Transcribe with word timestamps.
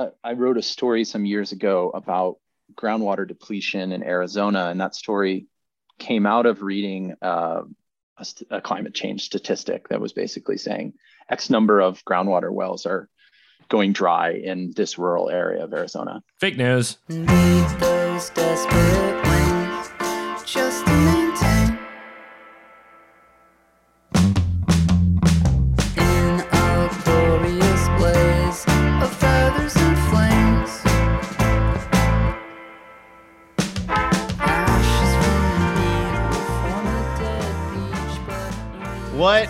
uh, 0.00 0.10
I 0.24 0.32
wrote 0.32 0.56
a 0.56 0.62
story 0.62 1.04
some 1.04 1.24
years 1.24 1.52
ago 1.52 1.90
about 1.90 2.36
groundwater 2.74 3.26
depletion 3.26 3.92
in 3.92 4.02
Arizona, 4.02 4.66
and 4.66 4.80
that 4.80 4.94
story 4.94 5.46
came 5.98 6.26
out 6.26 6.46
of 6.46 6.62
reading 6.62 7.14
uh, 7.20 7.62
a, 8.16 8.26
a, 8.50 8.60
climate 8.60 8.94
change 8.94 9.22
statistic 9.22 9.88
that 9.88 10.00
was 10.00 10.12
basically 10.12 10.56
saying 10.56 10.94
X 11.28 11.50
number 11.50 11.80
of 11.80 12.02
groundwater 12.04 12.50
wells 12.50 12.86
are 12.86 13.08
going 13.68 13.92
dry 13.92 14.30
in 14.32 14.72
this 14.74 14.98
rural 14.98 15.28
area 15.28 15.62
of 15.62 15.72
Arizona. 15.72 16.22
Fake 16.38 16.56
news. 16.56 16.96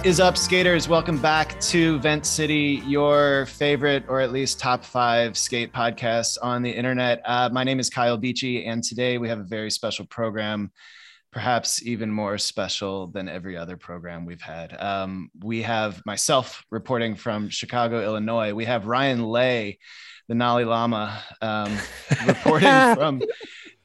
What 0.00 0.06
is 0.06 0.18
up, 0.18 0.38
skaters? 0.38 0.88
Welcome 0.88 1.18
back 1.18 1.60
to 1.60 1.98
Vent 1.98 2.24
City, 2.24 2.82
your 2.86 3.45
favorite 3.45 4.02
or 4.09 4.23
at 4.23 4.32
least 4.32 4.59
top 4.59 4.82
five 4.82 5.36
skate 5.36 5.74
podcasts 5.74 6.38
on 6.40 6.62
the 6.62 6.70
internet. 6.70 7.20
Uh, 7.26 7.50
my 7.52 7.64
name 7.64 7.78
is 7.78 7.90
Kyle 7.90 8.16
Beachy, 8.16 8.64
and 8.64 8.82
today 8.82 9.18
we 9.18 9.28
have 9.28 9.40
a 9.40 9.45
very 9.45 9.70
special 9.70 10.06
program, 10.06 10.73
perhaps 11.32 11.84
even 11.84 12.10
more 12.10 12.38
special 12.38 13.09
than 13.09 13.28
every 13.28 13.59
other 13.59 13.76
program 13.76 14.24
we've 14.24 14.40
had. 14.40 14.74
Um, 14.80 15.30
we 15.38 15.60
have 15.60 16.01
myself 16.06 16.64
reporting 16.70 17.14
from 17.14 17.51
Chicago, 17.51 18.02
Illinois. 18.02 18.54
We 18.54 18.64
have 18.64 18.87
Ryan 18.87 19.23
Lay, 19.23 19.80
the 20.28 20.34
Nali 20.34 20.66
Lama, 20.66 21.23
um, 21.42 21.76
reporting 22.26 22.70
from 22.95 23.20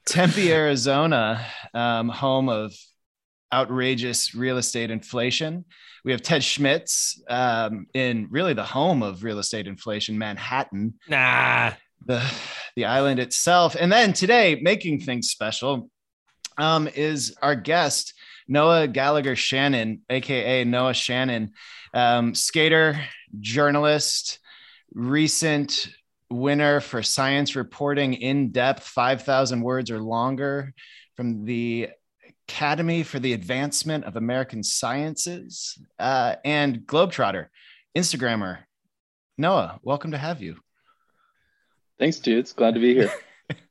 Tempe, 0.05 0.50
Arizona, 0.50 1.45
um, 1.73 2.07
home 2.07 2.47
of 2.47 2.73
outrageous 3.52 4.33
real 4.33 4.57
estate 4.57 4.91
inflation. 4.91 5.66
We 6.06 6.11
have 6.11 6.22
Ted 6.22 6.44
Schmitz 6.44 7.20
um, 7.28 7.88
in 7.95 8.28
really 8.30 8.53
the 8.53 8.64
home 8.64 9.02
of 9.02 9.23
real 9.23 9.39
estate 9.39 9.66
inflation, 9.66 10.20
Manhattan. 10.20 10.94
Nah. 11.09 11.72
The, 12.06 12.23
the 12.75 12.86
island 12.86 13.20
itself. 13.20 13.75
And 13.78 13.92
then 13.92 14.14
today, 14.14 14.59
making 14.62 15.00
things 15.00 15.31
special, 15.31 15.89
um, 16.59 16.88
is 16.94 17.36
our 17.42 17.56
guest, 17.56 18.14
Noah 18.47 18.88
Gallagher 18.88 19.36
Shannon, 19.36 20.02
AKA 20.08 20.66
Noah 20.66 20.94
Shannon, 20.94 21.53
um, 21.92 22.36
skater, 22.36 23.02
journalist, 23.40 24.38
recent 24.94 25.90
winner 26.30 26.81
for 26.81 27.02
science 27.02 27.56
reporting 27.56 28.14
in 28.14 28.52
depth, 28.52 28.84
5,000 28.84 29.62
words 29.62 29.90
or 29.90 30.00
longer 30.00 30.75
from 31.16 31.45
the 31.45 31.90
Academy 32.47 33.01
for 33.01 33.19
the 33.19 33.33
Advancement 33.33 34.05
of 34.05 34.15
American 34.15 34.61
Sciences, 34.61 35.79
uh, 35.97 36.35
and 36.45 36.79
Globetrotter, 36.81 37.47
Instagrammer. 37.97 38.59
Noah, 39.38 39.79
welcome 39.81 40.11
to 40.11 40.17
have 40.17 40.41
you. 40.41 40.57
Thanks, 41.97 42.19
dudes. 42.19 42.53
Glad 42.53 42.75
to 42.75 42.79
be 42.79 42.93
here. 42.93 43.11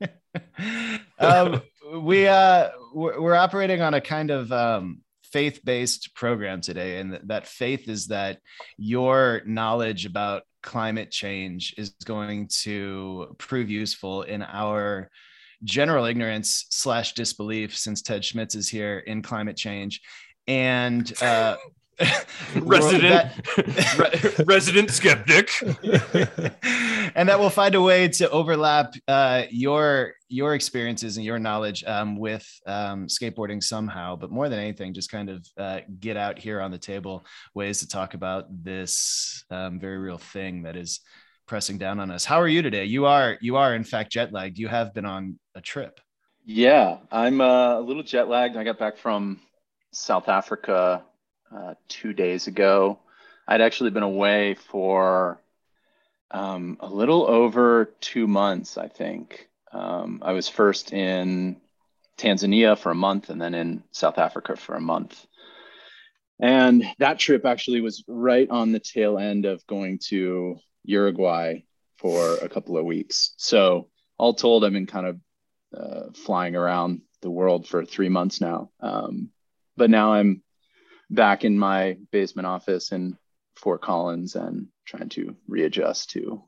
um, 1.18 1.62
we 2.00 2.26
uh, 2.26 2.70
we're 2.92 3.36
operating 3.36 3.80
on 3.80 3.94
a 3.94 4.00
kind 4.00 4.30
of 4.30 4.50
um, 4.50 5.02
faith-based 5.32 6.14
program 6.14 6.60
today, 6.60 6.98
and 6.98 7.20
that 7.24 7.46
faith 7.46 7.88
is 7.88 8.08
that 8.08 8.40
your 8.76 9.42
knowledge 9.46 10.04
about 10.04 10.42
climate 10.62 11.10
change 11.10 11.74
is 11.78 11.90
going 12.04 12.48
to 12.62 13.36
prove 13.38 13.70
useful 13.70 14.22
in 14.22 14.42
our 14.42 15.10
general 15.62 16.04
ignorance 16.04 16.66
slash 16.70 17.14
disbelief 17.14 17.76
since 17.76 18.02
Ted 18.02 18.24
Schmitz 18.24 18.54
is 18.54 18.68
here 18.68 18.98
in 18.98 19.22
climate 19.22 19.56
change. 19.56 20.00
And 20.46 21.10
uh, 21.22 21.56
resident 22.56 23.30
re- 23.98 24.44
resident 24.46 24.90
skeptic 24.90 25.48
and 27.14 27.28
that 27.28 27.38
will 27.38 27.50
find 27.50 27.74
a 27.74 27.80
way 27.80 28.08
to 28.08 28.28
overlap 28.30 28.94
uh, 29.06 29.44
your 29.50 30.14
your 30.28 30.54
experiences 30.54 31.16
and 31.16 31.24
your 31.24 31.38
knowledge 31.38 31.84
um, 31.84 32.16
with 32.16 32.48
um, 32.66 33.06
skateboarding 33.06 33.62
somehow 33.62 34.16
but 34.16 34.30
more 34.30 34.48
than 34.48 34.58
anything 34.58 34.92
just 34.92 35.10
kind 35.10 35.30
of 35.30 35.46
uh, 35.56 35.80
get 36.00 36.16
out 36.16 36.38
here 36.38 36.60
on 36.60 36.72
the 36.72 36.78
table 36.78 37.24
ways 37.54 37.78
to 37.78 37.86
talk 37.86 38.14
about 38.14 38.46
this 38.64 39.44
um, 39.50 39.78
very 39.78 39.98
real 39.98 40.18
thing 40.18 40.62
that 40.62 40.76
is 40.76 41.00
pressing 41.46 41.78
down 41.78 42.00
on 42.00 42.10
us. 42.10 42.24
How 42.24 42.40
are 42.40 42.48
you 42.48 42.62
today? 42.62 42.84
You 42.84 43.06
are 43.06 43.36
you 43.40 43.56
are 43.56 43.74
in 43.74 43.84
fact 43.84 44.12
jet 44.12 44.32
lagged. 44.32 44.58
You 44.58 44.68
have 44.68 44.94
been 44.94 45.04
on 45.04 45.38
a 45.54 45.60
trip. 45.60 46.00
Yeah, 46.44 46.98
I'm 47.10 47.40
uh, 47.40 47.78
a 47.78 47.80
little 47.80 48.02
jet 48.02 48.28
lagged. 48.28 48.56
I 48.56 48.64
got 48.64 48.78
back 48.78 48.98
from 48.98 49.40
South 49.92 50.28
Africa 50.28 51.02
uh, 51.54 51.74
two 51.88 52.12
days 52.12 52.46
ago. 52.46 52.98
I'd 53.46 53.60
actually 53.60 53.90
been 53.90 54.02
away 54.02 54.54
for 54.54 55.40
um, 56.30 56.76
a 56.80 56.88
little 56.88 57.26
over 57.26 57.94
two 58.00 58.26
months, 58.26 58.76
I 58.76 58.88
think. 58.88 59.48
Um, 59.72 60.20
I 60.22 60.32
was 60.32 60.48
first 60.48 60.92
in 60.92 61.60
Tanzania 62.18 62.78
for 62.78 62.90
a 62.90 62.94
month 62.94 63.30
and 63.30 63.40
then 63.40 63.54
in 63.54 63.82
South 63.92 64.18
Africa 64.18 64.56
for 64.56 64.74
a 64.74 64.80
month. 64.80 65.26
And 66.40 66.84
that 66.98 67.18
trip 67.18 67.44
actually 67.44 67.80
was 67.80 68.04
right 68.08 68.48
on 68.50 68.72
the 68.72 68.80
tail 68.80 69.18
end 69.18 69.44
of 69.44 69.66
going 69.66 69.98
to 70.08 70.58
Uruguay 70.84 71.62
for 71.98 72.36
a 72.36 72.48
couple 72.48 72.76
of 72.76 72.84
weeks. 72.84 73.34
So, 73.36 73.88
all 74.18 74.34
told, 74.34 74.64
I've 74.64 74.72
been 74.72 74.86
kind 74.86 75.06
of 75.06 75.20
uh, 75.76 76.12
flying 76.14 76.54
around 76.54 77.02
the 77.22 77.30
world 77.30 77.66
for 77.66 77.84
three 77.84 78.08
months 78.08 78.40
now. 78.40 78.70
Um, 78.80 79.30
but 79.76 79.90
now 79.90 80.12
I'm 80.12 80.42
back 81.10 81.44
in 81.44 81.58
my 81.58 81.96
basement 82.12 82.46
office 82.46 82.92
in 82.92 83.18
Fort 83.56 83.82
Collins 83.82 84.36
and 84.36 84.68
trying 84.86 85.08
to 85.10 85.36
readjust 85.48 86.10
to 86.10 86.44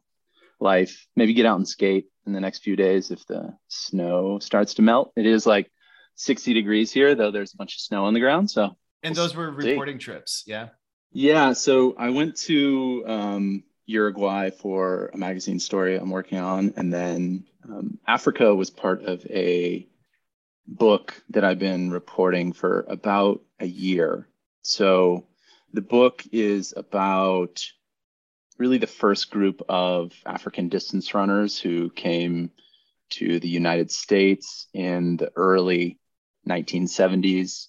life. 0.61 1.07
Maybe 1.17 1.35
get 1.35 1.47
out 1.47 1.57
and 1.57 1.69
skate 1.69 2.07
in 2.27 2.33
the 2.33 2.41
next 2.41 2.63
few 2.63 2.77
days 2.77 3.11
if 3.11 3.27
the 3.27 3.57
snow 3.69 4.39
starts 4.39 4.75
to 4.75 4.83
melt. 4.83 5.13
It 5.17 5.27
is 5.27 5.47
like 5.47 5.71
60 6.17 6.55
degrees 6.55 6.93
here, 6.93 7.15
though 7.15 7.31
there's 7.31 7.55
a 7.55 7.57
bunch 7.57 7.75
of 7.75 7.81
snow 7.81 8.05
on 8.05 8.15
the 8.15 8.21
ground. 8.21 8.51
So, 8.51 8.77
and 9.03 9.15
those 9.15 9.35
were 9.35 9.51
reporting 9.51 9.99
trips, 9.99 10.45
yeah. 10.47 10.69
Yeah, 11.13 11.53
so 11.53 11.95
I 11.97 12.11
went 12.11 12.37
to 12.43 13.05
um, 13.07 13.65
Uruguay 13.87 14.51
for 14.51 15.11
a 15.15 15.17
magazine 15.17 15.61
story 15.61 15.97
I'm 15.97 16.11
working 16.11 16.39
on. 16.39 16.75
And 16.77 16.93
then 16.93 17.45
um, 17.65 17.99
Africa 18.07 18.55
was 18.55 18.71
part 18.71 19.05
of 19.05 19.25
a 19.27 19.87
book 20.67 21.23
that 21.31 21.45
I've 21.45 21.59
been 21.59 21.91
reporting 21.91 22.53
for 22.53 22.85
about 22.89 23.43
a 23.61 23.67
year. 23.67 24.29
So 24.63 25.27
the 25.73 25.81
book 25.81 26.25
is 26.33 26.75
about 26.77 27.65
really 28.59 28.79
the 28.79 28.87
first 28.87 29.31
group 29.31 29.63
of 29.69 30.13
African 30.25 30.69
distance 30.69 31.15
runners 31.15 31.59
who 31.59 31.91
came 31.91 32.51
to 33.11 33.39
the 33.39 33.49
United 33.49 33.91
States 33.91 34.67
in 34.73 35.17
the 35.17 35.31
early 35.37 35.99
1970s. 36.49 37.67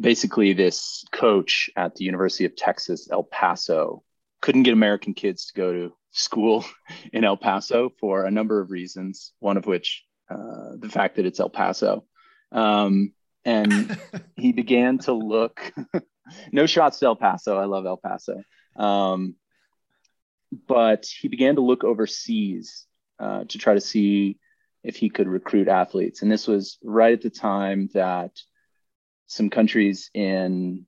Basically, 0.00 0.52
this 0.52 1.04
coach 1.12 1.70
at 1.76 1.94
the 1.94 2.04
University 2.04 2.44
of 2.44 2.56
Texas, 2.56 3.08
El 3.10 3.22
Paso, 3.22 4.02
couldn't 4.42 4.64
get 4.64 4.74
American 4.74 5.14
kids 5.14 5.46
to 5.46 5.54
go 5.54 5.72
to 5.72 5.92
school 6.10 6.64
in 7.12 7.24
El 7.24 7.38
Paso 7.38 7.90
for 7.98 8.26
a 8.26 8.30
number 8.30 8.60
of 8.60 8.70
reasons. 8.70 9.32
One 9.38 9.56
of 9.56 9.66
which, 9.66 10.04
uh, 10.30 10.76
the 10.78 10.90
fact 10.90 11.16
that 11.16 11.24
it's 11.24 11.40
El 11.40 11.48
Paso. 11.48 12.04
Um, 12.50 13.14
and 13.46 13.98
he 14.36 14.52
began 14.52 14.98
to 14.98 15.14
look. 15.14 15.72
no 16.52 16.66
shots 16.66 16.98
to 16.98 17.06
El 17.06 17.16
Paso. 17.16 17.56
I 17.56 17.64
love 17.64 17.86
El 17.86 17.96
Paso. 17.96 18.42
Um, 18.76 19.36
but 20.68 21.06
he 21.06 21.28
began 21.28 21.54
to 21.54 21.62
look 21.62 21.82
overseas 21.82 22.86
uh, 23.18 23.44
to 23.44 23.58
try 23.58 23.74
to 23.74 23.80
see 23.80 24.38
if 24.84 24.96
he 24.96 25.08
could 25.08 25.28
recruit 25.28 25.68
athletes. 25.68 26.22
And 26.22 26.30
this 26.30 26.46
was 26.46 26.78
right 26.82 27.12
at 27.12 27.22
the 27.22 27.30
time 27.30 27.88
that 27.94 28.32
some 29.28 29.48
countries 29.48 30.10
in 30.12 30.86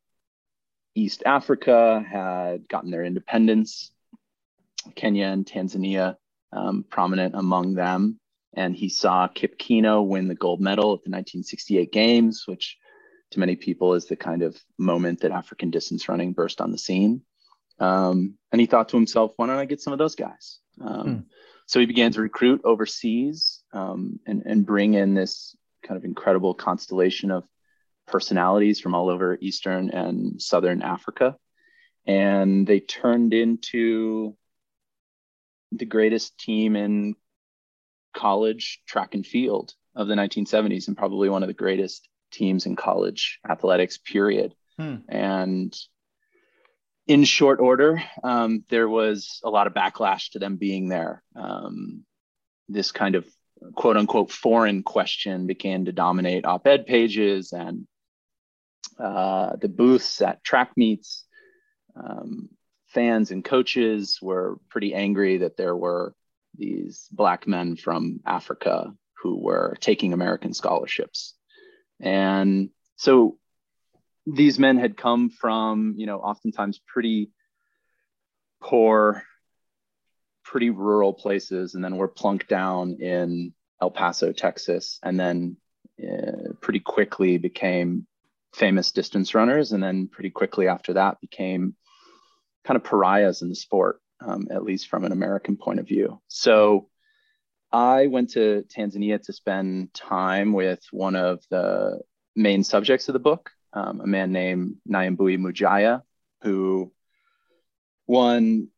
East 0.95 1.23
Africa 1.27 2.05
had 2.09 2.69
gotten 2.69 2.91
their 2.91 3.05
independence, 3.05 3.91
Kenya 4.95 5.27
and 5.27 5.45
Tanzania 5.45 6.17
um, 6.53 6.85
prominent 6.89 7.35
among 7.35 7.75
them. 7.75 8.21
And 8.57 8.77
he 8.77 8.89
saw 8.89 9.27
Kip 9.27 9.59
Keino 9.59 10.07
win 10.07 10.29
the 10.29 10.35
gold 10.35 10.61
medal 10.61 10.93
at 10.93 11.03
the 11.03 11.11
1968 11.11 11.91
Games, 11.91 12.45
which 12.47 12.79
to 13.33 13.41
many 13.41 13.57
people 13.57 13.95
is 13.95 14.07
the 14.07 14.17
kind 14.17 14.43
of 14.43 14.57
moment 14.79 15.21
that 15.21 15.33
African 15.33 15.71
distance 15.71 16.09
running 16.09 16.33
burst 16.33 16.61
on 16.61 16.71
the 16.71 16.79
scene. 16.79 17.23
Um, 17.81 18.35
and 18.53 18.61
he 18.61 18.67
thought 18.67 18.91
to 18.91 18.97
himself, 18.97 19.33
why 19.37 19.49
don't 19.49 19.59
I 19.59 19.65
get 19.65 19.81
some 19.81 19.93
of 19.93 19.99
those 19.99 20.15
guys? 20.15 20.61
Um, 20.81 21.03
hmm. 21.03 21.21
So 21.67 21.81
he 21.81 21.87
began 21.87 22.13
to 22.13 22.21
recruit 22.21 22.61
overseas 22.63 23.63
um, 23.73 24.21
and, 24.27 24.43
and 24.47 24.67
bring 24.67 24.95
in 24.95 25.15
this 25.15 25.57
kind 25.83 25.97
of 25.97 26.05
incredible 26.05 26.55
constellation 26.55 27.31
of 27.31 27.45
personalities 28.07 28.81
from 28.81 28.95
all 28.95 29.09
over 29.09 29.39
Eastern 29.41 29.91
and 29.91 30.41
Southern 30.41 30.83
Africa. 30.83 31.37
And 32.07 32.67
they 32.67 32.81
turned 32.81 33.33
into 33.33 34.37
the 35.73 35.87
greatest 35.87 36.39
team 36.39 36.77
in 36.77 37.15
college 38.15 38.81
track 38.87 39.15
and 39.15 39.27
field 39.27 39.75
of 39.95 40.09
the 40.09 40.15
1970s 40.15 40.89
and 40.89 40.97
probably 40.97 41.29
one 41.29 41.43
of 41.43 41.49
the 41.49 41.55
greatest 41.55 42.09
teams 42.33 42.67
in 42.67 42.77
college 42.77 43.41
athletics, 43.49 43.99
period. 43.99 44.55
Hmm. 44.79 44.97
And 45.09 45.77
in 47.07 47.25
short 47.25 47.61
order, 47.61 48.03
um, 48.23 48.65
there 48.71 48.89
was 48.89 49.41
a 49.45 49.51
lot 49.51 49.67
of 49.67 49.75
backlash 49.75 50.31
to 50.33 50.39
them 50.39 50.57
being 50.57 50.89
there. 50.89 51.23
Um, 51.37 52.05
this 52.69 52.93
kind 52.93 53.15
of 53.15 53.27
quote 53.75 53.97
unquote 53.97 54.31
foreign 54.31 54.83
question 54.83 55.47
began 55.47 55.85
to 55.85 55.93
dominate 55.93 56.45
op 56.45 56.67
ed 56.67 56.87
pages 56.87 57.53
and 57.53 57.87
uh, 58.99 59.57
the 59.57 59.69
booths 59.69 60.21
at 60.23 60.45
track 60.45 60.73
meets. 60.77 61.25
Um, 61.97 62.49
fans 62.89 63.31
and 63.31 63.45
coaches 63.45 64.19
were 64.23 64.59
pretty 64.69 64.95
angry 64.95 65.39
that 65.39 65.57
there 65.57 65.77
were 65.77 66.15
these 66.57 67.09
black 67.11 67.47
men 67.47 67.77
from 67.77 68.21
Africa 68.25 68.95
who 69.23 69.37
were 69.37 69.77
taking 69.81 70.13
American 70.13 70.55
scholarships. 70.55 71.35
And 72.01 72.71
so 72.97 73.39
these 74.27 74.59
men 74.59 74.79
had 74.79 74.97
come 74.97 75.31
from, 75.31 75.95
you 75.97 76.07
know, 76.07 76.19
oftentimes 76.19 76.81
pretty 76.87 77.31
poor, 78.61 79.23
pretty 80.45 80.71
rural 80.71 81.13
places, 81.13 81.75
and 81.75 81.85
then 81.85 81.97
were 81.97 82.09
plunked 82.09 82.49
down 82.49 82.97
in 83.01 83.53
El 83.81 83.91
Paso, 83.91 84.33
Texas, 84.33 84.99
and 85.03 85.19
then 85.19 85.57
uh, 86.03 86.53
pretty 86.61 86.81
quickly 86.81 87.39
became 87.39 88.07
famous 88.55 88.93
distance 88.93 89.35
runners. 89.35 89.73
And 89.73 89.83
then 89.83 90.09
pretty 90.09 90.31
quickly 90.31 90.69
after 90.69 90.95
that 90.95 91.21
became 91.21 91.75
kind 92.65 92.77
of 92.77 92.85
pariahs 92.85 93.43
in 93.43 93.49
the 93.49 93.55
sport, 93.55 94.01
um, 94.21 94.49
at 94.51 94.65
least 94.65 94.89
from 94.89 95.05
an 95.05 95.13
American 95.13 95.57
point 95.57 95.81
of 95.81 95.89
view. 95.89 96.21
So 96.29 96.89
I 97.73 98.07
went 98.07 98.31
to 98.31 98.65
Tanzania 98.75 99.21
to 99.25 99.33
spend 99.33 99.93
time 99.93 100.53
with 100.53 100.81
one 100.93 101.17
of 101.17 101.41
the 101.51 102.01
main 102.37 102.63
subjects 102.63 103.09
of 103.09 103.13
the 103.13 103.19
book, 103.19 103.51
um, 103.73 104.01
a 104.01 104.07
man 104.07 104.33
named 104.33 104.77
Nyambui 104.89 105.39
Mujaya, 105.39 106.03
who 106.43 106.93
won 108.07 108.69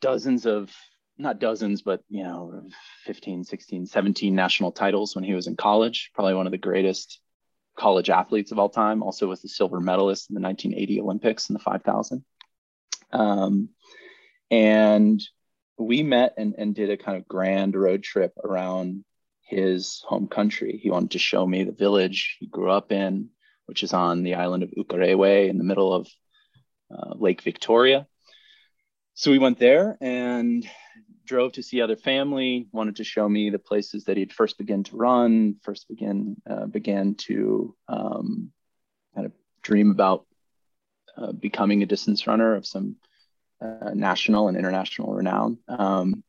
dozens 0.00 0.46
of, 0.46 0.72
not 1.18 1.38
dozens, 1.38 1.82
but, 1.82 2.02
you 2.08 2.22
know, 2.22 2.68
15, 3.04 3.44
16, 3.44 3.86
17 3.86 4.34
national 4.34 4.72
titles 4.72 5.14
when 5.14 5.24
he 5.24 5.34
was 5.34 5.46
in 5.46 5.56
college, 5.56 6.10
probably 6.14 6.34
one 6.34 6.46
of 6.46 6.52
the 6.52 6.58
greatest 6.58 7.20
college 7.76 8.10
athletes 8.10 8.52
of 8.52 8.58
all 8.58 8.68
time, 8.68 9.02
also 9.02 9.26
was 9.26 9.42
the 9.42 9.48
silver 9.48 9.80
medalist 9.80 10.30
in 10.30 10.34
the 10.34 10.40
1980 10.40 11.00
Olympics 11.00 11.48
in 11.48 11.54
the 11.54 11.60
5,000. 11.60 12.24
Um, 13.12 13.68
and 14.50 15.22
we 15.78 16.02
met 16.02 16.34
and, 16.36 16.54
and 16.56 16.74
did 16.74 16.90
a 16.90 16.96
kind 16.96 17.16
of 17.16 17.28
grand 17.28 17.74
road 17.74 18.02
trip 18.02 18.32
around 18.42 19.04
his 19.42 20.02
home 20.06 20.28
country. 20.28 20.78
He 20.82 20.90
wanted 20.90 21.12
to 21.12 21.18
show 21.18 21.46
me 21.46 21.64
the 21.64 21.72
village 21.72 22.36
he 22.40 22.46
grew 22.46 22.70
up 22.70 22.92
in, 22.92 23.30
which 23.66 23.82
is 23.82 23.92
on 23.92 24.22
the 24.22 24.34
island 24.34 24.62
of 24.62 24.70
Ukerewe 24.70 25.48
in 25.48 25.58
the 25.58 25.64
middle 25.64 25.92
of 25.92 26.08
uh, 26.90 27.14
Lake 27.16 27.42
Victoria. 27.42 28.06
So 29.14 29.30
we 29.30 29.38
went 29.38 29.58
there 29.58 29.96
and 30.00 30.68
drove 31.24 31.52
to 31.52 31.62
see 31.62 31.80
other 31.80 31.96
family, 31.96 32.66
wanted 32.72 32.96
to 32.96 33.04
show 33.04 33.28
me 33.28 33.50
the 33.50 33.58
places 33.58 34.04
that 34.04 34.16
he'd 34.16 34.32
first 34.32 34.58
begun 34.58 34.84
to 34.84 34.96
run, 34.96 35.56
first 35.62 35.88
begin, 35.88 36.36
uh, 36.48 36.66
began 36.66 37.14
to 37.14 37.74
um, 37.88 38.52
kind 39.14 39.26
of 39.26 39.32
dream 39.62 39.90
about 39.90 40.26
uh, 41.16 41.32
becoming 41.32 41.82
a 41.82 41.86
distance 41.86 42.26
runner 42.26 42.54
of 42.54 42.66
some 42.66 42.96
uh, 43.60 43.90
national 43.94 44.48
and 44.48 44.56
international 44.56 45.14
renown. 45.14 45.58
Um, 45.68 46.22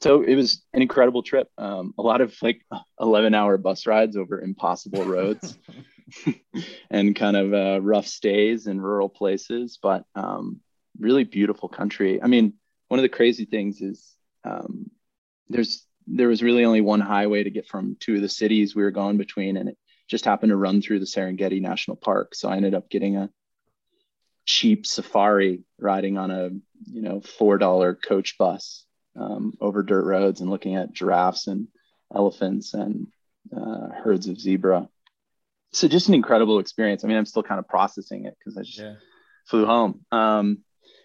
so 0.00 0.22
it 0.22 0.34
was 0.34 0.64
an 0.72 0.80
incredible 0.80 1.22
trip. 1.22 1.48
Um, 1.58 1.94
a 1.98 2.02
lot 2.02 2.22
of 2.22 2.34
like 2.40 2.62
11 2.98 3.34
hour 3.34 3.58
bus 3.58 3.86
rides 3.86 4.16
over 4.16 4.40
impossible 4.40 5.04
roads 5.04 5.58
and 6.90 7.14
kind 7.16 7.36
of 7.36 7.54
uh, 7.54 7.80
rough 7.82 8.06
stays 8.06 8.66
in 8.66 8.80
rural 8.80 9.08
places, 9.08 9.78
but 9.82 10.04
um, 10.14 10.60
really 10.98 11.24
beautiful 11.24 11.68
country. 11.68 12.22
I 12.22 12.26
mean, 12.26 12.54
one 12.88 12.98
of 12.98 13.02
the 13.02 13.08
crazy 13.08 13.44
things 13.44 13.80
is 13.80 14.16
um, 14.44 14.90
there's 15.48 15.86
there 16.06 16.28
was 16.28 16.42
really 16.42 16.64
only 16.64 16.80
one 16.80 17.00
highway 17.00 17.42
to 17.42 17.50
get 17.50 17.68
from 17.68 17.96
two 18.00 18.16
of 18.16 18.22
the 18.22 18.28
cities 18.28 18.74
we 18.74 18.82
were 18.82 18.90
going 18.90 19.16
between, 19.16 19.56
and 19.56 19.68
it 19.68 19.78
just 20.08 20.24
happened 20.24 20.50
to 20.50 20.56
run 20.56 20.82
through 20.82 20.98
the 20.98 21.06
Serengeti 21.06 21.60
National 21.60 21.96
Park. 21.96 22.34
So 22.34 22.48
I 22.48 22.56
ended 22.56 22.74
up 22.74 22.90
getting 22.90 23.16
a 23.16 23.30
cheap 24.44 24.86
safari 24.86 25.62
riding 25.78 26.18
on 26.18 26.30
a 26.30 26.48
you 26.90 27.02
know 27.02 27.20
four 27.20 27.58
dollar 27.58 27.94
coach 27.94 28.38
bus 28.38 28.84
um, 29.16 29.54
over 29.60 29.82
dirt 29.82 30.04
roads 30.04 30.40
and 30.40 30.50
looking 30.50 30.76
at 30.76 30.92
giraffes 30.92 31.46
and 31.46 31.68
elephants 32.14 32.74
and 32.74 33.08
uh, 33.56 33.88
herds 34.02 34.26
of 34.26 34.40
zebra. 34.40 34.88
So 35.72 35.86
just 35.86 36.08
an 36.08 36.14
incredible 36.14 36.58
experience. 36.58 37.04
I 37.04 37.08
mean, 37.08 37.16
I'm 37.16 37.26
still 37.26 37.42
kind 37.42 37.60
of 37.60 37.68
processing 37.68 38.24
it 38.24 38.36
because 38.38 38.56
I 38.56 38.62
just 38.62 38.78
yeah. 38.78 38.94
flew 39.46 39.66
home. 39.66 40.04
Um, 40.10 40.58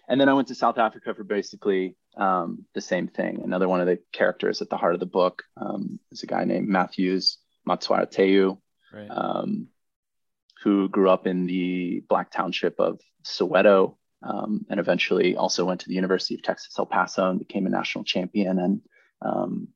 and 0.08 0.20
then 0.20 0.28
I 0.28 0.34
went 0.34 0.48
to 0.48 0.54
South 0.54 0.78
Africa 0.78 1.14
for 1.14 1.24
basically 1.24 1.96
um, 2.16 2.64
the 2.74 2.80
same 2.80 3.08
thing. 3.08 3.42
Another 3.44 3.68
one 3.68 3.80
of 3.80 3.86
the 3.86 3.98
characters 4.12 4.62
at 4.62 4.70
the 4.70 4.76
heart 4.76 4.94
of 4.94 5.00
the 5.00 5.06
book 5.06 5.42
um, 5.56 6.00
is 6.10 6.22
a 6.22 6.26
guy 6.26 6.44
named 6.44 6.68
Matthews 6.68 7.38
Motshwarateu 7.68 8.58
right. 8.92 9.08
um, 9.10 9.68
who 10.62 10.88
grew 10.88 11.10
up 11.10 11.26
in 11.26 11.46
the 11.46 12.02
Black 12.08 12.30
Township 12.30 12.80
of 12.80 13.00
Soweto 13.24 13.96
um, 14.22 14.64
and 14.70 14.80
eventually 14.80 15.36
also 15.36 15.64
went 15.64 15.80
to 15.80 15.88
the 15.88 15.94
University 15.94 16.34
of 16.34 16.42
Texas 16.42 16.74
El 16.78 16.86
Paso 16.86 17.30
and 17.30 17.38
became 17.38 17.66
a 17.66 17.70
national 17.70 18.04
champion. 18.04 18.58
And 18.58 18.80
um, 19.22 19.68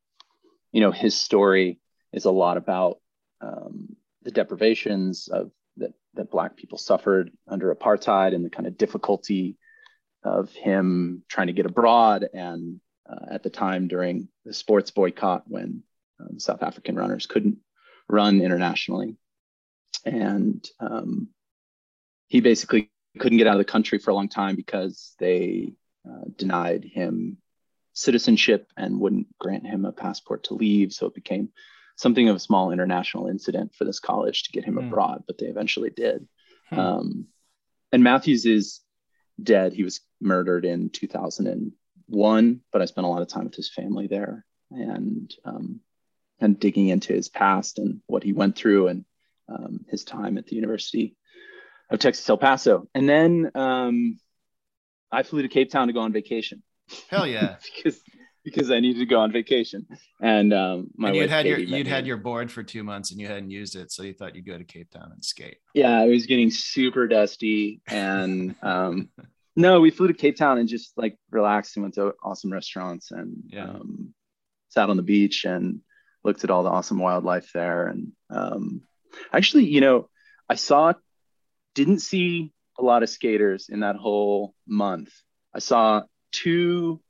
you 0.73 0.81
know, 0.81 0.93
his 0.93 1.21
story 1.21 1.81
is 2.13 2.25
a 2.25 2.31
lot 2.31 2.57
about 2.57 2.99
um, 3.41 3.97
the 4.23 4.31
deprivations 4.31 5.29
of 5.29 5.51
that 5.77 5.93
that 6.15 6.31
Black 6.31 6.57
people 6.57 6.79
suffered 6.79 7.31
under 7.49 7.75
apartheid 7.75 8.35
and 8.35 8.45
the 8.45 8.51
kind 8.51 8.67
of 8.67 8.79
difficulty 8.79 9.57
of 10.23 10.51
him 10.53 11.23
trying 11.29 11.47
to 11.47 11.53
get 11.53 11.67
abroad 11.67 12.29
and 12.33 12.81
uh, 13.09 13.27
at 13.31 13.43
the 13.43 13.51
time 13.51 13.89
during 13.89 14.29
the 14.45 14.53
sports 14.53 14.91
boycott 14.91 15.45
when 15.47 15.83
um, 16.21 16.39
South 16.39 16.63
African 16.63 16.97
runners 16.97 17.27
couldn't 17.27 17.59
run 18.09 18.41
internationally. 18.41 19.17
And 20.05 20.67
um, 20.79 21.29
he 22.29 22.41
basically 22.41 22.91
couldn't 23.19 23.39
get 23.39 23.47
out 23.47 23.55
of 23.55 23.59
the 23.59 23.65
country 23.65 23.99
for 23.99 24.11
a 24.11 24.15
long 24.15 24.29
time 24.29 24.57
because 24.57 25.15
they 25.19 25.73
uh, 26.09 26.25
denied 26.37 26.85
him 26.85 27.39
citizenship 27.93 28.71
and 28.77 29.01
wouldn't 29.01 29.27
grant 29.39 29.67
him 29.67 29.85
a 29.85 29.93
passport 29.93 30.45
to 30.45 30.55
leave. 30.55 30.93
So 30.93 31.07
it 31.07 31.15
became 31.15 31.51
something 31.97 32.29
of 32.29 32.37
a 32.37 32.41
small 32.41 32.71
international 32.71 33.29
incident 33.29 33.75
for 33.75 33.85
this 33.85 34.01
college 34.01 34.45
to 34.45 34.53
get 34.53 34.65
him 34.65 34.77
mm. 34.77 34.87
abroad, 34.87 35.25
but 35.27 35.39
they 35.39 35.47
eventually 35.47 35.91
did. 35.91 36.27
Hmm. 36.71 36.79
Um, 36.79 37.27
and 37.93 38.03
Matthews 38.03 38.47
is 38.47 38.81
dead. 39.43 39.73
He 39.73 39.85
was 39.85 40.01
murdered 40.21 40.65
in 40.65 40.91
2001, 40.91 42.61
but 42.73 42.83
I 42.83 42.85
spent 42.85 43.07
a 43.07 43.11
lot 43.11 43.23
of 43.23 43.29
time 43.29 43.45
with 43.45 43.55
his 43.55 43.71
family 43.71 44.07
there 44.07 44.45
and 44.71 45.33
um, 45.45 45.81
and 46.41 46.59
digging 46.59 46.89
into 46.89 47.13
his 47.13 47.29
past 47.29 47.79
and 47.79 48.01
what 48.07 48.23
he 48.23 48.33
went 48.33 48.57
through 48.57 48.89
and 48.89 49.05
um, 49.49 49.85
his 49.89 50.05
time 50.05 50.39
at 50.39 50.47
the 50.47 50.57
University 50.57 51.17
of 51.91 51.99
Texas 51.99 52.29
El 52.29 52.39
Paso. 52.39 52.89
And 52.95 53.09
then 53.09 53.51
um, 53.55 54.19
I 55.11 55.23
flew 55.23 55.43
to 55.43 55.49
Cape 55.49 55.71
Town 55.71 55.89
to 55.89 55.93
go 55.93 56.01
on 56.01 56.13
vacation. 56.13 56.63
Hell 57.09 57.27
yeah! 57.27 57.57
because 57.77 58.01
because 58.45 58.71
I 58.71 58.81
needed 58.81 59.01
to 59.01 59.07
go 59.07 59.21
on 59.21 59.33
vacation, 59.33 59.87
and 60.21 60.53
um, 60.53 60.91
my 60.97 61.09
and 61.09 61.17
you'd 61.17 61.31
had 61.31 61.45
Katie 61.45 61.63
your 61.63 61.79
you'd 61.79 61.87
had 61.87 62.07
your 62.07 62.17
board 62.17 62.51
for 62.51 62.63
two 62.63 62.85
months 62.85 63.11
and 63.11 63.21
you 63.21 63.27
hadn't 63.27 63.51
used 63.51 63.77
it, 63.77 63.93
so 63.93 64.03
you 64.03 64.15
thought 64.15 64.35
you'd 64.35 64.47
go 64.47 64.57
to 64.57 64.65
Cape 64.65 64.91
Town 64.91 65.11
and 65.13 65.25
skate. 65.25 65.59
Yeah, 65.75 66.03
it 66.03 66.09
was 66.09 66.27
getting 66.27 66.51
super 66.51 67.07
dusty, 67.07 67.81
and 67.87 68.55
um, 68.63 69.09
no, 69.57 69.81
we 69.81 69.91
flew 69.91 70.09
to 70.09 70.15
Cape 70.15 70.37
Town 70.37 70.59
and 70.59 70.69
just 70.69 70.97
like 70.97 71.19
relaxed 71.31 71.77
and 71.77 71.83
went 71.83 71.95
to 71.95 72.15
awesome 72.23 72.53
restaurants 72.53 73.11
and 73.11 73.43
yeah. 73.47 73.65
um, 73.65 74.15
sat 74.69 74.89
on 74.89 74.97
the 74.97 75.03
beach 75.03 75.45
and 75.45 75.81
looked 76.25 76.45
at 76.45 76.51
all 76.51 76.63
the 76.63 76.71
awesome 76.71 76.99
wildlife 76.99 77.51
there. 77.53 77.87
And 77.89 78.13
um, 78.31 78.83
actually, 79.33 79.67
you 79.67 79.81
know, 79.81 80.09
I 80.49 80.55
saw, 80.55 80.95
didn't 81.75 82.01
see 82.01 82.53
a 82.79 82.83
lot 82.83 83.03
of 83.03 83.11
skaters 83.11 83.69
in 83.69 83.81
that 83.81 83.97
whole 83.97 84.55
month. 84.67 85.13
I 85.55 85.59
saw 85.59 86.03
two, 86.33 87.01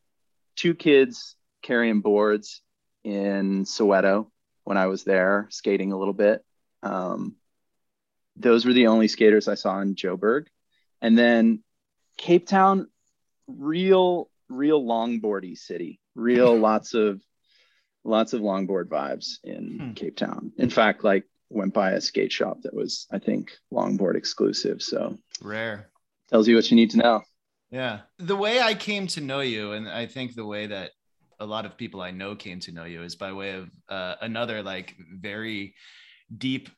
two 0.60 0.74
kids 0.74 1.36
carrying 1.62 2.00
boards 2.00 2.60
in 3.02 3.64
Soweto 3.64 4.26
when 4.64 4.76
I 4.76 4.86
was 4.86 5.04
there 5.04 5.46
skating 5.50 5.92
a 5.92 5.98
little 5.98 6.12
bit. 6.12 6.44
Um, 6.82 7.36
those 8.36 8.66
were 8.66 8.74
the 8.74 8.88
only 8.88 9.08
skaters 9.08 9.48
I 9.48 9.54
saw 9.54 9.80
in 9.80 9.94
Joburg. 9.94 10.46
And 11.00 11.16
then 11.16 11.62
Cape 12.18 12.46
Town, 12.46 12.88
real, 13.46 14.28
real 14.50 14.82
longboardy 14.82 15.56
city. 15.56 15.98
Real 16.14 16.54
lots 16.58 16.92
of 16.92 17.22
lots 18.04 18.34
of 18.34 18.42
longboard 18.42 18.86
vibes 18.86 19.38
in 19.42 19.78
hmm. 19.78 19.92
Cape 19.92 20.16
Town. 20.16 20.52
In 20.58 20.68
fact, 20.68 21.04
like 21.04 21.24
went 21.48 21.72
by 21.72 21.92
a 21.92 22.02
skate 22.02 22.32
shop 22.32 22.62
that 22.62 22.74
was, 22.74 23.06
I 23.10 23.18
think, 23.18 23.52
longboard 23.72 24.16
exclusive. 24.16 24.82
So 24.82 25.16
rare. 25.40 25.88
Tells 26.28 26.48
you 26.48 26.54
what 26.54 26.70
you 26.70 26.76
need 26.76 26.90
to 26.90 26.98
know. 26.98 27.22
Yeah. 27.70 28.00
The 28.18 28.36
way 28.36 28.60
I 28.60 28.74
came 28.74 29.06
to 29.08 29.20
know 29.20 29.40
you, 29.40 29.72
and 29.72 29.88
I 29.88 30.06
think 30.06 30.34
the 30.34 30.46
way 30.46 30.66
that 30.66 30.90
a 31.38 31.46
lot 31.46 31.64
of 31.64 31.76
people 31.76 32.02
I 32.02 32.10
know 32.10 32.34
came 32.36 32.60
to 32.60 32.72
know 32.72 32.84
you 32.84 33.02
is 33.02 33.16
by 33.16 33.32
way 33.32 33.52
of 33.52 33.70
uh, 33.88 34.16
another 34.20 34.62
like 34.62 34.94
very 35.12 35.74
deep 36.36 36.68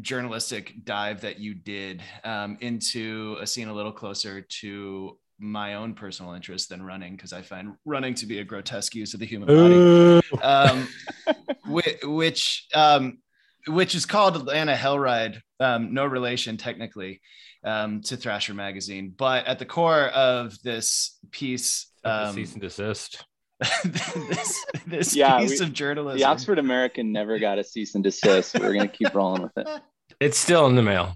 journalistic 0.00 0.84
dive 0.84 1.22
that 1.22 1.38
you 1.38 1.54
did 1.54 2.02
um, 2.24 2.56
into 2.60 3.36
a 3.40 3.46
scene 3.46 3.68
a 3.68 3.74
little 3.74 3.92
closer 3.92 4.42
to 4.60 5.18
my 5.38 5.74
own 5.74 5.94
personal 5.94 6.32
interest 6.32 6.68
than 6.68 6.82
running 6.82 7.14
because 7.14 7.32
I 7.32 7.42
find 7.42 7.74
running 7.84 8.14
to 8.14 8.26
be 8.26 8.40
a 8.40 8.44
grotesque 8.44 8.94
use 8.94 9.14
of 9.14 9.20
the 9.20 9.26
human 9.26 9.48
body, 9.48 10.22
um, 10.42 10.88
which 11.66 11.98
which, 12.02 12.66
um, 12.74 13.18
which 13.66 13.94
is 13.94 14.04
called 14.04 14.36
Atlanta 14.36 14.74
Hell 14.74 14.98
Ride. 14.98 15.42
Um, 15.60 15.92
no 15.92 16.06
relation 16.06 16.56
technically 16.56 17.20
um, 17.64 18.00
to 18.02 18.16
Thrasher 18.16 18.54
magazine, 18.54 19.12
but 19.16 19.46
at 19.46 19.58
the 19.58 19.66
core 19.66 20.06
of 20.06 20.60
this 20.62 21.18
piece, 21.30 21.90
um, 22.04 22.34
cease 22.34 22.52
and 22.52 22.62
desist. 22.62 23.24
this 23.84 24.64
this 24.86 25.16
yeah, 25.16 25.38
piece 25.40 25.58
we, 25.58 25.66
of 25.66 25.72
journalism. 25.72 26.18
The 26.18 26.24
Oxford 26.24 26.60
American 26.60 27.10
never 27.12 27.38
got 27.40 27.58
a 27.58 27.64
cease 27.64 27.94
and 27.96 28.04
desist. 28.04 28.58
We're 28.58 28.72
gonna 28.72 28.86
keep 28.86 29.14
rolling 29.14 29.42
with 29.42 29.52
it. 29.56 29.68
It's 30.20 30.38
still 30.38 30.66
in 30.66 30.74
the 30.74 30.82
mail. 30.82 31.14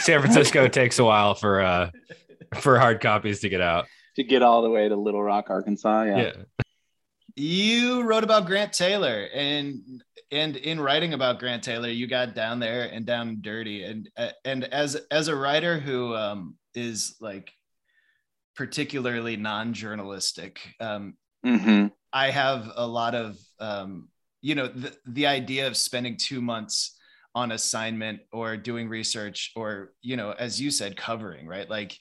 San 0.00 0.20
Francisco 0.20 0.66
takes 0.68 0.98
a 0.98 1.04
while 1.04 1.34
for 1.34 1.60
uh 1.60 1.90
for 2.56 2.76
hard 2.76 3.00
copies 3.00 3.38
to 3.40 3.48
get 3.48 3.60
out. 3.60 3.86
To 4.16 4.24
get 4.24 4.42
all 4.42 4.62
the 4.62 4.70
way 4.70 4.88
to 4.88 4.96
Little 4.96 5.22
Rock, 5.22 5.46
Arkansas. 5.48 6.02
Yeah. 6.04 6.32
You 7.34 8.02
wrote 8.02 8.24
about 8.24 8.46
Grant 8.46 8.72
Taylor 8.72 9.28
and 9.32 10.02
and 10.30 10.56
in 10.56 10.80
writing 10.80 11.12
about 11.12 11.38
Grant 11.38 11.62
Taylor, 11.62 11.88
you 11.88 12.06
got 12.06 12.34
down 12.34 12.58
there 12.58 12.84
and 12.84 13.04
down 13.04 13.38
dirty. 13.40 13.84
And 13.84 14.08
and 14.44 14.64
as 14.64 14.96
as 15.10 15.28
a 15.28 15.36
writer 15.36 15.78
who 15.78 16.14
um, 16.14 16.56
is 16.74 17.16
like 17.20 17.52
particularly 18.56 19.36
non-journalistic, 19.36 20.60
um, 20.80 21.14
mm-hmm. 21.44 21.88
I 22.12 22.30
have 22.30 22.70
a 22.74 22.86
lot 22.86 23.14
of 23.14 23.38
um, 23.60 24.08
you 24.40 24.54
know 24.54 24.68
the, 24.68 24.94
the 25.06 25.26
idea 25.26 25.66
of 25.66 25.76
spending 25.76 26.16
two 26.16 26.40
months 26.40 26.98
on 27.34 27.52
assignment 27.52 28.20
or 28.32 28.56
doing 28.56 28.88
research 28.88 29.52
or 29.56 29.92
you 30.02 30.16
know 30.16 30.32
as 30.32 30.60
you 30.60 30.70
said 30.70 30.96
covering 30.98 31.46
right 31.46 31.70
like 31.70 31.96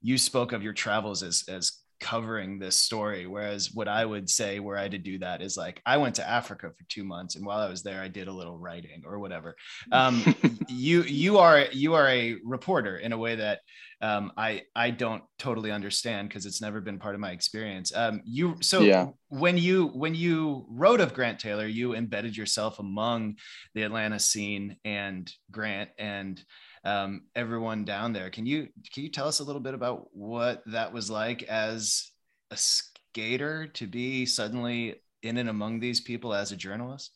you 0.00 0.16
spoke 0.16 0.52
of 0.52 0.62
your 0.62 0.72
travels 0.72 1.24
as 1.24 1.42
as 1.48 1.80
covering 2.00 2.58
this 2.58 2.76
story 2.76 3.26
whereas 3.26 3.72
what 3.72 3.88
i 3.88 4.04
would 4.04 4.28
say 4.28 4.58
where 4.60 4.76
i 4.76 4.88
to 4.88 4.98
do 4.98 5.18
that 5.18 5.40
is 5.40 5.56
like 5.56 5.80
i 5.86 5.96
went 5.96 6.14
to 6.14 6.28
africa 6.28 6.70
for 6.76 6.84
two 6.88 7.04
months 7.04 7.36
and 7.36 7.44
while 7.44 7.58
i 7.58 7.68
was 7.68 7.82
there 7.82 8.00
i 8.00 8.08
did 8.08 8.28
a 8.28 8.32
little 8.32 8.58
writing 8.58 9.02
or 9.06 9.18
whatever 9.18 9.56
um, 9.92 10.34
you 10.68 11.02
you 11.02 11.38
are 11.38 11.66
you 11.72 11.94
are 11.94 12.08
a 12.08 12.36
reporter 12.44 12.98
in 12.98 13.12
a 13.12 13.18
way 13.18 13.34
that 13.36 13.60
um, 14.02 14.30
i 14.36 14.62
i 14.74 14.90
don't 14.90 15.22
totally 15.38 15.70
understand 15.70 16.28
because 16.28 16.46
it's 16.46 16.60
never 16.60 16.80
been 16.80 16.98
part 16.98 17.14
of 17.14 17.20
my 17.20 17.30
experience 17.30 17.94
um, 17.96 18.20
you 18.24 18.56
so 18.60 18.80
yeah. 18.80 19.08
when 19.28 19.56
you 19.56 19.88
when 19.88 20.14
you 20.14 20.66
wrote 20.68 21.00
of 21.00 21.14
grant 21.14 21.38
taylor 21.38 21.66
you 21.66 21.94
embedded 21.94 22.36
yourself 22.36 22.78
among 22.78 23.36
the 23.74 23.82
atlanta 23.82 24.18
scene 24.18 24.76
and 24.84 25.32
grant 25.50 25.90
and 25.98 26.42
um, 26.86 27.22
everyone 27.34 27.84
down 27.84 28.12
there. 28.12 28.30
Can 28.30 28.46
you 28.46 28.68
can 28.94 29.02
you 29.02 29.10
tell 29.10 29.26
us 29.26 29.40
a 29.40 29.44
little 29.44 29.60
bit 29.60 29.74
about 29.74 30.06
what 30.12 30.62
that 30.66 30.92
was 30.92 31.10
like 31.10 31.42
as 31.42 32.10
a 32.52 32.56
skater 32.56 33.66
to 33.66 33.86
be 33.88 34.24
suddenly 34.24 34.94
in 35.20 35.36
and 35.36 35.48
among 35.48 35.80
these 35.80 36.00
people 36.00 36.32
as 36.32 36.52
a 36.52 36.56
journalist? 36.56 37.10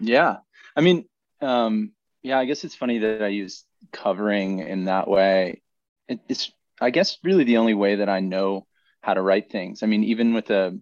Yeah, 0.00 0.38
I 0.76 0.80
mean, 0.80 1.04
um, 1.40 1.92
yeah, 2.22 2.40
I 2.40 2.44
guess 2.44 2.64
it's 2.64 2.74
funny 2.74 2.98
that 2.98 3.22
I 3.22 3.28
use 3.28 3.64
covering 3.92 4.58
in 4.58 4.86
that 4.86 5.06
way. 5.06 5.62
It, 6.08 6.18
it's 6.28 6.50
I 6.80 6.90
guess 6.90 7.18
really 7.22 7.44
the 7.44 7.58
only 7.58 7.74
way 7.74 7.96
that 7.96 8.08
I 8.08 8.18
know 8.18 8.66
how 9.00 9.14
to 9.14 9.22
write 9.22 9.52
things. 9.52 9.84
I 9.84 9.86
mean, 9.86 10.02
even 10.04 10.34
with 10.34 10.50
a 10.50 10.76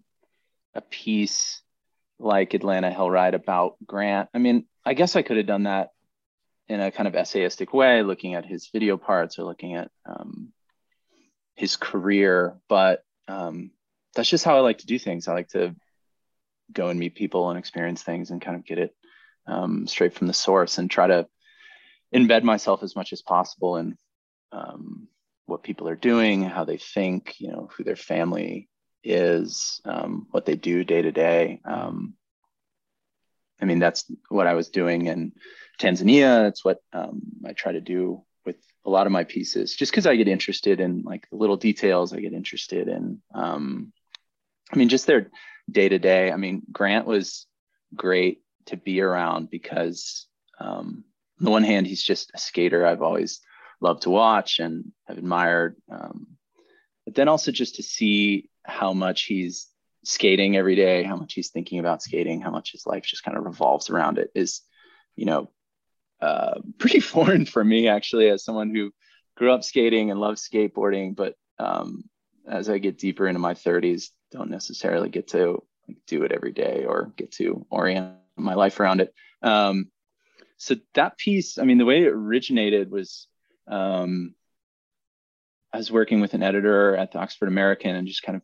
a 0.75 0.81
piece 0.81 1.61
like 2.19 2.55
Atlanta 2.55 2.91
Hell 2.91 3.11
Ride 3.11 3.35
about 3.35 3.77
Grant, 3.85 4.31
I 4.33 4.39
mean, 4.39 4.65
I 4.87 4.95
guess 4.95 5.17
I 5.17 5.23
could 5.23 5.37
have 5.37 5.47
done 5.47 5.65
that 5.65 5.91
in 6.69 6.81
a 6.81 6.91
kind 6.91 7.09
of 7.09 7.15
essayistic 7.15 7.73
way, 7.73 8.03
looking 8.03 8.35
at 8.35 8.45
his 8.45 8.69
video 8.73 8.97
parts 8.97 9.39
or 9.39 9.45
looking 9.45 9.75
at 9.75 9.91
um, 10.07 10.53
his 11.55 11.77
career. 11.77 12.57
But 12.69 13.03
um, 13.27 13.71
that's 14.15 14.29
just 14.29 14.45
how 14.45 14.57
I 14.57 14.61
like 14.61 14.79
to 14.79 14.87
do 14.87 14.99
things. 14.99 15.29
I 15.29 15.35
like 15.35 15.49
to 15.49 15.75
go 16.73 16.89
and 16.89 17.01
meet 17.01 17.15
people 17.15 17.49
and 17.51 17.59
experience 17.59 18.03
things 18.03 18.31
and 18.31 18.43
kind 18.43 18.57
of 18.57 18.67
get 18.67 18.79
it 18.79 18.95
um, 19.47 19.87
straight 19.87 20.15
from 20.15 20.27
the 20.27 20.35
source 20.35 20.79
and 20.79 20.91
try 20.91 21.07
to 21.07 21.27
embed 22.15 22.43
myself 22.43 22.83
as 22.83 22.97
much 22.97 23.13
as 23.13 23.23
possible 23.23 23.77
in 23.77 23.97
um, 24.53 25.09
what 25.47 25.63
people 25.63 25.89
are 25.89 25.97
doing, 25.97 26.43
how 26.43 26.65
they 26.65 26.79
think, 26.79 27.35
you 27.39 27.51
know, 27.51 27.69
who 27.75 27.85
their 27.85 27.97
family 27.97 28.69
is, 29.03 29.81
um, 29.85 30.27
what 30.31 30.45
they 30.45 30.57
do 30.57 30.85
day 30.85 31.03
to 31.03 31.13
day. 31.13 31.61
I 33.61 33.65
mean, 33.65 33.79
that's 33.79 34.05
what 34.29 34.47
I 34.47 34.55
was 34.55 34.69
doing 34.69 35.07
in 35.07 35.33
Tanzania. 35.81 36.45
That's 36.45 36.65
what 36.65 36.79
um, 36.93 37.23
I 37.47 37.53
try 37.53 37.73
to 37.73 37.81
do 37.81 38.23
with 38.45 38.57
a 38.85 38.91
lot 38.91 39.07
of 39.07 39.13
my 39.13 39.25
pieces, 39.25 39.75
just 39.75 39.93
because 39.93 40.07
I 40.07 40.17
get 40.17 40.29
interested 40.29 40.81
in 40.81 41.03
like 41.03 41.29
the 41.31 41.37
little 41.37 41.57
details. 41.57 42.13
I 42.13 42.21
get 42.21 42.33
interested 42.33 42.89
in, 42.89 43.21
um, 43.35 43.93
I 44.73 44.77
mean, 44.77 44.89
just 44.89 45.07
their 45.07 45.31
day 45.71 45.89
to 45.89 45.99
day. 45.99 46.31
I 46.33 46.37
mean, 46.37 46.63
Grant 46.71 47.07
was 47.07 47.47
great 47.95 48.43
to 48.67 48.77
be 48.77 49.01
around 49.01 49.51
because, 49.51 50.27
um, 50.61 51.05
on 51.41 51.45
the 51.45 51.51
one 51.51 51.65
hand, 51.65 51.87
he's 51.87 52.03
just 52.03 52.31
a 52.35 52.39
skater 52.39 52.87
I've 52.87 53.03
always 53.03 53.41
loved 53.81 54.03
to 54.03 54.11
watch 54.11 54.59
and 54.59 54.93
have 55.07 55.19
admired. 55.19 55.77
Um, 55.91 56.27
but 57.05 57.15
then 57.15 57.29
also 57.29 57.53
just 57.53 57.77
to 57.77 57.83
see 57.83 58.51
how 58.65 58.93
much 58.93 59.25
he's 59.25 59.69
skating 60.05 60.57
every 60.57 60.77
day, 60.77 61.03
how 61.03 61.17
much 61.17 61.35
he's 61.35 61.51
thinking 61.51 61.79
about 61.79 62.03
skating, 62.03 62.41
how 62.41 62.51
much 62.51 62.73
his 62.73 62.87
life 62.87 63.05
just 63.05 63.25
kind 63.25 63.37
of 63.37 63.45
revolves 63.45 63.91
around 63.91 64.19
it 64.19 64.31
is, 64.35 64.63
you 65.17 65.27
know, 65.27 65.51
uh, 66.21 66.61
pretty 66.79 67.01
foreign 67.01 67.45
for 67.45 67.65
me 67.65 67.89
actually, 67.89 68.29
as 68.29 68.45
someone 68.45 68.75
who 68.75 68.93
grew 69.37 69.53
up 69.53 69.65
skating 69.65 70.11
and 70.11 70.21
loves 70.21 70.47
skateboarding, 70.47 71.15
but 71.15 71.35
um, 71.59 72.05
as 72.49 72.69
I 72.69 72.79
get 72.79 72.99
deeper 72.99 73.27
into 73.29 73.41
my 73.41 73.55
30s, 73.55 74.09
don't 74.31 74.51
necessarily 74.51 75.09
get 75.09 75.29
to 75.29 75.63
do 76.07 76.25
it 76.25 76.33
every 76.33 76.53
day 76.53 76.85
or 76.87 77.13
get 77.17 77.33
to 77.33 77.67
orient 77.71 78.17
my 78.37 78.55
life 78.55 78.79
around 78.81 79.01
it. 79.01 79.13
Um, 79.43 79.91
so 80.57 80.77
that 80.95 81.19
piece, 81.19 81.59
I 81.59 81.65
mean, 81.65 81.79
the 81.79 81.85
way 81.85 82.03
it 82.03 82.13
originated 82.13 82.91
was 82.91 83.29
um, 83.69 84.35
I 85.73 85.77
was 85.77 85.93
working 85.93 86.21
with 86.21 86.35
an 86.35 86.43
editor 86.43 86.97
at 86.97 87.13
the 87.13 87.19
Oxford 87.19 87.49
American 87.49 87.95
and 87.95 88.09
just 88.09 88.23
kind 88.23 88.37
of 88.37 88.43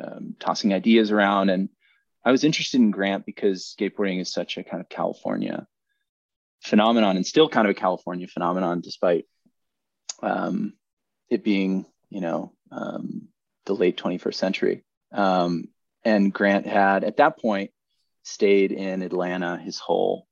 um, 0.00 0.36
tossing 0.38 0.72
ideas 0.72 1.10
around. 1.10 1.50
And 1.50 1.68
I 2.24 2.30
was 2.30 2.44
interested 2.44 2.80
in 2.80 2.90
Grant 2.90 3.26
because 3.26 3.74
skateboarding 3.78 4.20
is 4.20 4.32
such 4.32 4.56
a 4.56 4.64
kind 4.64 4.80
of 4.80 4.88
California 4.88 5.66
phenomenon 6.62 7.16
and 7.16 7.26
still 7.26 7.48
kind 7.48 7.66
of 7.66 7.72
a 7.72 7.80
California 7.80 8.28
phenomenon, 8.28 8.80
despite 8.80 9.26
um, 10.22 10.74
it 11.28 11.42
being, 11.42 11.86
you 12.08 12.20
know, 12.20 12.52
um, 12.70 13.28
the 13.66 13.74
late 13.74 13.96
21st 13.96 14.34
century. 14.34 14.84
Um, 15.12 15.68
and 16.04 16.32
Grant 16.32 16.66
had, 16.66 17.04
at 17.04 17.18
that 17.18 17.38
point, 17.38 17.70
stayed 18.24 18.72
in 18.72 19.02
Atlanta 19.02 19.58
his 19.58 19.78
whole 19.78 20.26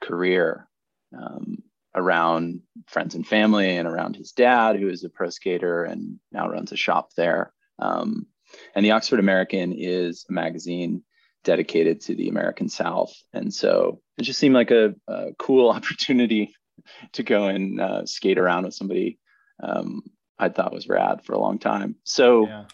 career 0.00 0.68
um, 1.16 1.62
around 1.94 2.60
friends 2.86 3.14
and 3.14 3.26
family 3.26 3.76
and 3.76 3.88
around 3.88 4.16
his 4.16 4.32
dad, 4.32 4.76
who 4.76 4.88
is 4.88 5.04
a 5.04 5.08
pro 5.08 5.30
skater 5.30 5.84
and 5.84 6.18
now 6.32 6.48
runs 6.48 6.72
a 6.72 6.76
shop 6.76 7.10
there. 7.16 7.52
Um, 7.78 8.26
and 8.76 8.84
the 8.84 8.90
Oxford 8.90 9.18
American 9.18 9.72
is 9.72 10.26
a 10.28 10.32
magazine 10.32 11.02
dedicated 11.44 12.02
to 12.02 12.14
the 12.14 12.28
American 12.28 12.68
South. 12.68 13.14
And 13.32 13.52
so 13.52 14.02
it 14.18 14.22
just 14.22 14.38
seemed 14.38 14.54
like 14.54 14.70
a, 14.70 14.94
a 15.08 15.30
cool 15.38 15.70
opportunity 15.76 16.54
to 17.12 17.22
go 17.22 17.46
and 17.46 17.80
uh, 17.80 18.04
skate 18.04 18.38
around 18.38 18.64
with 18.64 18.74
somebody 18.74 19.18
um, 19.62 20.02
I 20.38 20.50
thought 20.50 20.74
was 20.74 20.88
rad 20.88 21.24
for 21.24 21.32
a 21.32 21.38
long 21.38 21.58
time. 21.58 21.96
So, 22.04 22.46
yeah. 22.46 22.64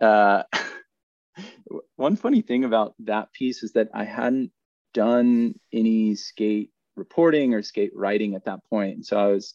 uh, 0.00 0.42
one 1.94 2.16
funny 2.16 2.42
thing 2.42 2.64
about 2.64 2.94
that 3.00 3.32
piece 3.32 3.62
is 3.62 3.74
that 3.74 3.90
I 3.94 4.04
hadn't 4.04 4.50
done 4.92 5.54
any 5.72 6.16
skate 6.16 6.70
reporting 6.96 7.54
or 7.54 7.62
skate 7.62 7.92
writing 7.94 8.34
at 8.34 8.46
that 8.46 8.64
point. 8.68 8.96
And 8.96 9.06
so 9.06 9.18
I 9.18 9.26
was 9.28 9.54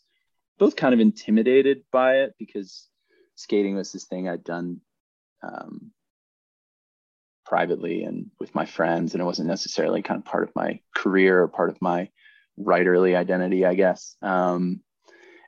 both 0.58 0.77
kind 0.77 0.94
of 0.94 1.01
intimidated 1.01 1.84
by 1.91 2.20
it 2.20 2.36
because 2.39 2.88
skating 3.36 3.75
was 3.75 3.91
this 3.91 4.06
thing 4.06 4.29
I'd 4.29 4.46
done 4.46 4.79
um, 5.41 5.91
privately 7.46 8.03
and 8.03 8.29
with 8.39 8.53
my 8.53 8.65
friends 8.65 9.13
and 9.13 9.22
it 9.22 9.25
wasn't 9.25 9.48
necessarily 9.48 10.01
kind 10.01 10.19
of 10.19 10.25
part 10.25 10.43
of 10.43 10.55
my 10.55 10.79
career 10.96 11.41
or 11.41 11.48
part 11.48 11.69
of 11.69 11.81
my 11.81 12.10
writerly 12.60 13.15
identity 13.15 13.65
i 13.65 13.74
guess. 13.74 14.15
Um, 14.22 14.81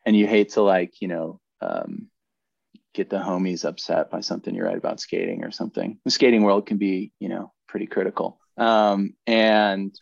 and 0.05 0.15
you 0.15 0.25
hate 0.25 0.53
to 0.53 0.62
like 0.62 0.93
you 1.00 1.07
know 1.07 1.39
um, 1.62 2.07
get 2.93 3.10
the 3.10 3.17
homies 3.17 3.65
upset 3.65 4.10
by 4.10 4.21
something 4.21 4.55
you 4.55 4.63
write 4.63 4.77
about 4.77 5.00
skating 5.00 5.43
or 5.43 5.51
something. 5.51 6.00
The 6.03 6.12
skating 6.12 6.43
world 6.43 6.65
can 6.65 6.77
be 6.77 7.12
you 7.19 7.29
know 7.29 7.53
pretty 7.67 7.86
critical. 7.86 8.39
Um, 8.57 9.13
and 9.27 9.93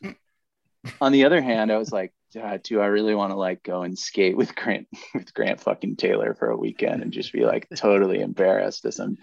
on 1.01 1.11
the 1.11 1.25
other 1.25 1.41
hand 1.41 1.71
i 1.71 1.77
was 1.77 1.91
like 1.91 2.13
do 2.31 2.79
I 2.79 2.85
really 2.85 3.15
want 3.15 3.31
to 3.31 3.35
like 3.35 3.63
go 3.63 3.83
and 3.83 3.97
skate 3.97 4.37
with 4.37 4.55
Grant 4.55 4.87
with 5.13 5.33
Grant 5.33 5.59
fucking 5.59 5.95
Taylor 5.95 6.33
for 6.33 6.49
a 6.49 6.57
weekend 6.57 7.01
and 7.01 7.11
just 7.11 7.33
be 7.33 7.45
like 7.45 7.67
totally 7.75 8.21
embarrassed 8.21 8.85
as 8.85 8.99
I'm, 8.99 9.17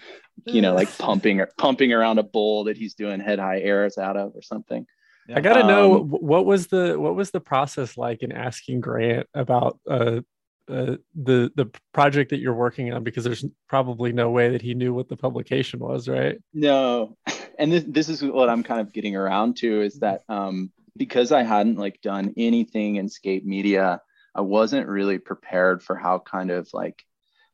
you 0.44 0.60
know, 0.60 0.74
like 0.74 0.96
pumping 0.98 1.40
or 1.40 1.48
pumping 1.58 1.92
around 1.92 2.18
a 2.18 2.22
bowl 2.22 2.64
that 2.64 2.76
he's 2.76 2.94
doing 2.94 3.20
head 3.20 3.38
high 3.38 3.60
airs 3.60 3.98
out 3.98 4.16
of 4.16 4.32
or 4.34 4.42
something. 4.42 4.86
I 5.34 5.40
gotta 5.40 5.66
know 5.66 6.00
Um, 6.00 6.08
what 6.08 6.46
was 6.46 6.68
the 6.68 6.98
what 6.98 7.16
was 7.16 7.30
the 7.30 7.40
process 7.40 7.96
like 7.96 8.22
in 8.22 8.30
asking 8.30 8.80
Grant 8.80 9.26
about 9.34 9.78
uh, 9.90 10.20
uh, 10.68 10.96
the 11.14 11.50
the 11.54 11.70
project 11.92 12.30
that 12.30 12.38
you're 12.38 12.54
working 12.54 12.92
on 12.92 13.04
because 13.04 13.24
there's 13.24 13.44
probably 13.68 14.12
no 14.12 14.30
way 14.30 14.50
that 14.50 14.62
he 14.62 14.74
knew 14.74 14.92
what 14.92 15.08
the 15.08 15.16
publication 15.16 15.80
was, 15.80 16.08
right? 16.08 16.38
No, 16.54 17.16
and 17.58 17.72
this 17.72 17.84
this 17.86 18.08
is 18.08 18.22
what 18.22 18.48
I'm 18.48 18.62
kind 18.62 18.80
of 18.80 18.92
getting 18.92 19.16
around 19.16 19.56
to 19.58 19.82
is 19.82 19.98
that 20.00 20.22
um, 20.28 20.70
because 20.96 21.32
I 21.32 21.42
hadn't 21.42 21.78
like 21.78 22.00
done 22.00 22.34
anything 22.36 22.96
in 22.96 23.08
skate 23.08 23.46
media, 23.46 24.00
I 24.34 24.40
wasn't 24.42 24.88
really 24.88 25.18
prepared 25.18 25.82
for 25.82 25.96
how 25.96 26.18
kind 26.18 26.50
of 26.50 26.68
like 26.72 27.02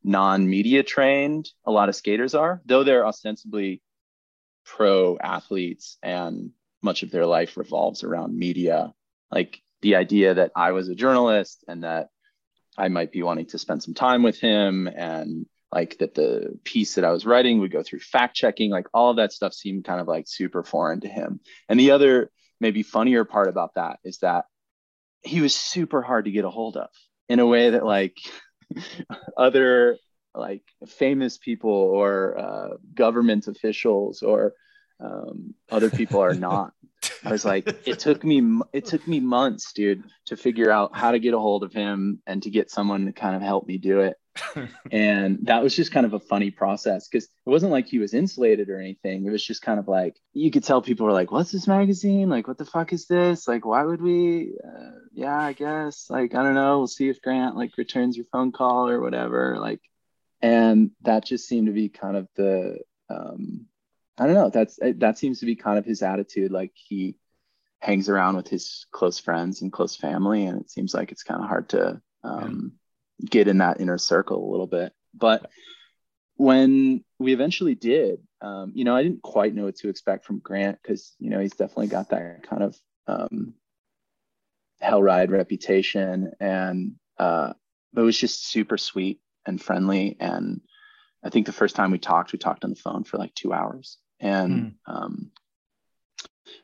non-media 0.03 0.83
trained 0.83 1.49
a 1.65 1.71
lot 1.71 1.89
of 1.89 1.95
skaters 1.95 2.35
are, 2.35 2.61
though 2.65 2.83
they're 2.83 3.05
ostensibly 3.05 3.81
pro 4.65 5.17
athletes 5.17 5.97
and 6.01 6.51
much 6.81 7.03
of 7.03 7.11
their 7.11 7.25
life 7.25 7.57
revolves 7.57 8.03
around 8.03 8.37
media. 8.37 8.93
Like 9.31 9.61
the 9.81 9.95
idea 9.95 10.33
that 10.35 10.51
I 10.55 10.71
was 10.71 10.89
a 10.89 10.95
journalist 10.95 11.63
and 11.67 11.83
that 11.83 12.09
I 12.77 12.87
might 12.89 13.11
be 13.11 13.23
wanting 13.23 13.45
to 13.47 13.57
spend 13.57 13.83
some 13.83 13.93
time 13.93 14.23
with 14.23 14.39
him 14.39 14.87
and 14.87 15.45
like 15.71 15.97
that 15.99 16.13
the 16.13 16.59
piece 16.63 16.95
that 16.95 17.05
I 17.05 17.11
was 17.11 17.25
writing 17.25 17.59
would 17.59 17.71
go 17.71 17.81
through 17.81 17.99
fact 17.99 18.35
checking, 18.35 18.69
like 18.69 18.87
all 18.93 19.09
of 19.09 19.17
that 19.17 19.33
stuff 19.33 19.53
seemed 19.53 19.85
kind 19.85 19.99
of 19.99 20.07
like 20.07 20.25
super 20.27 20.63
foreign 20.63 21.01
to 21.01 21.07
him. 21.07 21.39
And 21.67 21.79
the 21.79 21.91
other 21.91 22.29
maybe 22.63 22.81
funnier 22.81 23.25
part 23.25 23.49
about 23.49 23.75
that 23.75 23.99
is 24.03 24.19
that 24.19 24.45
he 25.21 25.41
was 25.41 25.53
super 25.53 26.01
hard 26.01 26.25
to 26.25 26.31
get 26.31 26.45
a 26.45 26.49
hold 26.49 26.77
of 26.77 26.89
in 27.27 27.39
a 27.39 27.45
way 27.45 27.71
that 27.71 27.85
like 27.85 28.17
other 29.37 29.97
like 30.33 30.63
famous 30.87 31.37
people 31.37 31.71
or 31.71 32.37
uh, 32.37 32.69
government 32.95 33.47
officials 33.47 34.23
or 34.23 34.53
um, 34.99 35.53
other 35.69 35.89
people 35.89 36.21
are 36.21 36.33
not. 36.33 36.73
I 37.23 37.31
was 37.31 37.43
like, 37.43 37.67
it 37.85 37.99
took 37.99 38.23
me 38.23 38.61
it 38.71 38.85
took 38.85 39.05
me 39.07 39.19
months, 39.19 39.73
dude, 39.73 40.03
to 40.27 40.37
figure 40.37 40.71
out 40.71 40.95
how 40.95 41.11
to 41.11 41.19
get 41.19 41.33
a 41.33 41.39
hold 41.39 41.63
of 41.63 41.73
him 41.73 42.21
and 42.25 42.41
to 42.43 42.49
get 42.49 42.71
someone 42.71 43.05
to 43.05 43.11
kind 43.11 43.35
of 43.35 43.41
help 43.41 43.67
me 43.67 43.77
do 43.77 43.99
it. 43.99 44.15
And 44.91 45.39
that 45.43 45.61
was 45.61 45.75
just 45.75 45.91
kind 45.91 46.05
of 46.05 46.13
a 46.13 46.19
funny 46.19 46.49
process 46.51 47.07
because 47.07 47.25
it 47.25 47.49
wasn't 47.49 47.71
like 47.71 47.87
he 47.87 47.99
was 47.99 48.13
insulated 48.13 48.69
or 48.69 48.79
anything. 48.79 49.25
It 49.25 49.31
was 49.31 49.43
just 49.43 49.61
kind 49.61 49.79
of 49.79 49.87
like 49.87 50.19
you 50.33 50.51
could 50.51 50.63
tell 50.63 50.81
people 50.81 51.05
were 51.05 51.11
like, 51.11 51.31
"What's 51.31 51.51
this 51.51 51.67
magazine? 51.67 52.29
Like, 52.29 52.47
what 52.47 52.57
the 52.57 52.65
fuck 52.65 52.93
is 52.93 53.05
this? 53.05 53.47
Like, 53.47 53.65
why 53.65 53.83
would 53.83 54.01
we? 54.01 54.53
Uh, 54.63 54.91
yeah, 55.13 55.39
I 55.39 55.53
guess. 55.53 56.07
Like, 56.09 56.33
I 56.35 56.43
don't 56.43 56.55
know. 56.55 56.79
We'll 56.79 56.87
see 56.87 57.09
if 57.09 57.21
Grant 57.21 57.55
like 57.55 57.77
returns 57.77 58.17
your 58.17 58.25
phone 58.31 58.51
call 58.51 58.89
or 58.89 59.01
whatever. 59.01 59.57
Like, 59.59 59.81
and 60.41 60.91
that 61.01 61.25
just 61.25 61.47
seemed 61.47 61.67
to 61.67 61.73
be 61.73 61.89
kind 61.89 62.17
of 62.17 62.27
the 62.35 62.79
um, 63.09 63.67
I 64.17 64.25
don't 64.25 64.35
know. 64.35 64.49
That's 64.49 64.79
that 64.81 65.17
seems 65.17 65.39
to 65.39 65.45
be 65.45 65.55
kind 65.55 65.77
of 65.77 65.85
his 65.85 66.01
attitude. 66.01 66.51
Like 66.51 66.71
he 66.73 67.17
hangs 67.81 68.09
around 68.09 68.37
with 68.37 68.47
his 68.47 68.85
close 68.91 69.19
friends 69.19 69.61
and 69.61 69.71
close 69.71 69.95
family, 69.95 70.45
and 70.45 70.61
it 70.61 70.71
seems 70.71 70.93
like 70.93 71.11
it's 71.11 71.23
kind 71.23 71.41
of 71.41 71.47
hard 71.47 71.69
to 71.69 72.01
um. 72.23 72.73
Get 73.23 73.47
in 73.47 73.59
that 73.59 73.79
inner 73.79 73.97
circle 73.97 74.47
a 74.47 74.51
little 74.51 74.67
bit. 74.67 74.93
But 75.13 75.49
when 76.35 77.03
we 77.19 77.33
eventually 77.33 77.75
did, 77.75 78.19
um, 78.41 78.71
you 78.75 78.83
know, 78.83 78.95
I 78.95 79.03
didn't 79.03 79.21
quite 79.21 79.53
know 79.53 79.65
what 79.65 79.77
to 79.77 79.89
expect 79.89 80.25
from 80.25 80.39
Grant 80.39 80.79
because 80.81 81.15
you 81.19 81.29
know 81.29 81.39
he's 81.39 81.55
definitely 81.55 81.87
got 81.87 82.09
that 82.09 82.43
kind 82.43 82.63
of 82.63 82.77
um, 83.07 83.53
hell 84.79 85.01
ride 85.01 85.31
reputation, 85.31 86.31
and 86.39 86.95
uh, 87.17 87.53
but 87.93 88.01
it 88.01 88.05
was 88.05 88.17
just 88.17 88.47
super 88.47 88.77
sweet 88.77 89.19
and 89.45 89.61
friendly 89.61 90.17
and. 90.19 90.61
I 91.25 91.29
think 91.29 91.45
the 91.45 91.53
first 91.53 91.77
time 91.77 91.91
we 91.91 91.99
talked, 91.99 92.33
we 92.33 92.37
talked 92.37 92.65
on 92.65 92.71
the 92.71 92.75
phone 92.75 93.05
for 93.05 93.17
like 93.17 93.33
two 93.33 93.53
hours 93.53 93.97
and 94.19 94.51
mm. 94.61 94.73
um, 94.87 95.31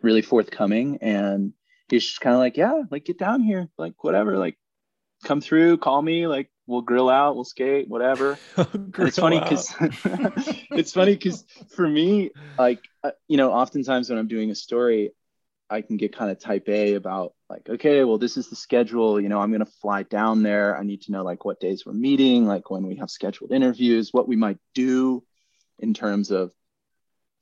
really 0.01 0.22
forthcoming. 0.22 0.98
And 1.01 1.53
he's 1.89 2.06
just 2.06 2.22
kind 2.22 2.34
of 2.34 2.39
like, 2.39 2.58
yeah, 2.58 2.84
like 2.89 3.06
get 3.06 3.18
down 3.18 3.41
here, 3.41 3.70
like 3.77 4.03
whatever, 4.03 4.38
like 4.38 4.58
come 5.23 5.41
through, 5.41 5.77
call 5.77 6.01
me, 6.01 6.27
like 6.27 6.49
we'll 6.67 6.82
grill 6.82 7.10
out, 7.10 7.36
we'll 7.36 7.43
skate, 7.43 7.88
whatever. 7.88 8.38
it's 8.97 9.17
funny 9.17 9.39
because 9.39 9.73
it's 10.71 10.93
funny 10.93 11.13
because 11.13 11.45
for 11.75 11.88
me, 11.88 12.32
like 12.58 12.84
uh, 13.03 13.12
you 13.27 13.38
know, 13.38 13.51
oftentimes 13.51 14.10
when 14.10 14.19
I'm 14.19 14.27
doing 14.27 14.51
a 14.51 14.55
story, 14.55 15.12
I 15.69 15.82
can 15.82 15.97
get 15.97 16.15
kind 16.15 16.32
of 16.32 16.39
type 16.39 16.67
A 16.67 16.95
about 16.95 17.34
like, 17.49 17.69
okay, 17.69 18.03
well, 18.03 18.17
this 18.17 18.38
is 18.38 18.49
the 18.49 18.55
schedule. 18.55 19.19
You 19.19 19.29
know, 19.29 19.39
I'm 19.39 19.51
going 19.51 19.65
to 19.65 19.71
fly 19.82 20.03
down 20.03 20.43
there. 20.43 20.77
I 20.77 20.84
need 20.84 21.01
to 21.03 21.12
know 21.12 21.23
like 21.23 21.45
what 21.45 21.60
days 21.60 21.86
we're 21.86 21.93
meeting, 21.93 22.45
like 22.45 22.69
when 22.69 22.88
we 22.88 22.97
have 22.97 23.10
scheduled 23.10 23.51
interviews, 23.51 24.13
what 24.13 24.27
we 24.27 24.36
might 24.36 24.58
do 24.73 25.23
in 25.79 25.93
terms 25.93 26.32
of 26.32 26.51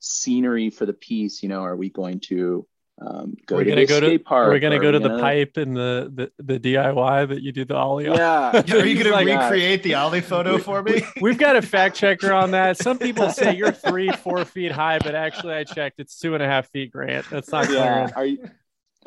scenery 0.00 0.70
for 0.70 0.86
the 0.86 0.92
piece. 0.92 1.42
You 1.42 1.48
know, 1.48 1.62
are 1.62 1.76
we 1.76 1.90
going 1.90 2.20
to 2.20 2.66
um, 3.00 3.36
go 3.46 3.56
we're 3.56 3.64
to 3.64 3.70
gonna 3.70 3.80
the 3.82 3.86
go 3.86 3.96
skate 3.98 4.20
to, 4.20 4.24
park? 4.24 4.52
We're 4.52 4.58
going 4.58 4.72
to 4.72 4.78
Are 4.78 4.82
go 4.82 4.92
to 4.92 4.98
the 4.98 5.08
gonna- 5.08 5.22
pipe 5.22 5.56
and 5.56 5.76
the, 5.76 6.30
the, 6.38 6.58
the 6.58 6.74
DIY 6.74 7.28
that 7.28 7.42
you 7.42 7.52
do 7.52 7.64
the 7.64 7.76
ollie 7.76 8.08
on. 8.08 8.16
Yeah. 8.16 8.62
Are 8.76 8.86
you 8.86 9.02
gonna 9.02 9.14
Like, 9.14 9.26
recreate 9.26 9.82
the 9.82 9.94
Ollie 9.94 10.20
photo 10.32 10.58
for 10.58 10.82
me? 10.82 11.02
We've 11.20 11.38
got 11.38 11.56
a 11.56 11.62
fact 11.62 11.96
checker 11.96 12.32
on 12.32 12.50
that. 12.52 12.76
Some 12.76 12.98
people 13.06 13.30
say 13.30 13.54
you're 13.54 13.72
three, 13.72 14.10
four 14.10 14.44
feet 14.44 14.72
high, 14.72 14.98
but 14.98 15.14
actually 15.14 15.54
I 15.54 15.64
checked. 15.64 16.00
It's 16.00 16.18
two 16.18 16.34
and 16.34 16.42
a 16.42 16.46
half 16.46 16.68
feet, 16.70 16.90
Grant. 16.90 17.26
That's 17.30 17.52
not 17.52 17.70
yeah. 17.70 18.08
clear. 18.08 18.12
Are 18.16 18.26
you 18.26 18.50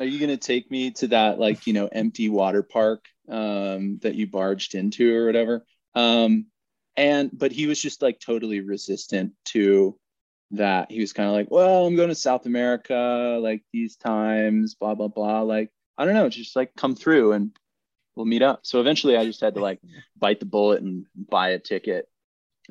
are 0.00 0.06
you 0.06 0.18
gonna 0.18 0.36
take 0.38 0.70
me 0.70 0.90
to 0.92 1.08
that 1.08 1.38
like 1.38 1.66
you 1.66 1.74
know 1.74 1.86
empty 1.92 2.28
water 2.28 2.62
park 2.62 3.04
um, 3.28 3.98
that 4.02 4.14
you 4.14 4.26
barged 4.26 4.74
into 4.74 5.14
or 5.14 5.26
whatever? 5.26 5.64
Um, 5.94 6.46
and 6.96 7.30
but 7.32 7.52
he 7.52 7.66
was 7.66 7.80
just 7.80 8.02
like 8.02 8.20
totally 8.20 8.60
resistant 8.60 9.32
to 9.46 9.98
that. 10.52 10.90
He 10.90 11.00
was 11.00 11.12
kind 11.12 11.28
of 11.28 11.34
like, 11.34 11.50
well, 11.50 11.86
I'm 11.86 11.96
going 11.96 12.08
to 12.08 12.14
South 12.14 12.46
America 12.46 13.38
like 13.40 13.62
these 13.72 13.96
times, 13.96 14.74
blah 14.74 14.94
blah 14.94 15.08
blah. 15.08 15.42
Like 15.42 15.70
I 15.98 16.04
don't 16.04 16.14
know, 16.14 16.28
just 16.28 16.56
like 16.56 16.74
come 16.76 16.94
through 16.94 17.32
and 17.32 17.56
we'll 18.16 18.26
meet 18.26 18.42
up. 18.42 18.60
So 18.62 18.80
eventually, 18.80 19.16
I 19.16 19.24
just 19.24 19.40
had 19.40 19.54
to 19.54 19.60
like 19.60 19.80
bite 20.16 20.40
the 20.40 20.46
bullet 20.46 20.82
and 20.82 21.06
buy 21.16 21.50
a 21.50 21.58
ticket 21.58 22.08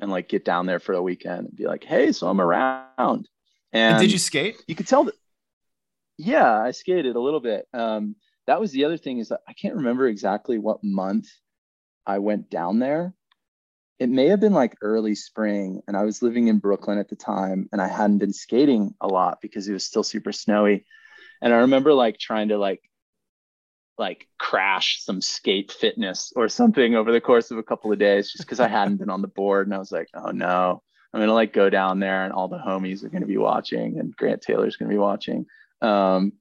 and 0.00 0.10
like 0.10 0.28
get 0.28 0.44
down 0.44 0.66
there 0.66 0.80
for 0.80 0.94
a 0.94 1.02
weekend 1.02 1.48
and 1.48 1.56
be 1.56 1.66
like, 1.66 1.84
hey, 1.84 2.12
so 2.12 2.28
I'm 2.28 2.40
around. 2.40 2.88
And, 2.98 3.28
And 3.72 3.98
did 4.00 4.12
you 4.12 4.18
skate? 4.18 4.56
you 4.66 4.74
could 4.74 4.86
tell 4.86 5.04
that 5.04 5.14
yeah 6.18 6.60
i 6.60 6.70
skated 6.70 7.16
a 7.16 7.20
little 7.20 7.40
bit 7.40 7.66
um 7.72 8.14
that 8.46 8.60
was 8.60 8.70
the 8.70 8.84
other 8.84 8.98
thing 8.98 9.18
is 9.18 9.28
that 9.28 9.40
i 9.48 9.52
can't 9.54 9.76
remember 9.76 10.06
exactly 10.06 10.58
what 10.58 10.84
month 10.84 11.28
i 12.06 12.18
went 12.18 12.50
down 12.50 12.78
there 12.78 13.14
it 13.98 14.08
may 14.08 14.28
have 14.28 14.40
been 14.40 14.52
like 14.52 14.76
early 14.82 15.14
spring 15.14 15.80
and 15.86 15.96
i 15.96 16.02
was 16.02 16.22
living 16.22 16.48
in 16.48 16.58
brooklyn 16.58 16.98
at 16.98 17.08
the 17.08 17.16
time 17.16 17.68
and 17.72 17.80
i 17.80 17.86
hadn't 17.86 18.18
been 18.18 18.32
skating 18.32 18.94
a 19.00 19.06
lot 19.06 19.38
because 19.40 19.68
it 19.68 19.72
was 19.72 19.84
still 19.84 20.02
super 20.02 20.32
snowy. 20.32 20.84
And 21.40 21.52
i 21.52 21.58
remember 21.58 21.92
like 21.92 22.18
trying 22.18 22.48
to 22.48 22.58
like 22.58 22.82
like 23.98 24.26
crash 24.38 25.02
some 25.02 25.20
skate 25.20 25.70
fitness 25.70 26.32
or 26.34 26.48
something 26.48 26.94
over 26.94 27.12
the 27.12 27.20
course 27.20 27.50
of 27.50 27.58
a 27.58 27.62
couple 27.62 27.92
of 27.92 27.98
days 27.98 28.32
just 28.32 28.44
because 28.44 28.60
i 28.60 28.68
hadn't 28.68 28.96
been 28.96 29.10
on 29.10 29.22
the 29.22 29.28
board 29.28 29.66
and 29.66 29.74
i 29.74 29.78
was 29.78 29.92
like 29.92 30.08
oh 30.14 30.30
no. 30.30 30.82
I'm 31.14 31.20
gonna 31.20 31.34
like 31.34 31.52
go 31.52 31.68
down 31.68 32.00
there 32.00 32.24
and 32.24 32.32
all 32.32 32.48
the 32.48 32.58
homies 32.58 33.04
are 33.04 33.10
gonna 33.10 33.26
be 33.26 33.36
watching 33.36 33.98
and 33.98 34.16
grant 34.16 34.40
taylor's 34.40 34.76
gonna 34.76 34.90
be 34.90 34.98
watching. 34.98 35.46
Um, 35.82 36.32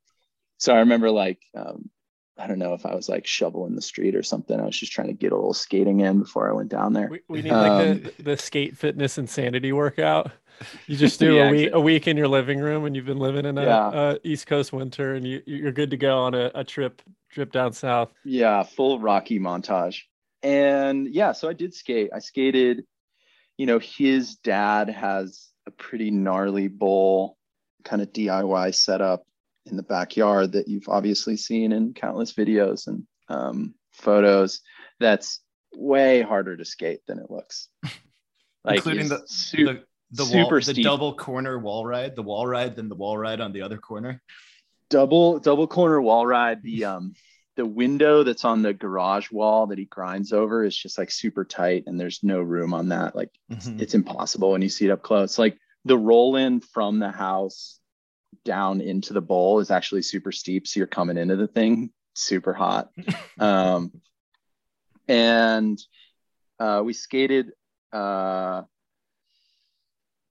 so 0.59 0.73
I 0.73 0.79
remember 0.79 1.09
like, 1.11 1.41
um, 1.57 1.89
I 2.37 2.47
don't 2.47 2.59
know 2.59 2.73
if 2.73 2.85
I 2.85 2.95
was 2.95 3.09
like 3.09 3.27
shoveling 3.27 3.75
the 3.75 3.81
street 3.81 4.15
or 4.15 4.23
something. 4.23 4.59
I 4.59 4.65
was 4.65 4.77
just 4.77 4.91
trying 4.91 5.07
to 5.09 5.13
get 5.13 5.31
a 5.31 5.35
little 5.35 5.53
skating 5.53 5.99
in 5.99 6.19
before 6.19 6.49
I 6.49 6.53
went 6.53 6.69
down 6.69 6.93
there. 6.93 7.07
We, 7.09 7.19
we 7.27 7.41
need 7.41 7.51
like 7.51 7.71
Um, 7.71 8.01
the, 8.17 8.23
the 8.23 8.37
skate 8.37 8.77
fitness 8.77 9.17
insanity 9.17 9.71
workout. 9.73 10.31
You 10.87 10.95
just 10.97 11.19
do 11.19 11.35
Yeah, 11.35 11.47
a 11.47 11.51
week 11.51 11.59
exactly. 11.67 11.79
a 11.79 11.83
week 11.83 12.07
in 12.07 12.17
your 12.17 12.27
living 12.27 12.59
room, 12.59 12.85
and 12.85 12.95
you've 12.95 13.05
been 13.05 13.19
living 13.19 13.45
in 13.45 13.57
a, 13.57 13.63
Yeah. 13.63 13.91
a 13.93 14.17
East 14.23 14.47
Coast 14.47 14.73
winter, 14.73 15.13
and 15.13 15.27
you 15.27 15.41
you're 15.45 15.71
good 15.71 15.91
to 15.91 15.97
go 15.97 16.17
on 16.19 16.33
a, 16.33 16.51
a 16.55 16.63
trip 16.63 17.01
trip 17.29 17.51
down 17.51 17.73
south. 17.73 18.11
Yeah, 18.23 18.63
full 18.63 18.99
Rocky 18.99 19.39
montage. 19.39 20.03
And 20.43 21.07
yeah, 21.13 21.33
so 21.33 21.47
I 21.49 21.53
did 21.53 21.73
skate. 21.73 22.09
I 22.13 22.19
skated, 22.19 22.83
you 23.57 23.65
know, 23.67 23.77
his 23.77 24.35
dad 24.37 24.89
has 24.89 25.49
a 25.67 25.71
pretty 25.71 26.09
gnarly 26.11 26.67
bowl 26.67 27.37
kind 27.83 28.01
of 28.01 28.11
DIY 28.11 28.73
setup 28.73 29.25
in 29.67 29.77
the 29.77 29.83
backyard 29.83 30.53
that 30.53 30.67
you've 30.67 30.87
obviously 30.89 31.37
seen 31.37 31.71
in 31.71 31.93
countless 31.93 32.33
videos 32.33 32.87
and 32.87 33.05
um, 33.29 33.73
photos. 33.91 34.61
That's 34.99 35.41
way 35.73 36.21
harder 36.21 36.57
to 36.57 36.65
skate 36.65 37.01
than 37.07 37.19
it 37.19 37.29
looks. 37.29 37.69
Including 38.67 39.09
the- 39.09 39.23
su- 39.25 39.65
the 39.65 39.83
the 40.13 40.25
super 40.25 40.55
wall, 40.55 40.59
the 40.61 40.83
double 40.83 41.15
corner 41.15 41.57
wall 41.57 41.85
ride, 41.85 42.15
the 42.17 42.21
wall 42.23 42.45
ride, 42.45 42.75
then 42.75 42.89
the 42.89 42.95
wall 42.95 43.17
ride 43.17 43.39
on 43.39 43.53
the 43.53 43.61
other 43.61 43.77
corner. 43.77 44.21
double 44.89 45.39
double 45.39 45.67
corner 45.67 46.01
wall 46.01 46.27
ride 46.27 46.61
the 46.63 46.83
um 46.85 47.13
the 47.55 47.65
window 47.65 48.23
that's 48.23 48.43
on 48.45 48.61
the 48.61 48.73
garage 48.73 49.31
wall 49.31 49.67
that 49.67 49.77
he 49.77 49.85
grinds 49.85 50.33
over 50.33 50.63
is 50.65 50.75
just 50.75 50.97
like 50.97 51.09
super 51.11 51.45
tight 51.45 51.83
and 51.87 51.97
there's 51.99 52.19
no 52.23 52.41
room 52.41 52.73
on 52.73 52.89
that 52.89 53.15
like 53.15 53.29
Mhm. 53.51 53.79
it's 53.81 53.93
impossible 53.93 54.51
when 54.51 54.61
you 54.61 54.67
see 54.69 54.85
it 54.87 54.91
up 54.91 55.01
close 55.01 55.39
like 55.39 55.57
the 55.85 55.97
roll 55.97 56.35
in 56.35 56.59
from 56.59 56.99
the 56.99 57.09
house 57.11 57.79
down 58.43 58.81
into 58.81 59.13
the 59.13 59.21
bowl 59.21 59.59
is 59.59 59.71
actually 59.71 60.01
super 60.01 60.31
steep 60.31 60.67
so 60.67 60.79
you're 60.79 60.87
coming 60.87 61.17
into 61.17 61.35
the 61.35 61.47
thing 61.47 61.91
super 62.13 62.53
hot. 62.53 62.89
um, 63.39 63.91
and 65.07 65.79
uh, 66.59 66.81
we 66.83 66.93
skated 66.93 67.51
uh, 67.91 68.63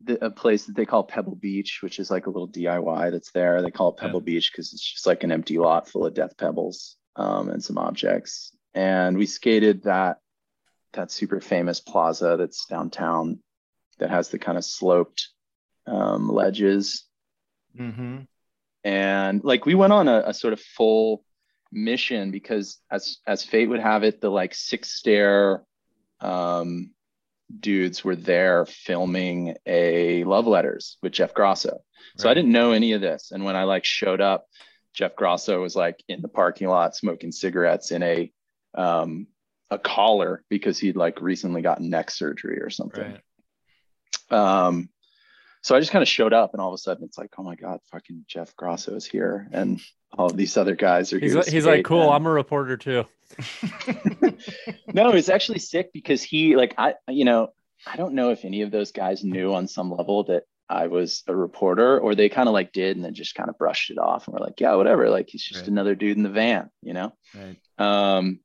the, 0.03 0.25
a 0.25 0.31
place 0.31 0.67
that 0.67 0.77
they 0.77 0.87
call 0.87 1.05
Pebble 1.05 1.37
Beach, 1.37 1.81
which 1.83 1.99
is 1.99 2.11
like 2.11 2.27
a 2.27 2.31
little 2.31 2.49
DIY 2.49 3.11
that's 3.11 3.33
there. 3.33 3.63
They 3.63 3.71
call 3.71 3.91
it 3.91 3.99
Pebble 3.99 4.21
yeah. 4.21 4.35
Beach 4.35 4.51
because 4.53 4.73
it's 4.73 4.93
just 4.93 5.07
like 5.07 5.25
an 5.25 5.33
empty 5.33 5.59
lot 5.59 5.89
full 5.89 6.07
of 6.07 6.15
death 6.15 6.37
pebbles 6.37 6.97
um, 7.17 7.51
and 7.51 7.63
some 7.63 7.79
objects. 7.79 8.57
And 8.75 9.19
we 9.19 9.27
skated 9.27 9.85
that 9.85 10.19
that 10.93 11.13
super 11.13 11.41
famous 11.41 11.79
plaza 11.79 12.37
that's 12.37 12.67
downtown 12.67 13.39
that 13.99 14.11
has 14.11 14.29
the 14.29 14.39
kind 14.39 14.59
of 14.59 14.65
sloped 14.65 15.29
um, 15.87 16.29
ledges. 16.29 17.05
Mm-hmm. 17.79 18.19
And 18.85 19.45
like 19.45 19.67
we 19.67 19.75
went 19.75 19.93
on 19.93 20.09
a, 20.09 20.23
a 20.27 20.35
sort 20.35 20.53
of 20.53 20.61
full 20.61 21.25
mission 21.73 22.31
because 22.31 22.79
as 22.91 23.19
as 23.27 23.45
fate 23.45 23.69
would 23.69 23.81
have 23.81 24.03
it, 24.03 24.21
the 24.21 24.31
like 24.31 24.55
six 24.55 24.93
stair 24.93 25.63
um, 26.21 26.91
dudes 27.59 28.05
were 28.05 28.17
there 28.17 28.67
filming 28.67 29.57
a 29.67 30.25
love 30.25 30.47
letters 30.47 30.97
with 31.03 31.13
Jeff 31.13 31.35
Grosso. 31.35 31.71
Right. 31.71 31.83
So 32.17 32.31
I 32.31 32.35
didn't 32.35 32.53
know 32.53 32.73
any 32.73 32.93
of 32.93 33.01
this. 33.01 33.33
And 33.33 33.45
when 33.45 33.57
I 33.57 33.65
like 33.65 33.85
showed 33.85 34.21
up, 34.21 34.47
Jeff 34.95 35.15
Grosso 35.15 35.61
was 35.61 35.77
like 35.77 36.03
in 36.09 36.23
the 36.23 36.29
parking 36.29 36.69
lot 36.69 36.97
smoking 36.97 37.33
cigarettes 37.33 37.91
in 37.91 38.03
a 38.03 38.33
um, 38.75 39.27
a 39.71 39.79
collar 39.79 40.45
because 40.49 40.79
he'd 40.79 40.97
like 40.97 41.21
recently 41.21 41.63
gotten 41.63 41.91
neck 41.91 42.11
surgery 42.11 42.61
or 42.61 42.71
something. 42.71 43.19
Right. 44.31 44.67
Um, 44.67 44.89
so 45.63 45.77
I 45.77 45.81
just 45.81 45.93
kind 45.93 46.03
of 46.03 46.09
showed 46.09 46.33
up, 46.33 46.53
and 46.53 46.61
all 46.61 46.69
of 46.69 46.75
a 46.75 46.79
sudden 46.79 47.05
it's 47.05 47.19
like, 47.19 47.31
oh 47.39 47.43
my 47.43 47.55
god, 47.55 47.81
fucking 47.91 48.25
Jeff 48.27 48.55
Grosso 48.57 48.95
is 48.95 49.05
here, 49.05 49.49
and 49.53 49.81
all 50.17 50.27
of 50.27 50.37
these 50.37 50.57
other 50.57 50.75
guys 50.75 51.13
are 51.13 51.19
he's, 51.19 51.33
here. 51.33 51.43
He's 51.47 51.67
like, 51.67 51.85
cool, 51.85 52.05
and... 52.05 52.15
I'm 52.15 52.27
a 52.27 52.31
reporter 52.31 52.77
too. 52.77 53.05
no, 54.93 55.11
it's 55.11 55.29
actually 55.29 55.61
sick 55.61 55.93
because 55.93 56.23
he 56.23 56.57
like 56.57 56.75
I, 56.79 56.95
you 57.09 57.25
know, 57.25 57.51
I 57.87 57.97
don't 57.97 58.15
know 58.15 58.31
if 58.31 58.45
any 58.45 58.63
of 58.63 58.71
those 58.71 58.93
guys 58.93 59.23
knew 59.23 59.55
on 59.55 59.69
some 59.69 59.91
level 59.91 60.25
that 60.25 60.45
I 60.69 60.87
was 60.87 61.25
a 61.27 61.35
reporter, 61.35 61.99
or 61.99 62.15
they 62.15 62.29
kind 62.29 62.49
of 62.49 62.55
like 62.55 62.73
did 62.73 62.97
and 62.97 63.05
then 63.05 63.15
just 63.15 63.35
kind 63.35 63.51
of 63.51 63.59
brushed 63.59 63.91
it 63.91 63.99
off 63.99 64.27
and 64.27 64.35
were 64.35 64.41
like, 64.41 64.61
yeah, 64.61 64.75
whatever. 64.75 65.11
Like 65.11 65.29
he's 65.29 65.43
just 65.43 65.63
right. 65.63 65.69
another 65.69 65.95
dude 65.95 66.17
in 66.17 66.23
the 66.23 66.29
van, 66.29 66.71
you 66.81 66.95
know. 66.95 67.13
Right. 67.35 67.57
Um, 67.79 68.41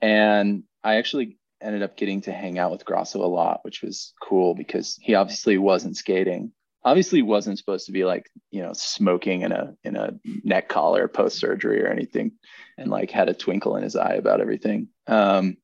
and 0.00 0.64
I 0.84 0.96
actually 0.96 1.38
ended 1.62 1.82
up 1.82 1.96
getting 1.96 2.22
to 2.22 2.32
hang 2.32 2.58
out 2.58 2.70
with 2.70 2.84
Grosso 2.84 3.24
a 3.24 3.26
lot, 3.26 3.60
which 3.62 3.82
was 3.82 4.12
cool 4.22 4.54
because 4.54 4.98
he 5.00 5.14
obviously 5.14 5.58
wasn't 5.58 5.96
skating. 5.96 6.52
Obviously 6.84 7.22
wasn't 7.22 7.58
supposed 7.58 7.86
to 7.86 7.92
be 7.92 8.04
like, 8.04 8.28
you 8.50 8.62
know, 8.62 8.72
smoking 8.72 9.42
in 9.42 9.52
a 9.52 9.74
in 9.84 9.96
a 9.96 10.14
neck 10.42 10.68
collar 10.68 11.06
post 11.06 11.38
surgery 11.38 11.82
or 11.82 11.88
anything 11.88 12.32
and 12.76 12.90
like 12.90 13.10
had 13.10 13.28
a 13.28 13.34
twinkle 13.34 13.76
in 13.76 13.84
his 13.84 13.96
eye 13.96 14.14
about 14.14 14.40
everything. 14.40 14.88
Um, 15.06 15.58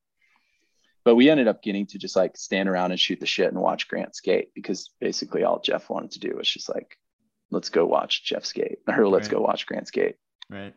but 1.05 1.15
we 1.15 1.31
ended 1.31 1.49
up 1.49 1.63
getting 1.63 1.87
to 1.87 1.99
just 1.99 2.17
like 2.17 2.37
stand 2.37 2.69
around 2.69 2.91
and 2.91 3.01
shoot 3.01 3.19
the 3.19 3.27
shit 3.27 3.49
and 3.49 3.61
watch 3.61 3.89
Grant 3.89 4.15
skate 4.15 4.51
because 4.55 4.91
basically 5.01 5.43
all 5.43 5.61
Jeff 5.61 5.89
wanted 5.89 6.13
to 6.13 6.21
do 6.21 6.37
was 6.37 6.49
just 6.49 6.69
like, 6.69 6.99
let's 7.51 7.71
go 7.71 7.87
watch 7.87 8.25
Jeff 8.25 8.45
skate 8.45 8.79
or 8.87 9.09
let's 9.09 9.29
right. 9.29 9.37
go 9.37 9.41
watch 9.41 9.67
Grant 9.67 9.89
skate. 9.89 10.17
Right. 10.51 10.75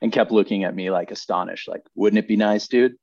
And 0.00 0.12
kept 0.12 0.32
looking 0.32 0.64
at 0.64 0.74
me 0.74 0.90
like 0.90 1.10
astonished, 1.10 1.68
like, 1.68 1.82
wouldn't 1.94 2.18
it 2.18 2.28
be 2.28 2.36
nice, 2.36 2.68
dude? 2.68 2.96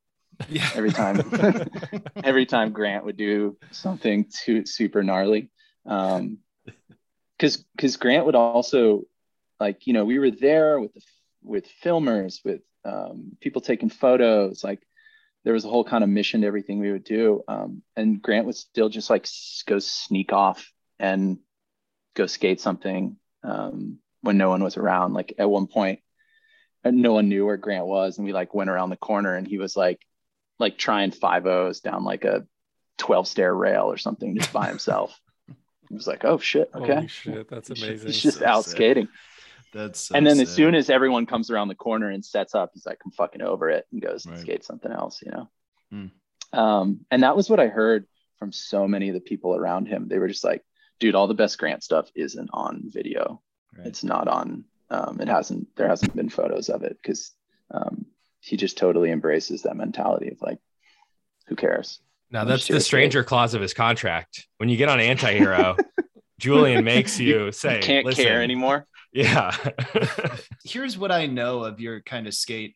Yeah. 0.49 0.69
Every 0.73 0.91
time, 0.91 1.21
every 2.23 2.45
time 2.45 2.71
Grant 2.71 3.05
would 3.05 3.17
do 3.17 3.57
something 3.71 4.25
too 4.43 4.65
super 4.65 5.03
gnarly. 5.03 5.49
Um, 5.85 6.39
cause, 7.39 7.63
cause 7.77 7.97
Grant 7.97 8.25
would 8.25 8.35
also 8.35 9.03
like, 9.59 9.85
you 9.87 9.93
know, 9.93 10.05
we 10.05 10.19
were 10.19 10.31
there 10.31 10.79
with 10.79 10.93
the, 10.93 11.01
with 11.43 11.65
filmers, 11.83 12.43
with 12.43 12.61
um, 12.85 13.33
people 13.39 13.61
taking 13.61 13.89
photos, 13.89 14.63
like 14.63 14.81
there 15.43 15.53
was 15.53 15.65
a 15.65 15.69
whole 15.69 15.83
kind 15.83 16.03
of 16.03 16.09
mission 16.09 16.41
to 16.41 16.47
everything 16.47 16.79
we 16.79 16.91
would 16.91 17.03
do. 17.03 17.43
Um, 17.47 17.81
and 17.95 18.21
Grant 18.21 18.45
would 18.45 18.55
still 18.55 18.89
just 18.89 19.09
like 19.09 19.27
go 19.65 19.79
sneak 19.79 20.33
off 20.33 20.71
and 20.99 21.39
go 22.15 22.27
skate 22.27 22.61
something 22.61 23.17
um, 23.43 23.97
when 24.21 24.37
no 24.37 24.49
one 24.49 24.63
was 24.63 24.77
around. 24.77 25.13
Like 25.13 25.33
at 25.37 25.49
one 25.49 25.67
point, 25.67 25.99
no 26.85 27.13
one 27.13 27.29
knew 27.29 27.45
where 27.45 27.57
Grant 27.57 27.85
was, 27.85 28.17
and 28.17 28.25
we 28.25 28.33
like 28.33 28.53
went 28.53 28.69
around 28.69 28.89
the 28.89 28.97
corner, 28.97 29.35
and 29.35 29.47
he 29.47 29.57
was 29.57 29.75
like, 29.75 29.99
like 30.59 30.77
trying 30.77 31.11
five 31.11 31.45
O's 31.45 31.79
down 31.79 32.03
like 32.03 32.25
a 32.25 32.45
twelve 32.97 33.27
stair 33.27 33.53
rail 33.53 33.91
or 33.91 33.97
something 33.97 34.37
just 34.37 34.53
by 34.53 34.67
himself. 34.67 35.19
he 35.89 35.95
was 35.95 36.07
like, 36.07 36.23
"Oh 36.25 36.37
shit, 36.37 36.69
okay, 36.75 36.95
Holy 36.95 37.07
shit, 37.07 37.49
that's 37.49 37.69
amazing." 37.69 38.07
He's 38.07 38.21
just 38.21 38.39
so 38.39 38.45
out 38.45 38.65
sick. 38.65 38.75
skating. 38.75 39.07
That's 39.73 40.01
so 40.01 40.15
and 40.15 40.25
then 40.25 40.35
sick. 40.35 40.47
as 40.47 40.53
soon 40.53 40.75
as 40.75 40.89
everyone 40.89 41.25
comes 41.25 41.49
around 41.49 41.69
the 41.69 41.75
corner 41.75 42.09
and 42.09 42.23
sets 42.23 42.55
up, 42.55 42.71
he's 42.73 42.85
like, 42.85 42.99
I'm 43.05 43.11
fucking 43.11 43.41
over 43.41 43.69
it 43.69 43.85
and 43.91 44.01
goes 44.01 44.25
right. 44.25 44.33
and 44.33 44.41
skates 44.41 44.67
something 44.67 44.91
else, 44.91 45.21
you 45.21 45.31
know? 45.31 45.49
Mm. 45.93 46.57
Um, 46.57 47.05
and 47.09 47.23
that 47.23 47.35
was 47.35 47.49
what 47.49 47.59
I 47.59 47.67
heard 47.67 48.05
from 48.37 48.51
so 48.51 48.87
many 48.87 49.09
of 49.09 49.13
the 49.13 49.21
people 49.21 49.55
around 49.55 49.87
him. 49.87 50.07
They 50.07 50.19
were 50.19 50.27
just 50.27 50.43
like, 50.43 50.63
dude, 50.99 51.15
all 51.15 51.27
the 51.27 51.33
best 51.33 51.57
Grant 51.57 51.83
stuff 51.83 52.09
isn't 52.15 52.49
on 52.51 52.83
video. 52.85 53.41
Right. 53.77 53.87
It's 53.87 54.03
not 54.03 54.27
on, 54.27 54.65
um, 54.89 55.21
it 55.21 55.29
hasn't, 55.29 55.67
there 55.77 55.87
hasn't 55.87 56.15
been 56.15 56.29
photos 56.29 56.69
of 56.69 56.83
it 56.83 56.97
because 57.01 57.31
um, 57.71 58.05
he 58.41 58.57
just 58.57 58.77
totally 58.77 59.11
embraces 59.11 59.63
that 59.63 59.77
mentality 59.77 60.29
of 60.29 60.41
like, 60.41 60.59
who 61.47 61.55
cares? 61.55 61.99
Now 62.29 62.43
that's 62.45 62.67
the 62.67 62.79
stranger 62.79 63.23
clause 63.23 63.53
of 63.53 63.61
his 63.61 63.73
contract. 63.73 64.47
When 64.57 64.69
you 64.69 64.77
get 64.77 64.89
on 64.89 64.99
anti-hero, 64.99 65.77
Julien 66.39 66.83
makes 66.83 67.19
you 67.19 67.51
say, 67.51 67.77
you 67.77 67.81
can't 67.81 68.11
care 68.15 68.41
anymore. 68.41 68.87
Yeah. 69.13 69.55
Here's 70.63 70.97
what 70.97 71.11
I 71.11 71.25
know 71.25 71.63
of 71.63 71.79
your 71.79 72.01
kind 72.01 72.27
of 72.27 72.33
skate 72.33 72.75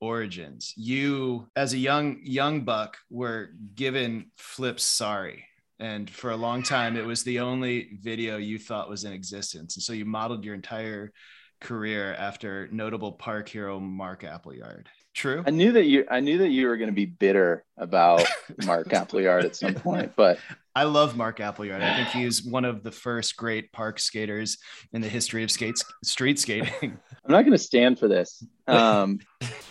origins. 0.00 0.74
You, 0.76 1.48
as 1.56 1.72
a 1.72 1.78
young 1.78 2.18
young 2.22 2.62
buck, 2.62 2.98
were 3.08 3.50
given 3.74 4.32
flips 4.36 4.84
sorry. 4.84 5.44
And 5.78 6.08
for 6.08 6.30
a 6.30 6.36
long 6.36 6.62
time, 6.62 6.96
it 6.96 7.04
was 7.04 7.22
the 7.22 7.40
only 7.40 7.98
video 8.00 8.38
you 8.38 8.58
thought 8.58 8.88
was 8.88 9.04
in 9.04 9.12
existence. 9.12 9.76
And 9.76 9.82
so 9.82 9.92
you 9.92 10.04
modeled 10.04 10.44
your 10.44 10.54
entire 10.54 11.12
career 11.60 12.14
after 12.14 12.68
notable 12.72 13.12
park 13.12 13.48
hero 13.48 13.78
Mark 13.78 14.24
Appleyard. 14.24 14.88
True. 15.16 15.42
I 15.46 15.50
knew 15.50 15.72
that 15.72 15.86
you 15.86 16.04
I 16.10 16.20
knew 16.20 16.36
that 16.38 16.50
you 16.50 16.66
were 16.66 16.76
going 16.76 16.90
to 16.90 16.94
be 16.94 17.06
bitter 17.06 17.64
about 17.78 18.26
Mark 18.66 18.92
Appleyard 18.92 19.46
at 19.46 19.56
some 19.56 19.72
point, 19.72 20.12
but 20.14 20.38
I 20.74 20.82
love 20.82 21.16
Mark 21.16 21.40
Appleyard. 21.40 21.80
I 21.80 21.96
think 21.96 22.08
he's 22.08 22.44
one 22.44 22.66
of 22.66 22.82
the 22.82 22.90
first 22.90 23.34
great 23.34 23.72
park 23.72 23.98
skaters 23.98 24.58
in 24.92 25.00
the 25.00 25.08
history 25.08 25.42
of 25.42 25.50
skates 25.50 25.82
street 26.04 26.38
skating. 26.38 26.70
I'm 27.24 27.30
not 27.30 27.42
going 27.42 27.52
to 27.52 27.58
stand 27.58 27.98
for 27.98 28.08
this. 28.08 28.44
Um, 28.68 29.20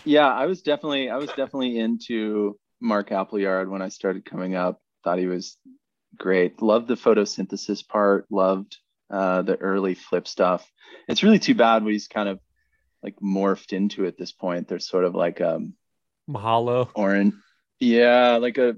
yeah, 0.06 0.26
I 0.26 0.46
was 0.46 0.62
definitely 0.62 1.10
I 1.10 1.16
was 1.16 1.28
definitely 1.28 1.78
into 1.78 2.58
Mark 2.80 3.12
Appleyard 3.12 3.70
when 3.70 3.82
I 3.82 3.90
started 3.90 4.24
coming 4.24 4.54
up. 4.54 4.80
Thought 5.04 5.18
he 5.18 5.26
was 5.26 5.58
great. 6.16 6.62
Loved 6.62 6.88
the 6.88 6.94
photosynthesis 6.94 7.86
part. 7.86 8.24
Loved 8.30 8.78
uh, 9.10 9.42
the 9.42 9.56
early 9.56 9.94
flip 9.94 10.26
stuff. 10.26 10.66
It's 11.08 11.22
really 11.22 11.38
too 11.38 11.54
bad 11.54 11.84
when 11.84 11.92
he's 11.92 12.08
kind 12.08 12.30
of 12.30 12.40
like 13.06 13.16
morphed 13.20 13.72
into 13.72 14.04
at 14.06 14.18
this 14.18 14.32
point. 14.32 14.66
There's 14.66 14.88
sort 14.88 15.04
of 15.04 15.14
like 15.14 15.40
um 15.40 15.74
Mahalo. 16.28 16.90
Orange. 16.94 17.34
Yeah, 17.78 18.36
like 18.36 18.58
a 18.58 18.76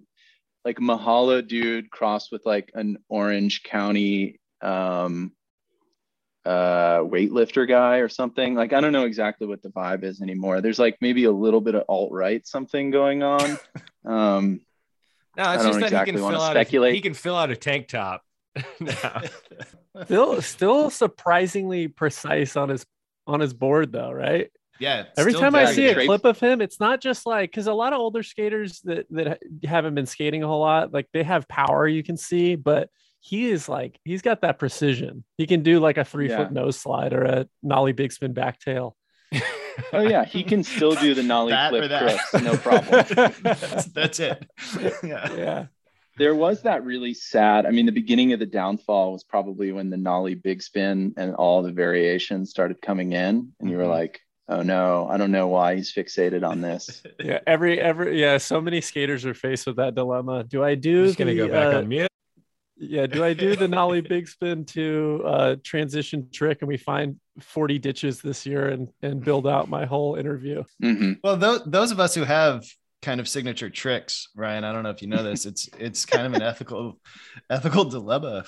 like 0.67 0.77
Mahalo 0.77 1.47
dude 1.47 1.91
crossed 1.91 2.31
with 2.31 2.45
like 2.45 2.71
an 2.75 2.99
Orange 3.09 3.63
County 3.63 4.39
um 4.61 5.33
uh 6.45 6.99
weightlifter 6.99 7.67
guy 7.67 7.97
or 7.97 8.09
something. 8.11 8.55
Like 8.55 8.75
I 8.75 8.83
don't 8.83 8.93
know 8.93 9.07
exactly 9.07 9.47
what 9.47 9.63
the 9.63 9.71
vibe 9.71 10.05
is 10.05 10.21
anymore. 10.21 10.61
There's 10.61 10.79
like 10.79 10.99
maybe 11.01 11.25
a 11.25 11.33
little 11.33 11.63
bit 11.63 11.75
of 11.75 11.85
alt-right 11.89 12.47
something 12.47 12.91
going 12.91 13.23
on. 13.23 13.59
Um 14.05 14.61
no, 15.37 15.53
it's 15.53 15.65
just 15.65 15.81
that 15.81 15.87
exactly 15.87 16.15
he 16.15 16.19
can 16.19 16.31
fill 16.31 16.41
out 16.41 16.57
a, 16.57 16.93
he 16.93 17.01
can 17.01 17.15
fill 17.15 17.37
out 17.37 17.51
a 17.51 17.57
tank 17.57 17.89
top. 17.89 18.23
still 20.05 20.41
still 20.41 20.89
surprisingly 20.89 21.89
precise 21.89 22.57
on 22.57 22.71
his 22.71 22.87
on 23.29 23.41
his 23.41 23.55
board 23.55 23.93
though, 23.93 24.11
right? 24.11 24.51
Yeah. 24.81 25.05
Every 25.17 25.35
time 25.35 25.55
I 25.55 25.73
see 25.73 25.87
a 25.87 26.07
clip 26.07 26.25
of 26.25 26.41
him, 26.41 26.61
it's 26.61 26.81
not 26.81 27.01
just 27.01 27.27
like 27.27 27.51
because 27.51 27.67
a 27.67 27.73
lot 27.73 27.93
of 27.93 28.01
older 28.01 28.23
skaters 28.23 28.81
that 28.83 29.07
that 29.11 29.41
haven't 29.65 29.95
been 29.95 30.07
skating 30.07 30.43
a 30.43 30.47
whole 30.47 30.61
lot, 30.61 30.93
like 30.93 31.09
they 31.13 31.23
have 31.23 31.49
power 31.49 31.87
you 31.87 32.03
can 32.03 32.17
see, 32.17 32.57
but 32.57 32.89
he 33.21 33.51
is 33.51 33.69
like 33.69 33.99
he's 34.05 34.23
got 34.23 34.43
that 34.43 34.59
precision. 34.59 35.25
He 35.37 35.47
can 35.47 35.63
do 35.63 35.81
like 35.81 35.99
a 35.99 36.05
three 36.05 36.29
yeah. 36.29 36.39
foot 36.39 36.53
nose 36.53 36.79
slide 36.79 37.13
or 37.13 37.25
a 37.25 37.49
nollie 37.63 37.93
big 37.93 38.13
spin 38.13 38.33
back 38.33 38.61
tail. 38.61 38.97
oh 39.93 40.01
yeah, 40.01 40.25
he 40.25 40.43
can 40.43 40.63
still 40.63 40.95
do 40.95 41.13
the 41.15 41.23
nollie 41.23 41.53
flip 41.69 41.91
crooks, 41.91 42.45
no 42.45 42.57
problem. 42.57 43.05
that's, 43.43 43.85
that's 43.87 44.21
it. 44.21 44.49
yeah. 45.03 45.33
Yeah 45.35 45.67
there 46.19 46.35
was 46.35 46.63
that 46.63 46.85
really 46.85 47.15
sad. 47.15 47.67
I 47.67 47.71
mean, 47.71 47.87
the 47.87 47.93
beginning 47.93 48.33
of 48.33 48.41
the 48.41 48.47
downfall 48.47 49.13
was 49.13 49.25
probably 49.25 49.73
when 49.73 49.91
the 49.91 49.97
nollie 49.97 50.35
big 50.35 50.63
spin 50.63 51.15
and 51.17 51.35
all 51.35 51.63
the 51.63 51.73
variations 51.73 52.51
started 52.51 52.83
coming 52.83 53.13
in, 53.13 53.53
and 53.61 53.71
you 53.71 53.77
were 53.77 53.85
mm-hmm. 53.85 53.93
like, 53.93 54.21
"Oh 54.49 54.63
no, 54.63 55.09
I 55.09 55.17
don't 55.17 55.31
know 55.31 55.49
why 55.49 55.77
he's 55.77 55.93
fixated 55.93 56.47
on 56.47 56.61
this." 56.61 57.03
yeah, 57.21 57.41
every 57.47 57.81
every 57.81 58.21
yeah, 58.21 58.39
so 58.39 58.61
many 58.61 58.81
skaters 58.81 59.25
are 59.25 59.35
faced 59.35 59.67
with 59.67 59.77
that 59.77 59.95
dilemma. 59.95 60.45
Do 60.45 60.63
I 60.65 60.75
do? 60.75 61.01
I'm 61.01 61.07
just 61.07 61.19
gonna 61.19 61.35
go 61.35 61.49
back 61.49 61.75
uh, 61.75 61.79
on 61.79 61.89
mute. 61.89 62.09
Yeah, 62.77 63.07
do 63.07 63.25
I 63.25 63.35
do 63.35 63.57
the 63.57 63.69
nollie 63.69 64.01
big 64.01 64.29
spin 64.29 64.65
to 64.67 65.23
uh, 65.25 65.57
transition 65.65 66.29
trick, 66.33 66.59
and 66.61 66.69
we 66.69 66.77
find 66.77 67.17
40 67.41 67.79
ditches 67.79 68.21
this 68.21 68.47
year 68.47 68.69
and 68.69 68.89
and 69.03 69.25
build 69.25 69.47
out 69.47 69.69
my 69.69 69.85
whole 69.85 70.17
interview. 70.17 70.65
Mm-hmm. 70.83 71.15
Well, 71.23 71.37
those 71.37 71.63
those 71.67 71.91
of 71.91 72.01
us 72.01 72.15
who 72.15 72.25
have 72.25 72.65
kind 73.03 73.21
of 73.21 73.29
signature 73.29 73.71
tricks, 73.71 74.29
Ryan. 74.37 74.65
I 74.65 74.73
don't 74.73 74.83
know 74.83 74.91
if 74.91 75.03
you 75.03 75.09
know 75.09 75.23
this. 75.23 75.47
It's 75.47 75.69
it's 75.79 76.05
kind 76.05 76.27
of 76.27 76.35
an 76.35 76.43
ethical 76.51 76.99
ethical 77.51 77.85
dilemma 77.85 78.45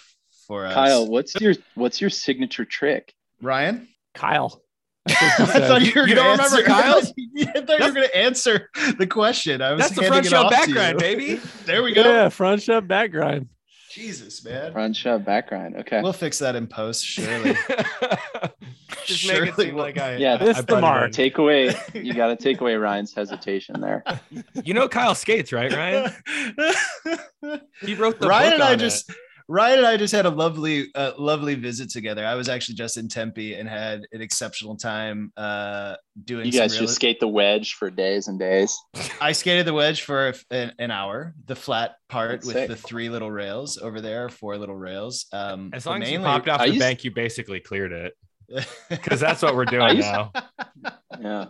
for 0.47 0.67
us. 0.67 0.75
Kyle, 0.75 1.07
what's 1.07 1.35
your 1.41 1.55
what's 1.75 2.01
your 2.01 2.11
signature 2.11 2.65
trick? 2.65 3.15
Ryan. 3.43 3.89
Kyle. 4.15 4.63
I, 5.09 5.13
I 5.13 5.45
thought 5.47 5.83
you 5.83 5.93
were 5.95 6.07
You 6.07 6.15
going 6.15 6.37
to 6.37 6.37
don't 6.37 6.39
remember 6.39 6.57
answer. 6.59 6.63
Kyle's? 6.65 7.13
Yeah, 7.17 7.53
I 7.57 7.61
thought 7.63 7.79
you 7.79 7.87
were 7.87 7.93
going 7.93 8.09
to 8.09 8.17
answer 8.17 8.71
the 8.99 9.07
question. 9.07 9.63
I 9.63 9.73
was 9.73 9.81
That's 9.83 9.95
the 9.95 10.03
handing 10.03 10.13
front 10.13 10.27
it 10.27 10.31
show 10.31 10.43
off 10.43 10.51
to 10.51 10.57
background, 10.57 10.99
baby. 10.99 11.41
There 11.65 11.83
we 11.83 11.95
go. 11.95 12.03
Yeah, 12.03 12.29
front 12.29 12.63
shove 12.63 12.87
back 12.87 13.13
grind. 13.13 13.49
Jesus, 13.91 14.45
man. 14.45 14.73
Front 14.73 14.95
shove 14.97 15.25
background. 15.25 15.77
Okay. 15.77 16.01
We'll 16.03 16.13
fix 16.13 16.39
that 16.41 16.55
in 16.55 16.67
post, 16.67 17.05
surely. 17.05 17.57
Just 19.17 19.27
make 19.29 19.49
it 19.49 19.55
seem 19.57 19.75
we'll- 19.75 19.85
like 19.85 19.99
I. 19.99 20.17
Yeah, 20.17 20.37
This 20.37 20.57
I 20.59 20.61
the 20.63 20.67
butted 20.67 20.81
mark. 20.83 21.13
take 21.13 21.39
away. 21.39 21.75
You 21.95 22.15
got 22.15 22.29
to 22.29 22.37
take 22.37 22.61
away 22.61 22.75
Ryan's 22.77 23.15
hesitation 23.15 23.81
there. 23.81 24.05
You 24.65 24.75
know 24.75 24.89
Kyle 24.89 25.15
skates, 25.15 25.53
right, 25.53 25.73
Ryan? 25.73 26.13
He 27.83 27.95
wrote 27.95 28.21
the 28.21 28.29
Ryan 28.29 28.51
book 28.51 28.55
and 28.55 28.63
I 28.63 28.73
on 28.73 28.79
just 28.79 29.11
Ryan 29.49 29.79
and 29.79 29.87
I 29.87 29.97
just 29.97 30.15
had 30.15 30.27
a 30.27 30.31
lovely, 30.31 30.87
uh, 30.95 31.11
lovely 31.19 31.57
visit 31.57 31.91
together. 31.91 32.25
I 32.25 32.37
was 32.37 32.49
actually 32.49 32.77
just 32.77 32.97
in 32.97 33.09
Tempe 33.09 33.55
and 33.55 33.69
had 33.69 34.03
an 34.13 34.21
exceptional 34.21 34.77
time 34.77 35.33
uh, 35.37 35.97
doing. 36.25 36.47
You 36.47 36.53
some 36.53 36.61
guys 36.61 36.73
real- 36.75 36.83
just 36.83 36.95
skate 36.95 37.19
the 37.19 37.27
wedge 37.27 37.75
for 37.75 37.91
days 37.91 38.29
and 38.29 38.39
days. 38.39 38.79
I 39.21 39.33
skated 39.33 39.67
the 39.67 39.73
wedge 39.75 40.03
for 40.03 40.35
an, 40.53 40.73
an 40.79 40.91
hour, 40.93 41.35
the 41.47 41.57
flat 41.57 41.97
part 42.09 42.31
That's 42.31 42.47
with 42.47 42.55
sick. 42.57 42.69
the 42.69 42.77
three 42.77 43.09
little 43.09 43.31
rails 43.31 43.77
over 43.77 44.01
there, 44.01 44.29
four 44.29 44.57
little 44.57 44.77
rails. 44.77 45.27
Um, 45.33 45.71
As 45.73 45.83
but 45.85 45.91
long 45.91 46.03
as 46.05 46.11
you 46.13 46.21
popped 46.21 46.49
off 46.49 46.61
I 46.61 46.67
the 46.67 46.75
used- 46.75 46.81
bank, 46.81 47.03
you 47.03 47.11
basically 47.11 47.59
cleared 47.59 47.91
it. 47.93 48.15
Because 48.89 49.21
that's 49.21 49.43
what 49.43 49.55
we're 49.55 49.65
doing 49.77 49.97
used- 49.97 50.09
now. 50.09 50.33
Yeah. 51.21 51.47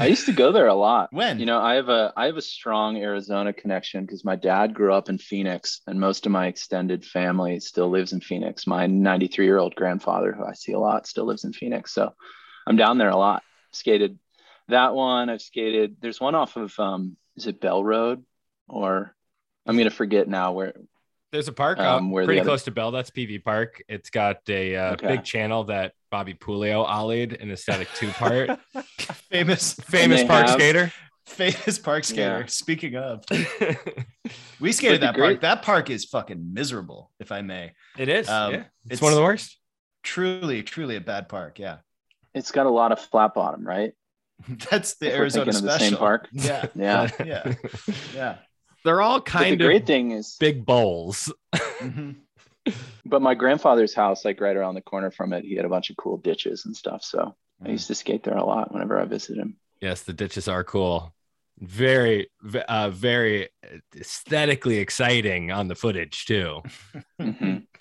I 0.00 0.06
used 0.06 0.24
to 0.26 0.32
go 0.32 0.52
there 0.52 0.68
a 0.68 0.74
lot. 0.74 1.10
when 1.12 1.38
You 1.38 1.44
know, 1.46 1.60
I 1.60 1.74
have 1.74 1.90
a 1.90 2.12
I 2.16 2.26
have 2.26 2.38
a 2.38 2.42
strong 2.42 2.96
Arizona 2.96 3.52
connection 3.52 4.04
because 4.06 4.24
my 4.24 4.36
dad 4.36 4.72
grew 4.72 4.92
up 4.92 5.10
in 5.10 5.18
Phoenix, 5.18 5.82
and 5.86 6.00
most 6.00 6.24
of 6.24 6.32
my 6.32 6.46
extended 6.46 7.04
family 7.04 7.60
still 7.60 7.90
lives 7.90 8.14
in 8.14 8.20
Phoenix. 8.20 8.66
My 8.66 8.86
93 8.86 9.44
year 9.44 9.58
old 9.58 9.74
grandfather, 9.74 10.32
who 10.32 10.44
I 10.44 10.54
see 10.54 10.72
a 10.72 10.78
lot, 10.78 11.06
still 11.06 11.26
lives 11.26 11.44
in 11.44 11.52
Phoenix. 11.52 11.92
So 11.92 12.14
I'm 12.66 12.76
down 12.76 12.96
there 12.96 13.10
a 13.10 13.16
lot. 13.16 13.42
Skated 13.72 14.18
that 14.68 14.94
one. 14.94 15.28
I've 15.28 15.42
skated. 15.42 15.96
There's 16.00 16.20
one 16.20 16.34
off 16.34 16.56
of 16.56 16.72
um, 16.80 17.16
is 17.36 17.46
it 17.46 17.60
Bell 17.60 17.84
Road, 17.84 18.24
or 18.68 19.14
I'm 19.66 19.76
gonna 19.76 19.90
forget 19.90 20.26
now 20.26 20.52
where. 20.52 20.72
There's 21.32 21.48
a 21.48 21.52
park 21.52 21.78
Um, 21.78 22.10
where 22.10 22.24
the 22.24 22.26
pretty 22.26 22.40
other- 22.40 22.50
close 22.50 22.62
to 22.64 22.70
Bell. 22.70 22.90
That's 22.90 23.10
PV 23.10 23.42
Park. 23.42 23.82
It's 23.88 24.10
got 24.10 24.38
a 24.48 24.76
uh, 24.76 24.92
Okay. 24.92 25.06
big 25.08 25.24
channel 25.24 25.64
that 25.64 25.92
Bobby 26.10 26.34
Puleo 26.34 26.86
ollied 26.86 27.32
in 27.34 27.50
a 27.50 27.56
static 27.56 27.88
two 27.96 28.10
part. 28.10 28.50
famous, 29.30 29.72
Famous 29.84 30.22
park 30.24 30.46
have- 30.48 30.60
skater. 30.60 30.92
famous 31.26 31.78
park 31.78 32.04
skater. 32.04 32.40
Yeah. 32.40 32.46
Speaking 32.46 32.96
of, 32.96 33.24
we 34.60 34.72
skated 34.72 35.00
that 35.00 35.14
great- 35.14 35.40
park. 35.40 35.40
That 35.40 35.62
park 35.62 35.88
is 35.90 36.04
fucking 36.04 36.52
miserable, 36.52 37.10
if 37.18 37.32
I 37.32 37.40
may. 37.42 37.72
is. 37.98 38.28
Um, 38.28 38.52
yeah. 38.52 38.58
It's, 38.58 38.66
it's- 38.86 39.00
one 39.02 39.12
of 39.12 39.16
the 39.16 39.24
worst. 39.24 39.58
Truly, 40.02 40.62
truly 40.62 40.96
a 40.96 41.00
bad 41.00 41.28
park. 41.28 41.58
Yeah, 41.60 41.78
It's 42.34 42.50
got 42.50 42.66
a 42.66 42.70
lot 42.70 42.90
of 42.92 42.98
flat 43.00 43.34
bottom, 43.34 43.66
right? 43.66 43.92
that's 44.68 44.94
the 44.96 45.06
If 45.06 45.12
we're 45.12 45.18
Arizona 45.20 45.44
thinking 45.52 45.58
of 45.58 45.62
the 45.62 45.70
special. 45.78 45.88
same 45.90 45.98
park. 45.98 46.28
Yeah, 46.32 46.66
Yeah. 46.74 47.08
yeah, 47.24 47.54
yeah. 48.14 48.36
They're 48.84 49.00
all 49.00 49.18
But 49.18 49.26
the 49.26 49.30
kind 49.30 49.60
great 49.60 49.82
of 49.82 49.86
thing 49.86 50.10
is, 50.12 50.36
big 50.38 50.64
bowls. 50.64 51.32
Mhm. 51.54 52.16
but 53.04 53.22
my 53.22 53.34
grandfather's 53.34 53.94
house, 53.94 54.24
like 54.24 54.40
right 54.40 54.56
around 54.56 54.74
the 54.74 54.82
corner 54.82 55.10
from 55.10 55.32
it, 55.32 55.44
he 55.44 55.54
had 55.56 55.64
a 55.64 55.68
bunch 55.68 55.90
of 55.90 55.96
cool 55.96 56.16
ditches 56.16 56.64
and 56.66 56.76
stuff. 56.76 57.02
So 57.02 57.34
I 57.64 57.68
used 57.70 57.86
to 57.88 57.94
skate 57.94 58.24
there 58.24 58.36
a 58.36 58.44
lot 58.44 58.72
whenever 58.72 59.00
I 59.00 59.04
visited 59.04 59.40
him. 59.40 59.56
Yes, 59.80 60.02
the 60.02 60.12
ditches 60.12 60.48
are 60.48 60.64
cool. 60.64 61.14
Very, 61.58 62.28
uh, 62.68 62.90
very 62.90 63.48
aesthetically 63.96 64.78
exciting 64.78 65.50
on 65.52 65.68
the 65.68 65.74
footage 65.74 66.24
too. 66.26 66.62
Mhm. 67.20 67.66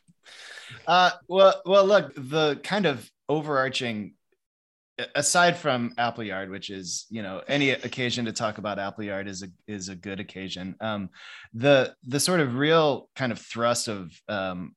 Uh, 0.88 1.12
well, 1.28 1.62
well, 1.66 1.86
look, 1.86 2.14
the 2.16 2.60
kind 2.64 2.86
of 2.86 3.10
overarching, 3.28 4.14
aside 5.16 5.58
from 5.58 5.94
Appleyard, 5.98 6.50
which 6.50 6.70
is 6.70 7.06
you 7.10 7.22
know 7.22 7.42
any 7.48 7.72
occasion 7.72 8.26
to 8.26 8.34
talk 8.34 8.58
about 8.58 8.80
Appleyard 8.80 9.28
is 9.28 9.44
a 9.44 9.48
is 9.68 9.90
a 9.90 9.96
good 9.96 10.20
occasion. 10.20 10.76
Um, 10.82 11.10
the 11.54 11.96
the 12.08 12.20
sort 12.20 12.40
of 12.40 12.56
real 12.56 13.10
kind 13.16 13.32
of 13.32 13.40
thrust 13.40 13.88
of 13.88 14.12
um, 14.28 14.76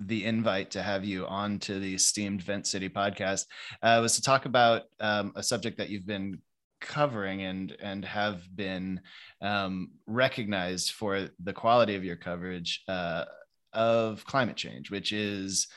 the 0.00 0.24
invite 0.24 0.72
to 0.72 0.82
have 0.82 1.04
you 1.04 1.26
on 1.26 1.58
to 1.60 1.78
the 1.78 1.94
esteemed 1.94 2.42
Vent 2.42 2.66
City 2.66 2.88
podcast 2.88 3.46
uh, 3.82 3.98
was 4.00 4.16
to 4.16 4.22
talk 4.22 4.44
about 4.44 4.82
um, 5.00 5.32
a 5.34 5.42
subject 5.42 5.78
that 5.78 5.88
you've 5.88 6.06
been 6.06 6.40
covering 6.80 7.42
and 7.42 7.76
and 7.80 8.04
have 8.04 8.42
been 8.54 9.00
um, 9.40 9.90
recognized 10.06 10.92
for 10.92 11.28
the 11.42 11.52
quality 11.52 11.94
of 11.96 12.04
your 12.04 12.16
coverage 12.16 12.82
uh, 12.88 13.24
of 13.72 14.24
climate 14.24 14.56
change, 14.56 14.90
which 14.90 15.12
is 15.12 15.68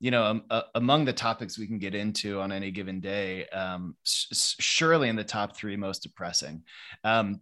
you 0.00 0.10
know 0.10 0.24
um, 0.24 0.44
uh, 0.50 0.62
among 0.74 1.04
the 1.04 1.12
topics 1.12 1.58
we 1.58 1.66
can 1.66 1.78
get 1.78 1.94
into 1.94 2.40
on 2.40 2.52
any 2.52 2.70
given 2.70 3.00
day 3.00 3.46
um, 3.48 3.96
s- 4.04 4.56
surely 4.58 5.08
in 5.08 5.16
the 5.16 5.24
top 5.24 5.56
three 5.56 5.76
most 5.76 6.02
depressing 6.02 6.62
um, 7.04 7.40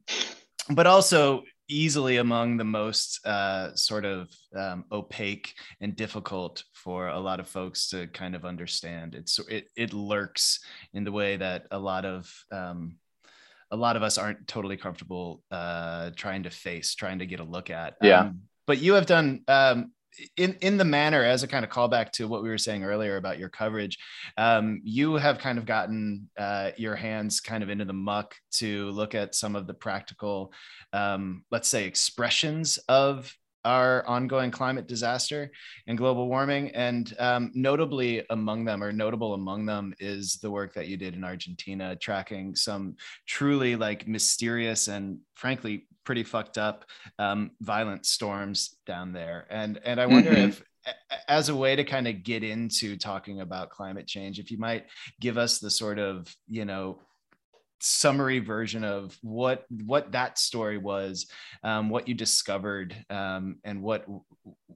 but 0.71 0.87
also 0.87 1.43
easily 1.69 2.19
among 2.19 2.57
the 2.57 2.65
most 2.65 3.25
uh, 3.27 3.75
sort 3.75 4.05
of 4.05 4.29
um, 4.55 4.85
opaque 4.93 5.55
and 5.81 5.97
difficult 5.97 6.63
for 6.75 7.09
a 7.09 7.19
lot 7.19 7.41
of 7.41 7.49
folks 7.49 7.89
to 7.89 8.07
kind 8.09 8.35
of 8.35 8.45
understand. 8.45 9.15
It's 9.15 9.39
it 9.49 9.69
it 9.77 9.93
lurks 9.93 10.61
in 10.93 11.05
the 11.05 11.13
way 11.13 11.37
that 11.37 11.67
a 11.71 11.79
lot 11.79 12.05
of 12.05 12.33
um, 12.53 12.99
a 13.71 13.77
lot 13.77 13.97
of 13.97 14.03
us 14.03 14.19
aren't 14.19 14.47
totally 14.47 14.77
comfortable 14.77 15.43
uh, 15.51 16.11
trying 16.15 16.43
to 16.43 16.51
face, 16.51 16.95
trying 16.95 17.21
to 17.21 17.27
get 17.27 17.41
a 17.41 17.45
look 17.45 17.71
at. 17.71 17.95
Yeah. 18.03 18.21
Um, 18.21 18.43
but 18.67 18.79
you 18.79 18.95
have 18.95 19.07
done 19.07 19.43
um, 19.49 19.93
in 20.37 20.57
in 20.61 20.77
the 20.77 20.85
manner 20.85 21.23
as 21.25 21.43
a 21.43 21.49
kind 21.49 21.65
of 21.65 21.71
callback 21.71 22.11
to 22.13 22.29
what 22.29 22.43
we 22.43 22.49
were 22.49 22.59
saying 22.59 22.85
earlier 22.85 23.17
about 23.17 23.39
your 23.39 23.49
coverage. 23.49 23.99
Um, 24.37 24.81
you 24.85 25.15
have 25.15 25.39
kind 25.39 25.59
of 25.59 25.67
gotten 25.67 26.29
uh, 26.39 26.71
your 26.77 26.97
hands 26.97 27.41
kind 27.41 27.63
of 27.63 27.71
into 27.71 27.85
the 27.85 27.93
muck 27.93 28.35
to 28.53 28.91
look 28.91 29.15
at 29.15 29.35
some 29.35 29.57
of 29.57 29.67
the 29.67 29.75
practical, 29.75 30.53
um, 30.93 31.45
let's 31.51 31.69
say, 31.69 31.85
expressions 31.85 32.79
of 32.89 33.35
our 33.65 34.05
ongoing 34.07 34.51
climate 34.51 34.89
disaster 34.89 35.51
and 35.87 35.97
global 35.97 36.29
warming. 36.29 36.71
And 36.71 37.15
um, 37.19 37.53
notably 37.55 38.25
among 38.31 38.65
them, 38.65 38.83
or 38.83 38.93
notable 38.93 39.35
among 39.35 39.67
them, 39.67 39.95
is 40.01 40.39
the 40.43 40.51
work 40.51 40.75
that 40.75 40.89
you 40.89 40.97
did 40.97 41.15
in 41.15 41.25
Argentina, 41.25 41.97
tracking 41.97 42.57
some 42.57 42.97
truly 43.27 43.77
like 43.77 44.09
mysterious 44.09 44.89
and 44.89 45.19
frankly 45.35 45.87
pretty 46.05 46.25
fucked 46.25 46.59
up 46.59 46.85
um, 47.19 47.53
violent 47.61 48.07
storms 48.07 48.79
down 48.87 49.13
there. 49.13 49.47
And 49.51 49.79
and 49.85 50.01
I 50.01 50.07
wonder 50.07 50.35
Mhm. 50.35 50.37
if 50.37 50.63
as 51.29 51.49
a 51.49 51.55
way 51.55 51.77
to 51.77 51.85
kind 51.85 52.09
of 52.09 52.25
get 52.25 52.43
into 52.43 52.97
talking 52.97 53.41
about 53.41 53.71
climate 53.71 54.07
change, 54.07 54.39
if 54.39 54.51
you 54.51 54.59
might 54.59 54.87
give 55.21 55.39
us 55.39 55.59
the 55.59 55.71
sort 55.71 55.99
of, 55.99 56.35
you 56.49 56.65
know, 56.65 57.01
summary 57.81 58.39
version 58.39 58.85
of 58.85 59.19
what 59.23 59.65
what 59.85 60.13
that 60.13 60.39
story 60.39 60.79
was 60.79 61.27
um, 61.65 61.91
what 61.91 62.07
you 62.07 62.15
discovered 62.15 62.95
um, 63.11 63.59
and 63.65 63.83
what 63.83 64.07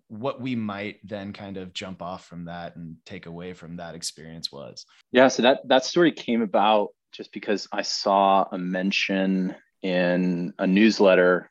what 0.09 0.41
we 0.41 0.57
might 0.57 0.97
then 1.05 1.33
kind 1.33 1.57
of 1.57 1.73
jump 1.73 2.03
off 2.03 2.27
from 2.27 2.47
that 2.47 2.75
and 2.77 2.97
take 3.07 3.27
away 3.27 3.53
from 3.53 3.77
that 3.77 3.95
experience 3.95 4.51
was 4.51 4.87
Yeah, 5.13 5.29
so 5.29 5.43
that 5.43 5.67
that 5.69 5.85
story 5.85 6.13
came 6.13 6.43
about 6.43 6.89
just 7.13 7.33
because 7.33 7.67
I 7.73 7.83
saw 7.83 8.47
a 8.51 8.59
mention 8.59 9.57
in 9.87 10.53
a 10.59 10.67
newsletter. 10.67 11.49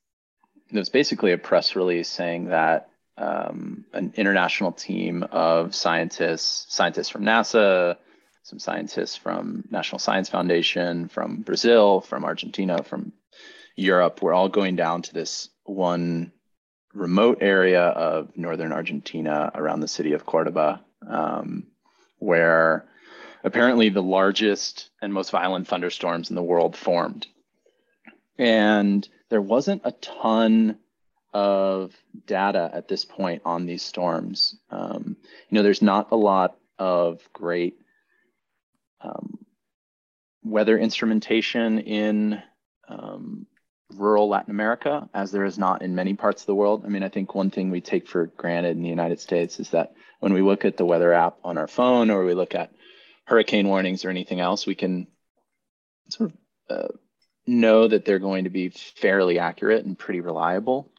It 0.70 0.78
was 0.78 0.90
basically 0.90 1.32
a 1.32 1.38
press 1.38 1.76
release 1.76 2.10
saying 2.10 2.46
that 2.46 2.90
um, 3.18 3.86
an 3.94 4.14
international 4.18 4.74
team 4.74 5.24
of 5.32 5.74
scientists, 5.74 6.66
scientists 6.74 7.10
from 7.10 7.24
NASA, 7.24 7.96
some 8.44 8.60
scientists 8.60 9.16
from 9.16 9.64
National 9.72 10.00
Science 10.00 10.28
Foundation, 10.28 11.08
from 11.08 11.42
Brazil, 11.44 12.02
from 12.02 12.26
Argentina, 12.26 12.84
from 12.84 13.14
Europe, 13.78 14.22
were 14.22 14.34
all 14.34 14.50
going 14.50 14.76
down 14.76 15.02
to 15.04 15.14
this 15.14 15.50
one 15.64 16.34
remote 16.94 17.38
area 17.42 17.84
of 17.84 18.36
northern 18.36 18.74
Argentina 18.74 19.50
around 19.56 19.80
the 19.80 19.88
city 19.88 20.12
of 20.12 20.26
Cordoba, 20.26 20.82
um, 21.08 21.68
where 22.20 22.86
apparently 23.46 23.90
the 23.90 24.04
largest 24.04 24.90
and 25.02 25.14
most 25.14 25.32
violent 25.32 25.68
thunderstorms 25.68 26.30
in 26.30 26.36
the 26.36 26.44
world 26.44 26.76
formed. 26.76 27.28
And 28.38 29.08
there 29.30 29.42
wasn't 29.42 29.82
a 29.86 29.92
ton 29.92 30.78
of 31.34 31.94
data 32.26 32.70
at 32.74 32.88
this 32.88 33.06
point 33.06 33.42
on 33.46 33.66
these 33.66 33.84
storms. 33.84 34.58
Um, 34.70 35.18
you 35.50 35.56
know, 35.56 35.64
there's 35.64 35.82
not 35.82 36.12
a 36.12 36.16
lot 36.16 36.58
of 36.80 37.22
great 37.34 37.78
um, 39.02 39.40
weather 40.44 40.78
instrumentation 40.78 41.80
in 41.80 42.42
um, 42.88 43.48
rural 43.94 44.30
Latin 44.30 44.52
America, 44.52 45.10
as 45.14 45.32
there 45.32 45.46
is 45.46 45.58
not 45.58 45.82
in 45.82 45.96
many 45.96 46.14
parts 46.14 46.42
of 46.42 46.48
the 46.48 46.56
world. 46.56 46.84
I 46.86 46.90
mean, 46.90 47.04
I 47.04 47.10
think 47.10 47.36
one 47.36 47.52
thing 47.52 47.70
we 47.70 47.82
take 47.82 48.08
for 48.08 48.28
granted 48.28 48.78
in 48.78 48.84
the 48.84 48.90
United 48.90 49.20
States 49.20 49.60
is 49.60 49.72
that 49.72 49.94
when 50.20 50.34
we 50.34 50.42
look 50.42 50.66
at 50.66 50.78
the 50.78 50.86
weather 50.86 51.14
app 51.14 51.38
on 51.44 51.58
our 51.58 51.68
phone 51.68 52.10
or 52.10 52.26
we 52.26 52.34
look 52.34 52.56
at 52.56 52.72
hurricane 53.26 53.68
warnings 53.68 54.06
or 54.06 54.10
anything 54.10 54.40
else, 54.40 54.66
we 54.66 54.76
can 54.76 55.08
sort 56.10 56.32
of 56.32 56.78
uh, 56.78 56.88
know 57.48 57.88
that 57.88 58.06
they're 58.06 58.20
going 58.20 58.46
to 58.46 58.50
be 58.50 58.70
fairly 58.70 59.40
accurate 59.40 59.86
and 59.86 59.98
pretty 59.98 60.22
reliable. 60.22 60.92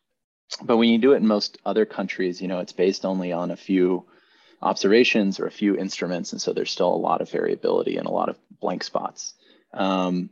But 0.63 0.77
when 0.77 0.89
you 0.89 0.99
do 0.99 1.13
it 1.13 1.17
in 1.17 1.27
most 1.27 1.59
other 1.65 1.85
countries, 1.85 2.41
you 2.41 2.49
know, 2.49 2.61
it's 2.61 2.73
based 2.73 3.05
only 3.05 3.33
on 3.33 3.51
a 3.51 3.57
few 3.57 4.07
observations 4.63 5.41
or 5.41 5.47
a 5.47 5.51
few 5.51 5.77
instruments. 5.77 6.33
And 6.33 6.41
so 6.41 6.53
there's 6.53 6.71
still 6.71 6.93
a 6.93 6.97
lot 6.97 7.21
of 7.21 7.31
variability 7.31 7.97
and 7.97 8.07
a 8.07 8.13
lot 8.13 8.29
of 8.29 8.39
blank 8.61 8.85
spots. 8.85 9.35
Um, 9.75 10.31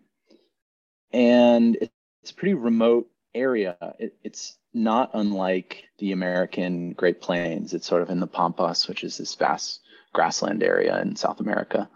and 1.12 1.76
it's 2.22 2.30
a 2.30 2.34
pretty 2.34 2.54
remote 2.54 3.08
area. 3.34 3.76
It, 3.98 4.16
it's 4.22 4.56
not 4.72 5.10
unlike 5.14 5.84
the 5.98 6.12
American 6.12 6.92
Great 6.92 7.20
Plains. 7.20 7.74
It's 7.74 7.86
sort 7.86 8.02
of 8.02 8.10
in 8.10 8.20
the 8.20 8.26
Pampas, 8.26 8.88
which 8.88 9.04
is 9.04 9.18
this 9.18 9.34
vast 9.34 9.80
grassland 10.12 10.62
area 10.62 11.00
in 11.00 11.16
South 11.16 11.40
America. 11.40 11.88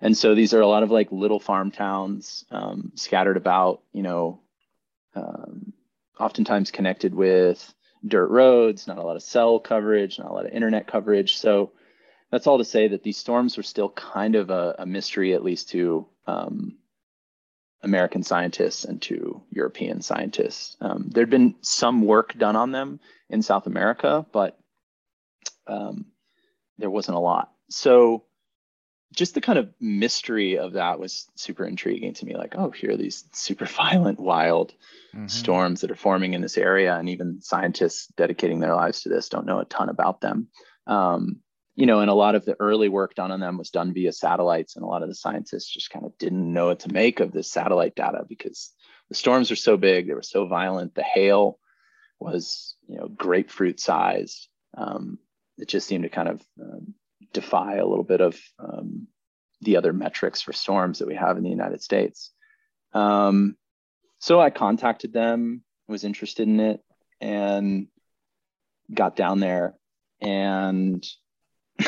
And 0.00 0.16
so 0.16 0.34
these 0.34 0.52
are 0.52 0.60
a 0.60 0.66
lot 0.66 0.82
of 0.82 0.90
like 0.90 1.10
little 1.10 1.40
farm 1.40 1.70
towns 1.70 2.44
um, 2.50 2.92
scattered 2.94 3.36
about, 3.36 3.82
you 3.92 4.02
know, 4.02 4.40
um, 5.14 5.72
oftentimes 6.18 6.70
connected 6.70 7.14
with 7.14 7.74
dirt 8.06 8.28
roads, 8.28 8.86
not 8.86 8.98
a 8.98 9.02
lot 9.02 9.16
of 9.16 9.22
cell 9.22 9.58
coverage, 9.58 10.18
not 10.18 10.30
a 10.30 10.32
lot 10.34 10.46
of 10.46 10.52
internet 10.52 10.86
coverage. 10.86 11.36
So 11.36 11.72
that's 12.30 12.46
all 12.46 12.58
to 12.58 12.64
say 12.64 12.88
that 12.88 13.02
these 13.02 13.16
storms 13.16 13.56
were 13.56 13.62
still 13.62 13.88
kind 13.88 14.34
of 14.34 14.50
a, 14.50 14.76
a 14.80 14.86
mystery, 14.86 15.32
at 15.34 15.44
least 15.44 15.70
to 15.70 16.06
um, 16.26 16.76
American 17.82 18.22
scientists 18.22 18.84
and 18.84 19.00
to 19.02 19.42
European 19.50 20.02
scientists. 20.02 20.76
Um, 20.80 21.08
there'd 21.12 21.30
been 21.30 21.54
some 21.62 22.02
work 22.02 22.36
done 22.36 22.56
on 22.56 22.72
them 22.72 23.00
in 23.30 23.42
South 23.42 23.66
America, 23.66 24.26
but 24.32 24.58
um, 25.66 26.06
there 26.78 26.90
wasn't 26.90 27.16
a 27.16 27.20
lot. 27.20 27.52
So 27.70 28.24
just 29.14 29.34
the 29.34 29.40
kind 29.40 29.58
of 29.58 29.70
mystery 29.80 30.58
of 30.58 30.74
that 30.74 30.98
was 30.98 31.26
super 31.36 31.64
intriguing 31.64 32.14
to 32.14 32.26
me. 32.26 32.36
Like, 32.36 32.54
oh, 32.56 32.70
here 32.70 32.92
are 32.92 32.96
these 32.96 33.24
super 33.32 33.64
violent, 33.66 34.18
wild 34.18 34.74
mm-hmm. 35.14 35.26
storms 35.28 35.80
that 35.80 35.90
are 35.90 35.96
forming 35.96 36.34
in 36.34 36.40
this 36.40 36.58
area, 36.58 36.96
and 36.96 37.08
even 37.08 37.40
scientists 37.40 38.08
dedicating 38.16 38.60
their 38.60 38.74
lives 38.74 39.02
to 39.02 39.08
this 39.08 39.28
don't 39.28 39.46
know 39.46 39.60
a 39.60 39.64
ton 39.64 39.88
about 39.88 40.20
them. 40.20 40.48
Um, 40.86 41.40
you 41.74 41.84
know, 41.84 42.00
and 42.00 42.10
a 42.10 42.14
lot 42.14 42.34
of 42.34 42.44
the 42.46 42.56
early 42.58 42.88
work 42.88 43.14
done 43.14 43.30
on 43.30 43.40
them 43.40 43.58
was 43.58 43.70
done 43.70 43.92
via 43.92 44.12
satellites, 44.12 44.76
and 44.76 44.84
a 44.84 44.88
lot 44.88 45.02
of 45.02 45.08
the 45.08 45.14
scientists 45.14 45.72
just 45.72 45.90
kind 45.90 46.06
of 46.06 46.16
didn't 46.18 46.52
know 46.52 46.66
what 46.66 46.80
to 46.80 46.92
make 46.92 47.20
of 47.20 47.32
this 47.32 47.50
satellite 47.50 47.94
data 47.94 48.24
because 48.28 48.72
the 49.08 49.14
storms 49.14 49.50
were 49.50 49.56
so 49.56 49.76
big, 49.76 50.06
they 50.06 50.14
were 50.14 50.22
so 50.22 50.46
violent, 50.46 50.94
the 50.94 51.02
hail 51.02 51.58
was, 52.18 52.76
you 52.88 52.96
know, 52.96 53.08
grapefruit 53.08 53.78
sized. 53.78 54.48
Um, 54.76 55.18
it 55.58 55.68
just 55.68 55.86
seemed 55.86 56.04
to 56.04 56.10
kind 56.10 56.28
of 56.28 56.42
um, 56.60 56.94
defy 57.32 57.76
a 57.76 57.86
little 57.86 58.04
bit 58.04 58.20
of 58.20 58.38
um, 58.58 59.08
the 59.60 59.76
other 59.76 59.92
metrics 59.92 60.40
for 60.42 60.52
storms 60.52 60.98
that 60.98 61.08
we 61.08 61.14
have 61.14 61.36
in 61.36 61.42
the 61.42 61.50
United 61.50 61.82
States. 61.82 62.32
Um, 62.92 63.56
so 64.18 64.40
I 64.40 64.50
contacted 64.50 65.12
them, 65.12 65.62
was 65.88 66.04
interested 66.04 66.48
in 66.48 66.60
it, 66.60 66.80
and 67.20 67.88
got 68.92 69.16
down 69.16 69.40
there. 69.40 69.74
And 70.20 71.04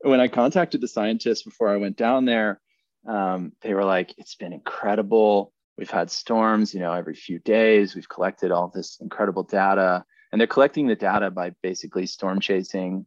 when 0.00 0.20
I 0.20 0.28
contacted 0.28 0.80
the 0.80 0.88
scientists 0.88 1.42
before 1.42 1.68
I 1.68 1.76
went 1.76 1.96
down 1.96 2.24
there, 2.24 2.60
um, 3.06 3.52
they 3.62 3.74
were 3.74 3.84
like, 3.84 4.14
"It's 4.18 4.34
been 4.34 4.52
incredible. 4.52 5.52
We've 5.78 5.90
had 5.90 6.10
storms, 6.10 6.74
you 6.74 6.80
know, 6.80 6.92
every 6.92 7.14
few 7.14 7.38
days. 7.38 7.94
We've 7.94 8.08
collected 8.08 8.50
all 8.50 8.68
this 8.68 8.98
incredible 9.00 9.42
data." 9.42 10.04
And 10.30 10.40
they're 10.40 10.48
collecting 10.48 10.86
the 10.86 10.96
data 10.96 11.30
by 11.30 11.52
basically 11.62 12.06
storm 12.06 12.40
chasing 12.40 13.04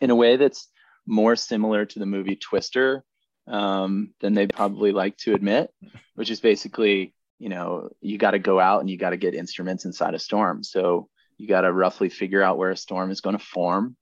in 0.00 0.10
a 0.10 0.14
way 0.14 0.36
that's 0.36 0.68
more 1.06 1.36
similar 1.36 1.84
to 1.84 1.98
the 1.98 2.06
movie 2.06 2.36
Twister 2.36 3.04
um, 3.46 4.14
than 4.20 4.34
they 4.34 4.46
probably 4.46 4.92
like 4.92 5.16
to 5.18 5.34
admit, 5.34 5.72
which 6.14 6.30
is 6.30 6.40
basically, 6.40 7.14
you 7.38 7.48
know, 7.48 7.90
you 8.00 8.18
got 8.18 8.32
to 8.32 8.38
go 8.38 8.60
out 8.60 8.80
and 8.80 8.90
you 8.90 8.96
got 8.96 9.10
to 9.10 9.16
get 9.16 9.34
instruments 9.34 9.84
inside 9.84 10.14
a 10.14 10.18
storm. 10.18 10.62
So 10.62 11.08
you 11.38 11.48
got 11.48 11.62
to 11.62 11.72
roughly 11.72 12.08
figure 12.08 12.42
out 12.42 12.58
where 12.58 12.70
a 12.70 12.76
storm 12.76 13.10
is 13.10 13.20
going 13.20 13.36
to 13.36 13.44
form. 13.44 13.96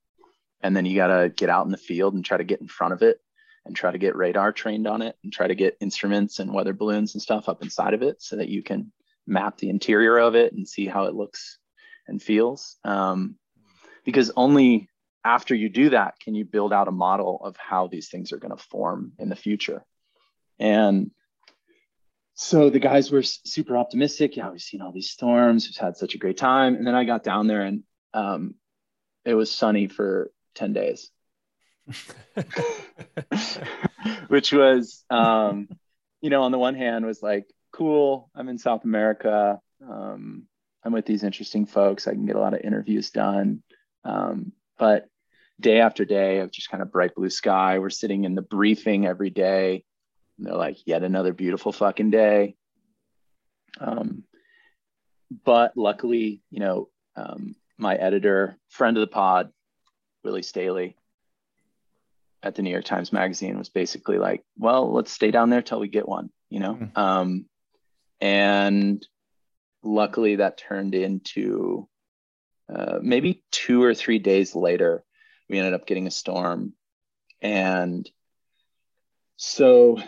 And 0.61 0.75
then 0.75 0.85
you 0.85 0.95
got 0.95 1.07
to 1.07 1.29
get 1.29 1.49
out 1.49 1.65
in 1.65 1.71
the 1.71 1.77
field 1.77 2.13
and 2.13 2.23
try 2.23 2.37
to 2.37 2.43
get 2.43 2.61
in 2.61 2.67
front 2.67 2.93
of 2.93 3.01
it 3.01 3.19
and 3.65 3.75
try 3.75 3.91
to 3.91 3.97
get 3.97 4.15
radar 4.15 4.51
trained 4.51 4.87
on 4.87 5.01
it 5.01 5.15
and 5.23 5.33
try 5.33 5.47
to 5.47 5.55
get 5.55 5.77
instruments 5.79 6.39
and 6.39 6.53
weather 6.53 6.73
balloons 6.73 7.15
and 7.15 7.21
stuff 7.21 7.49
up 7.49 7.63
inside 7.63 7.93
of 7.93 8.03
it 8.03 8.21
so 8.21 8.35
that 8.35 8.49
you 8.49 8.61
can 8.61 8.91
map 9.25 9.57
the 9.57 9.69
interior 9.69 10.17
of 10.17 10.35
it 10.35 10.53
and 10.53 10.67
see 10.67 10.85
how 10.85 11.05
it 11.05 11.15
looks 11.15 11.57
and 12.07 12.21
feels. 12.21 12.77
Um, 12.83 13.35
because 14.03 14.31
only 14.35 14.89
after 15.23 15.53
you 15.53 15.69
do 15.69 15.91
that, 15.91 16.19
can 16.19 16.35
you 16.35 16.45
build 16.45 16.73
out 16.73 16.87
a 16.87 16.91
model 16.91 17.39
of 17.43 17.55
how 17.57 17.87
these 17.87 18.09
things 18.09 18.31
are 18.31 18.37
going 18.37 18.55
to 18.55 18.63
form 18.63 19.13
in 19.19 19.29
the 19.29 19.35
future? 19.35 19.83
And 20.59 21.11
so 22.33 22.69
the 22.69 22.79
guys 22.79 23.11
were 23.11 23.23
super 23.23 23.77
optimistic. 23.77 24.35
Yeah, 24.35 24.49
we've 24.49 24.61
seen 24.61 24.81
all 24.81 24.91
these 24.91 25.11
storms. 25.11 25.67
We've 25.67 25.77
had 25.77 25.97
such 25.97 26.15
a 26.15 26.17
great 26.17 26.37
time. 26.37 26.75
And 26.75 26.87
then 26.87 26.95
I 26.95 27.03
got 27.03 27.23
down 27.23 27.47
there 27.47 27.61
and 27.61 27.83
um, 28.13 28.55
it 29.25 29.35
was 29.35 29.51
sunny 29.51 29.87
for 29.87 30.31
10 30.55 30.73
days, 30.73 31.11
which 34.27 34.51
was, 34.51 35.03
um, 35.09 35.69
you 36.21 36.29
know, 36.29 36.43
on 36.43 36.51
the 36.51 36.57
one 36.57 36.75
hand 36.75 37.05
was 37.05 37.21
like, 37.21 37.45
cool, 37.71 38.29
I'm 38.35 38.49
in 38.49 38.57
South 38.57 38.83
America. 38.85 39.59
Um, 39.87 40.47
I'm 40.83 40.93
with 40.93 41.05
these 41.05 41.23
interesting 41.23 41.65
folks. 41.65 42.07
I 42.07 42.13
can 42.13 42.25
get 42.25 42.35
a 42.35 42.39
lot 42.39 42.53
of 42.53 42.61
interviews 42.61 43.11
done. 43.11 43.61
Um, 44.03 44.51
but 44.77 45.07
day 45.61 45.79
after 45.79 46.05
day 46.05 46.39
of 46.39 46.51
just 46.51 46.69
kind 46.69 46.83
of 46.83 46.91
bright 46.91 47.15
blue 47.15 47.29
sky. 47.29 47.79
We're 47.79 47.89
sitting 47.89 48.25
in 48.25 48.35
the 48.35 48.41
briefing 48.41 49.05
every 49.05 49.29
day. 49.29 49.83
And 50.37 50.47
they're 50.47 50.55
like, 50.55 50.77
yet 50.85 51.03
another 51.03 51.33
beautiful 51.33 51.71
fucking 51.71 52.11
day. 52.11 52.55
Um, 53.79 54.23
but 55.45 55.77
luckily, 55.77 56.41
you 56.49 56.59
know, 56.59 56.89
um, 57.15 57.55
my 57.77 57.95
editor, 57.95 58.57
friend 58.69 58.97
of 58.97 59.01
the 59.01 59.07
pod, 59.07 59.51
Willy 60.23 60.43
Staley, 60.43 60.97
at 62.43 62.55
the 62.55 62.61
New 62.63 62.71
York 62.71 62.85
Times 62.85 63.13
Magazine 63.13 63.57
was 63.57 63.69
basically 63.69 64.17
like, 64.17 64.43
well, 64.57 64.91
let's 64.91 65.11
stay 65.11 65.31
down 65.31 65.49
there 65.49 65.61
till 65.61 65.79
we 65.79 65.87
get 65.87 66.07
one, 66.07 66.31
you 66.49 66.59
know? 66.59 66.73
Mm-hmm. 66.73 66.99
Um, 66.99 67.45
and 68.19 69.05
luckily 69.83 70.37
that 70.37 70.57
turned 70.57 70.95
into 70.95 71.87
uh, 72.73 72.99
maybe 73.01 73.43
two 73.51 73.83
or 73.83 73.93
three 73.93 74.19
days 74.19 74.55
later, 74.55 75.03
we 75.51 75.59
ended 75.59 75.73
up 75.73 75.85
getting 75.85 76.07
a 76.07 76.11
storm. 76.11 76.73
And 77.41 78.09
so 79.35 79.99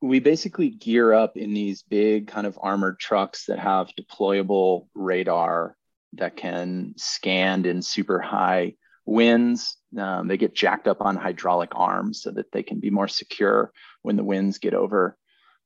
we 0.00 0.20
basically 0.20 0.70
gear 0.70 1.12
up 1.12 1.36
in 1.36 1.52
these 1.52 1.82
big 1.82 2.28
kind 2.28 2.46
of 2.46 2.58
armored 2.62 3.00
trucks 3.00 3.46
that 3.46 3.58
have 3.58 3.90
deployable 3.98 4.86
radar 4.94 5.76
that 6.14 6.36
can 6.36 6.94
scan 6.96 7.66
in 7.66 7.82
super 7.82 8.20
high 8.20 8.74
winds. 9.04 9.76
Um, 9.98 10.28
they 10.28 10.36
get 10.36 10.54
jacked 10.54 10.86
up 10.86 11.00
on 11.00 11.16
hydraulic 11.16 11.70
arms 11.74 12.22
so 12.22 12.30
that 12.30 12.52
they 12.52 12.62
can 12.62 12.78
be 12.78 12.90
more 12.90 13.08
secure 13.08 13.72
when 14.02 14.16
the 14.16 14.24
winds 14.24 14.58
get 14.58 14.72
over 14.72 15.16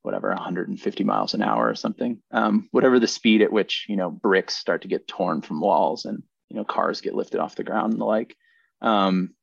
whatever 0.01 0.29
150 0.29 1.03
miles 1.03 1.33
an 1.33 1.41
hour 1.41 1.67
or 1.67 1.73
something 1.73 2.19
um, 2.29 2.69
whatever 2.69 2.99
the 2.99 3.07
speed 3.07 3.41
at 3.41 3.51
which 3.51 3.87
you 3.89 3.95
know 3.95 4.11
bricks 4.11 4.55
start 4.55 4.83
to 4.83 4.87
get 4.87 5.07
torn 5.07 5.41
from 5.41 5.59
walls 5.59 6.05
and 6.05 6.21
you 6.49 6.57
know 6.57 6.63
cars 6.63 7.01
get 7.01 7.15
lifted 7.15 7.39
off 7.39 7.55
the 7.55 7.63
ground 7.63 7.93
and 7.93 8.01
the 8.01 8.05
like. 8.05 8.35
Um, 8.81 9.33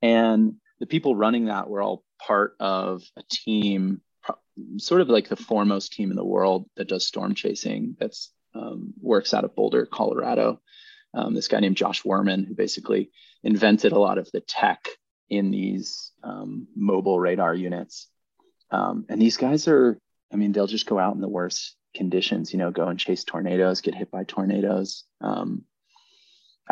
and 0.00 0.54
the 0.80 0.86
people 0.86 1.14
running 1.14 1.46
that 1.46 1.68
were 1.68 1.82
all 1.82 2.04
part 2.26 2.54
of 2.60 3.02
a 3.16 3.22
team 3.30 4.00
sort 4.76 5.00
of 5.00 5.08
like 5.08 5.28
the 5.28 5.36
foremost 5.36 5.92
team 5.92 6.10
in 6.10 6.16
the 6.16 6.24
world 6.24 6.68
that 6.76 6.88
does 6.88 7.06
storm 7.06 7.34
chasing 7.34 7.96
that's 7.98 8.32
um, 8.54 8.92
works 9.00 9.32
out 9.32 9.44
of 9.44 9.54
boulder 9.54 9.86
colorado. 9.86 10.60
Um, 11.14 11.34
this 11.34 11.48
guy 11.48 11.60
named 11.60 11.76
josh 11.76 12.02
Wurman 12.02 12.46
who 12.46 12.54
basically 12.54 13.10
invented 13.42 13.92
a 13.92 13.98
lot 13.98 14.18
of 14.18 14.30
the 14.32 14.40
tech 14.40 14.88
in 15.30 15.50
these 15.50 16.12
um, 16.22 16.66
mobile 16.76 17.18
radar 17.18 17.54
units. 17.54 18.08
Um, 18.70 19.06
and 19.08 19.20
these 19.20 19.36
guys 19.36 19.68
are 19.68 19.98
i 20.32 20.36
mean 20.36 20.52
they'll 20.52 20.66
just 20.66 20.86
go 20.86 20.98
out 20.98 21.14
in 21.14 21.20
the 21.20 21.28
worst 21.28 21.76
conditions, 21.94 22.52
you 22.52 22.58
know, 22.58 22.70
go 22.70 22.88
and 22.88 22.98
chase 22.98 23.24
tornadoes, 23.24 23.80
get 23.80 23.94
hit 23.94 24.10
by 24.10 24.24
tornadoes. 24.24 25.04
Um, 25.20 25.64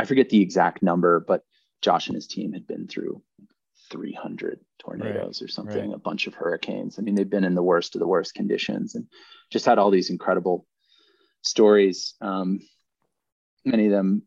I 0.00 0.06
forget 0.06 0.30
the 0.30 0.40
exact 0.40 0.82
number, 0.82 1.20
but 1.20 1.44
Josh 1.82 2.08
and 2.08 2.14
his 2.14 2.26
team 2.26 2.54
had 2.54 2.66
been 2.66 2.88
through 2.88 3.22
300 3.90 4.60
tornadoes 4.78 5.40
right, 5.40 5.44
or 5.44 5.48
something, 5.48 5.90
right. 5.90 5.94
a 5.94 5.98
bunch 5.98 6.26
of 6.26 6.34
hurricanes. 6.34 6.98
I 6.98 7.02
mean, 7.02 7.14
they've 7.14 7.28
been 7.28 7.44
in 7.44 7.54
the 7.54 7.62
worst 7.62 7.94
of 7.94 7.98
the 8.00 8.06
worst 8.06 8.34
conditions 8.34 8.94
and 8.94 9.06
just 9.50 9.66
had 9.66 9.78
all 9.78 9.90
these 9.90 10.08
incredible 10.08 10.66
stories. 11.42 12.14
Um, 12.22 12.60
many 13.64 13.86
of 13.86 13.92
them 13.92 14.22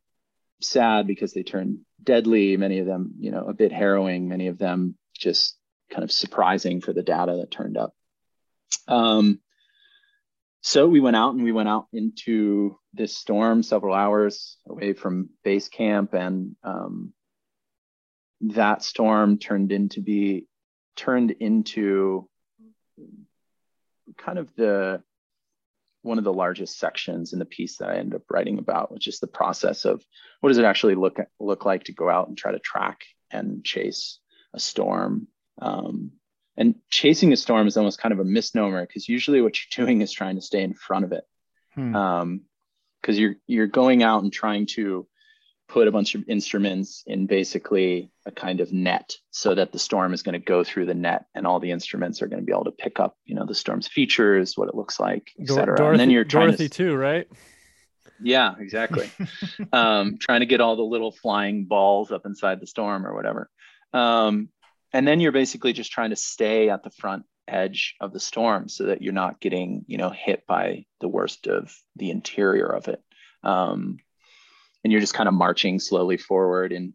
sad 0.61 1.07
because 1.07 1.33
they 1.33 1.43
turned 1.43 1.79
deadly, 2.03 2.55
many 2.55 2.77
of 2.77 2.85
them, 2.85 3.15
you 3.19 3.31
know, 3.31 3.45
a 3.47 3.53
bit 3.53 3.71
harrowing, 3.71 4.27
many 4.27 4.47
of 4.47 4.59
them 4.59 4.95
just 5.17 5.57
kind 5.89 6.03
of 6.03 6.11
surprising 6.11 6.81
for 6.81 6.93
the 6.93 7.03
data 7.03 7.37
that 7.37 7.49
turned 7.49 7.77
up. 7.77 7.95
Um, 8.87 9.39
so 10.63 10.87
we 10.87 11.01
went 11.01 11.17
out 11.17 11.33
and 11.35 11.43
we 11.43 11.51
went 11.51 11.67
out 11.67 11.87
into 11.91 12.79
this 12.93 13.17
storm 13.17 13.63
several 13.63 13.93
hours 13.93 14.57
away 14.67 14.93
from 14.93 15.29
base 15.43 15.67
camp 15.67 16.13
and 16.13 16.55
um, 16.63 17.13
that 18.39 18.81
storm 18.81 19.37
turned 19.37 19.73
into 19.73 20.01
be 20.01 20.47
turned 20.95 21.31
into 21.31 22.29
kind 24.17 24.39
of 24.39 24.49
the 24.55 25.03
one 26.01 26.17
of 26.17 26.23
the 26.23 26.33
largest 26.33 26.79
sections 26.79 27.33
in 27.33 27.39
the 27.39 27.45
piece 27.45 27.77
that 27.77 27.89
I 27.89 27.97
ended 27.97 28.15
up 28.15 28.29
writing 28.29 28.57
about, 28.57 28.91
which 28.91 29.07
is 29.07 29.19
the 29.19 29.27
process 29.27 29.85
of 29.85 30.05
what 30.41 30.49
does 30.49 30.57
it 30.57 30.65
actually 30.65 30.95
look 30.95 31.19
look 31.41 31.65
like 31.65 31.85
to 31.85 31.93
go 31.93 32.09
out 32.09 32.29
and 32.29 32.37
try 32.37 32.53
to 32.53 32.59
track 32.59 33.01
and 33.31 33.65
chase 33.65 34.19
a 34.53 34.59
storm. 34.59 35.27
Um, 35.61 36.11
and 36.57 36.75
chasing 36.89 37.33
a 37.33 37.37
storm 37.37 37.67
is 37.67 37.77
almost 37.77 37.99
kind 37.99 38.13
of 38.13 38.19
a 38.19 38.25
misnomer 38.25 38.85
because 38.85 39.09
usually 39.09 39.41
what 39.41 39.57
you're 39.57 39.85
doing 39.85 40.01
is 40.01 40.11
trying 40.11 40.35
to 40.35 40.41
stay 40.41 40.63
in 40.63 40.73
front 40.73 41.05
of 41.05 41.11
it. 41.11 41.23
Hmm. 41.75 41.95
Um, 41.95 42.41
because 43.01 43.19
you're 43.19 43.35
you're 43.47 43.67
going 43.67 44.01
out 44.01 44.23
and 44.23 44.31
trying 44.31 44.65
to 44.65 45.05
put 45.67 45.87
a 45.87 45.91
bunch 45.91 46.15
of 46.15 46.23
instruments 46.27 47.03
in 47.07 47.25
basically 47.25 48.11
a 48.25 48.31
kind 48.31 48.59
of 48.59 48.71
net 48.71 49.15
so 49.31 49.55
that 49.55 49.71
the 49.71 49.79
storm 49.79 50.13
is 50.13 50.21
going 50.21 50.33
to 50.33 50.39
go 50.39 50.63
through 50.63 50.85
the 50.85 50.93
net 50.93 51.25
and 51.33 51.47
all 51.47 51.59
the 51.59 51.71
instruments 51.71 52.21
are 52.21 52.27
going 52.27 52.41
to 52.41 52.45
be 52.45 52.51
able 52.51 52.65
to 52.65 52.71
pick 52.71 52.99
up 52.99 53.17
you 53.25 53.35
know 53.35 53.45
the 53.45 53.55
storm's 53.55 53.87
features 53.87 54.53
what 54.55 54.67
it 54.67 54.75
looks 54.75 54.99
like 54.99 55.31
etc 55.39 55.89
and 55.89 55.99
then 55.99 56.09
you're 56.09 56.23
trying 56.23 56.47
Dorothy 56.47 56.69
to, 56.69 56.77
too 56.77 56.95
right 56.95 57.27
yeah 58.21 58.55
exactly 58.59 59.09
um, 59.73 60.17
trying 60.19 60.41
to 60.41 60.45
get 60.45 60.61
all 60.61 60.75
the 60.75 60.83
little 60.83 61.11
flying 61.11 61.65
balls 61.65 62.11
up 62.11 62.25
inside 62.25 62.59
the 62.59 62.67
storm 62.67 63.05
or 63.05 63.15
whatever 63.15 63.49
um, 63.93 64.49
and 64.93 65.07
then 65.07 65.19
you're 65.19 65.31
basically 65.31 65.73
just 65.73 65.91
trying 65.91 66.11
to 66.11 66.15
stay 66.15 66.69
at 66.69 66.83
the 66.83 66.89
front 66.91 67.23
edge 67.47 67.95
of 67.99 68.13
the 68.13 68.19
storm 68.19 68.69
so 68.69 68.85
that 68.85 69.01
you're 69.01 69.11
not 69.11 69.41
getting 69.41 69.83
you 69.87 69.97
know 69.97 70.09
hit 70.09 70.45
by 70.47 70.85
the 71.01 71.09
worst 71.09 71.47
of 71.47 71.75
the 71.97 72.09
interior 72.09 72.67
of 72.67 72.87
it 72.87 73.03
um, 73.43 73.97
and 74.83 74.91
you're 74.91 75.01
just 75.01 75.13
kind 75.13 75.27
of 75.27 75.33
marching 75.33 75.79
slowly 75.79 76.17
forward 76.17 76.71
and 76.71 76.93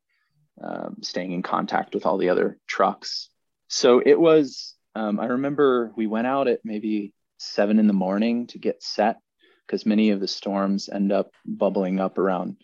um, 0.63 0.97
staying 1.03 1.33
in 1.33 1.43
contact 1.43 1.95
with 1.95 2.07
all 2.07 2.19
the 2.19 2.31
other 2.31 2.59
trucks. 2.67 3.31
So 3.69 4.03
it 4.05 4.19
was, 4.19 4.75
um, 4.95 5.21
I 5.21 5.27
remember 5.27 5.93
we 5.97 6.07
went 6.07 6.27
out 6.27 6.49
at 6.49 6.61
maybe 6.65 7.15
seven 7.39 7.79
in 7.79 7.87
the 7.87 7.93
morning 7.93 8.47
to 8.49 8.59
get 8.59 8.83
set 8.83 9.19
because 9.67 9.87
many 9.87 10.11
of 10.11 10.21
the 10.21 10.29
storms 10.29 10.89
end 10.89 11.13
up 11.13 11.33
bubbling 11.47 12.01
up 12.01 12.19
around 12.19 12.57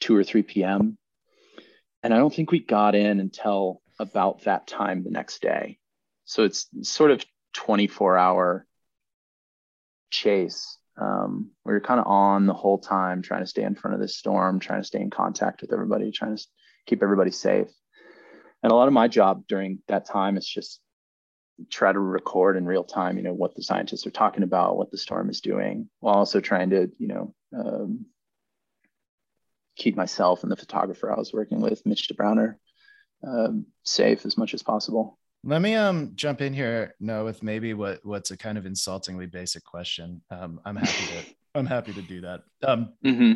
2 0.00 0.14
or 0.14 0.24
3 0.24 0.42
p.m. 0.42 0.98
And 2.02 2.14
I 2.14 2.18
don't 2.18 2.32
think 2.32 2.50
we 2.50 2.60
got 2.60 2.94
in 2.94 3.20
until 3.20 3.82
about 4.00 4.42
that 4.44 4.66
time 4.66 5.04
the 5.04 5.10
next 5.10 5.42
day. 5.42 5.78
So 6.24 6.44
it's 6.44 6.68
sort 6.82 7.10
of 7.10 7.24
24 7.54 8.16
hour 8.16 8.66
chase 10.10 10.76
um, 11.00 11.50
you're 11.66 11.80
kind 11.80 12.00
of 12.00 12.06
on 12.06 12.46
the 12.46 12.52
whole 12.52 12.78
time 12.78 13.22
trying 13.22 13.42
to 13.42 13.46
stay 13.46 13.62
in 13.62 13.74
front 13.74 13.94
of 13.94 14.00
this 14.00 14.16
storm 14.16 14.58
trying 14.58 14.80
to 14.80 14.86
stay 14.86 15.00
in 15.00 15.10
contact 15.10 15.60
with 15.60 15.72
everybody 15.72 16.10
trying 16.10 16.36
to 16.36 16.46
keep 16.86 17.02
everybody 17.02 17.30
safe 17.30 17.68
and 18.62 18.72
a 18.72 18.74
lot 18.74 18.88
of 18.88 18.94
my 18.94 19.08
job 19.08 19.44
during 19.48 19.78
that 19.88 20.06
time 20.06 20.36
is 20.36 20.46
just 20.46 20.80
try 21.70 21.92
to 21.92 21.98
record 21.98 22.56
in 22.56 22.66
real 22.66 22.84
time 22.84 23.16
you 23.16 23.22
know 23.22 23.34
what 23.34 23.54
the 23.54 23.62
scientists 23.62 24.06
are 24.06 24.10
talking 24.10 24.42
about 24.42 24.76
what 24.76 24.90
the 24.90 24.98
storm 24.98 25.30
is 25.30 25.40
doing 25.40 25.88
while 26.00 26.16
also 26.16 26.40
trying 26.40 26.70
to 26.70 26.90
you 26.98 27.08
know 27.08 27.34
um, 27.56 28.06
keep 29.76 29.96
myself 29.96 30.42
and 30.42 30.50
the 30.50 30.56
photographer 30.56 31.12
i 31.12 31.18
was 31.18 31.32
working 31.32 31.60
with 31.60 31.84
mitch 31.86 32.08
Dobrowner 32.08 32.56
um, 33.26 33.66
safe 33.84 34.24
as 34.24 34.36
much 34.36 34.54
as 34.54 34.62
possible 34.62 35.18
let 35.44 35.62
me 35.62 35.74
um 35.74 36.12
jump 36.14 36.40
in 36.40 36.52
here, 36.52 36.94
no, 37.00 37.24
with 37.24 37.42
maybe 37.42 37.74
what 37.74 38.00
what's 38.04 38.30
a 38.30 38.36
kind 38.36 38.58
of 38.58 38.66
insultingly 38.66 39.26
basic 39.26 39.64
question. 39.64 40.22
Um, 40.30 40.60
I'm 40.64 40.76
happy 40.76 41.06
to 41.06 41.34
I'm 41.58 41.66
happy 41.66 41.92
to 41.94 42.02
do 42.02 42.20
that. 42.20 42.42
Um, 42.62 42.92
mm-hmm. 43.04 43.32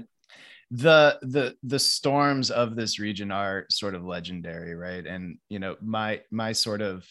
the 0.71 1.19
the 1.23 1.57
the 1.63 1.79
storms 1.79 2.51
of 2.51 2.77
this 2.77 2.99
region 2.99 3.31
are 3.31 3.67
sort 3.71 3.95
of 3.95 4.05
legendary, 4.05 4.75
right? 4.75 5.07
And 5.07 5.39
you 5.49 5.59
know, 5.59 5.77
my 5.81 6.21
my 6.31 6.53
sort 6.53 6.83
of 6.83 7.07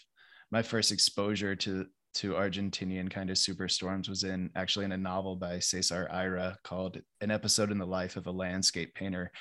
my 0.52 0.62
first 0.62 0.92
exposure 0.92 1.56
to 1.56 1.88
to 2.16 2.34
Argentinian 2.34 3.10
kind 3.10 3.32
of 3.32 3.38
superstorms 3.38 4.08
was 4.08 4.24
in 4.24 4.52
actually 4.56 4.86
in 4.86 4.92
a 4.92 4.98
novel 4.98 5.36
by 5.36 5.58
Cesar 5.58 6.08
Aira 6.14 6.56
called 6.64 7.02
An 7.22 7.32
Episode 7.32 7.72
in 7.72 7.80
the 7.80 7.88
Life 7.88 8.16
of 8.16 8.28
a 8.28 8.32
Landscape 8.32 8.94
Painter, 8.94 9.32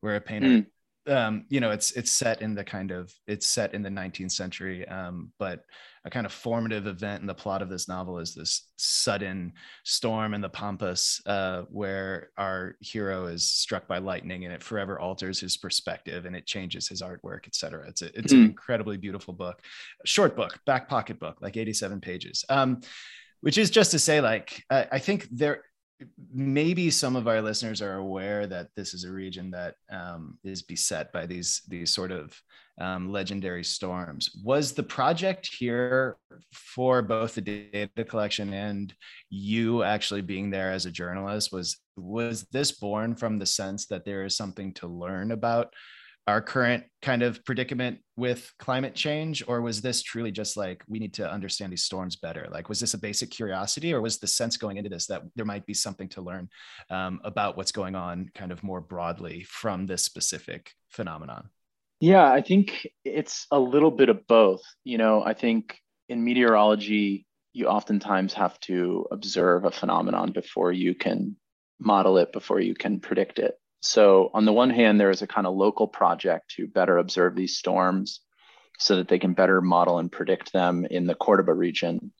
where 0.00 0.16
a 0.16 0.20
painter 0.20 0.48
mm 0.48 0.66
um, 1.06 1.46
you 1.48 1.60
know, 1.60 1.70
it's 1.70 1.92
it's 1.92 2.12
set 2.12 2.42
in 2.42 2.54
the 2.54 2.64
kind 2.64 2.90
of 2.90 3.12
it's 3.26 3.46
set 3.46 3.74
in 3.74 3.82
the 3.82 3.88
19th 3.88 4.32
century, 4.32 4.86
um, 4.88 5.32
but 5.38 5.64
a 6.04 6.10
kind 6.10 6.26
of 6.26 6.32
formative 6.32 6.86
event 6.86 7.20
in 7.20 7.26
the 7.26 7.34
plot 7.34 7.62
of 7.62 7.68
this 7.68 7.88
novel 7.88 8.18
is 8.18 8.34
this 8.34 8.68
sudden 8.76 9.52
storm 9.84 10.34
in 10.34 10.40
the 10.40 10.48
Pampas, 10.48 11.20
uh, 11.26 11.62
where 11.70 12.30
our 12.36 12.76
hero 12.80 13.26
is 13.26 13.48
struck 13.48 13.86
by 13.86 13.98
lightning, 13.98 14.44
and 14.44 14.52
it 14.52 14.62
forever 14.62 14.98
alters 14.98 15.40
his 15.40 15.56
perspective, 15.56 16.24
and 16.24 16.36
it 16.36 16.46
changes 16.46 16.88
his 16.88 17.02
artwork, 17.02 17.46
etc. 17.46 17.88
It's 17.88 18.02
a, 18.02 18.18
it's 18.18 18.32
an 18.32 18.40
hmm. 18.40 18.46
incredibly 18.46 18.96
beautiful 18.96 19.34
book, 19.34 19.60
short 20.04 20.36
book, 20.36 20.58
back 20.66 20.88
pocket 20.88 21.18
book, 21.18 21.38
like 21.40 21.56
87 21.56 22.00
pages. 22.00 22.44
Um, 22.48 22.80
which 23.40 23.58
is 23.58 23.70
just 23.70 23.90
to 23.90 23.98
say, 23.98 24.20
like 24.20 24.62
I, 24.70 24.86
I 24.92 24.98
think 25.00 25.28
there 25.30 25.64
maybe 26.32 26.90
some 26.90 27.16
of 27.16 27.28
our 27.28 27.40
listeners 27.40 27.82
are 27.82 27.96
aware 27.96 28.46
that 28.46 28.68
this 28.76 28.94
is 28.94 29.04
a 29.04 29.12
region 29.12 29.50
that 29.50 29.74
um, 29.90 30.38
is 30.44 30.62
beset 30.62 31.12
by 31.12 31.26
these 31.26 31.62
these 31.68 31.94
sort 31.94 32.12
of 32.12 32.34
um, 32.80 33.12
legendary 33.12 33.64
storms. 33.64 34.30
Was 34.42 34.72
the 34.72 34.82
project 34.82 35.46
here 35.58 36.16
for 36.52 37.02
both 37.02 37.34
the 37.34 37.40
data 37.40 38.04
collection 38.04 38.52
and 38.52 38.94
you 39.30 39.82
actually 39.82 40.22
being 40.22 40.50
there 40.50 40.72
as 40.72 40.86
a 40.86 40.90
journalist? 40.90 41.52
Was 41.52 41.78
was 41.96 42.44
this 42.52 42.72
born 42.72 43.14
from 43.14 43.38
the 43.38 43.46
sense 43.46 43.86
that 43.86 44.04
there 44.04 44.24
is 44.24 44.36
something 44.36 44.72
to 44.74 44.86
learn 44.86 45.32
about 45.32 45.72
our 46.26 46.40
current 46.40 46.84
kind 47.00 47.22
of 47.22 47.44
predicament 47.44 47.98
with 48.16 48.52
climate 48.58 48.94
change 48.94 49.42
or 49.48 49.60
was 49.60 49.80
this 49.80 50.02
truly 50.02 50.30
just 50.30 50.56
like 50.56 50.82
we 50.88 51.00
need 51.00 51.14
to 51.14 51.30
understand 51.30 51.72
these 51.72 51.82
storms 51.82 52.16
better? 52.16 52.46
Like 52.50 52.68
was 52.68 52.78
this 52.78 52.94
a 52.94 52.98
basic 52.98 53.30
curiosity 53.30 53.92
or 53.92 54.00
was 54.00 54.18
the 54.18 54.28
sense 54.28 54.56
going 54.56 54.76
into 54.76 54.90
this 54.90 55.06
that 55.08 55.22
there 55.34 55.44
might 55.44 55.66
be 55.66 55.74
something 55.74 56.08
to 56.10 56.22
learn 56.22 56.48
um, 56.90 57.20
about 57.24 57.56
what's 57.56 57.72
going 57.72 57.96
on 57.96 58.30
kind 58.34 58.52
of 58.52 58.62
more 58.62 58.80
broadly 58.80 59.44
from 59.48 59.86
this 59.86 60.04
specific 60.04 60.72
phenomenon? 60.90 61.48
Yeah 62.00 62.30
i 62.30 62.40
think 62.40 62.86
it's 63.04 63.46
a 63.50 63.58
little 63.58 63.90
bit 63.90 64.08
of 64.08 64.26
both. 64.26 64.62
You 64.84 64.98
know 64.98 65.22
i 65.24 65.34
think 65.34 65.76
in 66.08 66.24
meteorology 66.24 67.26
you 67.52 67.66
oftentimes 67.66 68.32
have 68.34 68.58
to 68.60 69.06
observe 69.10 69.64
a 69.64 69.70
phenomenon 69.70 70.32
before 70.32 70.72
you 70.72 70.94
can 70.94 71.36
model 71.80 72.16
it 72.18 72.32
before 72.32 72.60
you 72.60 72.74
can 72.74 73.00
predict 73.00 73.38
it 73.38 73.54
so 73.82 74.30
on 74.32 74.44
the 74.44 74.52
one 74.52 74.70
hand, 74.70 75.00
there 75.00 75.10
is 75.10 75.22
a 75.22 75.26
kind 75.26 75.46
of 75.46 75.54
local 75.54 75.88
project 75.88 76.52
to 76.56 76.68
better 76.68 76.98
observe 76.98 77.34
these 77.34 77.58
storms 77.58 78.20
so 78.78 78.96
that 78.96 79.08
they 79.08 79.18
can 79.18 79.34
better 79.34 79.60
model 79.60 79.98
and 79.98 80.10
predict 80.10 80.52
them 80.52 80.86
in 80.86 81.06
the 81.06 81.16
Cordoba 81.16 81.52
region 81.52 82.12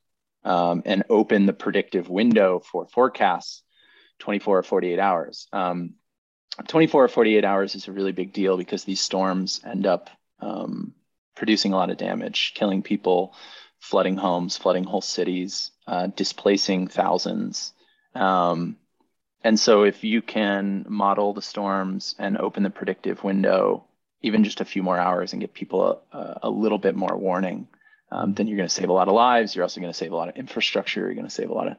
um, 0.44 0.82
and 0.84 1.04
open 1.08 1.46
the 1.46 1.52
predictive 1.52 2.08
window 2.08 2.60
for 2.60 2.86
forecasts 2.88 3.62
24 4.18 4.58
or 4.58 4.62
48 4.64 4.98
hours. 4.98 5.46
Um, 5.52 5.94
24 6.66 7.04
or 7.04 7.08
48 7.08 7.44
hours 7.44 7.76
is 7.76 7.86
a 7.86 7.92
really 7.92 8.12
big 8.12 8.32
deal 8.32 8.56
because 8.56 8.82
these 8.82 9.00
storms 9.00 9.60
end 9.64 9.86
up 9.86 10.10
um, 10.40 10.92
producing 11.36 11.72
a 11.72 11.76
lot 11.76 11.90
of 11.90 11.96
damage, 11.96 12.54
killing 12.54 12.82
people, 12.82 13.34
flooding 13.78 14.16
homes, 14.16 14.56
flooding 14.56 14.84
whole 14.84 15.00
cities, 15.00 15.70
uh, 15.86 16.08
displacing 16.08 16.88
thousands. 16.88 17.72
Um, 18.16 18.76
and 19.45 19.59
so 19.59 19.82
if 19.82 20.05
you 20.05 20.22
can 20.22 20.84
model 20.88 21.34
the 21.34 21.43
storms 21.43 22.14
and 22.18 22.38
open 22.38 22.62
the 22.62 22.70
predictive 22.70 23.24
window 23.24 23.84
even 24.22 24.45
just 24.45 24.61
a 24.61 24.64
few 24.64 24.82
more 24.82 24.99
hours 24.99 25.32
and 25.32 25.40
give 25.40 25.53
people 25.53 26.03
a, 26.12 26.38
a 26.45 26.51
little 26.51 26.78
bit 26.78 26.95
more 26.95 27.16
warning, 27.16 27.66
um, 28.11 28.34
then 28.34 28.47
you're 28.47 28.57
going 28.57 28.68
to 28.68 28.74
save 28.74 28.88
a 28.88 28.93
lot 28.93 29.09
of 29.09 29.14
lives. 29.14 29.55
You're 29.55 29.64
also 29.64 29.80
going 29.80 29.93
to 29.93 29.99
save 29.99 30.12
a 30.12 30.16
lot 30.16 30.28
of 30.28 30.36
infrastructure. 30.36 31.01
You're 31.01 31.14
going 31.14 31.26
to 31.26 31.30
save 31.30 31.51
a 31.51 31.55
lot 31.55 31.68
of 31.68 31.76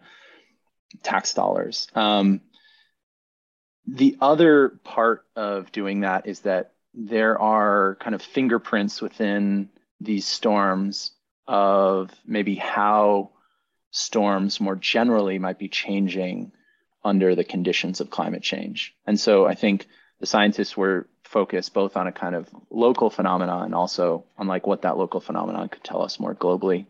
tax 1.01 1.33
dollars. 1.33 1.87
Um, 1.95 2.41
the 3.87 4.17
other 4.21 4.79
part 4.83 5.25
of 5.35 5.71
doing 5.71 6.01
that 6.01 6.27
is 6.27 6.41
that 6.41 6.73
there 6.93 7.39
are 7.39 7.97
kind 7.99 8.13
of 8.13 8.21
fingerprints 8.21 9.01
within 9.01 9.69
these 9.99 10.25
storms 10.25 11.11
of 11.47 12.11
maybe 12.25 12.55
how 12.55 13.31
storms 13.91 14.59
more 14.59 14.75
generally 14.75 15.39
might 15.39 15.59
be 15.59 15.69
changing 15.69 16.51
under 17.03 17.35
the 17.35 17.43
conditions 17.43 17.99
of 18.01 18.09
climate 18.09 18.43
change. 18.43 18.95
And 19.05 19.19
so 19.19 19.45
I 19.45 19.55
think 19.55 19.87
the 20.19 20.25
scientists 20.25 20.77
were 20.77 21.07
focused 21.23 21.73
both 21.73 21.97
on 21.97 22.07
a 22.07 22.11
kind 22.11 22.35
of 22.35 22.47
local 22.69 23.09
phenomenon 23.09 23.65
and 23.65 23.75
also 23.75 24.25
on 24.37 24.47
like 24.47 24.67
what 24.67 24.83
that 24.83 24.97
local 24.97 25.19
phenomenon 25.19 25.69
could 25.69 25.83
tell 25.83 26.01
us 26.01 26.19
more 26.19 26.35
globally. 26.35 26.85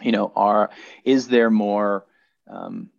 You 0.00 0.12
know, 0.12 0.32
are 0.36 0.70
is 1.04 1.28
there 1.28 1.50
more 1.50 2.06
um, 2.48 2.90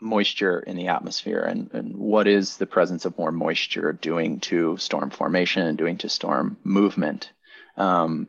moisture 0.00 0.58
in 0.58 0.76
the 0.76 0.88
atmosphere 0.88 1.40
and, 1.40 1.70
and 1.72 1.96
what 1.96 2.26
is 2.26 2.56
the 2.56 2.66
presence 2.66 3.04
of 3.04 3.16
more 3.16 3.30
moisture 3.30 3.92
doing 3.92 4.40
to 4.40 4.76
storm 4.78 5.10
formation 5.10 5.66
and 5.66 5.78
doing 5.78 5.98
to 5.98 6.08
storm 6.08 6.56
movement? 6.64 7.30
Um, 7.76 8.28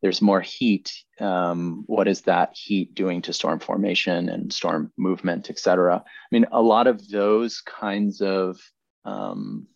there's 0.00 0.22
more 0.22 0.40
heat. 0.40 0.92
Um, 1.20 1.84
what 1.86 2.08
is 2.08 2.22
that 2.22 2.56
heat 2.56 2.94
doing 2.94 3.22
to 3.22 3.32
storm 3.32 3.58
formation 3.58 4.28
and 4.28 4.52
storm 4.52 4.92
movement, 4.96 5.50
et 5.50 5.58
cetera? 5.58 5.96
I 5.96 6.28
mean, 6.30 6.46
a 6.52 6.62
lot 6.62 6.86
of 6.86 7.08
those 7.08 7.60
kinds 7.60 8.20
of 8.20 8.60
um, 9.04 9.66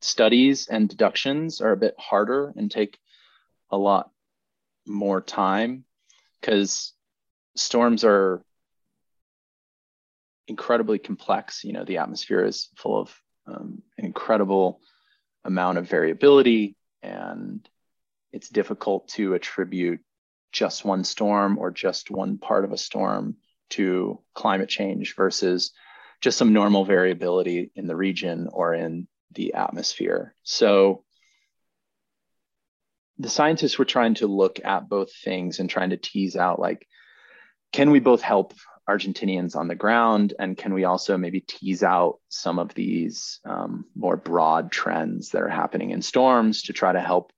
studies 0.00 0.68
and 0.68 0.88
deductions 0.88 1.60
are 1.60 1.72
a 1.72 1.76
bit 1.76 1.94
harder 1.98 2.52
and 2.56 2.70
take 2.70 2.98
a 3.70 3.78
lot 3.78 4.10
more 4.86 5.20
time 5.20 5.84
because 6.40 6.92
storms 7.56 8.04
are 8.04 8.42
incredibly 10.48 10.98
complex. 10.98 11.64
You 11.64 11.72
know, 11.72 11.84
the 11.84 11.98
atmosphere 11.98 12.44
is 12.44 12.68
full 12.76 13.00
of 13.00 13.14
um, 13.46 13.82
an 13.96 14.04
incredible 14.04 14.80
amount 15.44 15.78
of 15.78 15.88
variability, 15.88 16.76
and 17.02 17.66
it's 18.32 18.48
difficult 18.48 19.08
to 19.08 19.34
attribute 19.34 20.00
just 20.52 20.84
one 20.84 21.04
storm 21.04 21.58
or 21.58 21.70
just 21.70 22.10
one 22.10 22.38
part 22.38 22.64
of 22.64 22.72
a 22.72 22.78
storm 22.78 23.36
to 23.70 24.20
climate 24.34 24.68
change 24.68 25.14
versus 25.16 25.72
just 26.20 26.38
some 26.38 26.52
normal 26.52 26.84
variability 26.84 27.72
in 27.74 27.86
the 27.86 27.96
region 27.96 28.48
or 28.52 28.74
in 28.74 29.08
the 29.32 29.54
atmosphere. 29.54 30.34
So 30.42 31.04
the 33.18 33.30
scientists 33.30 33.78
were 33.78 33.84
trying 33.84 34.14
to 34.14 34.26
look 34.26 34.60
at 34.64 34.88
both 34.88 35.10
things 35.24 35.58
and 35.58 35.68
trying 35.68 35.90
to 35.90 35.96
tease 35.96 36.36
out 36.36 36.58
like, 36.58 36.86
can 37.72 37.90
we 37.90 38.00
both 38.00 38.20
help 38.20 38.52
Argentinians 38.88 39.56
on 39.56 39.68
the 39.68 39.74
ground? 39.74 40.34
And 40.38 40.56
can 40.56 40.74
we 40.74 40.84
also 40.84 41.16
maybe 41.16 41.40
tease 41.40 41.82
out 41.82 42.18
some 42.28 42.58
of 42.58 42.74
these 42.74 43.40
um, 43.44 43.86
more 43.94 44.16
broad 44.16 44.70
trends 44.70 45.30
that 45.30 45.42
are 45.42 45.48
happening 45.48 45.90
in 45.90 46.02
storms 46.02 46.62
to 46.64 46.72
try 46.72 46.92
to 46.92 47.00
help 47.00 47.32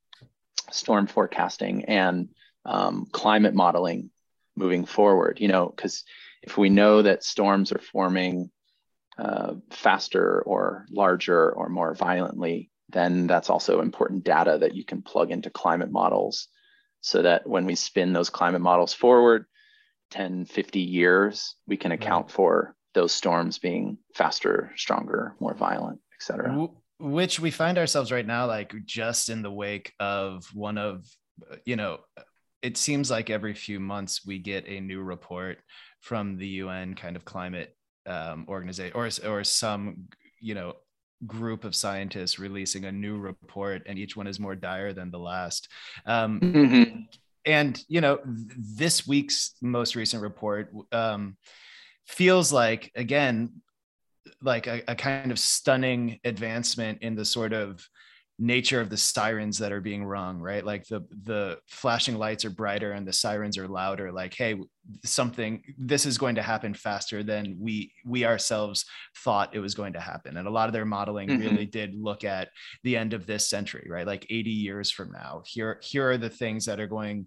storm 0.71 1.07
forecasting 1.07 1.85
and 1.87 2.29
um, 2.65 3.07
climate 3.13 3.55
modeling 3.55 4.11
moving 4.57 4.85
forward? 4.85 5.39
You 5.41 5.49
know, 5.49 5.67
because 5.67 6.05
if 6.43 6.57
we 6.57 6.69
know 6.69 7.03
that 7.03 7.25
storms 7.25 7.73
are 7.73 7.79
forming 7.79 8.51
uh, 9.19 9.55
faster 9.71 10.43
or 10.43 10.87
larger 10.91 11.51
or 11.53 11.69
more 11.69 11.95
violently, 11.95 12.71
then 12.89 13.27
that's 13.27 13.51
also 13.51 13.81
important 13.81 14.25
data 14.25 14.59
that 14.61 14.75
you 14.75 14.85
can 14.85 15.03
plug 15.03 15.31
into 15.31 15.51
climate 15.51 15.91
models 15.91 16.49
so 17.01 17.23
that 17.23 17.47
when 17.47 17.67
we 17.67 17.75
spin 17.75 18.13
those 18.13 18.31
climate 18.31 18.61
models 18.61 18.95
forward 18.95 19.47
10, 20.11 20.47
50 20.47 20.81
years, 20.81 21.55
we 21.67 21.77
can 21.77 21.93
account 21.93 22.27
right. 22.27 22.33
for 22.33 22.77
those 22.95 23.13
storms 23.13 23.59
being 23.59 23.99
faster, 24.15 24.73
stronger, 24.77 25.35
more 25.41 25.55
violent, 25.55 26.01
et 26.13 26.23
cetera. 26.23 26.53
Which 26.99 27.41
we 27.41 27.51
find 27.51 27.77
ourselves 27.79 28.13
right 28.13 28.27
now, 28.27 28.47
like 28.47 28.73
just 28.85 29.29
in 29.29 29.43
the 29.43 29.51
wake 29.51 29.93
of 29.99 30.45
one 30.55 30.79
of, 30.79 31.07
you 31.65 31.77
know, 31.77 31.99
it 32.63 32.77
seems 32.77 33.11
like 33.11 33.29
every 33.29 33.53
few 33.53 33.79
months 33.79 34.25
we 34.25 34.39
get 34.39 34.67
a 34.67 34.81
new 34.81 35.03
report 35.03 35.59
from 36.01 36.37
the 36.39 36.47
UN 36.47 36.95
kind 36.95 37.17
of 37.17 37.25
climate 37.25 37.77
um, 38.07 38.47
organization 38.49 38.97
or 38.97 39.09
or 39.27 39.45
some 39.45 40.09
you 40.41 40.55
know 40.55 40.75
group 41.27 41.65
of 41.65 41.75
scientists 41.75 42.39
releasing 42.39 42.85
a 42.85 42.93
new 42.93 43.17
report 43.19 43.83
and 43.87 43.99
each 43.99 44.17
one 44.17 44.27
is 44.27 44.39
more 44.39 44.55
dire 44.55 44.93
than 44.93 45.11
the 45.11 45.19
last 45.19 45.69
um, 46.07 46.41
mm-hmm. 46.41 47.01
and 47.47 47.83
you 47.89 48.01
know 48.01 48.19
this 48.25 49.07
week's 49.07 49.55
most 49.63 49.95
recent 49.95 50.23
report 50.23 50.71
um, 50.93 51.37
feels 52.07 52.53
like 52.53 52.93
again 52.95 53.51
like 54.45 54.67
a, 54.67 54.83
a, 54.89 54.95
kind 54.95 55.33
of 55.33 55.39
stunning 55.39 56.21
advancement 56.25 57.03
in 57.03 57.15
the 57.15 57.25
sort 57.25 57.53
of 57.53 57.87
nature 58.39 58.81
of 58.81 58.91
the 58.91 58.97
sirens 58.97 59.59
that 59.59 59.71
are 59.71 59.81
being 59.81 60.05
rung 60.05 60.41
right? 60.41 60.65
Like 60.65 60.87
the 60.89 61.07
the 61.23 61.59
flashing 61.69 62.17
lights 62.17 62.45
are 62.45 62.51
brighter 62.51 62.93
and 62.93 63.07
the 63.07 63.13
sirens 63.13 63.57
are 63.57 63.69
louder. 63.69 64.11
Like 64.11 64.35
hey 64.35 64.57
something 65.05 65.63
this 65.79 66.05
is 66.05 66.19
going 66.19 66.35
to 66.35 66.43
happen 66.43 66.75
faster 66.75 67.23
than 67.23 67.57
we 67.61 67.93
we 68.05 68.25
ourselves 68.25 68.85
thought 69.19 69.55
it 69.55 69.61
was 69.61 69.75
going 69.75 69.93
to 69.93 70.01
happen. 70.01 70.37
And 70.37 70.49
a 70.49 70.51
lot 70.51 70.69
of 70.69 70.73
their 70.73 70.85
modeling 70.85 71.29
mm-hmm. 71.29 71.43
really 71.43 71.67
did 71.67 71.95
look 71.95 72.25
at 72.25 72.49
the 72.83 72.97
end 72.97 73.13
of 73.13 73.25
this 73.25 73.49
century 73.49 73.87
right? 73.89 74.07
Like 74.07 74.27
80 74.29 74.51
years 74.51 74.91
from 74.91 75.13
now 75.13 75.43
here 75.47 75.79
here 75.81 76.11
are 76.11 76.19
the 76.19 76.29
things 76.29 76.65
that 76.65 76.81
are 76.81 76.89
going 76.89 77.27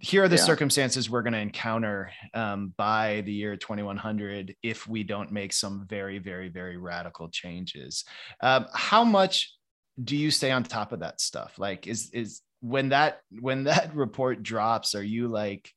here 0.00 0.24
are 0.24 0.28
the 0.28 0.36
yeah. 0.36 0.42
circumstances 0.42 1.08
we're 1.08 1.22
going 1.22 1.32
to 1.32 1.38
encounter 1.38 2.10
um, 2.34 2.74
by 2.76 3.22
the 3.26 3.32
year 3.32 3.56
2100 3.56 4.54
if 4.62 4.86
we 4.88 5.02
don't 5.02 5.30
make 5.30 5.52
some 5.52 5.86
very 5.88 6.18
very 6.18 6.48
very 6.48 6.76
radical 6.76 7.28
changes 7.28 8.04
um, 8.42 8.66
how 8.72 9.04
much 9.04 9.54
do 10.02 10.16
you 10.16 10.30
stay 10.30 10.50
on 10.50 10.64
top 10.64 10.92
of 10.92 11.00
that 11.00 11.20
stuff? 11.20 11.54
Like, 11.58 11.86
is 11.86 12.10
is 12.12 12.42
when 12.60 12.88
that 12.90 13.20
when 13.40 13.64
that 13.64 13.94
report 13.94 14.42
drops, 14.42 14.94
are 14.94 15.02
you 15.02 15.28
like, 15.28 15.70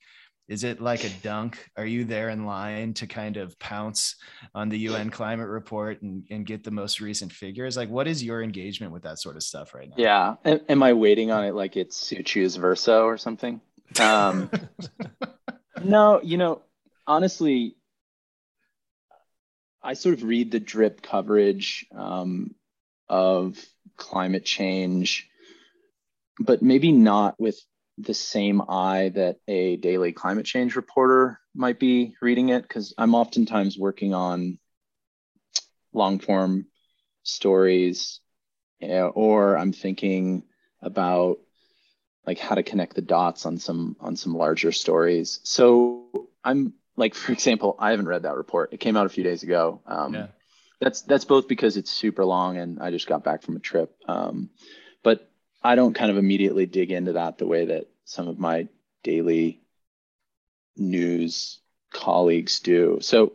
is 0.47 0.63
it 0.63 0.82
like 0.82 1.03
a 1.03 1.09
dunk? 1.22 1.63
Are 1.76 1.86
you 1.86 2.05
there 2.05 2.30
in 2.30 2.45
line 2.45 2.93
to 2.95 3.07
kind 3.07 3.38
of 3.38 3.57
pounce 3.59 4.15
on 4.55 4.70
the 4.70 4.80
UN 4.80 5.09
climate 5.09 5.49
report 5.49 6.01
and, 6.01 6.26
and 6.32 6.45
get 6.45 6.63
the 6.63 6.72
most 6.72 7.01
recent 7.01 7.32
figures? 7.32 7.76
Like, 7.76 7.89
what 7.89 8.07
is 8.07 8.24
your 8.24 8.41
engagement 8.41 8.93
with 8.93 9.03
that 9.03 9.20
sort 9.20 9.36
of 9.36 9.43
stuff 9.43 9.74
right 9.74 9.89
now? 9.89 9.95
Yeah. 9.97 10.36
Am 10.70 10.84
I 10.84 10.93
waiting 10.93 11.32
on 11.32 11.43
it 11.43 11.53
like 11.53 11.76
it's 11.76 12.01
Suchu's 12.01 12.55
verso 12.55 13.03
or 13.03 13.18
something? 13.18 13.61
Um, 14.00 14.50
no, 15.84 16.22
you 16.22 16.38
know, 16.38 16.62
honestly, 17.06 17.76
I 19.82 19.94
sort 19.94 20.16
of 20.16 20.24
read 20.24 20.52
the 20.52 20.60
drip 20.60 21.02
coverage 21.02 21.86
um, 21.96 22.56
of 23.08 23.58
climate 23.96 24.46
change, 24.46 25.30
but 26.40 26.62
maybe 26.62 26.92
not 26.92 27.40
with 27.40 27.60
the 27.98 28.14
same 28.14 28.62
eye 28.62 29.12
that 29.16 29.38
a 29.48 29.78
daily 29.78 30.12
climate 30.12 30.46
change 30.46 30.76
reporter 30.76 31.40
might 31.56 31.80
be 31.80 32.16
reading 32.22 32.50
it, 32.50 32.62
because 32.62 32.94
I'm 32.98 33.16
oftentimes 33.16 33.78
working 33.78 34.14
on 34.14 34.60
long 35.94 36.20
form 36.20 36.68
stories, 37.24 38.20
or 38.82 39.58
I'm 39.58 39.74
thinking 39.74 40.44
about 40.82 41.40
like 42.28 42.38
how 42.38 42.55
to 42.55 42.61
connect 42.61 42.95
the 42.95 43.01
dots 43.01 43.45
on 43.45 43.57
some 43.57 43.95
on 43.99 44.15
some 44.15 44.36
larger 44.36 44.71
stories. 44.71 45.39
So 45.43 46.30
I'm 46.43 46.73
like, 46.95 47.15
for 47.15 47.32
example, 47.32 47.75
I 47.80 47.91
haven't 47.91 48.07
read 48.07 48.23
that 48.23 48.36
report. 48.36 48.73
It 48.73 48.80
came 48.80 48.95
out 48.97 49.07
a 49.07 49.09
few 49.09 49.23
days 49.23 49.41
ago. 49.41 49.82
Um, 49.88 50.13
yeah 50.13 50.28
that's 50.80 51.01
that's 51.01 51.25
both 51.25 51.47
because 51.47 51.78
it's 51.78 51.91
super 51.91 52.23
long 52.23 52.57
and 52.57 52.80
I 52.80 52.91
just 52.91 53.07
got 53.07 53.23
back 53.23 53.41
from 53.41 53.55
a 53.55 53.59
trip. 53.59 53.95
Um, 54.07 54.49
but 55.03 55.30
I 55.63 55.75
don't 55.75 55.93
kind 55.93 56.11
of 56.11 56.17
immediately 56.17 56.65
dig 56.65 56.91
into 56.91 57.13
that 57.13 57.38
the 57.38 57.47
way 57.47 57.65
that 57.65 57.88
some 58.05 58.28
of 58.28 58.39
my 58.39 58.67
daily 59.03 59.61
news 60.75 61.59
colleagues 61.91 62.59
do. 62.59 62.99
So 63.01 63.34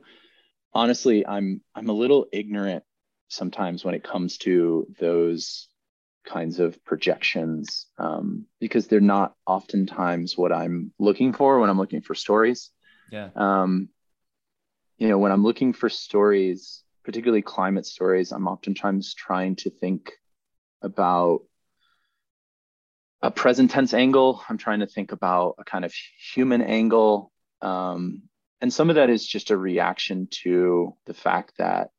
honestly, 0.73 1.27
I'm 1.27 1.63
I'm 1.75 1.89
a 1.89 1.95
little 1.95 2.27
ignorant 2.33 2.85
sometimes 3.29 3.85
when 3.85 3.95
it 3.95 4.05
comes 4.05 4.39
to 4.39 4.87
those 5.01 5.69
kinds 6.25 6.61
of 6.61 6.83
projections 6.85 7.87
um, 7.99 8.47
because 8.61 8.87
they're 8.87 9.01
not 9.01 9.35
oftentimes 9.47 10.37
what 10.37 10.53
I'm 10.53 10.93
looking 10.99 11.33
for 11.33 11.61
when 11.61 11.71
I'm 11.71 11.79
looking 11.79 12.03
for 12.03 12.15
stories. 12.15 12.71
Yeah. 13.11 13.31
Um, 13.35 13.89
you 14.99 15.09
know, 15.09 15.19
when 15.19 15.33
I'm 15.33 15.43
looking 15.43 15.73
for 15.73 15.89
stories 15.89 16.83
particularly 17.05 17.43
climate 17.43 17.87
stories, 17.87 18.33
I'm 18.33 18.47
oftentimes 18.47 19.15
trying 19.15 19.57
to 19.57 19.71
think 19.71 20.13
about 20.81 21.43
a 23.21 23.31
present 23.31 23.71
tense 23.71 23.95
angle. 23.95 24.43
I'm 24.49 24.59
trying 24.59 24.81
to 24.81 24.87
think 24.87 25.13
about 25.13 25.57
a 25.59 25.65
kind 25.65 25.85
of 25.85 25.93
human 26.35 26.63
angle. 26.63 27.33
Um, 27.61 28.23
and 28.61 28.73
some 28.73 28.91
of 28.91 28.97
that 28.97 29.11
is 29.11 29.27
just 29.27 29.51
a 29.51 29.57
reaction 29.57 30.29
to 30.43 30.97
the 31.07 31.15
fact 31.15 31.55
that 31.59 31.91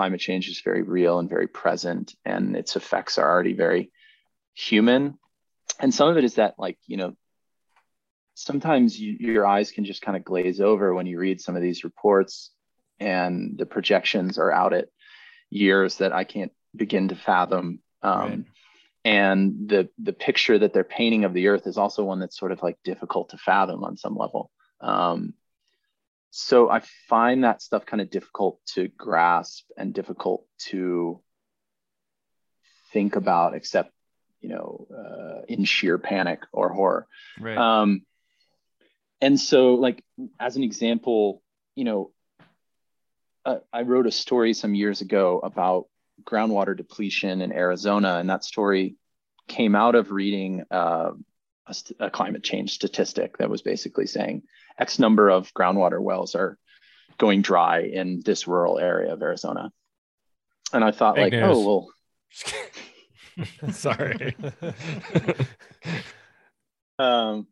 climate 0.00 0.20
change 0.20 0.48
is 0.48 0.62
very 0.62 0.80
real 0.80 1.18
and 1.18 1.28
very 1.28 1.46
present, 1.46 2.14
and 2.24 2.56
its 2.56 2.74
effects 2.74 3.18
are 3.18 3.30
already 3.30 3.52
very 3.52 3.92
human. 4.54 5.18
And 5.78 5.92
some 5.92 6.08
of 6.08 6.16
it 6.16 6.24
is 6.24 6.36
that, 6.36 6.54
like, 6.56 6.78
you 6.86 6.96
know, 6.96 7.12
sometimes 8.32 8.98
you, 8.98 9.14
your 9.20 9.46
eyes 9.46 9.70
can 9.72 9.84
just 9.84 10.00
kind 10.00 10.16
of 10.16 10.24
glaze 10.24 10.58
over 10.58 10.94
when 10.94 11.04
you 11.04 11.18
read 11.18 11.38
some 11.38 11.54
of 11.54 11.60
these 11.60 11.84
reports 11.84 12.50
and 12.98 13.58
the 13.58 13.66
projections 13.66 14.38
are 14.38 14.50
out 14.50 14.72
at 14.72 14.88
years 15.50 15.98
that 15.98 16.14
I 16.14 16.24
can't 16.24 16.52
begin 16.74 17.08
to 17.08 17.14
fathom. 17.14 17.80
Um, 18.02 18.30
right. 18.30 18.44
And 19.04 19.68
the 19.68 19.90
the 19.98 20.14
picture 20.14 20.58
that 20.58 20.72
they're 20.72 20.96
painting 20.98 21.24
of 21.24 21.34
the 21.34 21.48
Earth 21.48 21.66
is 21.66 21.76
also 21.76 22.04
one 22.04 22.20
that's 22.20 22.38
sort 22.38 22.52
of 22.52 22.62
like 22.62 22.78
difficult 22.84 23.28
to 23.30 23.36
fathom 23.36 23.84
on 23.84 23.98
some 23.98 24.16
level. 24.16 24.50
Um, 24.80 25.34
so 26.30 26.70
I 26.70 26.80
find 27.08 27.44
that 27.44 27.62
stuff 27.62 27.86
kind 27.86 28.00
of 28.00 28.10
difficult 28.10 28.60
to 28.74 28.88
grasp 28.88 29.64
and 29.76 29.92
difficult 29.92 30.46
to 30.68 31.20
think 32.92 33.16
about, 33.16 33.54
except 33.54 33.92
you 34.40 34.48
know, 34.48 34.86
uh, 34.96 35.42
in 35.48 35.64
sheer 35.64 35.98
panic 35.98 36.40
or 36.52 36.72
horror. 36.72 37.06
Right. 37.38 37.56
Um, 37.56 38.02
and 39.20 39.38
so, 39.38 39.74
like 39.74 40.02
as 40.38 40.56
an 40.56 40.62
example, 40.62 41.42
you 41.74 41.84
know, 41.84 42.12
uh, 43.44 43.58
I 43.72 43.82
wrote 43.82 44.06
a 44.06 44.12
story 44.12 44.54
some 44.54 44.74
years 44.74 45.00
ago 45.00 45.40
about 45.40 45.86
groundwater 46.24 46.76
depletion 46.76 47.42
in 47.42 47.52
Arizona, 47.52 48.16
and 48.16 48.30
that 48.30 48.44
story 48.44 48.96
came 49.48 49.74
out 49.74 49.94
of 49.94 50.10
reading 50.10 50.64
uh, 50.70 51.10
a, 51.70 52.06
a, 52.06 52.10
climate 52.10 52.42
change 52.42 52.72
statistic 52.72 53.38
that 53.38 53.50
was 53.50 53.62
basically 53.62 54.06
saying 54.06 54.42
X 54.78 54.98
number 54.98 55.28
of 55.28 55.52
groundwater 55.54 56.00
wells 56.00 56.34
are 56.34 56.58
going 57.18 57.42
dry 57.42 57.80
in 57.80 58.22
this 58.24 58.46
rural 58.46 58.78
area 58.78 59.12
of 59.12 59.22
Arizona. 59.22 59.70
And 60.72 60.84
I 60.84 60.90
thought, 60.90 61.16
Fake 61.16 61.32
like, 61.32 61.42
oh, 61.42 61.48
news. 61.48 61.56
oh 61.56 61.66
well, 61.66 61.88
Sorry. 63.72 64.36
um, 66.98 67.46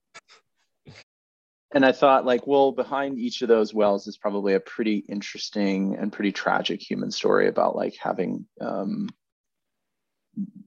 and 1.75 1.85
I 1.85 1.93
thought, 1.93 2.25
like, 2.25 2.47
well, 2.47 2.73
behind 2.73 3.19
each 3.19 3.43
of 3.43 3.49
those 3.49 3.75
wells 3.75 4.07
is 4.07 4.17
probably 4.17 4.55
a 4.55 4.61
pretty 4.61 5.05
interesting 5.09 5.97
and 5.97 6.13
pretty 6.13 6.33
tragic 6.33 6.81
human 6.81 7.11
story 7.11 7.49
about 7.49 7.77
like 7.77 7.97
having 8.01 8.47
um, 8.61 9.09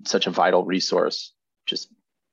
such 0.06 0.28
a 0.28 0.32
vital 0.32 0.64
resource 0.64 1.34
just 1.66 1.90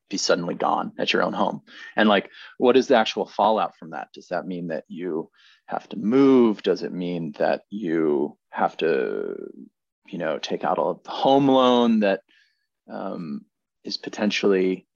be 0.09 0.17
suddenly 0.17 0.55
gone 0.55 0.93
at 0.99 1.13
your 1.13 1.23
own 1.23 1.33
home. 1.33 1.63
And 1.97 2.09
like, 2.09 2.31
what 2.57 2.77
is 2.77 2.89
the 2.89 2.97
actual 2.97 3.27
fallout 3.27 3.77
from 3.77 3.91
that? 3.91 4.09
Does 4.13 4.29
that 4.29 4.47
mean 4.47 4.69
that 4.69 4.85
you 4.89 5.31
have 5.67 5.89
to 5.91 5.97
move? 5.97 6.63
Does 6.63 6.83
it 6.83 6.93
mean 6.93 7.35
that 7.39 7.63
you 7.71 8.37
have 8.51 8.77
to, 8.79 9.37
you 10.07 10.19
know, 10.19 10.39
take 10.39 10.65
out 10.65 10.79
a 10.79 11.11
home 11.11 11.49
loan 11.49 12.01
that 12.01 12.23
um, 12.91 13.45
is 13.85 13.97
potentially 13.97 14.87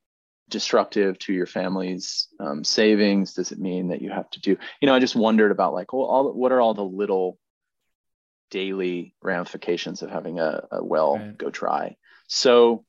destructive 0.48 1.18
to 1.20 1.32
your 1.32 1.46
family's 1.46 2.28
um, 2.40 2.64
savings? 2.64 3.34
Does 3.34 3.52
it 3.52 3.58
mean 3.58 3.88
that 3.88 4.02
you 4.02 4.10
have 4.10 4.30
to 4.30 4.40
do, 4.40 4.56
you 4.80 4.86
know, 4.86 4.94
I 4.94 4.98
just 4.98 5.16
wondered 5.16 5.50
about 5.50 5.74
like, 5.74 5.92
well, 5.92 6.04
all, 6.04 6.32
what 6.32 6.52
are 6.52 6.60
all 6.60 6.74
the 6.74 6.84
little 6.84 7.38
daily 8.50 9.14
ramifications 9.22 10.02
of 10.02 10.10
having 10.10 10.38
a, 10.38 10.64
a 10.70 10.84
well 10.84 11.16
right. 11.16 11.36
go 11.36 11.50
dry? 11.50 11.96
So 12.28 12.84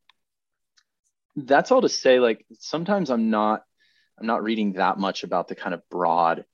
that's 1.36 1.72
all 1.72 1.82
to 1.82 1.90
say, 1.90 2.20
like, 2.20 2.46
sometimes 2.60 3.10
I'm 3.10 3.30
not, 3.30 3.64
I'm 4.20 4.28
not 4.28 4.44
reading 4.44 4.74
that 4.74 4.98
much 4.98 5.24
about 5.24 5.48
the 5.48 5.56
kind 5.56 5.74
of 5.74 5.82
broad 5.90 6.46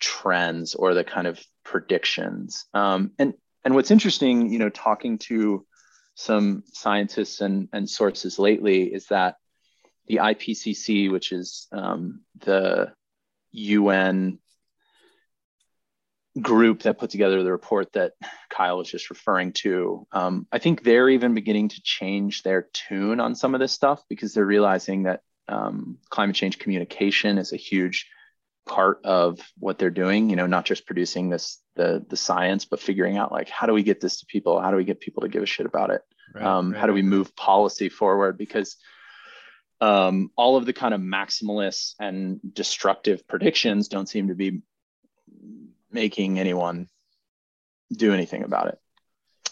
trends 0.00 0.74
or 0.74 0.94
the 0.94 1.04
kind 1.04 1.26
of 1.26 1.42
predictions. 1.64 2.66
Um, 2.74 3.12
and, 3.18 3.34
and 3.64 3.74
what's 3.74 3.90
interesting, 3.90 4.52
you 4.52 4.58
know, 4.58 4.68
talking 4.68 5.18
to 5.18 5.66
some 6.14 6.64
scientists 6.66 7.40
and, 7.40 7.68
and 7.72 7.88
sources 7.88 8.38
lately 8.38 8.84
is 8.84 9.06
that 9.06 9.36
the 10.06 10.16
IPCC, 10.16 11.10
which 11.10 11.32
is 11.32 11.68
um, 11.72 12.22
the 12.40 12.92
UN 13.52 14.38
group 16.40 16.82
that 16.82 16.98
put 16.98 17.10
together 17.10 17.42
the 17.42 17.52
report 17.52 17.92
that 17.92 18.12
Kyle 18.50 18.78
was 18.78 18.90
just 18.90 19.10
referring 19.10 19.52
to, 19.52 20.06
um, 20.12 20.46
I 20.52 20.58
think 20.58 20.82
they're 20.82 21.08
even 21.08 21.34
beginning 21.34 21.68
to 21.70 21.82
change 21.82 22.42
their 22.42 22.68
tune 22.72 23.20
on 23.20 23.34
some 23.34 23.54
of 23.54 23.60
this 23.60 23.72
stuff 23.72 24.02
because 24.08 24.34
they're 24.34 24.44
realizing 24.44 25.04
that 25.04 25.20
um, 25.48 25.98
climate 26.10 26.36
change 26.36 26.58
communication 26.58 27.38
is 27.38 27.52
a 27.52 27.56
huge 27.56 28.08
part 28.66 29.00
of 29.04 29.40
what 29.58 29.78
they're 29.78 29.90
doing. 29.90 30.30
You 30.30 30.36
know, 30.36 30.46
not 30.46 30.66
just 30.66 30.86
producing 30.86 31.30
this 31.30 31.60
the 31.74 32.04
the 32.08 32.16
science, 32.16 32.64
but 32.64 32.80
figuring 32.80 33.16
out 33.16 33.32
like 33.32 33.48
how 33.48 33.66
do 33.66 33.72
we 33.72 33.82
get 33.82 34.00
this 34.00 34.20
to 34.20 34.26
people? 34.26 34.60
How 34.60 34.70
do 34.70 34.76
we 34.76 34.84
get 34.84 35.00
people 35.00 35.22
to 35.22 35.28
give 35.28 35.42
a 35.42 35.46
shit 35.46 35.66
about 35.66 35.90
it? 35.90 36.02
Right, 36.34 36.44
um, 36.44 36.72
right, 36.72 36.80
how 36.80 36.86
do 36.86 36.92
we 36.92 37.02
move 37.02 37.34
policy 37.34 37.88
forward? 37.88 38.36
Because 38.36 38.76
um, 39.80 40.30
all 40.36 40.56
of 40.56 40.66
the 40.66 40.72
kind 40.72 40.92
of 40.92 41.00
maximalist 41.00 41.94
and 42.00 42.40
destructive 42.52 43.26
predictions 43.26 43.88
don't 43.88 44.08
seem 44.08 44.28
to 44.28 44.34
be 44.34 44.60
making 45.90 46.38
anyone 46.38 46.88
do 47.92 48.12
anything 48.12 48.42
about 48.42 48.68
it, 48.68 48.78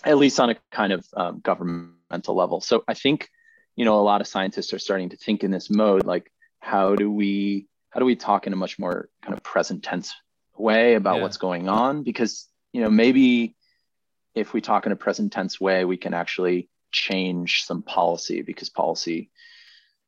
at 0.05 0.18
least 0.18 0.39
on 0.41 0.51
a 0.51 0.57
kind 0.70 0.93
of 0.93 1.07
um, 1.14 1.41
governmental 1.41 2.34
level. 2.34 2.61
So 2.61 2.84
I 2.87 2.95
think, 2.95 3.28
you 3.74 3.84
know, 3.84 3.99
a 3.99 4.03
lot 4.03 4.20
of 4.20 4.26
scientists 4.26 4.72
are 4.72 4.78
starting 4.78 5.11
to 5.11 5.16
think 5.16 5.45
in 5.45 5.51
this 5.51 5.70
mode, 5.70 6.05
like, 6.05 6.30
how 6.61 6.97
do 6.97 7.11
we 7.11 7.68
how 7.91 8.01
do 8.01 8.07
we 8.07 8.16
talk 8.16 8.47
in 8.47 8.53
a 8.53 8.57
much 8.57 8.78
more 8.78 9.09
kind 9.22 9.34
of 9.34 9.43
present 9.43 9.82
tense 9.82 10.14
way 10.57 10.95
about 10.95 11.16
yeah. 11.16 11.22
what's 11.22 11.37
going 11.37 11.68
on? 11.68 12.03
Because 12.03 12.47
you 12.72 12.82
know, 12.82 12.91
maybe 12.91 13.55
if 14.34 14.53
we 14.53 14.61
talk 14.61 14.84
in 14.87 14.93
a 14.93 14.97
present 14.97 15.32
tense 15.32 15.61
way, 15.61 15.84
we 15.84 15.97
can 15.97 16.12
actually 16.12 16.68
change 16.93 17.64
some 17.64 17.82
policy 17.82 18.43
because 18.43 18.68
policy 18.68 19.30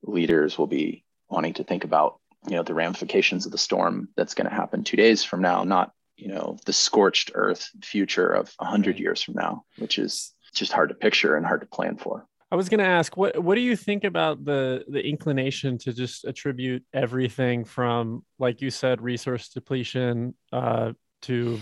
leaders 0.03 0.59
will 0.59 0.67
be 0.67 1.05
wanting 1.29 1.55
to 1.55 1.65
think 1.65 1.85
about 1.85 2.21
you 2.47 2.57
know 2.57 2.63
the 2.63 2.75
ramifications 2.75 3.47
of 3.47 3.53
the 3.53 3.59
storm 3.59 4.09
that's 4.17 4.35
going 4.35 4.49
to 4.49 4.55
happen 4.55 4.85
two 4.85 4.97
days 4.97 5.25
from 5.25 5.43
now 5.43 5.65
not 5.65 5.93
you 6.19 6.29
know 6.29 6.59
the 6.67 6.73
scorched 6.73 7.31
earth 7.35 7.71
future 7.83 8.29
of 8.29 8.53
100 8.59 8.99
years 8.99 9.23
from 9.23 9.35
now 9.35 9.65
which 9.79 9.99
is 9.99 10.35
just 10.55 10.73
hard 10.73 10.89
to 10.89 10.95
picture 10.95 11.37
and 11.37 11.47
hard 11.47 11.61
to 11.61 11.67
plan 11.67 11.97
for 11.97 12.27
i 12.51 12.57
was 12.57 12.69
going 12.69 12.79
to 12.81 12.87
ask 12.87 13.17
what 13.17 13.43
what 13.43 13.55
do 13.55 13.61
you 13.61 13.77
think 13.77 14.05
about 14.05 14.45
the 14.45 14.85
the 14.89 15.01
inclination 15.01 15.79
to 15.79 15.93
just 15.93 16.25
attribute 16.25 16.85
everything 16.93 17.65
from 17.65 18.25
like 18.39 18.61
you 18.61 18.71
said 18.71 19.01
resource 19.01 19.49
depletion 19.49 20.35
uh, 20.53 20.93
to 21.23 21.59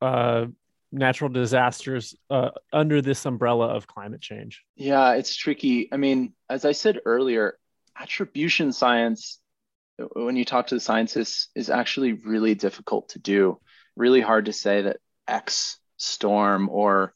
uh, 0.00 0.46
natural 0.92 1.30
disasters 1.30 2.16
uh, 2.30 2.50
under 2.72 3.00
this 3.00 3.24
umbrella 3.24 3.68
of 3.68 3.86
climate 3.86 4.20
change? 4.20 4.62
Yeah, 4.76 5.14
it's 5.14 5.36
tricky. 5.36 5.88
I 5.92 5.96
mean, 5.96 6.34
as 6.48 6.64
I 6.64 6.72
said 6.72 7.00
earlier, 7.04 7.58
attribution 7.98 8.72
science, 8.72 9.39
when 10.14 10.36
you 10.36 10.44
talk 10.44 10.68
to 10.68 10.74
the 10.74 10.80
scientists, 10.80 11.48
is 11.54 11.70
actually 11.70 12.12
really 12.12 12.54
difficult 12.54 13.10
to 13.10 13.18
do. 13.18 13.60
Really 13.96 14.20
hard 14.20 14.46
to 14.46 14.52
say 14.52 14.82
that 14.82 14.98
X 15.26 15.78
storm 15.96 16.68
or 16.68 17.14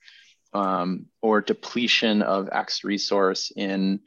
um, 0.53 1.07
or 1.20 1.41
depletion 1.41 2.22
of 2.22 2.49
X 2.53 2.85
resource 2.85 3.53
in 3.55 4.01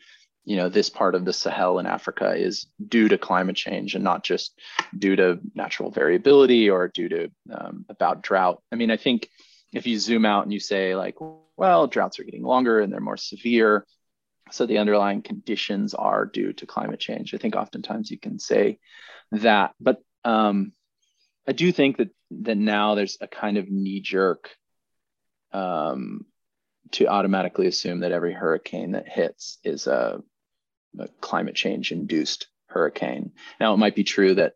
you 0.46 0.56
know 0.56 0.70
this 0.70 0.90
part 0.90 1.16
of 1.16 1.26
the 1.26 1.34
Sahel 1.34 1.80
in 1.80 1.86
Africa 1.86 2.34
is 2.36 2.68
due 2.88 3.10
to 3.10 3.18
climate 3.18 3.56
change 3.56 3.96
and 3.96 4.04
not 4.04 4.24
just 4.24 4.58
due 4.98 5.16
to 5.16 5.40
natural 5.56 5.92
variability 5.92 6.70
or 6.70 6.88
due 6.88 7.10
to 7.10 7.32
um, 7.52 7.86
about 7.90 8.24
drought. 8.24 8.62
I 8.72 8.76
mean, 8.76 8.92
I 8.92 8.98
think 8.98 9.30
if 9.74 9.86
you 9.86 10.00
zoom 10.00 10.26
out 10.26 10.44
and 10.44 10.54
you 10.54 10.60
say 10.60 10.96
like 10.96 11.16
well 11.58 11.88
droughts 11.88 12.20
are 12.20 12.24
getting 12.24 12.44
longer 12.44 12.80
and 12.80 12.92
they're 12.92 13.00
more 13.00 13.18
severe 13.18 13.86
so 14.52 14.66
the 14.66 14.78
underlying 14.78 15.22
conditions 15.22 15.94
are 15.94 16.26
due 16.26 16.54
to 16.54 16.66
climate 16.66 17.00
change 17.00 17.34
i 17.34 17.38
think 17.38 17.56
oftentimes 17.56 18.12
you 18.12 18.20
can 18.20 18.40
say 18.40 18.80
that 19.32 19.74
but 19.80 20.02
um, 20.24 20.72
i 21.48 21.52
do 21.52 21.72
think 21.72 21.98
that 21.98 22.10
that 22.32 22.58
now 22.58 22.96
there's 22.96 23.18
a 23.22 23.28
kind 23.28 23.58
of 23.58 23.70
knee 23.70 24.02
jerk 24.02 24.50
um, 25.54 26.26
to 26.92 27.08
automatically 27.08 27.68
assume 27.68 28.02
that 28.02 28.12
every 28.12 28.34
hurricane 28.34 28.92
that 28.92 29.08
hits 29.08 29.58
is 29.64 29.88
a, 29.88 30.22
a 31.00 31.08
climate 31.22 31.56
change 31.56 31.92
induced 31.92 32.48
hurricane 32.68 33.32
now 33.60 33.74
it 33.74 33.78
might 33.78 33.96
be 33.96 34.04
true 34.04 34.36
that 34.36 34.54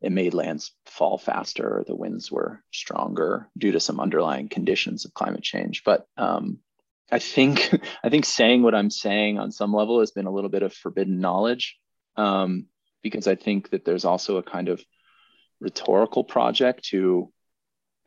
it 0.00 0.12
made 0.12 0.34
lands 0.34 0.72
fall 0.84 1.18
faster, 1.18 1.78
or 1.78 1.84
the 1.84 1.96
winds 1.96 2.30
were 2.30 2.62
stronger 2.70 3.48
due 3.56 3.72
to 3.72 3.80
some 3.80 4.00
underlying 4.00 4.48
conditions 4.48 5.04
of 5.04 5.14
climate 5.14 5.42
change. 5.42 5.84
But 5.84 6.06
um, 6.16 6.58
I 7.10 7.18
think 7.18 7.78
I 8.04 8.08
think 8.08 8.24
saying 8.24 8.62
what 8.62 8.74
I'm 8.74 8.90
saying 8.90 9.38
on 9.38 9.52
some 9.52 9.72
level 9.72 10.00
has 10.00 10.10
been 10.10 10.26
a 10.26 10.32
little 10.32 10.50
bit 10.50 10.62
of 10.62 10.72
forbidden 10.72 11.20
knowledge, 11.20 11.76
um, 12.16 12.66
because 13.02 13.26
I 13.26 13.34
think 13.34 13.70
that 13.70 13.84
there's 13.84 14.04
also 14.04 14.36
a 14.36 14.42
kind 14.42 14.68
of 14.68 14.82
rhetorical 15.60 16.24
project 16.24 16.84
to 16.90 17.32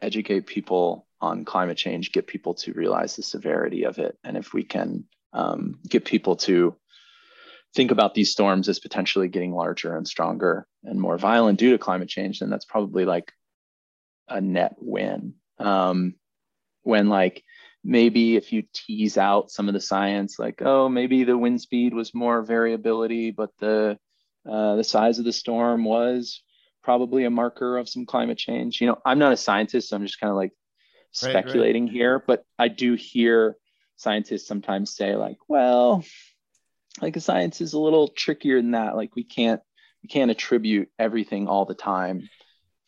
educate 0.02 0.46
people 0.46 1.08
on 1.22 1.46
climate 1.46 1.78
change, 1.78 2.12
get 2.12 2.28
people 2.28 2.54
to 2.54 2.74
realize 2.74 3.16
the 3.16 3.24
severity 3.24 3.84
of 3.84 4.00
it, 4.00 4.18
and 4.24 4.38
if 4.38 4.54
we 4.54 4.64
can 4.64 5.06
um, 5.34 5.80
get 5.88 6.06
people 6.06 6.36
to 6.36 6.76
think 7.76 7.92
about 7.92 8.14
these 8.14 8.32
storms 8.32 8.68
as 8.68 8.80
potentially 8.80 9.28
getting 9.28 9.54
larger 9.54 9.96
and 9.96 10.08
stronger 10.08 10.66
and 10.84 11.00
more 11.00 11.18
violent 11.18 11.60
due 11.60 11.72
to 11.72 11.78
climate 11.78 12.10
change, 12.10 12.40
then 12.40 12.50
that's 12.50 12.66
probably 12.66 13.06
like 13.06 13.32
a 14.28 14.42
net 14.42 14.76
win. 14.80 15.36
Um, 15.60 16.16
when 16.84 17.10
like 17.10 17.44
maybe 17.84 18.36
if 18.36 18.52
you 18.52 18.64
tease 18.74 19.18
out 19.18 19.52
some 19.52 19.68
of 19.68 19.74
the 19.74 19.82
science, 19.82 20.40
like 20.40 20.62
oh 20.62 20.90
maybe 20.90 21.24
the 21.24 21.38
wind 21.38 21.62
speed 21.62 21.94
was 21.94 22.14
more 22.14 22.42
variability, 22.42 23.32
but 23.32 23.52
the 23.60 23.98
uh, 24.50 24.76
the 24.76 24.84
size 24.84 25.20
of 25.20 25.26
the 25.26 25.34
storm 25.34 25.84
was 25.84 26.42
probably 26.84 27.26
a 27.26 27.30
marker 27.30 27.78
of 27.78 27.90
some 27.90 28.06
climate 28.06 28.38
change. 28.38 28.82
You 28.82 28.88
know, 28.88 28.98
I'm 29.06 29.20
not 29.20 29.34
a 29.34 29.38
scientist, 29.38 29.90
so 29.90 29.96
I'm 29.96 30.06
just 30.06 30.20
kind 30.20 30.32
of 30.32 30.38
like 30.38 30.52
speculating 31.12 31.84
right, 31.84 31.90
right. 31.90 31.96
here, 31.96 32.24
but 32.26 32.44
I 32.58 32.68
do 32.68 32.94
hear 32.94 33.56
scientists 33.98 34.48
sometimes 34.48 34.96
say 34.96 35.16
like, 35.16 35.38
well, 35.48 36.04
like 37.02 37.14
the 37.14 37.22
science 37.22 37.62
is 37.62 37.74
a 37.74 37.80
little 37.80 38.08
trickier 38.08 38.62
than 38.62 38.72
that 38.72 38.96
like 38.96 39.16
we 39.16 39.24
can't 39.24 39.62
we 40.04 40.10
can't 40.10 40.32
attribute 40.32 40.90
everything 40.98 41.48
all 41.48 41.66
the 41.66 41.76
time 41.76 42.30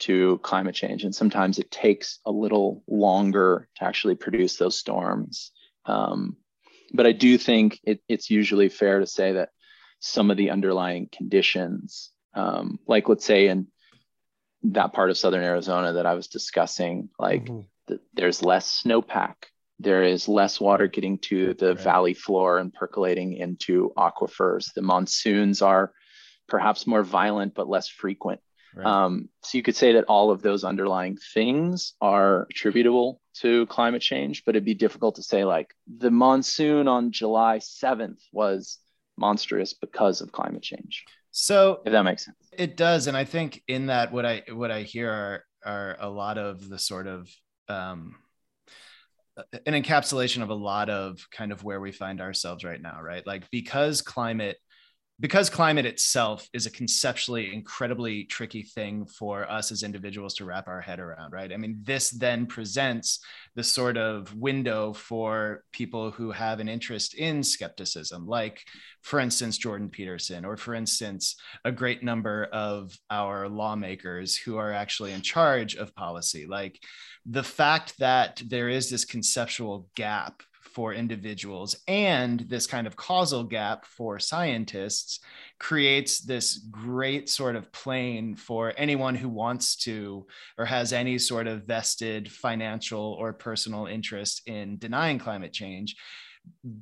to 0.02 0.38
climate 0.40 0.76
change 0.76 1.04
and 1.04 1.16
sometimes 1.16 1.60
it 1.60 1.72
takes 1.72 2.20
a 2.26 2.32
little 2.32 2.84
longer 2.88 3.68
to 3.76 3.84
actually 3.84 4.16
produce 4.16 4.58
those 4.58 4.78
storms 4.78 5.52
um, 5.86 6.36
but 6.94 7.06
i 7.06 7.12
do 7.12 7.38
think 7.38 7.80
it, 7.84 8.02
it's 8.08 8.30
usually 8.30 8.70
fair 8.70 9.00
to 9.00 9.08
say 9.08 9.34
that 9.34 9.50
some 10.00 10.32
of 10.32 10.38
the 10.38 10.50
underlying 10.50 11.08
conditions 11.12 12.12
um, 12.34 12.80
like 12.88 13.08
let's 13.08 13.26
say 13.26 13.48
in 13.48 13.68
that 14.64 14.94
part 14.94 15.10
of 15.10 15.18
southern 15.18 15.44
arizona 15.44 15.94
that 15.94 16.06
i 16.06 16.14
was 16.14 16.28
discussing 16.28 17.10
like 17.18 17.46
mm-hmm. 17.46 17.62
the, 17.88 18.00
there's 18.14 18.44
less 18.44 18.84
snowpack 18.84 19.36
there 19.82 20.04
is 20.04 20.28
less 20.28 20.60
water 20.60 20.88
getting 20.88 21.18
to 21.18 21.54
the 21.56 21.70
right. 21.70 21.80
valley 21.80 22.14
floor 22.14 22.60
and 22.60 22.74
percolating 22.74 23.34
into 23.34 23.92
aquifers. 23.98 24.74
The 24.74 24.84
monsoons 24.84 25.62
are 25.62 25.92
perhaps 26.48 26.86
more 26.86 27.04
violent 27.04 27.56
but 27.56 27.68
less 27.68 27.88
frequent. 27.88 28.42
Right. 28.76 28.86
Um, 28.86 29.30
so 29.44 29.58
you 29.58 29.64
could 29.64 29.76
say 29.76 29.94
that 29.94 30.06
all 30.06 30.32
of 30.32 30.42
those 30.42 30.64
underlying 30.64 31.18
things 31.34 31.94
are 32.02 32.48
attributable 32.50 33.22
to 33.36 33.66
climate 33.68 34.02
change, 34.02 34.44
but 34.46 34.56
it'd 34.56 34.66
be 34.66 34.74
difficult 34.74 35.16
to 35.16 35.24
say 35.24 35.44
like 35.44 35.74
the 35.88 36.12
monsoon 36.12 36.88
on 36.88 37.12
July 37.12 37.60
7th 37.60 38.22
was 38.32 38.80
monstrous 39.18 39.74
because 39.74 40.22
of 40.22 40.32
climate 40.32 40.64
change. 40.64 41.04
So 41.32 41.82
if 41.86 41.92
that 41.92 42.04
makes 42.04 42.26
sense. 42.26 42.38
It 42.52 42.78
does. 42.78 43.08
And 43.08 43.16
I 43.16 43.26
think 43.26 43.62
in 43.68 43.88
that 43.88 44.12
what 44.12 44.26
I 44.26 44.44
what 44.52 44.72
I 44.72 44.84
hear 44.84 45.10
are 45.10 45.44
are 45.64 45.98
a 46.00 46.10
lot 46.10 46.38
of 46.38 46.68
the 46.68 46.80
sort 46.80 47.08
of 47.08 47.30
um 47.70 48.16
an 49.66 49.74
encapsulation 49.82 50.42
of 50.42 50.50
a 50.50 50.56
lot 50.56 50.90
of 50.90 51.26
kind 51.32 51.52
of 51.52 51.64
where 51.64 51.80
we 51.80 51.92
find 51.92 52.20
ourselves 52.20 52.64
right 52.64 52.82
now, 52.82 53.02
right? 53.02 53.26
Like 53.26 53.50
because 53.50 54.02
climate 54.02 54.58
because 55.22 55.52
climate 55.52 55.86
itself 55.86 56.50
is 56.52 56.66
a 56.66 56.72
conceptually 56.72 57.54
incredibly 57.54 58.24
tricky 58.24 58.64
thing 58.64 59.06
for 59.06 59.50
us 59.50 59.72
as 59.72 59.84
individuals 59.84 60.34
to 60.34 60.46
wrap 60.46 60.68
our 60.68 60.82
head 60.82 61.00
around, 61.00 61.32
right? 61.32 61.54
I 61.54 61.58
mean, 61.58 61.80
this 61.84 62.10
then 62.10 62.48
presents 62.48 63.24
the 63.56 63.64
sort 63.64 63.98
of 63.98 64.36
window 64.36 64.94
for 64.94 65.64
people 65.72 66.10
who 66.10 66.32
have 66.32 66.60
an 66.60 66.68
interest 66.68 67.14
in 67.14 67.44
skepticism, 67.44 68.26
like, 68.26 68.64
for 69.04 69.20
instance, 69.20 69.60
Jordan 69.60 69.90
Peterson, 69.90 70.44
or 70.44 70.58
for 70.58 70.74
instance, 70.74 71.36
a 71.64 71.72
great 71.72 72.02
number 72.02 72.46
of 72.52 72.92
our 73.12 73.48
lawmakers 73.48 74.36
who 74.36 74.58
are 74.58 74.74
actually 74.74 75.12
in 75.12 75.22
charge 75.22 75.76
of 75.76 75.94
policy. 75.94 76.48
Like, 76.48 76.80
the 77.28 77.44
fact 77.44 77.94
that 78.00 78.42
there 78.48 78.70
is 78.70 78.90
this 78.90 79.06
conceptual 79.06 79.88
gap 79.96 80.42
for 80.74 80.94
individuals. 80.94 81.76
And 81.88 82.42
this 82.42 82.68
kind 82.68 82.88
of 82.88 82.96
causal 82.96 83.44
gap 83.44 83.86
for 83.86 84.20
scientists 84.20 85.20
creates 85.60 86.20
this 86.20 86.58
great 86.58 87.30
sort 87.30 87.56
of 87.56 87.72
plane 87.72 88.36
for 88.36 88.74
anyone 88.78 89.16
who 89.16 89.30
wants 89.30 89.76
to 89.78 90.26
or 90.58 90.66
has 90.66 90.94
any 90.94 91.18
sort 91.18 91.48
of 91.48 91.64
vested 91.64 92.32
financial 92.32 93.16
or 93.20 93.34
personal 93.34 93.86
interest 93.86 94.42
in 94.48 94.78
denying 94.78 95.20
climate 95.20 95.54
change 95.54 95.96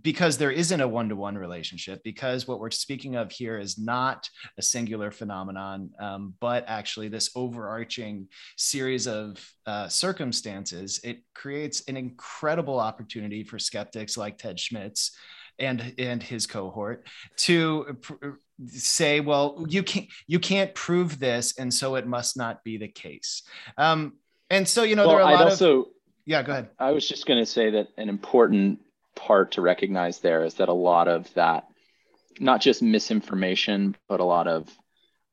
because 0.02 0.38
there 0.38 0.52
isn't 0.52 0.82
a 0.82 0.88
one-to-one 0.88 1.38
relationship 1.38 2.02
because 2.04 2.48
what 2.48 2.60
we're 2.60 2.72
speaking 2.72 3.16
of 3.16 3.32
here 3.32 3.58
is 3.58 3.78
not 3.78 4.30
a 4.58 4.62
singular 4.62 5.12
phenomenon 5.12 5.90
um, 6.00 6.34
but 6.40 6.64
actually 6.68 7.08
this 7.08 7.30
overarching 7.36 8.28
series 8.58 9.08
of 9.08 9.38
uh, 9.66 9.88
circumstances 9.88 11.00
it 11.04 11.24
creates 11.34 11.84
an 11.88 11.98
incredible 11.98 12.80
opportunity 12.80 13.44
for 13.44 13.60
skeptics 13.60 14.18
like 14.18 14.38
ted 14.38 14.60
schmitz 14.60 15.16
and 15.60 15.94
and 15.98 16.24
his 16.24 16.48
cohort 16.48 17.06
to 17.36 17.98
pr- 18.02 18.30
say 18.68 19.20
well 19.20 19.66
you 19.68 19.84
can't 19.84 20.08
you 20.28 20.40
can't 20.40 20.74
prove 20.74 21.20
this 21.20 21.58
and 21.58 21.74
so 21.74 21.96
it 21.96 22.08
must 22.08 22.38
not 22.38 22.64
be 22.64 22.78
the 22.78 22.88
case. 22.88 23.44
Um, 23.78 24.14
and 24.50 24.68
so 24.68 24.84
you 24.84 24.96
know 24.96 25.08
well, 25.08 25.18
there 25.18 25.26
are 25.26 25.32
a 25.32 25.34
lot 25.34 25.42
I'd 25.42 25.52
also, 25.52 25.82
of 25.82 25.88
yeah 26.26 26.44
go 26.44 26.54
ahead. 26.54 26.70
I 26.80 26.92
was 26.92 27.08
just 27.08 27.26
going 27.26 27.40
to 27.40 27.46
say 27.46 27.70
that 27.72 27.90
an 27.98 28.10
important 28.10 28.80
part 29.20 29.52
to 29.52 29.62
recognize 29.62 30.20
there 30.20 30.44
is 30.44 30.56
that 30.56 30.70
a 30.70 30.74
lot 30.74 31.08
of 31.08 31.32
that, 31.34 31.68
not 32.40 32.62
just 32.62 32.82
misinformation, 32.82 33.96
but 34.08 34.20
a 34.20 34.26
lot 34.26 34.48
of 34.48 34.70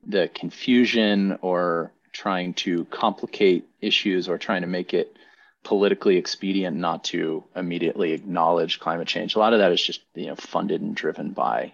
the 0.05 0.29
confusion 0.33 1.39
or 1.41 1.91
trying 2.11 2.53
to 2.53 2.85
complicate 2.85 3.65
issues 3.81 4.27
or 4.27 4.37
trying 4.37 4.61
to 4.61 4.67
make 4.67 4.93
it 4.93 5.15
politically 5.63 6.17
expedient 6.17 6.77
not 6.77 7.03
to 7.05 7.43
immediately 7.55 8.13
acknowledge 8.13 8.79
climate 8.79 9.07
change. 9.07 9.35
A 9.35 9.39
lot 9.39 9.53
of 9.53 9.59
that 9.59 9.71
is 9.71 9.81
just 9.81 10.01
you 10.15 10.27
know 10.27 10.35
funded 10.35 10.81
and 10.81 10.95
driven 10.95 11.31
by 11.31 11.73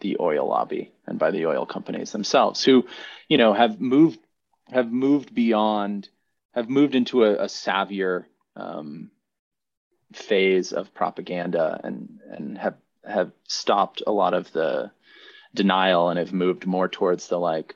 the 0.00 0.16
oil 0.20 0.48
lobby 0.48 0.92
and 1.06 1.18
by 1.18 1.30
the 1.30 1.46
oil 1.46 1.66
companies 1.66 2.12
themselves, 2.12 2.62
who 2.64 2.86
you 3.28 3.38
know 3.38 3.52
have 3.52 3.80
moved 3.80 4.18
have 4.70 4.90
moved 4.90 5.34
beyond 5.34 6.08
have 6.52 6.68
moved 6.68 6.94
into 6.94 7.24
a, 7.24 7.34
a 7.34 7.46
savvier 7.46 8.24
um, 8.56 9.10
phase 10.12 10.72
of 10.72 10.94
propaganda 10.94 11.80
and 11.84 12.20
and 12.30 12.58
have 12.58 12.76
have 13.06 13.32
stopped 13.46 14.02
a 14.06 14.12
lot 14.12 14.34
of 14.34 14.50
the 14.52 14.90
denial 15.54 16.08
and 16.08 16.18
have 16.18 16.32
moved 16.32 16.66
more 16.66 16.88
towards 16.88 17.28
the 17.28 17.38
like 17.38 17.74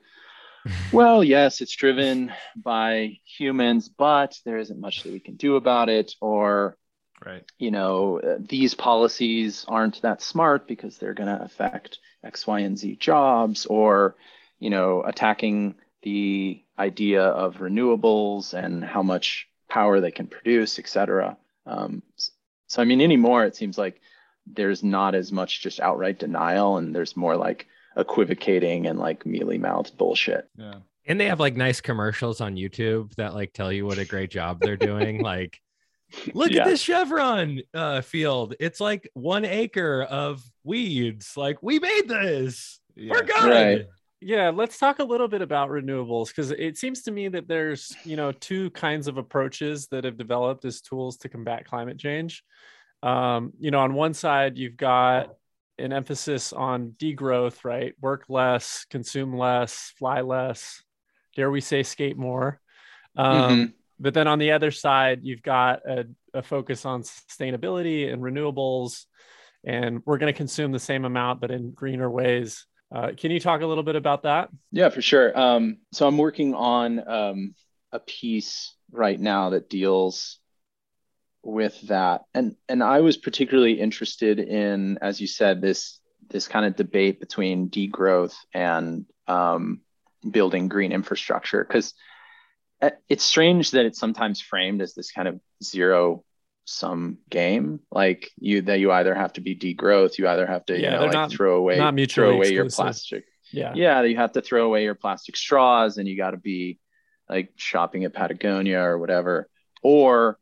well 0.92 1.22
yes 1.24 1.60
it's 1.60 1.74
driven 1.74 2.32
by 2.56 3.18
humans 3.24 3.88
but 3.88 4.38
there 4.44 4.58
isn't 4.58 4.80
much 4.80 5.02
that 5.02 5.12
we 5.12 5.20
can 5.20 5.34
do 5.36 5.56
about 5.56 5.88
it 5.88 6.14
or 6.20 6.76
right. 7.24 7.44
you 7.58 7.70
know 7.70 8.20
these 8.38 8.74
policies 8.74 9.64
aren't 9.68 10.00
that 10.02 10.22
smart 10.22 10.66
because 10.68 10.98
they're 10.98 11.14
going 11.14 11.34
to 11.34 11.44
affect 11.44 11.98
x 12.24 12.46
y 12.46 12.60
and 12.60 12.78
z 12.78 12.96
jobs 12.96 13.66
or 13.66 14.16
you 14.58 14.70
know 14.70 15.02
attacking 15.02 15.74
the 16.02 16.62
idea 16.78 17.22
of 17.22 17.56
renewables 17.56 18.54
and 18.54 18.84
how 18.84 19.02
much 19.02 19.48
power 19.68 20.00
they 20.00 20.10
can 20.10 20.26
produce 20.26 20.78
et 20.78 20.88
cetera 20.88 21.36
um, 21.66 22.02
so 22.66 22.82
I 22.82 22.84
mean, 22.84 23.00
anymore 23.00 23.44
it 23.44 23.56
seems 23.56 23.78
like 23.78 24.00
there's 24.46 24.82
not 24.82 25.14
as 25.14 25.30
much 25.30 25.60
just 25.60 25.80
outright 25.80 26.18
denial, 26.18 26.76
and 26.76 26.94
there's 26.94 27.16
more 27.16 27.36
like 27.36 27.66
equivocating 27.96 28.86
and 28.86 28.98
like 28.98 29.26
mealy 29.26 29.58
mouthed 29.58 29.96
bullshit. 29.96 30.48
Yeah. 30.56 30.76
And 31.06 31.20
they 31.20 31.26
have 31.26 31.40
like 31.40 31.56
nice 31.56 31.80
commercials 31.80 32.40
on 32.40 32.56
YouTube 32.56 33.14
that 33.16 33.34
like 33.34 33.52
tell 33.52 33.72
you 33.72 33.86
what 33.86 33.98
a 33.98 34.04
great 34.04 34.30
job 34.30 34.60
they're 34.60 34.76
doing. 34.76 35.20
like, 35.22 35.60
look 36.32 36.50
yeah. 36.50 36.62
at 36.62 36.68
this 36.68 36.80
Chevron 36.80 37.60
uh, 37.74 38.00
field. 38.02 38.54
It's 38.60 38.80
like 38.80 39.10
one 39.14 39.44
acre 39.44 40.02
of 40.02 40.42
weeds. 40.64 41.36
Like, 41.36 41.62
we 41.62 41.78
made 41.78 42.08
this. 42.08 42.80
Yeah. 42.94 43.12
We're 43.12 43.22
good. 43.22 43.50
Right. 43.50 43.86
Yeah, 44.24 44.50
let's 44.50 44.78
talk 44.78 45.00
a 45.00 45.04
little 45.04 45.26
bit 45.26 45.42
about 45.42 45.70
renewables 45.70 46.28
because 46.28 46.52
it 46.52 46.78
seems 46.78 47.02
to 47.02 47.10
me 47.10 47.26
that 47.28 47.48
there's, 47.48 47.92
you 48.04 48.14
know, 48.14 48.30
two 48.30 48.70
kinds 48.70 49.08
of 49.08 49.18
approaches 49.18 49.88
that 49.88 50.04
have 50.04 50.16
developed 50.16 50.64
as 50.64 50.80
tools 50.80 51.16
to 51.18 51.28
combat 51.28 51.64
climate 51.64 51.98
change. 51.98 52.44
Um, 53.02 53.52
you 53.58 53.72
know, 53.72 53.80
on 53.80 53.94
one 53.94 54.14
side, 54.14 54.56
you've 54.56 54.76
got 54.76 55.34
an 55.76 55.92
emphasis 55.92 56.52
on 56.52 56.94
degrowth, 57.00 57.64
right? 57.64 57.94
Work 58.00 58.26
less, 58.28 58.86
consume 58.90 59.36
less, 59.36 59.92
fly 59.98 60.20
less, 60.20 60.80
dare 61.34 61.50
we 61.50 61.60
say, 61.60 61.82
skate 61.82 62.16
more. 62.16 62.60
Um, 63.16 63.36
mm-hmm. 63.36 63.64
But 63.98 64.14
then 64.14 64.28
on 64.28 64.38
the 64.38 64.52
other 64.52 64.70
side, 64.70 65.20
you've 65.22 65.42
got 65.42 65.80
a, 65.84 66.06
a 66.32 66.42
focus 66.42 66.86
on 66.86 67.02
sustainability 67.02 68.12
and 68.12 68.22
renewables, 68.22 69.04
and 69.64 70.00
we're 70.06 70.18
going 70.18 70.32
to 70.32 70.36
consume 70.36 70.70
the 70.70 70.78
same 70.78 71.04
amount, 71.04 71.40
but 71.40 71.50
in 71.50 71.72
greener 71.72 72.08
ways. 72.08 72.66
Uh, 72.92 73.12
can 73.16 73.30
you 73.30 73.40
talk 73.40 73.62
a 73.62 73.66
little 73.66 73.82
bit 73.82 73.96
about 73.96 74.24
that? 74.24 74.50
Yeah, 74.70 74.90
for 74.90 75.00
sure. 75.00 75.38
Um, 75.38 75.78
so 75.92 76.06
I'm 76.06 76.18
working 76.18 76.54
on 76.54 77.08
um, 77.08 77.54
a 77.90 77.98
piece 77.98 78.74
right 78.90 79.18
now 79.18 79.50
that 79.50 79.70
deals 79.70 80.38
with 81.42 81.80
that, 81.88 82.22
and 82.34 82.54
and 82.68 82.82
I 82.82 83.00
was 83.00 83.16
particularly 83.16 83.80
interested 83.80 84.38
in, 84.38 84.98
as 85.00 85.20
you 85.20 85.26
said, 85.26 85.60
this 85.60 86.00
this 86.28 86.48
kind 86.48 86.66
of 86.66 86.76
debate 86.76 87.18
between 87.18 87.70
degrowth 87.70 88.34
and 88.52 89.06
um, 89.26 89.80
building 90.28 90.68
green 90.68 90.92
infrastructure 90.92 91.64
because 91.64 91.94
uh, 92.80 92.90
it's 93.08 93.24
strange 93.24 93.72
that 93.72 93.86
it's 93.86 93.98
sometimes 93.98 94.40
framed 94.40 94.82
as 94.82 94.94
this 94.94 95.10
kind 95.10 95.28
of 95.28 95.40
zero 95.62 96.24
some 96.64 97.18
game 97.28 97.80
like 97.90 98.30
you 98.38 98.62
that 98.62 98.78
you 98.78 98.92
either 98.92 99.14
have 99.14 99.32
to 99.32 99.40
be 99.40 99.56
degrowth 99.56 100.16
you 100.16 100.28
either 100.28 100.46
have 100.46 100.64
to 100.64 100.78
yeah, 100.78 100.92
you 100.92 100.96
know 100.96 101.02
like 101.04 101.12
not, 101.12 101.30
throw 101.30 101.56
away 101.56 101.76
not 101.76 101.94
throw 102.08 102.30
away 102.30 102.48
exclusive. 102.48 102.54
your 102.54 102.70
plastic. 102.70 103.24
Yeah. 103.50 103.72
Yeah 103.74 104.02
you 104.02 104.16
have 104.16 104.32
to 104.32 104.42
throw 104.42 104.66
away 104.66 104.84
your 104.84 104.94
plastic 104.94 105.36
straws 105.36 105.98
and 105.98 106.06
you 106.06 106.16
got 106.16 106.30
to 106.30 106.36
be 106.36 106.78
like 107.28 107.52
shopping 107.56 108.04
at 108.04 108.14
patagonia 108.14 108.80
or 108.80 108.98
whatever. 108.98 109.48
Or 109.82 110.38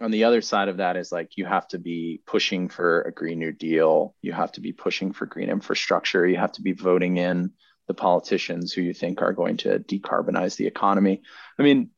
on 0.00 0.10
the 0.10 0.24
other 0.24 0.42
side 0.42 0.68
of 0.68 0.78
that 0.78 0.96
is 0.96 1.10
like 1.10 1.36
you 1.36 1.46
have 1.46 1.66
to 1.68 1.78
be 1.78 2.20
pushing 2.26 2.68
for 2.68 3.02
a 3.02 3.12
green 3.12 3.38
new 3.38 3.52
deal. 3.52 4.14
You 4.20 4.32
have 4.32 4.52
to 4.52 4.60
be 4.60 4.72
pushing 4.72 5.12
for 5.12 5.24
green 5.24 5.48
infrastructure. 5.48 6.26
You 6.26 6.36
have 6.36 6.52
to 6.52 6.62
be 6.62 6.72
voting 6.72 7.16
in 7.16 7.52
the 7.88 7.94
politicians 7.94 8.72
who 8.72 8.82
you 8.82 8.92
think 8.92 9.22
are 9.22 9.32
going 9.32 9.56
to 9.58 9.78
decarbonize 9.78 10.56
the 10.56 10.66
economy. 10.66 11.22
I 11.58 11.62
mean 11.62 11.90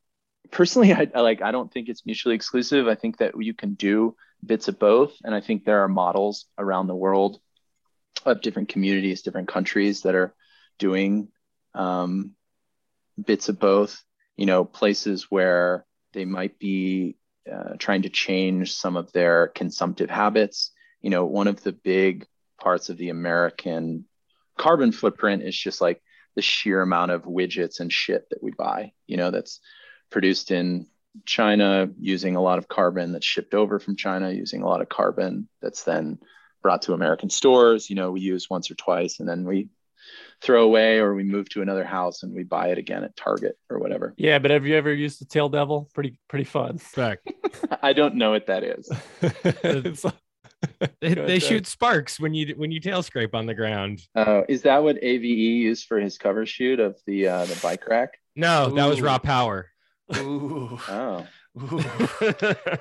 personally 0.51 0.93
I, 1.01 1.09
I, 1.15 1.21
like 1.21 1.43
i 1.43 1.51
don't 1.51 1.73
think 1.73 1.89
it's 1.89 2.07
mutually 2.07 2.35
exclusive. 2.35 2.89
I 2.89 2.95
think 2.95 3.19
that 3.19 3.35
you 3.39 3.55
can 3.55 3.75
do 3.75 4.17
bits 4.45 4.69
of 4.69 4.79
both 4.79 5.15
and 5.25 5.35
i 5.35 5.41
think 5.41 5.65
there 5.65 5.83
are 5.83 5.89
models 5.89 6.47
around 6.57 6.87
the 6.87 6.95
world 6.95 7.41
of 8.25 8.41
different 8.41 8.69
communities 8.69 9.23
different 9.23 9.49
countries 9.49 10.03
that 10.03 10.15
are 10.15 10.35
doing 10.79 11.29
um, 11.75 12.33
bits 13.23 13.49
of 13.49 13.59
both. 13.59 14.03
You 14.37 14.47
know 14.47 14.65
places 14.65 15.27
where 15.31 15.85
they 16.13 16.25
might 16.25 16.59
be 16.59 17.17
uh, 17.51 17.75
trying 17.79 18.03
to 18.03 18.09
change 18.09 18.73
some 18.73 18.97
of 18.97 19.11
their 19.13 19.49
consumptive 19.49 20.11
habits. 20.11 20.71
You 21.03 21.11
know 21.11 21.25
one 21.25 21.49
of 21.49 21.63
the 21.63 21.73
big 21.73 22.27
parts 22.61 22.89
of 22.89 22.97
the 22.97 23.09
american 23.11 24.05
carbon 24.57 24.91
footprint 24.91 25.45
is 25.45 25.57
just 25.57 25.81
like 25.81 26.03
the 26.35 26.43
sheer 26.43 26.83
amount 26.83 27.13
of 27.13 27.23
widgets 27.23 27.79
and 27.79 27.93
shit 27.93 28.29
that 28.31 28.43
we 28.43 28.53
buy. 28.53 28.93
You 29.07 29.17
know 29.17 29.31
that's 29.31 29.61
produced 30.11 30.51
in 30.51 30.87
China 31.27 31.89
using 31.99 32.37
a 32.37 32.43
lot 32.43 32.59
of 32.59 32.69
carbon 32.69 33.13
that's 33.13 33.27
shipped 33.27 33.55
over 33.55 33.79
from 33.79 33.97
China 33.97 34.31
using 34.31 34.63
a 34.63 34.67
lot 34.67 34.81
of 34.81 34.89
carbon 34.89 35.49
that's 35.61 35.83
then 35.85 36.19
brought 36.63 36.83
to 36.83 36.93
American 36.93 37.31
stores. 37.31 37.89
You 37.91 37.97
know, 37.97 38.11
we 38.13 38.21
use 38.21 38.49
once 38.51 38.71
or 38.71 38.75
twice 38.75 39.21
and 39.21 39.29
then 39.29 39.45
we 39.45 39.69
throw 40.41 40.63
away 40.65 40.99
or 40.99 41.15
we 41.15 41.25
move 41.25 41.49
to 41.51 41.63
another 41.63 41.85
house 41.85 42.23
and 42.23 42.33
we 42.35 42.45
buy 42.45 42.69
it 42.69 42.79
again 42.79 43.03
at 43.05 43.17
Target 43.17 43.59
or 43.69 43.79
whatever. 43.79 44.15
Yeah, 44.17 44.39
but 44.39 44.51
have 44.53 44.65
you 44.67 44.77
ever 44.77 44.93
used 44.93 45.21
the 45.21 45.25
tail 45.25 45.49
devil? 45.49 45.91
Pretty 45.95 46.19
pretty 46.29 46.45
fun. 46.45 46.79
Fact. 46.79 47.31
I 47.83 47.93
don't 47.93 48.15
know 48.15 48.31
what 48.31 48.47
that 48.47 48.63
is. 48.65 48.89
It's- 49.65 50.05
They, 51.01 51.15
they 51.15 51.39
shoot 51.39 51.69
sparks 51.69 52.19
when 52.19 52.35
you 52.35 52.55
when 52.57 52.73
you 52.73 52.81
tail 52.81 53.03
scrape 53.05 53.33
on 53.33 53.47
the 53.47 53.55
ground. 53.55 54.01
Oh, 54.17 54.45
is 54.49 54.63
that 54.63 54.83
what 54.83 54.97
AVE 55.01 55.23
used 55.25 55.87
for 55.87 56.01
his 56.01 56.19
cover 56.19 56.47
shoot 56.47 56.81
of 56.81 56.97
the 57.07 57.29
uh, 57.29 57.45
the 57.45 57.57
bike 57.63 57.87
rack? 57.87 58.19
No, 58.35 58.69
that 58.71 58.87
was 58.87 59.01
raw 59.01 59.19
power. 59.19 59.71
Ooh. 60.17 60.79
Oh, 60.89 61.27
Ooh. 61.61 61.83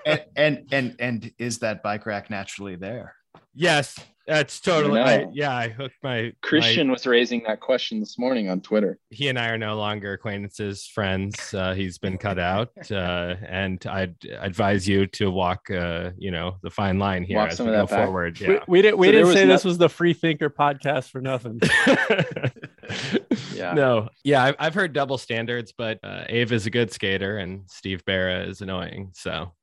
and, 0.05 0.23
and 0.35 0.65
and 0.71 0.95
and 0.99 1.31
is 1.37 1.59
that 1.59 1.83
bike 1.83 2.05
rack 2.05 2.29
naturally 2.29 2.75
there? 2.75 3.15
yes, 3.53 3.97
that's 4.27 4.59
totally. 4.59 4.99
know. 4.99 5.05
I, 5.05 5.25
yeah, 5.33 5.55
I 5.55 5.69
hooked 5.69 5.95
my 6.03 6.31
Christian 6.41 6.91
was 6.91 7.07
raising 7.07 7.43
that 7.47 7.59
question 7.59 7.99
this 7.99 8.19
morning 8.19 8.49
on 8.49 8.61
Twitter. 8.61 8.99
he 9.09 9.29
and 9.29 9.39
I 9.39 9.49
are 9.49 9.57
no 9.57 9.75
longer 9.77 10.13
acquaintances, 10.13 10.85
friends. 10.85 11.53
Uh, 11.53 11.73
he's 11.73 11.97
been 11.97 12.17
cut 12.17 12.37
out, 12.37 12.69
uh, 12.91 13.35
and 13.47 13.83
I'd 13.87 14.15
advise 14.39 14.87
you 14.87 15.07
to 15.07 15.31
walk, 15.31 15.71
uh, 15.71 16.11
you 16.17 16.29
know, 16.31 16.57
the 16.61 16.69
fine 16.69 16.99
line 16.99 17.23
here 17.23 17.37
Walk 17.37 17.51
as 17.51 17.57
some 17.57 17.67
we 17.67 17.73
of 17.73 17.77
go 17.81 17.85
that 17.85 17.89
back. 17.97 18.05
forward. 18.05 18.39
we, 18.39 18.53
Yeah. 18.55 18.59
we 18.67 18.81
didn't 18.81 18.97
we 18.99 19.07
So 19.07 19.11
didn't 19.13 19.33
say 19.33 19.45
no- 19.45 19.53
this 19.53 19.63
was 19.65 19.77
the 19.77 19.89
free 19.89 20.13
thinker 20.13 20.49
podcast 20.49 21.09
for 21.09 21.21
nothing. 21.21 21.59
Yeah. 23.57 23.73
No, 23.73 24.09
yeah, 24.23 24.43
I've, 24.43 24.55
I've 24.59 24.73
heard 24.73 24.93
double 24.93 25.17
standards, 25.17 25.73
but 25.77 25.99
uh, 26.03 26.23
Ave 26.29 26.55
is 26.55 26.65
a 26.65 26.69
good 26.69 26.91
skater 26.91 27.37
and 27.37 27.69
Steve 27.69 28.03
Berra 28.05 28.47
is 28.47 28.61
annoying. 28.61 29.11
So 29.13 29.53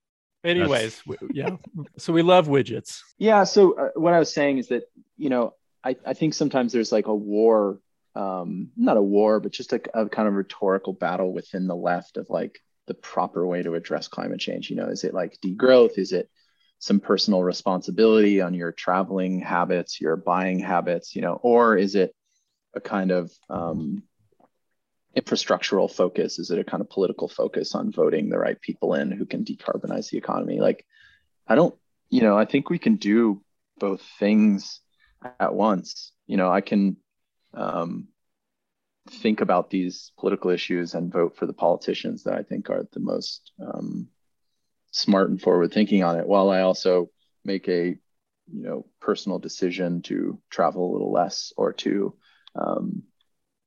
Anyways, 0.45 1.03
we- 1.07 1.17
yeah. 1.33 1.57
So 1.97 2.13
we 2.13 2.23
love 2.23 2.49
widgets. 2.49 3.01
Yeah. 3.19 3.45
So 3.45 3.79
uh, 3.79 3.89
what 3.95 4.13
I 4.13 4.19
was 4.19 4.33
saying 4.33 4.59
is 4.59 4.69
that 4.69 4.85
you 5.17 5.31
know 5.31 5.55
I 5.83 5.97
I 6.05 6.13
think 6.13 6.35
sometimes 6.35 6.73
there's 6.73 6.93
like 6.93 7.07
a 7.07 7.15
war, 7.15 7.81
um, 8.15 8.71
not 8.77 8.99
a 8.99 9.03
war, 9.03 9.41
but 9.41 9.53
just 9.53 9.73
a, 9.73 9.81
a 9.99 10.09
kind 10.09 10.29
of 10.29 10.35
rhetorical 10.35 10.93
battle 10.93 11.33
within 11.33 11.67
the 11.67 11.77
left 11.77 12.19
of 12.19 12.29
like 12.29 12.59
the 12.87 12.95
proper 12.95 13.47
way 13.47 13.63
to 13.63 13.75
address 13.75 14.07
climate 14.09 14.41
change. 14.41 14.69
You 14.69 14.77
know, 14.77 14.89
is 14.89 15.05
it 15.05 15.15
like 15.15 15.39
degrowth? 15.43 15.97
Is 15.99 16.13
it 16.13 16.29
some 16.79 17.01
personal 17.01 17.43
responsibility 17.43 18.43
on 18.43 18.53
your 18.53 18.73
traveling 18.73 19.41
habits, 19.41 19.99
your 19.99 20.17
buying 20.17 20.59
habits? 20.59 21.17
You 21.17 21.23
know, 21.23 21.41
or 21.43 21.79
is 21.79 21.95
it 21.95 22.15
a 22.75 22.81
kind 22.81 23.11
of 23.11 23.33
um, 23.49 24.03
infrastructural 25.17 25.91
focus? 25.91 26.39
Is 26.39 26.51
it 26.51 26.59
a 26.59 26.65
kind 26.65 26.81
of 26.81 26.91
political 26.91 27.29
focus 27.29 27.75
on 27.75 27.93
voting 27.93 28.29
the 28.29 28.39
right 28.39 28.61
people 28.61 28.95
in 28.95 29.11
who 29.11 29.27
can 29.27 29.45
decarbonize 29.45 30.11
the 30.11 30.19
economy? 30.19 30.61
Like, 30.61 30.85
I 31.47 31.55
don't, 31.55 31.75
you 32.11 32.23
know, 32.23 32.37
I 32.37 32.45
think 32.45 32.71
we 32.71 32.79
can 32.79 32.97
do 32.97 33.43
both 33.79 34.03
things 34.19 34.81
at 35.41 35.55
once. 35.55 36.13
You 36.27 36.37
know, 36.37 36.51
I 36.51 36.61
can 36.61 36.97
um, 37.53 38.09
think 39.09 39.41
about 39.41 39.71
these 39.71 40.13
political 40.19 40.51
issues 40.51 40.95
and 40.95 41.13
vote 41.13 41.37
for 41.37 41.47
the 41.47 41.53
politicians 41.53 42.25
that 42.25 42.35
I 42.35 42.43
think 42.43 42.71
are 42.71 42.87
the 42.93 43.01
most 43.01 43.53
um, 43.61 44.09
smart 44.91 45.31
and 45.31 45.41
forward 45.41 45.73
thinking 45.73 46.03
on 46.03 46.19
it, 46.19 46.27
while 46.27 46.51
I 46.51 46.61
also 46.61 47.11
make 47.45 47.69
a, 47.69 47.97
you 48.53 48.63
know, 48.63 48.87
personal 49.01 49.39
decision 49.39 50.03
to 50.03 50.39
travel 50.51 50.91
a 50.91 50.93
little 50.93 51.13
less 51.13 51.53
or 51.57 51.73
to 51.73 52.15
um, 52.55 53.03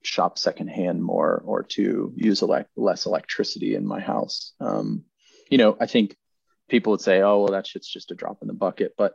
shop 0.04 0.38
secondhand 0.38 1.04
more 1.04 1.42
or 1.46 1.64
to 1.64 2.14
use 2.16 2.42
elect- 2.42 2.78
less 2.78 3.06
electricity 3.06 3.76
in 3.76 3.86
my 3.86 4.00
house. 4.00 4.54
Um, 4.60 5.04
you 5.50 5.58
know, 5.58 5.78
I 5.80 5.86
think 5.86 6.16
people 6.70 6.92
would 6.92 7.02
say, 7.02 7.22
"Oh, 7.22 7.40
well, 7.40 7.52
that 7.52 7.68
shit's 7.68 7.92
just 7.92 8.12
a 8.12 8.16
drop 8.16 8.42
in 8.42 8.48
the 8.48 8.54
bucket," 8.54 8.94
but 8.98 9.14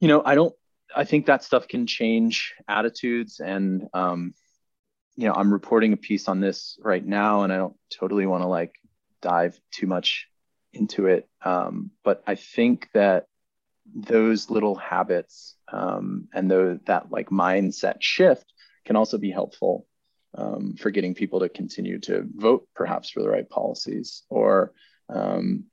you 0.00 0.08
know, 0.08 0.22
I 0.24 0.34
don't. 0.34 0.54
I 0.94 1.04
think 1.04 1.26
that 1.26 1.44
stuff 1.44 1.68
can 1.68 1.86
change 1.86 2.54
attitudes, 2.66 3.40
and 3.40 3.88
um, 3.94 4.34
you 5.16 5.26
know, 5.26 5.34
I'm 5.34 5.52
reporting 5.52 5.92
a 5.92 5.96
piece 5.96 6.28
on 6.28 6.40
this 6.40 6.78
right 6.82 7.04
now, 7.04 7.42
and 7.42 7.52
I 7.52 7.56
don't 7.56 7.76
totally 7.90 8.26
want 8.26 8.42
to 8.42 8.48
like 8.48 8.74
dive 9.20 9.58
too 9.72 9.86
much 9.86 10.26
into 10.72 11.06
it, 11.06 11.28
um, 11.44 11.90
but 12.04 12.22
I 12.26 12.36
think 12.36 12.88
that 12.94 13.26
those 13.94 14.50
little 14.50 14.74
habits 14.74 15.56
um, 15.72 16.28
and 16.32 16.50
those, 16.50 16.78
that 16.86 17.10
like 17.10 17.30
mindset 17.30 17.96
shift 18.00 18.52
can 18.84 18.96
also 18.96 19.18
be 19.18 19.30
helpful 19.30 19.86
um, 20.36 20.76
for 20.78 20.90
getting 20.90 21.14
people 21.14 21.40
to 21.40 21.48
continue 21.48 21.98
to 22.00 22.26
vote 22.34 22.68
perhaps 22.74 23.10
for 23.10 23.20
the 23.20 23.28
right 23.28 23.48
policies 23.48 24.22
or 24.28 24.72
um, 25.08 25.64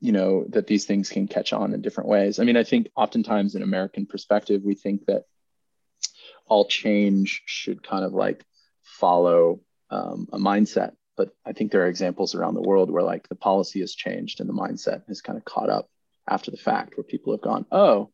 you 0.00 0.12
know 0.12 0.44
that 0.50 0.66
these 0.66 0.84
things 0.84 1.08
can 1.08 1.26
catch 1.26 1.52
on 1.52 1.74
in 1.74 1.82
different 1.82 2.08
ways. 2.08 2.38
I 2.38 2.44
mean 2.44 2.56
i 2.56 2.64
think 2.64 2.88
oftentimes 2.96 3.54
in 3.54 3.62
american 3.62 4.06
perspective 4.06 4.62
we 4.64 4.74
think 4.74 5.06
that 5.06 5.24
all 6.46 6.66
change 6.66 7.42
should 7.46 7.82
kind 7.82 8.04
of 8.04 8.12
like 8.12 8.44
follow 8.82 9.60
um, 9.90 10.28
a 10.32 10.38
mindset. 10.38 10.92
But 11.16 11.30
i 11.44 11.52
think 11.52 11.72
there 11.72 11.82
are 11.82 11.88
examples 11.88 12.34
around 12.34 12.54
the 12.54 12.62
world 12.62 12.90
where 12.90 13.02
like 13.02 13.28
the 13.28 13.34
policy 13.34 13.80
has 13.80 13.94
changed 13.94 14.40
and 14.40 14.48
the 14.48 14.54
mindset 14.54 15.02
has 15.08 15.20
kind 15.20 15.36
of 15.36 15.44
caught 15.44 15.68
up 15.68 15.90
after 16.28 16.50
the 16.50 16.56
fact 16.56 16.96
where 16.96 17.04
people 17.04 17.32
have 17.32 17.40
gone 17.40 17.66
oh 17.72 18.10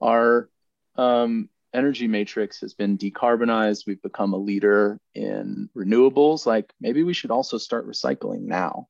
our 0.00 0.48
um, 0.96 1.48
energy 1.72 2.08
matrix 2.08 2.60
has 2.60 2.74
been 2.74 2.98
decarbonized. 2.98 3.86
We've 3.86 4.02
become 4.02 4.32
a 4.32 4.38
leader 4.38 4.98
in 5.14 5.68
renewables. 5.76 6.46
Like 6.46 6.72
maybe 6.80 7.02
we 7.02 7.12
should 7.12 7.30
also 7.30 7.58
start 7.58 7.88
recycling 7.88 8.42
now. 8.42 8.88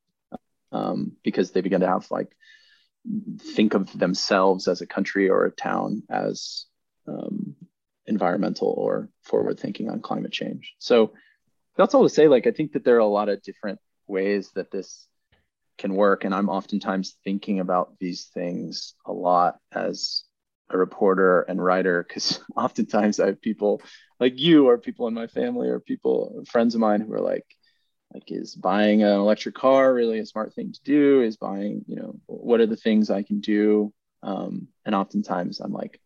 Um, 0.71 1.13
because 1.23 1.51
they 1.51 1.63
begin 1.63 1.81
to 1.81 1.89
have 1.89 2.11
like 2.11 2.31
think 3.41 3.73
of 3.73 3.99
themselves 3.99 4.69
as 4.69 4.83
a 4.83 4.87
country 4.87 5.31
or 5.31 5.47
a 5.47 5.51
town 5.51 6.03
as 6.11 6.67
um, 7.07 7.57
environmental 8.07 8.69
or 8.77 9.09
forward 9.23 9.59
thinking 9.59 9.89
on 9.89 10.01
climate 10.01 10.33
change. 10.33 10.75
So 10.79 11.13
that's 11.79 11.95
all 11.95 12.03
to 12.03 12.11
say 12.11 12.29
like 12.29 12.47
i 12.47 12.51
think 12.51 12.73
that 12.73 12.85
there 12.85 12.97
are 12.97 12.99
a 12.99 13.07
lot 13.07 13.31
of 13.31 13.43
different 13.43 13.79
ways 14.07 14.51
that 14.55 14.71
this 14.71 15.08
can 15.79 15.95
work. 15.95 16.25
And 16.25 16.35
i'm 16.35 16.49
oftentimes 16.49 17.17
thinking 17.25 17.61
about 17.61 17.95
these 17.99 18.27
things 18.35 18.95
a 19.07 19.13
lot 19.13 19.59
as 19.73 20.25
a 20.71 20.77
reporter 20.77 21.43
and 21.43 21.65
writer 21.65 22.05
because 22.07 22.41
oftentimes 22.57 23.19
i 23.21 23.27
have 23.27 23.41
people 23.41 23.81
like 24.21 24.39
you 24.39 24.69
or 24.69 24.77
people 24.77 25.09
in 25.09 25.15
my 25.15 25.27
family 25.27 25.69
or 25.69 25.81
people 25.81 26.45
friends 26.47 26.75
of 26.75 26.81
mine 26.81 27.01
who 27.01 27.13
are 27.15 27.21
like 27.21 27.47
like 28.13 28.25
is 28.29 28.55
buying 28.55 29.03
an 29.03 29.13
electric 29.13 29.55
car 29.55 29.93
really 29.93 30.19
a 30.19 30.27
smart 30.27 30.55
thing 30.55 30.73
to 30.73 30.81
do? 30.85 31.23
Is 31.23 31.37
buying 31.37 31.85
you 31.87 31.97
know 31.97 32.15
what 32.27 32.61
are 32.61 32.67
the 32.67 32.77
things 32.77 33.11
i 33.11 33.23
can 33.23 33.41
do? 33.41 33.93
Um, 34.23 34.69
and 34.85 34.95
oftentimes 34.95 35.61
i'm 35.61 35.73
like 35.73 36.01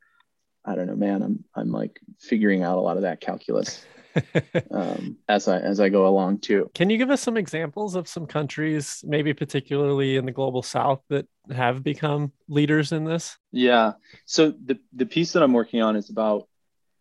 i 0.66 0.74
don't 0.74 0.86
know 0.86 0.96
man 0.96 1.22
i'm 1.22 1.44
i'm 1.54 1.72
like 1.72 1.98
figuring 2.20 2.62
out 2.62 2.76
a 2.76 2.80
lot 2.80 2.96
of 2.96 3.04
that 3.04 3.20
calculus 3.20 3.84
um, 4.70 5.16
as 5.28 5.48
i 5.48 5.58
as 5.58 5.80
i 5.80 5.88
go 5.88 6.06
along 6.06 6.38
too 6.38 6.70
Can 6.74 6.90
you 6.90 6.98
give 6.98 7.10
us 7.10 7.20
some 7.22 7.36
examples 7.36 7.94
of 7.94 8.06
some 8.08 8.26
countries, 8.26 9.02
maybe 9.06 9.32
particularly 9.34 10.16
in 10.16 10.26
the 10.26 10.32
global 10.32 10.62
south, 10.62 11.00
that 11.08 11.26
have 11.54 11.82
become 11.82 12.32
leaders 12.48 12.92
in 12.92 13.04
this? 13.04 13.36
yeah 13.52 13.92
so 14.26 14.52
the 14.64 14.78
the 14.94 15.06
piece 15.06 15.32
that 15.32 15.42
i'm 15.42 15.52
working 15.52 15.82
on 15.82 15.96
is 15.96 16.10
about 16.10 16.48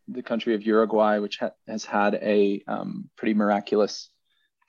the 0.07 0.23
country 0.23 0.55
of 0.55 0.63
uruguay 0.63 1.19
which 1.19 1.37
ha- 1.37 1.51
has 1.67 1.85
had 1.85 2.15
a 2.15 2.61
um, 2.67 3.09
pretty 3.17 3.33
miraculous 3.33 4.09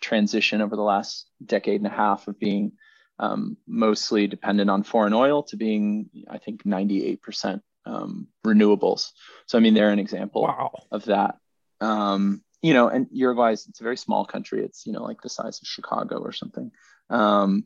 transition 0.00 0.60
over 0.60 0.76
the 0.76 0.82
last 0.82 1.28
decade 1.44 1.80
and 1.80 1.86
a 1.86 1.90
half 1.94 2.28
of 2.28 2.38
being 2.38 2.72
um, 3.18 3.56
mostly 3.68 4.26
dependent 4.26 4.68
on 4.68 4.82
foreign 4.82 5.12
oil 5.12 5.44
to 5.44 5.56
being, 5.56 6.10
I 6.28 6.38
think, 6.38 6.64
98% 6.64 7.60
um, 7.86 8.26
renewables. 8.44 9.10
So, 9.46 9.58
I 9.58 9.60
mean, 9.60 9.74
they're 9.74 9.90
an 9.90 10.00
example 10.00 10.42
Wow. 10.42 10.72
of 10.90 11.04
that. 11.04 11.36
Um, 11.82 12.42
you 12.62 12.74
know, 12.74 12.88
and 12.88 13.08
Uruguay 13.10 13.52
is 13.52 13.66
it's 13.68 13.80
a 13.80 13.84
very 13.84 13.96
small 13.96 14.24
country. 14.24 14.64
It's 14.64 14.86
you 14.86 14.92
know 14.92 15.02
like 15.02 15.20
the 15.20 15.28
size 15.28 15.60
of 15.60 15.68
Chicago 15.68 16.18
or 16.18 16.32
something. 16.32 16.70
Um, 17.10 17.64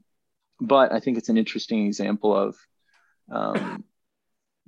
but 0.58 0.92
I 0.92 1.00
think 1.00 1.18
it's 1.18 1.28
an 1.28 1.36
interesting 1.36 1.86
example 1.86 2.34
of 2.34 2.56
um, 3.30 3.84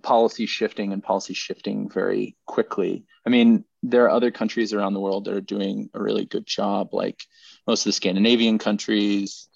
policy 0.02 0.44
shifting 0.44 0.92
and 0.92 1.02
policy 1.02 1.32
shifting 1.32 1.88
very 1.88 2.36
quickly. 2.46 3.06
I 3.26 3.30
mean, 3.30 3.64
there 3.82 4.04
are 4.04 4.10
other 4.10 4.30
countries 4.30 4.74
around 4.74 4.92
the 4.92 5.00
world 5.00 5.24
that 5.24 5.34
are 5.34 5.40
doing 5.40 5.88
a 5.94 6.02
really 6.02 6.26
good 6.26 6.46
job, 6.46 6.92
like 6.92 7.22
most 7.66 7.82
of 7.82 7.86
the 7.86 7.92
Scandinavian 7.92 8.58
countries. 8.58 9.48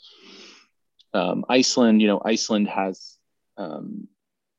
Um, 1.13 1.45
Iceland, 1.49 2.01
you 2.01 2.09
know, 2.09 2.23
Iceland 2.25 2.69
has 2.69 3.19
um, 3.59 4.09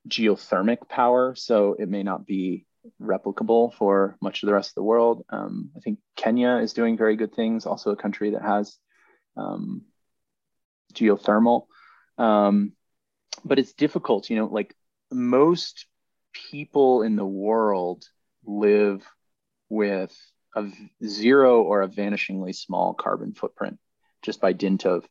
geothermic 0.08 0.88
power, 0.88 1.34
so 1.34 1.76
it 1.80 1.90
may 1.90 2.04
not 2.04 2.28
be 2.28 2.68
replicable 3.02 3.74
for 3.74 4.18
much 4.22 4.44
of 4.44 4.48
the 4.48 4.54
rest 4.54 4.72
of 4.72 4.76
the 4.76 4.84
world. 4.84 5.26
Um, 5.30 5.72
I 5.76 5.80
think 5.80 6.00
Kenya 6.16 6.58
is 6.58 6.74
doing 6.74 6.98
very 6.98 7.16
good 7.16 7.34
things, 7.34 7.66
also 7.66 7.92
a 7.92 7.96
country 7.96 8.32
that 8.32 8.42
has 8.42 8.78
um, 9.38 9.84
geothermal. 10.94 11.68
Um, 12.18 12.74
but 13.44 13.60
it's 13.60 13.74
difficult, 13.74 14.30
you 14.30 14.36
know, 14.36 14.46
like 14.46 14.76
most 15.12 15.86
people 16.52 17.04
in 17.04 17.16
the 17.16 17.26
world 17.26 18.04
live 18.46 19.06
with 19.70 20.16
a 20.56 20.68
zero 21.06 21.64
or 21.64 21.82
a 21.82 21.88
vanishingly 21.88 22.56
small 22.56 22.94
carbon 22.94 23.34
footprint 23.34 23.80
just 24.22 24.40
by 24.40 24.54
dint 24.54 24.86
of 24.86 25.08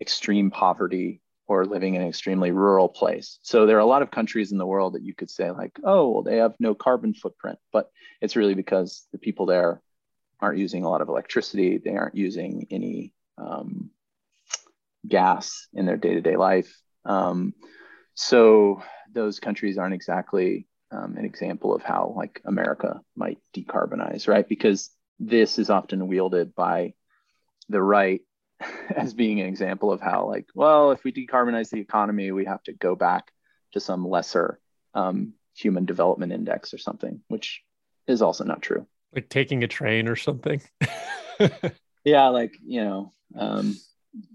extreme 0.00 0.50
poverty 0.50 1.20
or 1.48 1.64
living 1.64 1.94
in 1.94 2.02
an 2.02 2.08
extremely 2.08 2.52
rural 2.52 2.88
place. 2.88 3.38
So 3.42 3.66
there 3.66 3.76
are 3.78 3.80
a 3.80 3.86
lot 3.86 4.02
of 4.02 4.10
countries 4.10 4.52
in 4.52 4.58
the 4.58 4.66
world 4.66 4.92
that 4.92 5.02
you 5.02 5.14
could 5.14 5.30
say 5.30 5.50
like, 5.50 5.78
oh, 5.82 6.10
well, 6.10 6.22
they 6.22 6.36
have 6.36 6.54
no 6.60 6.74
carbon 6.74 7.14
footprint, 7.14 7.58
but 7.72 7.90
it's 8.20 8.36
really 8.36 8.54
because 8.54 9.06
the 9.12 9.18
people 9.18 9.46
there 9.46 9.80
aren't 10.40 10.58
using 10.58 10.84
a 10.84 10.90
lot 10.90 11.00
of 11.00 11.08
electricity. 11.08 11.78
They 11.78 11.96
aren't 11.96 12.14
using 12.14 12.66
any 12.70 13.14
um, 13.38 13.90
gas 15.06 15.68
in 15.72 15.86
their 15.86 15.96
day-to-day 15.96 16.36
life. 16.36 16.72
Um, 17.04 17.54
so 18.14 18.82
those 19.12 19.40
countries 19.40 19.78
aren't 19.78 19.94
exactly 19.94 20.68
um, 20.90 21.16
an 21.16 21.24
example 21.24 21.74
of 21.74 21.82
how 21.82 22.12
like 22.14 22.42
America 22.44 23.00
might 23.16 23.38
decarbonize, 23.56 24.28
right? 24.28 24.46
Because 24.46 24.90
this 25.18 25.58
is 25.58 25.70
often 25.70 26.08
wielded 26.08 26.54
by 26.54 26.94
the 27.68 27.82
right 27.82 28.20
as 28.96 29.14
being 29.14 29.40
an 29.40 29.46
example 29.46 29.92
of 29.92 30.00
how 30.00 30.26
like 30.26 30.46
well 30.54 30.90
if 30.90 31.04
we 31.04 31.12
decarbonize 31.12 31.70
the 31.70 31.80
economy 31.80 32.32
we 32.32 32.44
have 32.44 32.62
to 32.62 32.72
go 32.72 32.94
back 32.96 33.30
to 33.72 33.80
some 33.80 34.08
lesser 34.08 34.58
um, 34.94 35.34
human 35.54 35.84
development 35.84 36.32
index 36.32 36.74
or 36.74 36.78
something 36.78 37.20
which 37.28 37.62
is 38.06 38.22
also 38.22 38.42
not 38.44 38.62
true. 38.62 38.86
Like 39.14 39.28
taking 39.28 39.62
a 39.62 39.68
train 39.68 40.08
or 40.08 40.16
something? 40.16 40.62
Yeah 42.04 42.28
like 42.28 42.54
you 42.64 42.82
know 42.82 43.12
um, 43.36 43.76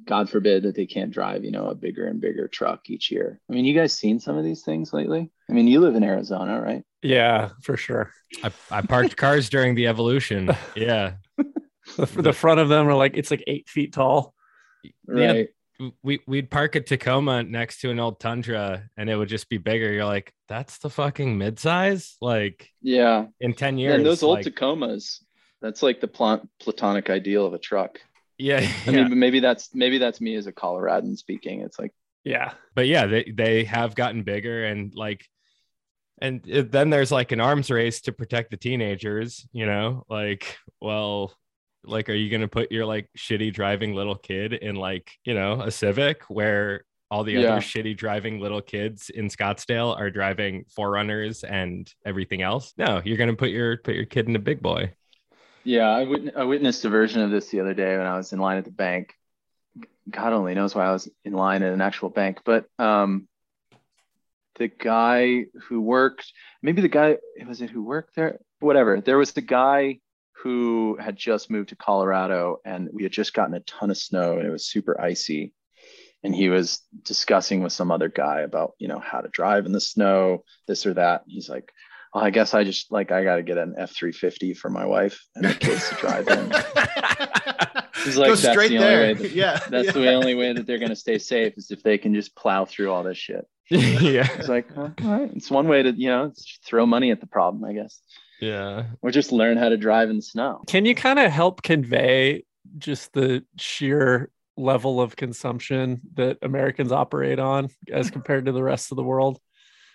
god 0.05 0.29
forbid 0.29 0.63
that 0.63 0.75
they 0.75 0.85
can't 0.85 1.11
drive 1.11 1.43
you 1.43 1.49
know 1.49 1.67
a 1.67 1.75
bigger 1.75 2.05
and 2.05 2.21
bigger 2.21 2.47
truck 2.47 2.87
each 2.87 3.09
year. 3.09 3.39
I 3.49 3.53
mean 3.53 3.65
you 3.65 3.73
guys 3.73 3.93
seen 3.97 4.19
some 4.19 4.37
of 4.37 4.43
these 4.43 4.61
things 4.61 4.93
lately? 4.93 5.31
I 5.49 5.53
mean 5.53 5.67
you 5.67 5.79
live 5.79 5.95
in 5.95 6.03
arizona 6.03 6.61
right? 6.61 6.83
Yeah 7.01 7.49
for 7.63 7.77
sure. 7.77 8.11
I, 8.43 8.51
I 8.69 8.81
parked 8.81 9.17
cars 9.17 9.49
during 9.49 9.73
the 9.73 9.87
evolution. 9.87 10.51
Yeah 10.75 11.13
the, 11.97 12.05
the 12.21 12.33
front 12.33 12.59
of 12.59 12.69
them 12.69 12.87
are 12.87 12.95
like 12.95 13.17
it's 13.17 13.31
like 13.31 13.43
eight 13.47 13.69
feet 13.69 13.93
tall. 13.93 14.33
Right. 15.07 15.49
Yeah, 15.79 15.87
we 16.01 16.19
we'd 16.27 16.49
park 16.49 16.75
a 16.75 16.81
Tacoma 16.81 17.43
next 17.43 17.81
to 17.81 17.89
an 17.89 17.99
old 17.99 18.19
Tundra, 18.19 18.89
and 18.97 19.09
it 19.09 19.15
would 19.15 19.29
just 19.29 19.49
be 19.49 19.57
bigger. 19.57 19.91
You're 19.91 20.05
like, 20.05 20.33
that's 20.47 20.77
the 20.79 20.89
fucking 20.89 21.37
midsize. 21.37 22.15
Like, 22.21 22.69
yeah, 22.81 23.25
in 23.39 23.53
ten 23.53 23.77
years, 23.77 23.95
and 23.95 24.05
those 24.05 24.23
old 24.23 24.39
like, 24.39 24.45
Tacomas, 24.45 25.21
that's 25.61 25.83
like 25.83 26.01
the 26.01 26.07
pl- 26.07 26.47
platonic 26.59 27.09
ideal 27.09 27.45
of 27.45 27.53
a 27.53 27.59
truck. 27.59 27.99
Yeah, 28.37 28.57
I 28.87 28.91
yeah. 28.91 29.07
mean, 29.07 29.19
maybe 29.19 29.39
that's 29.39 29.73
maybe 29.73 29.97
that's 29.97 30.21
me 30.21 30.35
as 30.35 30.47
a 30.47 30.51
Coloradan 30.51 31.17
speaking. 31.17 31.61
It's 31.61 31.79
like, 31.79 31.93
yeah, 32.23 32.53
but 32.75 32.87
yeah, 32.87 33.05
they 33.05 33.31
they 33.35 33.63
have 33.63 33.95
gotten 33.95 34.23
bigger, 34.23 34.65
and 34.65 34.93
like 34.95 35.25
and 36.21 36.49
uh, 36.51 36.63
then 36.69 36.89
there's 36.89 37.11
like 37.11 37.31
an 37.31 37.39
arms 37.39 37.71
race 37.71 38.01
to 38.01 38.11
protect 38.11 38.51
the 38.51 38.57
teenagers 38.57 39.47
you 39.51 39.65
know 39.65 40.05
like 40.09 40.57
well 40.79 41.33
like 41.85 42.09
are 42.09 42.13
you 42.13 42.29
going 42.29 42.41
to 42.41 42.47
put 42.47 42.71
your 42.71 42.85
like 42.85 43.09
shitty 43.17 43.53
driving 43.53 43.93
little 43.93 44.15
kid 44.15 44.53
in 44.53 44.75
like 44.75 45.11
you 45.25 45.33
know 45.33 45.61
a 45.61 45.71
civic 45.71 46.23
where 46.29 46.83
all 47.11 47.23
the 47.23 47.33
Yeah. 47.33 47.51
other 47.53 47.61
shitty 47.61 47.95
driving 47.97 48.39
little 48.39 48.61
kids 48.61 49.09
in 49.09 49.27
scottsdale 49.27 49.97
are 49.99 50.09
driving 50.09 50.65
forerunners 50.75 51.43
and 51.43 51.91
everything 52.05 52.41
else 52.41 52.73
no 52.77 53.01
you're 53.05 53.17
going 53.17 53.29
to 53.29 53.35
put 53.35 53.49
your 53.49 53.77
put 53.77 53.95
your 53.95 54.05
kid 54.05 54.27
in 54.27 54.35
a 54.35 54.39
big 54.39 54.61
boy 54.61 54.91
yeah, 55.65 55.87
I, 55.87 56.03
wit- 56.03 56.35
I 56.35 56.43
witnessed 56.43 56.83
a 56.83 56.89
version 56.89 57.21
of 57.21 57.31
this 57.31 57.47
the 57.47 57.61
other 57.61 57.73
day 57.73 57.97
when 57.97 58.05
I 58.05 58.17
was 58.17 58.33
in 58.33 58.39
line 58.39 58.57
at 58.57 58.65
the 58.65 58.71
bank. 58.71 59.13
God 60.09 60.33
only 60.33 60.53
knows 60.55 60.75
why 60.75 60.83
I 60.85 60.91
was 60.91 61.07
in 61.23 61.31
line 61.31 61.63
at 61.63 61.71
an 61.71 61.79
actual 61.79 62.09
bank, 62.09 62.39
but 62.43 62.65
um, 62.79 63.29
the 64.55 64.67
guy 64.67 65.45
who 65.69 65.79
worked, 65.79 66.33
maybe 66.61 66.81
the 66.81 66.89
guy 66.89 67.15
was 67.47 67.61
it 67.61 67.69
who 67.69 67.81
worked 67.81 68.13
there, 68.17 68.39
whatever. 68.59 68.99
There 68.99 69.17
was 69.17 69.31
the 69.31 69.39
guy 69.39 69.99
who 70.43 70.97
had 70.99 71.15
just 71.15 71.49
moved 71.49 71.69
to 71.69 71.75
Colorado, 71.75 72.57
and 72.65 72.89
we 72.91 73.03
had 73.03 73.11
just 73.13 73.33
gotten 73.33 73.55
a 73.55 73.61
ton 73.61 73.89
of 73.89 73.97
snow, 73.97 74.37
and 74.37 74.45
it 74.45 74.51
was 74.51 74.65
super 74.65 74.99
icy. 74.99 75.53
And 76.25 76.33
he 76.35 76.47
was 76.49 76.79
discussing 77.03 77.63
with 77.63 77.73
some 77.73 77.91
other 77.91 78.07
guy 78.09 78.41
about, 78.41 78.73
you 78.79 78.87
know, 78.87 78.99
how 78.99 79.19
to 79.21 79.27
drive 79.29 79.65
in 79.65 79.71
the 79.73 79.81
snow, 79.81 80.43
this 80.67 80.85
or 80.85 80.93
that. 80.93 81.23
He's 81.27 81.49
like, 81.49 81.71
well, 82.13 82.23
I 82.23 82.29
guess 82.29 82.53
I 82.53 82.63
just 82.63 82.91
like 82.91 83.11
I 83.11 83.23
got 83.23 83.37
to 83.37 83.43
get 83.43 83.57
an 83.57 83.75
F 83.77 83.91
three 83.91 84.11
fifty 84.13 84.53
for 84.53 84.69
my 84.69 84.85
wife 84.85 85.21
and 85.35 85.45
the 85.45 85.53
kids 85.53 85.89
to 85.89 85.95
drive 85.95 86.27
in. 86.29 86.51
He's 88.05 88.17
like, 88.17 88.27
Go 88.27 88.35
that's 88.35 88.51
straight 88.51 88.69
the 88.69 88.77
only 88.79 88.89
there. 88.89 89.01
way 89.01 89.13
that- 89.21 89.31
yeah. 89.31 89.59
That's 89.69 89.87
yeah. 89.87 89.91
the 89.93 90.13
only 90.13 90.35
way 90.35 90.53
that 90.53 90.65
they're 90.67 90.77
going 90.79 90.89
to 90.89 90.95
stay 90.95 91.17
safe 91.17 91.53
is 91.57 91.71
if 91.71 91.83
they 91.83 91.97
can 91.97 92.13
just 92.13 92.35
plow 92.35 92.65
through 92.65 92.91
all 92.91 93.03
this 93.03 93.17
shit. 93.17 93.45
yeah 93.69 94.27
It's 94.37 94.49
like, 94.49 94.73
huh, 94.73 94.89
all 95.03 95.19
right, 95.19 95.31
it's 95.33 95.49
one 95.49 95.67
way 95.69 95.83
to, 95.83 95.91
you 95.91 96.09
know, 96.09 96.33
throw 96.65 96.85
money 96.85 97.11
at 97.11 97.21
the 97.21 97.27
problem, 97.27 97.63
I 97.63 97.73
guess, 97.73 97.99
yeah 98.43 98.85
or 99.01 99.11
just 99.11 99.31
learn 99.31 99.57
how 99.57 99.69
to 99.69 99.77
drive 99.77 100.09
in 100.09 100.17
the 100.17 100.21
snow. 100.21 100.61
Can 100.67 100.85
you 100.85 100.95
kind 100.95 101.19
of 101.19 101.31
help 101.31 101.61
convey 101.61 102.43
just 102.77 103.13
the 103.13 103.43
sheer 103.57 104.29
level 104.55 105.01
of 105.01 105.15
consumption 105.15 106.01
that 106.13 106.37
Americans 106.41 106.91
operate 106.91 107.39
on 107.39 107.69
as 107.91 108.11
compared 108.11 108.45
to 108.45 108.51
the 108.51 108.63
rest 108.63 108.91
of 108.91 108.95
the 108.95 109.03
world? 109.03 109.39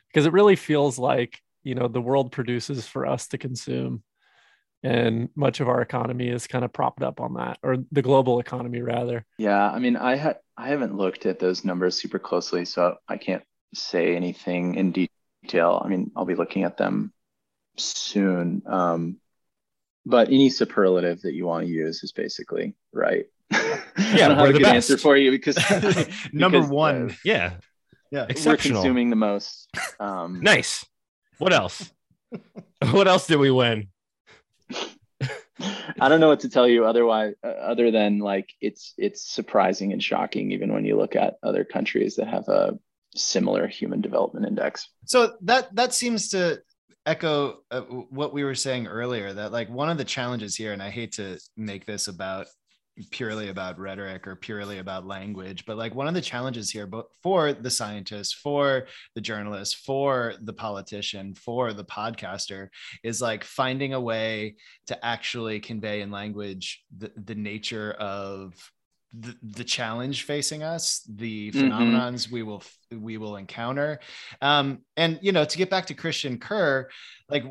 Because 0.09 0.27
it 0.27 0.33
really 0.33 0.57
feels 0.57 0.99
like, 0.99 1.41
you 1.63 1.75
know, 1.75 1.89
the 1.89 2.01
world 2.01 2.33
produces 2.33 2.87
for 2.87 3.07
us 3.07 3.29
to 3.29 3.39
consume. 3.39 4.03
And 4.83 5.29
much 5.35 5.61
of 5.61 5.69
our 5.69 5.83
economy 5.83 6.29
is 6.29 6.47
kind 6.47 6.65
of 6.65 6.73
propped 6.73 7.03
up 7.03 7.21
on 7.21 7.35
that, 7.35 7.59
or 7.65 7.79
the 7.91 8.03
global 8.03 8.39
economy, 8.39 8.81
rather. 8.81 9.27
Yeah, 9.37 9.69
I 9.69 9.81
mean, 9.81 9.97
I 9.97 10.15
had 10.15 10.39
I 10.57 10.69
haven't 10.69 10.97
looked 10.97 11.27
at 11.27 11.41
those 11.41 11.65
numbers 11.65 12.01
super 12.01 12.21
closely, 12.21 12.65
so 12.65 12.97
I 13.09 13.17
can't 13.17 13.43
say 13.75 14.15
anything 14.15 14.77
in 14.77 14.93
detail. 14.93 15.83
I 15.85 15.89
mean, 15.89 16.13
I'll 16.15 16.25
be 16.25 16.37
looking 16.37 16.63
at 16.63 16.77
them 16.77 17.13
soon. 17.79 18.63
Um, 18.67 19.19
but 20.07 20.29
any 20.29 20.51
superlative 20.51 21.23
that 21.23 21.35
you 21.35 21.47
want 21.47 21.67
to 21.67 21.71
use 21.71 22.03
is 22.03 22.13
basically 22.13 22.75
right. 22.93 23.27
Yeah, 23.51 23.81
I 23.97 24.17
don't 24.29 24.39
have 24.39 24.49
a 24.51 24.53
the 24.53 24.59
good 24.61 24.67
answer 24.69 24.97
for 24.97 25.17
you 25.17 25.31
because 25.31 25.57
Number 26.33 26.59
because, 26.59 26.71
uh, 26.71 26.75
one. 26.75 27.17
yeah 27.25 27.55
Yeah. 28.11 28.23
we're 28.23 28.27
exceptional 28.29 28.81
consuming 28.83 29.11
the 29.11 29.17
most. 29.17 29.69
Um, 30.01 30.41
nice 30.41 30.85
what 31.39 31.53
else 31.53 31.91
what 32.91 33.07
else 33.09 33.27
did 33.27 33.39
we 33.39 33.51
win 33.51 33.89
I 36.01 36.09
don't 36.09 36.21
know 36.21 36.29
what 36.29 36.41
to 36.41 36.49
tell 36.49 36.69
you 36.69 36.85
otherwise, 36.85 37.35
uh, 37.43 37.49
other 37.49 37.91
than 37.91 38.19
like 38.21 38.53
it's 38.61 38.95
it's 38.97 39.29
surprising 39.29 39.93
and 39.93 40.03
shocking, 40.03 40.53
even 40.53 40.73
when 40.73 40.85
you 40.85 40.97
look 40.97 41.17
at 41.17 41.39
other 41.43 41.65
countries 41.65 42.17
that 42.17 42.29
have 42.29 42.47
a 42.49 42.79
similar 43.17 43.67
human 43.67 44.01
development 44.01 44.47
index. 44.47 44.89
So 45.07 45.35
that 45.43 45.75
that 45.75 45.93
seems 45.95 46.29
to 46.31 46.63
echo 47.09 47.61
uh, 47.71 47.81
what 47.81 48.35
we 48.35 48.45
were 48.45 48.55
saying 48.55 48.87
earlier 48.87 49.33
that 49.33 49.51
like 49.51 49.71
one 49.71 49.89
of 49.89 49.97
the 49.97 50.05
challenges 50.05 50.55
here 50.55 50.75
and 50.75 50.83
I 50.83 50.91
hate 50.91 51.13
to 51.13 51.39
make 51.57 51.87
this 51.87 52.07
about 52.07 52.47
purely 53.11 53.49
about 53.49 53.79
rhetoric 53.79 54.27
or 54.27 54.37
purely 54.37 54.79
about 54.79 55.07
language 55.07 55.65
but 55.65 55.79
like 55.79 55.95
one 55.95 56.07
of 56.07 56.13
the 56.13 56.21
challenges 56.21 56.69
here 56.69 56.87
but 56.87 57.07
for 57.23 57.55
the 57.55 57.71
scientist 57.71 58.37
for 58.37 58.87
the 59.15 59.21
journalist 59.23 59.77
for 59.87 60.35
the 60.43 60.53
politician 60.53 61.35
for 61.35 61.73
the 61.73 61.85
podcaster 61.85 62.69
is 63.03 63.23
like 63.23 63.43
finding 63.43 63.95
a 63.95 64.01
way 64.01 64.57
to 64.87 65.05
actually 65.05 65.61
convey 65.61 66.03
in 66.03 66.11
language 66.11 66.85
the, 66.99 67.11
the 67.25 67.35
nature 67.35 67.93
of 67.93 68.53
the, 69.13 69.35
the 69.43 69.65
challenge 69.65 70.25
facing 70.25 70.63
us 70.63 71.03
the 71.09 71.51
Mhm. 71.53 71.71
phenomenons 71.71 72.31
we 72.31 72.43
will 72.43 72.63
we 72.93 73.17
will 73.17 73.37
encounter 73.37 74.01
um 74.43 74.81
and 74.97 75.19
you 75.23 75.33
know 75.33 75.45
to 75.47 75.57
get 75.59 75.71
back 75.71 75.87
to 75.87 75.95
christian 75.95 76.39
kerr 76.39 76.89
like 77.31 77.45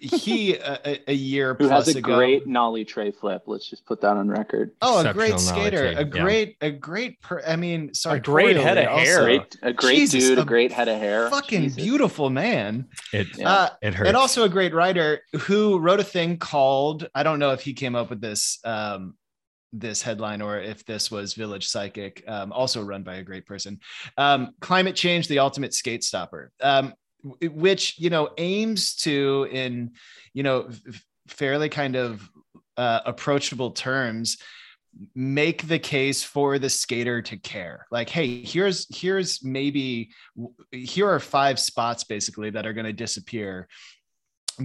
he 0.00 0.54
a, 0.56 0.80
a- 0.84 1.02
a 1.12 1.14
year 1.14 1.54
Who 1.54 1.68
plus 1.68 1.86
has 1.86 1.94
a 1.94 1.98
ago 2.00 2.16
great 2.16 2.46
nollie 2.48 2.84
tray 2.84 3.12
flip? 3.12 3.42
Let's 3.46 3.70
just 3.70 3.86
put 3.86 4.00
that 4.00 4.16
on 4.16 4.28
record. 4.28 4.72
oh 4.82 4.98
a 5.06 5.12
great 5.14 5.38
skater 5.38 5.94
a 5.96 6.04
great 6.04 6.56
a 6.60 6.70
great 6.70 7.20
per, 7.22 7.40
i 7.46 7.54
mean 7.56 7.94
sorry 7.94 8.18
a 8.18 8.20
great 8.20 8.56
head 8.56 8.76
of 8.76 8.84
hair. 8.86 9.22
Great, 9.22 9.56
a 9.62 9.72
great 9.72 9.96
Jesus, 9.96 10.24
dude, 10.28 10.38
a 10.38 10.42
a 10.42 10.44
great 10.44 10.72
head 10.72 10.88
of 10.88 10.98
hair. 10.98 11.30
fucking 11.30 11.62
Jesus. 11.62 11.76
beautiful 11.82 12.28
man 12.28 12.86
it 13.12 13.28
Yeah. 13.38 13.48
uh, 13.50 13.68
it 13.80 13.94
hurts 13.94 14.08
and 14.08 14.16
also 14.16 14.42
a 14.44 14.48
great 14.48 14.74
writer 14.74 15.20
who 15.42 15.78
wrote 15.78 16.00
a 16.00 16.04
thing 16.04 16.38
called 16.38 17.08
i 17.14 17.22
don't 17.22 17.38
know 17.38 17.52
if 17.52 17.60
he 17.62 17.72
came 17.72 17.94
up 17.94 18.10
with 18.10 18.20
this 18.20 18.58
um 18.64 19.14
this 19.72 20.02
headline 20.02 20.42
or 20.42 20.58
if 20.58 20.84
this 20.84 21.10
was 21.10 21.34
village 21.34 21.66
psychic 21.68 22.22
um, 22.28 22.52
also 22.52 22.82
run 22.82 23.02
by 23.02 23.16
a 23.16 23.22
great 23.22 23.46
person. 23.46 23.80
Um, 24.18 24.54
climate 24.60 24.94
change 24.94 25.28
the 25.28 25.38
ultimate 25.38 25.74
skate 25.74 26.04
stopper, 26.04 26.52
um, 26.60 26.94
which 27.40 27.98
you 27.98 28.10
know 28.10 28.30
aims 28.38 28.94
to 28.96 29.48
in 29.50 29.92
you 30.34 30.42
know 30.42 30.68
fairly 31.28 31.68
kind 31.68 31.96
of 31.96 32.28
uh, 32.76 33.00
approachable 33.06 33.70
terms 33.70 34.38
make 35.14 35.66
the 35.68 35.78
case 35.78 36.22
for 36.22 36.58
the 36.58 36.68
skater 36.68 37.22
to 37.22 37.36
care. 37.38 37.86
Like 37.90 38.10
hey 38.10 38.44
here's 38.44 38.86
here's 38.94 39.42
maybe 39.42 40.10
here 40.70 41.08
are 41.08 41.20
five 41.20 41.58
spots 41.58 42.04
basically 42.04 42.50
that 42.50 42.66
are 42.66 42.74
going 42.74 42.86
to 42.86 42.92
disappear 42.92 43.68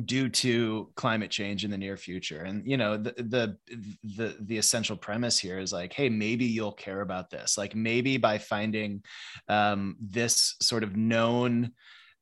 due 0.05 0.29
to 0.29 0.89
climate 0.95 1.31
change 1.31 1.63
in 1.63 1.71
the 1.71 1.77
near 1.77 1.97
future. 1.97 2.43
And 2.43 2.65
you 2.65 2.77
know 2.77 2.97
the, 2.97 3.13
the 3.17 3.57
the 4.15 4.35
the 4.39 4.57
essential 4.57 4.97
premise 4.97 5.39
here 5.39 5.59
is 5.59 5.73
like 5.73 5.93
hey 5.93 6.09
maybe 6.09 6.45
you'll 6.45 6.71
care 6.73 7.01
about 7.01 7.29
this. 7.29 7.57
Like 7.57 7.75
maybe 7.75 8.17
by 8.17 8.38
finding 8.38 9.03
um, 9.47 9.95
this 9.99 10.55
sort 10.61 10.83
of 10.83 10.95
known 10.95 11.71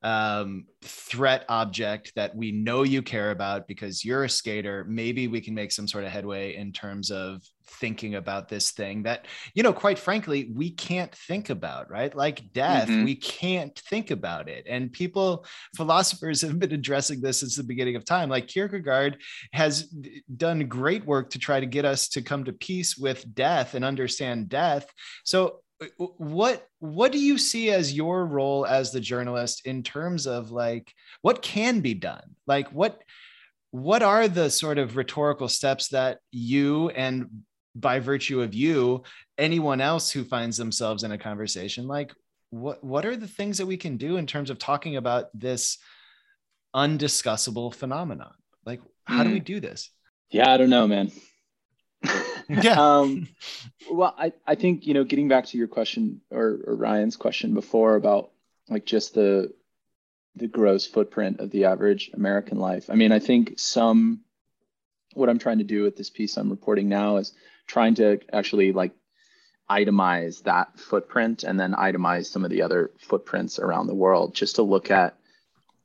um, 0.05 0.67
threat 0.83 1.45
object 1.49 2.13
that 2.15 2.35
we 2.35 2.51
know 2.51 2.83
you 2.83 3.01
care 3.01 3.31
about 3.31 3.67
because 3.67 4.05
you're 4.05 4.25
a 4.25 4.29
skater, 4.29 4.85
maybe 4.87 5.27
we 5.27 5.41
can 5.41 5.55
make 5.55 5.71
some 5.71 5.87
sort 5.87 6.03
of 6.03 6.11
headway 6.11 6.55
in 6.55 6.71
terms 6.71 7.09
of 7.09 7.41
thinking 7.65 8.13
about 8.13 8.47
this 8.47 8.69
thing 8.69 9.01
that, 9.01 9.25
you 9.55 9.63
know, 9.63 9.73
quite 9.73 9.97
frankly, 9.97 10.51
we 10.53 10.69
can't 10.69 11.11
think 11.11 11.49
about, 11.49 11.89
right? 11.89 12.15
Like 12.15 12.53
death, 12.53 12.87
mm-hmm. 12.87 13.03
we 13.03 13.15
can't 13.15 13.77
think 13.89 14.11
about 14.11 14.47
it. 14.47 14.67
And 14.69 14.93
people, 14.93 15.43
philosophers 15.75 16.41
have 16.43 16.59
been 16.59 16.71
addressing 16.71 17.19
this 17.19 17.39
since 17.39 17.55
the 17.55 17.63
beginning 17.63 17.95
of 17.95 18.05
time. 18.05 18.29
Like 18.29 18.45
Kierkegaard 18.45 19.17
has 19.53 19.91
done 20.37 20.67
great 20.67 21.03
work 21.03 21.31
to 21.31 21.39
try 21.39 21.59
to 21.59 21.65
get 21.65 21.83
us 21.83 22.09
to 22.09 22.21
come 22.21 22.43
to 22.43 22.53
peace 22.53 22.95
with 22.95 23.33
death 23.33 23.73
and 23.73 23.83
understand 23.83 24.49
death. 24.49 24.85
So 25.23 25.61
what 25.97 26.67
what 26.79 27.11
do 27.11 27.19
you 27.19 27.37
see 27.37 27.71
as 27.71 27.93
your 27.93 28.25
role 28.25 28.65
as 28.65 28.91
the 28.91 28.99
journalist 28.99 29.65
in 29.65 29.83
terms 29.83 30.27
of 30.27 30.51
like 30.51 30.93
what 31.21 31.41
can 31.41 31.79
be 31.79 31.93
done 31.93 32.35
like 32.47 32.67
what 32.69 33.01
what 33.71 34.01
are 34.03 34.27
the 34.27 34.49
sort 34.49 34.77
of 34.77 34.95
rhetorical 34.95 35.47
steps 35.47 35.89
that 35.89 36.19
you 36.31 36.89
and 36.89 37.29
by 37.75 37.99
virtue 37.99 38.41
of 38.41 38.53
you 38.53 39.03
anyone 39.37 39.81
else 39.81 40.09
who 40.09 40.23
finds 40.23 40.57
themselves 40.57 41.03
in 41.03 41.11
a 41.11 41.17
conversation 41.17 41.87
like 41.87 42.13
what 42.51 42.83
what 42.83 43.05
are 43.05 43.17
the 43.17 43.27
things 43.27 43.57
that 43.57 43.65
we 43.65 43.77
can 43.77 43.97
do 43.97 44.17
in 44.17 44.25
terms 44.25 44.49
of 44.49 44.57
talking 44.57 44.95
about 44.95 45.25
this 45.33 45.77
undiscussable 46.73 47.73
phenomenon 47.73 48.33
like 48.65 48.81
how 49.03 49.21
mm. 49.21 49.25
do 49.25 49.31
we 49.31 49.39
hmm. 49.39 49.43
do 49.43 49.59
this 49.59 49.89
yeah 50.29 50.51
i 50.51 50.57
don't 50.57 50.69
know 50.69 50.87
man 50.87 51.11
yeah. 52.63 52.79
um, 52.79 53.27
well, 53.89 54.13
I, 54.17 54.33
I 54.45 54.55
think, 54.55 54.85
you 54.85 54.93
know, 54.93 55.03
getting 55.03 55.27
back 55.27 55.45
to 55.47 55.57
your 55.57 55.67
question 55.67 56.21
or, 56.31 56.59
or 56.65 56.75
Ryan's 56.75 57.15
question 57.15 57.53
before 57.53 57.95
about 57.95 58.31
like 58.69 58.85
just 58.85 59.13
the 59.13 59.53
the 60.37 60.47
gross 60.47 60.85
footprint 60.85 61.39
of 61.39 61.49
the 61.49 61.65
average 61.65 62.11
American 62.13 62.59
life. 62.59 62.89
I 62.89 62.95
mean, 62.95 63.11
I 63.11 63.19
think 63.19 63.53
some 63.57 64.21
what 65.13 65.29
I'm 65.29 65.39
trying 65.39 65.59
to 65.59 65.63
do 65.63 65.83
with 65.83 65.95
this 65.95 66.09
piece 66.09 66.35
I'm 66.35 66.49
reporting 66.49 66.89
now 66.89 67.17
is 67.17 67.33
trying 67.67 67.95
to 67.95 68.19
actually 68.33 68.73
like 68.73 68.91
itemize 69.69 70.43
that 70.43 70.77
footprint 70.77 71.43
and 71.43 71.59
then 71.59 71.73
itemize 71.73 72.25
some 72.27 72.43
of 72.43 72.51
the 72.51 72.61
other 72.61 72.91
footprints 72.99 73.57
around 73.57 73.87
the 73.87 73.95
world 73.95 74.35
just 74.35 74.55
to 74.55 74.61
look 74.61 74.91
at 74.91 75.17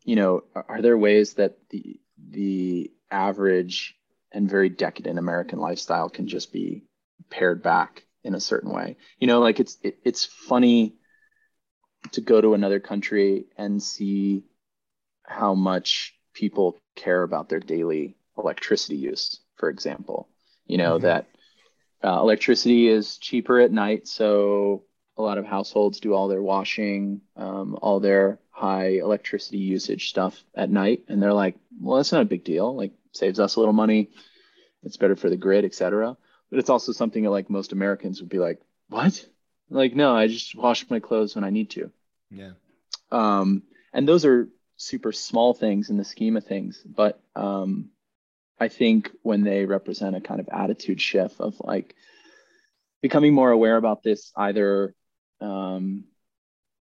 you 0.05 0.17
know 0.17 0.43
are 0.69 0.83
there 0.83 0.99
ways 0.99 1.35
that 1.35 1.57
the 1.71 1.99
the 2.29 2.91
average 3.11 3.97
and 4.33 4.49
very 4.49 4.69
decadent 4.69 5.19
American 5.19 5.59
lifestyle 5.59 6.09
can 6.09 6.29
just 6.29 6.53
be 6.53 6.85
pared 7.31 7.63
back 7.63 8.05
in 8.23 8.35
a 8.35 8.41
certain 8.41 8.73
way. 8.73 8.97
You 9.19 9.27
know, 9.27 9.41
like 9.41 9.61
it's 9.61 9.79
it, 9.83 9.99
it's 10.05 10.25
funny 10.25 10.97
to 12.13 12.21
go 12.21 12.41
to 12.41 12.55
another 12.55 12.81
country 12.81 13.47
and 13.57 13.83
see 13.83 14.45
how 15.23 15.55
much 15.55 16.15
people 16.35 16.79
care 16.97 17.23
about 17.23 17.49
their 17.49 17.61
daily 17.61 18.17
electricity 18.37 18.97
use, 18.97 19.41
for 19.57 19.69
example. 19.69 20.29
You 20.67 20.79
know 20.79 20.97
mm-hmm. 20.97 21.07
that 21.07 21.27
uh, 22.03 22.21
electricity 22.21 22.89
is 22.89 23.19
cheaper 23.19 23.61
at 23.61 23.73
night, 23.73 24.09
so 24.09 24.85
a 25.17 25.23
lot 25.23 25.39
of 25.39 25.45
households 25.45 26.01
do 26.01 26.15
all 26.15 26.29
their 26.29 26.43
washing, 26.43 27.21
um, 27.37 27.79
all 27.83 28.01
their 28.01 28.39
high 28.51 28.99
electricity 28.99 29.59
usage 29.59 30.09
stuff 30.09 30.43
at 30.55 30.71
night, 30.71 31.05
and 31.09 31.23
they're 31.23 31.33
like, 31.33 31.57
"Well, 31.81 31.97
that's 31.97 32.13
not 32.13 32.23
a 32.23 32.27
big 32.27 32.45
deal. 32.45 32.75
Like, 32.75 32.93
saves 33.13 33.41
us 33.41 33.57
a 33.57 33.61
little 33.61 33.73
money. 33.73 34.11
It's 34.83 34.97
better 34.97 35.17
for 35.17 35.31
the 35.31 35.37
grid, 35.37 35.65
et 35.65 35.75
cetera. 35.75 36.17
But 36.51 36.59
it's 36.59 36.71
also 36.71 36.93
something 36.93 37.23
that 37.25 37.31
like 37.31 37.51
most 37.51 37.73
Americans 37.73 38.21
would 38.21 38.31
be 38.31 38.39
like, 38.39 38.61
what? 38.89 39.25
Like, 39.69 39.95
no, 39.95 40.15
I 40.15 40.27
just 40.27 40.55
wash 40.57 40.89
my 40.91 40.99
clothes 40.99 41.35
when 41.35 41.45
I 41.45 41.51
need 41.51 41.71
to. 41.71 41.91
Yeah. 42.31 42.53
Um, 43.13 43.63
and 43.93 44.07
those 44.07 44.25
are 44.25 44.49
super 44.77 45.13
small 45.13 45.55
things 45.55 45.91
in 45.91 45.97
the 45.97 46.05
scheme 46.05 46.37
of 46.37 46.45
things, 46.45 46.83
but 46.85 47.21
um, 47.37 47.91
I 48.59 48.69
think 48.69 49.11
when 49.23 49.43
they 49.43 49.65
represent 49.65 50.17
a 50.17 50.21
kind 50.21 50.41
of 50.41 50.49
attitude 50.49 51.01
shift 51.01 51.41
of 51.41 51.61
like 51.61 51.95
becoming 53.01 53.35
more 53.35 53.51
aware 53.51 53.77
about 53.77 54.03
this, 54.03 54.33
either 54.37 54.95
um, 55.41 56.05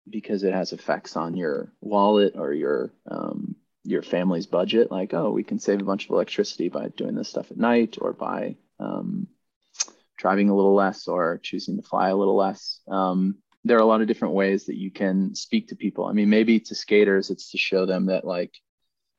because 0.08 0.42
it 0.44 0.54
has 0.54 0.72
effects 0.72 1.16
on 1.16 1.36
your 1.36 1.72
wallet 1.80 2.34
or 2.36 2.52
your 2.52 2.92
um, 3.10 3.56
your 3.88 4.02
family's 4.02 4.46
budget 4.46 4.90
like 4.90 5.14
oh 5.14 5.30
we 5.30 5.42
can 5.42 5.58
save 5.58 5.80
a 5.80 5.84
bunch 5.84 6.04
of 6.04 6.10
electricity 6.10 6.68
by 6.68 6.88
doing 6.88 7.14
this 7.14 7.28
stuff 7.30 7.50
at 7.50 7.56
night 7.56 7.96
or 7.98 8.12
by 8.12 8.54
um, 8.78 9.26
driving 10.18 10.50
a 10.50 10.54
little 10.54 10.74
less 10.74 11.08
or 11.08 11.40
choosing 11.42 11.76
to 11.76 11.82
fly 11.82 12.10
a 12.10 12.16
little 12.16 12.36
less. 12.36 12.80
Um, 12.86 13.36
there 13.64 13.78
are 13.78 13.82
a 13.82 13.86
lot 13.86 14.02
of 14.02 14.06
different 14.06 14.34
ways 14.34 14.66
that 14.66 14.76
you 14.76 14.90
can 14.90 15.34
speak 15.34 15.68
to 15.68 15.76
people. 15.76 16.04
I 16.04 16.12
mean 16.12 16.28
maybe 16.28 16.60
to 16.60 16.74
skaters 16.74 17.30
it's 17.30 17.52
to 17.52 17.58
show 17.58 17.86
them 17.86 18.06
that 18.06 18.26
like 18.26 18.52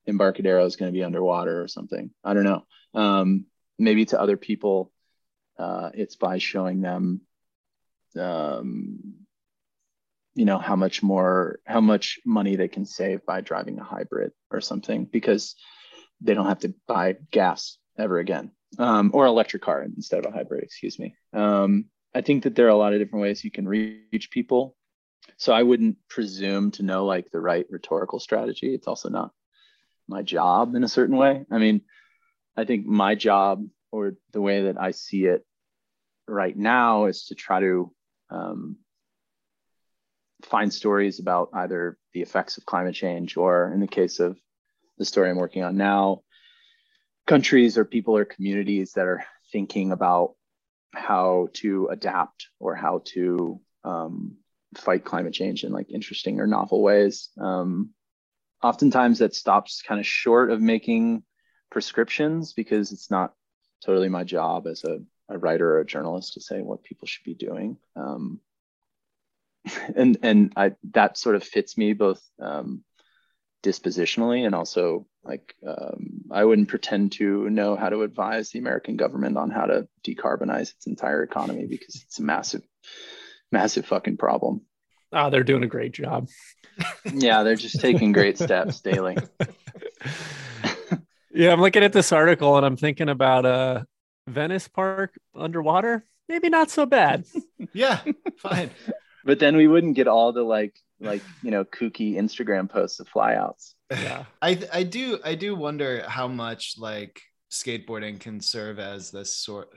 embarcadero 0.05 0.63
is 0.65 0.75
going 0.75 0.91
to 0.91 0.97
be 0.97 1.03
underwater 1.03 1.63
or 1.63 1.67
something. 1.67 2.11
I 2.23 2.35
don't 2.35 2.43
know. 2.43 2.63
Um, 2.93 3.45
maybe 3.79 4.05
to 4.05 4.21
other 4.21 4.37
people 4.37 4.91
uh, 5.57 5.89
it's 5.95 6.15
by 6.15 6.37
showing 6.37 6.81
them 6.81 7.21
um, 8.17 9.18
you 10.39 10.45
know 10.45 10.57
how 10.57 10.77
much 10.77 11.03
more 11.03 11.59
how 11.65 11.81
much 11.81 12.17
money 12.25 12.55
they 12.55 12.69
can 12.69 12.85
save 12.85 13.25
by 13.25 13.41
driving 13.41 13.77
a 13.77 13.83
hybrid 13.83 14.31
or 14.49 14.61
something 14.61 15.03
because 15.03 15.53
they 16.21 16.33
don't 16.33 16.47
have 16.47 16.59
to 16.59 16.73
buy 16.87 17.17
gas 17.29 17.77
ever 17.97 18.19
again 18.19 18.49
um, 18.77 19.11
or 19.13 19.25
electric 19.25 19.61
car 19.61 19.83
instead 19.83 20.25
of 20.25 20.31
a 20.31 20.37
hybrid 20.37 20.63
excuse 20.63 20.97
me. 20.97 21.13
Um, 21.33 21.85
i 22.15 22.21
think 22.21 22.43
that 22.43 22.55
there 22.55 22.67
are 22.67 22.77
a 22.77 22.81
lot 22.83 22.93
of 22.93 22.99
different 22.99 23.21
ways 23.21 23.43
you 23.43 23.51
can 23.51 23.67
reach 23.67 24.29
people. 24.31 24.77
So 25.35 25.51
i 25.51 25.61
wouldn't 25.61 25.97
presume 26.07 26.71
to 26.71 26.83
know 26.83 27.05
like 27.05 27.29
the 27.31 27.41
right 27.41 27.65
rhetorical 27.69 28.19
strategy. 28.21 28.73
It's 28.73 28.87
also 28.87 29.09
not 29.09 29.31
my 30.07 30.21
job 30.21 30.73
in 30.73 30.85
a 30.85 30.95
certain 30.97 31.17
way. 31.17 31.45
I 31.51 31.57
mean 31.57 31.81
i 32.55 32.63
think 32.63 32.85
my 32.85 33.13
job 33.15 33.67
or 33.91 34.15
the 34.31 34.41
way 34.47 34.63
that 34.63 34.79
i 34.79 34.91
see 34.91 35.25
it 35.25 35.45
right 36.27 36.57
now 36.57 37.05
is 37.05 37.25
to 37.25 37.35
try 37.35 37.59
to 37.59 37.91
um, 38.29 38.77
find 40.43 40.73
stories 40.73 41.19
about 41.19 41.49
either 41.53 41.97
the 42.13 42.21
effects 42.21 42.57
of 42.57 42.65
climate 42.65 42.95
change 42.95 43.37
or 43.37 43.71
in 43.73 43.79
the 43.79 43.87
case 43.87 44.19
of 44.19 44.37
the 44.97 45.05
story 45.05 45.29
I'm 45.29 45.37
working 45.37 45.63
on 45.63 45.77
now, 45.77 46.21
countries 47.27 47.77
or 47.77 47.85
people 47.85 48.17
or 48.17 48.25
communities 48.25 48.93
that 48.93 49.05
are 49.05 49.23
thinking 49.51 49.91
about 49.91 50.35
how 50.93 51.49
to 51.53 51.87
adapt 51.87 52.47
or 52.59 52.75
how 52.75 53.01
to 53.05 53.59
um, 53.83 54.37
fight 54.77 55.05
climate 55.05 55.33
change 55.33 55.63
in 55.63 55.71
like 55.71 55.89
interesting 55.89 56.39
or 56.39 56.47
novel 56.47 56.81
ways. 56.81 57.29
Um, 57.39 57.91
oftentimes 58.61 59.19
that 59.19 59.35
stops 59.35 59.81
kind 59.81 59.99
of 59.99 60.05
short 60.05 60.51
of 60.51 60.61
making 60.61 61.23
prescriptions 61.71 62.53
because 62.53 62.91
it's 62.91 63.11
not 63.11 63.33
totally 63.85 64.09
my 64.09 64.23
job 64.23 64.67
as 64.67 64.83
a, 64.83 64.99
a 65.29 65.37
writer 65.37 65.75
or 65.75 65.79
a 65.79 65.85
journalist 65.85 66.33
to 66.33 66.41
say 66.41 66.61
what 66.61 66.83
people 66.83 67.07
should 67.07 67.23
be 67.23 67.35
doing. 67.35 67.77
Um, 67.95 68.39
and 69.95 70.17
and 70.23 70.53
I 70.55 70.73
that 70.91 71.17
sort 71.17 71.35
of 71.35 71.43
fits 71.43 71.77
me 71.77 71.93
both 71.93 72.21
um, 72.41 72.83
dispositionally 73.63 74.45
and 74.45 74.55
also 74.55 75.05
like 75.23 75.53
um, 75.67 76.21
I 76.31 76.45
wouldn't 76.45 76.69
pretend 76.69 77.13
to 77.13 77.49
know 77.49 77.75
how 77.75 77.89
to 77.89 78.03
advise 78.03 78.49
the 78.49 78.59
American 78.59 78.95
government 78.95 79.37
on 79.37 79.49
how 79.49 79.65
to 79.65 79.87
decarbonize 80.05 80.73
its 80.73 80.87
entire 80.87 81.23
economy 81.23 81.65
because 81.67 81.95
it's 81.95 82.19
a 82.19 82.23
massive, 82.23 82.61
massive 83.51 83.85
fucking 83.85 84.17
problem. 84.17 84.61
Oh, 85.11 85.29
they're 85.29 85.43
doing 85.43 85.63
a 85.63 85.67
great 85.67 85.91
job. 85.91 86.29
yeah, 87.13 87.43
they're 87.43 87.55
just 87.55 87.81
taking 87.81 88.11
great 88.11 88.37
steps 88.37 88.79
daily. 88.79 89.17
yeah, 91.31 91.51
I'm 91.51 91.61
looking 91.61 91.83
at 91.83 91.93
this 91.93 92.11
article 92.11 92.55
and 92.57 92.65
I'm 92.65 92.77
thinking 92.77 93.09
about 93.09 93.45
uh 93.45 93.83
Venice 94.27 94.67
Park 94.67 95.19
underwater. 95.35 96.05
Maybe 96.29 96.49
not 96.49 96.69
so 96.69 96.85
bad. 96.85 97.25
yeah, 97.73 98.01
fine 98.37 98.69
but 99.23 99.39
then 99.39 99.55
we 99.55 99.67
wouldn't 99.67 99.95
get 99.95 100.07
all 100.07 100.31
the 100.31 100.43
like 100.43 100.79
like 100.99 101.21
you 101.41 101.51
know 101.51 101.63
kooky 101.65 102.15
Instagram 102.15 102.69
posts 102.69 102.99
of 102.99 103.07
flyouts. 103.09 103.73
Yeah, 103.91 104.25
I 104.41 104.61
I 104.71 104.83
do 104.83 105.19
I 105.23 105.35
do 105.35 105.55
wonder 105.55 106.03
how 106.07 106.27
much 106.27 106.75
like 106.77 107.21
skateboarding 107.51 108.19
can 108.19 108.39
serve 108.39 108.79
as 108.79 109.11
this 109.11 109.35
sort. 109.35 109.69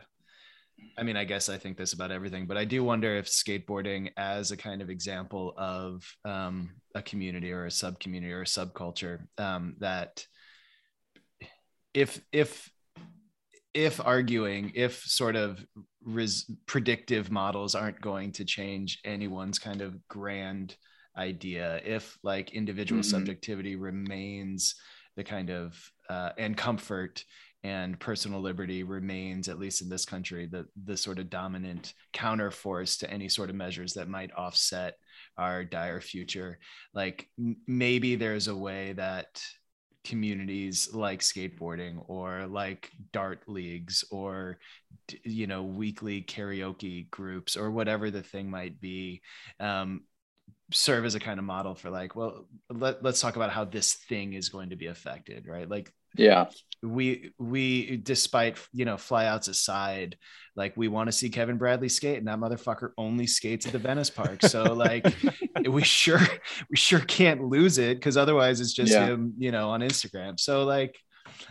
I 0.98 1.04
mean, 1.04 1.16
I 1.16 1.24
guess 1.24 1.48
I 1.48 1.58
think 1.58 1.76
this 1.76 1.92
about 1.92 2.10
everything, 2.10 2.46
but 2.46 2.56
I 2.56 2.64
do 2.64 2.82
wonder 2.82 3.14
if 3.16 3.26
skateboarding 3.26 4.10
as 4.16 4.50
a 4.50 4.56
kind 4.56 4.82
of 4.82 4.90
example 4.90 5.54
of 5.56 6.04
um, 6.24 6.72
a 6.94 7.02
community 7.02 7.52
or 7.52 7.66
a 7.66 7.70
sub 7.70 8.00
community 8.00 8.32
or 8.32 8.42
a 8.42 8.46
subculture 8.46 9.20
um, 9.38 9.76
that 9.78 10.26
if 11.94 12.20
if 12.32 12.70
if 13.74 14.00
arguing 14.04 14.72
if 14.74 15.02
sort 15.02 15.36
of 15.36 15.64
res- 16.04 16.50
predictive 16.66 17.30
models 17.30 17.74
aren't 17.74 18.00
going 18.00 18.32
to 18.32 18.44
change 18.44 19.00
anyone's 19.04 19.58
kind 19.58 19.80
of 19.80 19.96
grand 20.08 20.76
idea 21.16 21.80
if 21.84 22.18
like 22.22 22.52
individual 22.52 23.00
mm-hmm. 23.00 23.10
subjectivity 23.10 23.76
remains 23.76 24.74
the 25.16 25.24
kind 25.24 25.50
of 25.50 25.78
uh, 26.08 26.30
and 26.38 26.56
comfort 26.56 27.24
and 27.64 27.98
personal 28.00 28.40
liberty 28.40 28.82
remains, 28.82 29.48
at 29.48 29.58
least 29.58 29.82
in 29.82 29.88
this 29.88 30.04
country, 30.04 30.46
the 30.46 30.66
the 30.84 30.96
sort 30.96 31.18
of 31.18 31.30
dominant 31.30 31.94
counterforce 32.12 32.98
to 32.98 33.10
any 33.10 33.28
sort 33.28 33.50
of 33.50 33.56
measures 33.56 33.94
that 33.94 34.08
might 34.08 34.32
offset 34.36 34.94
our 35.38 35.64
dire 35.64 36.00
future. 36.00 36.58
Like 36.92 37.28
m- 37.38 37.56
maybe 37.66 38.16
there's 38.16 38.48
a 38.48 38.56
way 38.56 38.94
that 38.94 39.40
communities 40.04 40.92
like 40.92 41.20
skateboarding 41.20 42.02
or 42.08 42.46
like 42.46 42.90
dart 43.12 43.42
leagues 43.46 44.04
or 44.10 44.58
you 45.24 45.46
know 45.46 45.62
weekly 45.62 46.22
karaoke 46.22 47.08
groups 47.10 47.56
or 47.56 47.70
whatever 47.70 48.10
the 48.10 48.22
thing 48.22 48.50
might 48.50 48.80
be 48.80 49.20
um, 49.60 50.02
serve 50.72 51.04
as 51.04 51.14
a 51.14 51.20
kind 51.20 51.38
of 51.38 51.44
model 51.44 51.74
for 51.74 51.90
like 51.90 52.16
well 52.16 52.46
let, 52.70 53.02
let's 53.02 53.20
talk 53.20 53.36
about 53.36 53.50
how 53.50 53.64
this 53.64 53.94
thing 53.94 54.32
is 54.32 54.48
going 54.48 54.70
to 54.70 54.76
be 54.76 54.86
affected 54.86 55.46
right? 55.46 55.68
Like 55.68 55.92
yeah 56.16 56.46
we 56.82 57.32
we 57.38 57.96
despite 57.98 58.58
you 58.72 58.84
know 58.84 58.96
flyouts 58.96 59.48
aside 59.48 60.16
like 60.56 60.76
we 60.76 60.88
want 60.88 61.06
to 61.06 61.12
see 61.12 61.30
kevin 61.30 61.56
bradley 61.56 61.88
skate 61.88 62.18
and 62.18 62.26
that 62.26 62.38
motherfucker 62.38 62.90
only 62.98 63.26
skates 63.26 63.66
at 63.66 63.72
the 63.72 63.78
venice 63.78 64.10
park 64.10 64.42
so 64.42 64.64
like 64.74 65.06
we 65.68 65.82
sure 65.82 66.20
we 66.70 66.76
sure 66.76 67.00
can't 67.00 67.42
lose 67.42 67.78
it 67.78 67.96
because 67.96 68.16
otherwise 68.16 68.60
it's 68.60 68.72
just 68.72 68.92
yeah. 68.92 69.06
him 69.06 69.32
you 69.38 69.52
know 69.52 69.70
on 69.70 69.80
instagram 69.80 70.38
so 70.38 70.64
like 70.64 70.96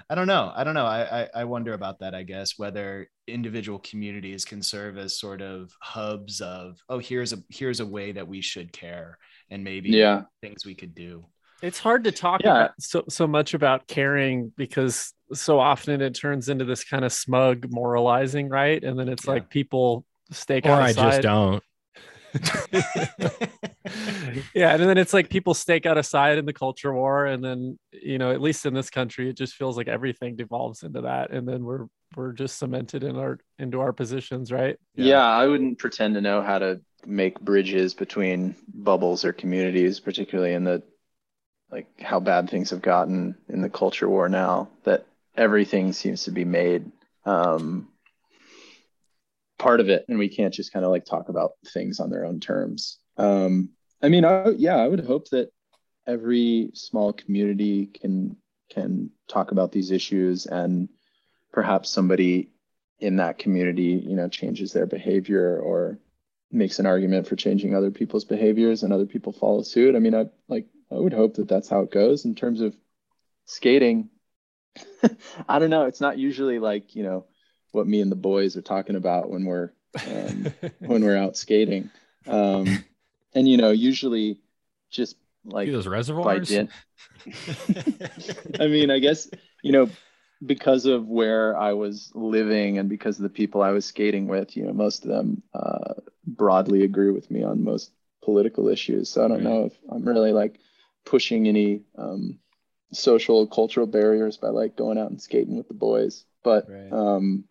I 0.09 0.15
don't 0.15 0.27
know. 0.27 0.51
I 0.55 0.63
don't 0.63 0.73
know. 0.73 0.85
I, 0.85 1.21
I, 1.21 1.29
I 1.35 1.43
wonder 1.45 1.73
about 1.73 1.99
that. 1.99 2.13
I 2.13 2.23
guess 2.23 2.57
whether 2.57 3.07
individual 3.27 3.79
communities 3.79 4.45
can 4.45 4.61
serve 4.61 4.97
as 4.97 5.19
sort 5.19 5.41
of 5.41 5.71
hubs 5.81 6.41
of 6.41 6.77
oh 6.89 6.99
here's 6.99 7.33
a 7.33 7.37
here's 7.49 7.79
a 7.79 7.85
way 7.85 8.11
that 8.11 8.27
we 8.27 8.41
should 8.41 8.73
care 8.73 9.17
and 9.49 9.63
maybe 9.63 9.89
yeah 9.89 10.23
things 10.41 10.65
we 10.65 10.75
could 10.75 10.93
do. 10.93 11.25
It's 11.61 11.79
hard 11.79 12.05
to 12.05 12.11
talk 12.11 12.41
yeah. 12.43 12.49
about 12.49 12.71
so 12.79 13.03
so 13.09 13.27
much 13.27 13.53
about 13.53 13.87
caring 13.87 14.51
because 14.57 15.13
so 15.33 15.59
often 15.59 16.01
it 16.01 16.15
turns 16.15 16.49
into 16.49 16.65
this 16.65 16.83
kind 16.83 17.05
of 17.05 17.13
smug 17.13 17.71
moralizing, 17.71 18.49
right? 18.49 18.83
And 18.83 18.97
then 18.97 19.09
it's 19.09 19.25
yeah. 19.25 19.31
like 19.31 19.49
people 19.49 20.05
stake 20.31 20.65
or 20.65 20.71
I 20.71 20.93
just 20.93 21.21
don't. 21.21 21.63
yeah, 24.53 24.73
and 24.73 24.83
then 24.83 24.97
it's 24.97 25.13
like 25.13 25.29
people 25.29 25.53
stake 25.53 25.85
out 25.85 25.97
a 25.97 26.03
side 26.03 26.37
in 26.37 26.45
the 26.45 26.53
culture 26.53 26.93
war, 26.93 27.25
and 27.25 27.43
then 27.43 27.77
you 27.91 28.17
know, 28.17 28.31
at 28.31 28.41
least 28.41 28.65
in 28.65 28.73
this 28.73 28.89
country, 28.89 29.29
it 29.29 29.37
just 29.37 29.55
feels 29.55 29.77
like 29.77 29.87
everything 29.87 30.35
devolves 30.35 30.83
into 30.83 31.01
that, 31.01 31.31
and 31.31 31.47
then 31.47 31.63
we're 31.63 31.87
we're 32.15 32.31
just 32.31 32.57
cemented 32.57 33.03
in 33.03 33.17
our 33.17 33.39
into 33.59 33.81
our 33.81 33.93
positions, 33.93 34.51
right? 34.51 34.77
Yeah. 34.95 35.05
yeah, 35.05 35.25
I 35.25 35.47
wouldn't 35.47 35.79
pretend 35.79 36.15
to 36.15 36.21
know 36.21 36.41
how 36.41 36.59
to 36.59 36.81
make 37.05 37.39
bridges 37.41 37.93
between 37.93 38.55
bubbles 38.73 39.25
or 39.25 39.33
communities, 39.33 39.99
particularly 39.99 40.53
in 40.53 40.63
the 40.63 40.83
like 41.71 41.87
how 42.01 42.19
bad 42.19 42.49
things 42.49 42.71
have 42.71 42.81
gotten 42.81 43.35
in 43.47 43.61
the 43.61 43.69
culture 43.69 44.09
war 44.09 44.29
now. 44.29 44.69
That 44.83 45.05
everything 45.35 45.93
seems 45.93 46.25
to 46.25 46.31
be 46.31 46.45
made 46.45 46.91
um, 47.25 47.87
part 49.61 49.79
of 49.79 49.89
it 49.89 50.05
and 50.09 50.17
we 50.17 50.27
can't 50.27 50.55
just 50.55 50.73
kind 50.73 50.83
of 50.83 50.89
like 50.89 51.05
talk 51.05 51.29
about 51.29 51.51
things 51.67 51.99
on 51.99 52.09
their 52.09 52.25
own 52.25 52.39
terms 52.39 52.97
um 53.17 53.69
i 54.01 54.09
mean 54.09 54.25
I, 54.25 54.49
yeah 54.57 54.77
i 54.77 54.87
would 54.87 55.05
hope 55.05 55.29
that 55.29 55.51
every 56.07 56.71
small 56.73 57.13
community 57.13 57.85
can 57.85 58.37
can 58.71 59.11
talk 59.27 59.51
about 59.51 59.71
these 59.71 59.91
issues 59.91 60.47
and 60.47 60.89
perhaps 61.53 61.91
somebody 61.91 62.49
in 62.97 63.17
that 63.17 63.37
community 63.37 64.03
you 64.03 64.15
know 64.15 64.27
changes 64.27 64.73
their 64.73 64.87
behavior 64.87 65.59
or 65.59 65.99
makes 66.51 66.79
an 66.79 66.87
argument 66.87 67.27
for 67.27 67.35
changing 67.35 67.75
other 67.75 67.91
people's 67.91 68.25
behaviors 68.25 68.81
and 68.81 68.91
other 68.91 69.05
people 69.05 69.31
follow 69.31 69.61
suit 69.61 69.95
i 69.95 69.99
mean 69.99 70.15
i 70.15 70.25
like 70.47 70.65
i 70.91 70.95
would 70.95 71.13
hope 71.13 71.35
that 71.35 71.47
that's 71.47 71.69
how 71.69 71.81
it 71.81 71.91
goes 71.91 72.25
in 72.25 72.35
terms 72.35 72.61
of 72.61 72.75
skating 73.45 74.09
i 75.49 75.59
don't 75.59 75.69
know 75.69 75.85
it's 75.85 76.01
not 76.01 76.17
usually 76.17 76.59
like 76.59 76.95
you 76.95 77.03
know 77.03 77.25
what 77.71 77.87
me 77.87 78.01
and 78.01 78.11
the 78.11 78.15
boys 78.15 78.57
are 78.57 78.61
talking 78.61 78.95
about 78.95 79.29
when 79.29 79.45
we're 79.45 79.71
um, 80.05 80.53
when 80.79 81.03
we're 81.03 81.17
out 81.17 81.37
skating. 81.37 81.89
Um, 82.27 82.83
and 83.33 83.47
you 83.47 83.57
know, 83.57 83.71
usually 83.71 84.39
just 84.89 85.15
like 85.45 85.71
those 85.71 85.87
reservoirs. 85.87 86.51
I 88.59 88.67
mean, 88.67 88.91
I 88.91 88.99
guess 88.99 89.29
you 89.63 89.71
know 89.71 89.89
because 90.45 90.85
of 90.85 91.07
where 91.07 91.55
I 91.57 91.73
was 91.73 92.11
living 92.15 92.79
and 92.79 92.89
because 92.89 93.17
of 93.17 93.23
the 93.23 93.29
people 93.29 93.61
I 93.61 93.69
was 93.69 93.85
skating 93.85 94.27
with, 94.27 94.57
you 94.57 94.65
know, 94.65 94.73
most 94.73 95.03
of 95.03 95.11
them 95.11 95.43
uh, 95.53 95.93
broadly 96.25 96.83
agree 96.83 97.11
with 97.11 97.29
me 97.29 97.43
on 97.43 97.63
most 97.63 97.91
political 98.23 98.67
issues. 98.67 99.09
So 99.09 99.23
I 99.23 99.27
don't 99.27 99.43
right. 99.43 99.53
know 99.53 99.65
if 99.65 99.73
I'm 99.91 100.03
really 100.03 100.31
like 100.31 100.59
pushing 101.05 101.47
any 101.47 101.81
um, 101.97 102.39
social 102.91 103.47
cultural 103.47 103.87
barriers 103.87 104.37
by 104.37 104.49
like 104.49 104.75
going 104.75 104.97
out 104.97 105.09
and 105.09 105.21
skating 105.21 105.57
with 105.57 105.67
the 105.67 105.73
boys. 105.73 106.25
But 106.43 106.67
right. 106.69 106.91
um, 106.91 107.45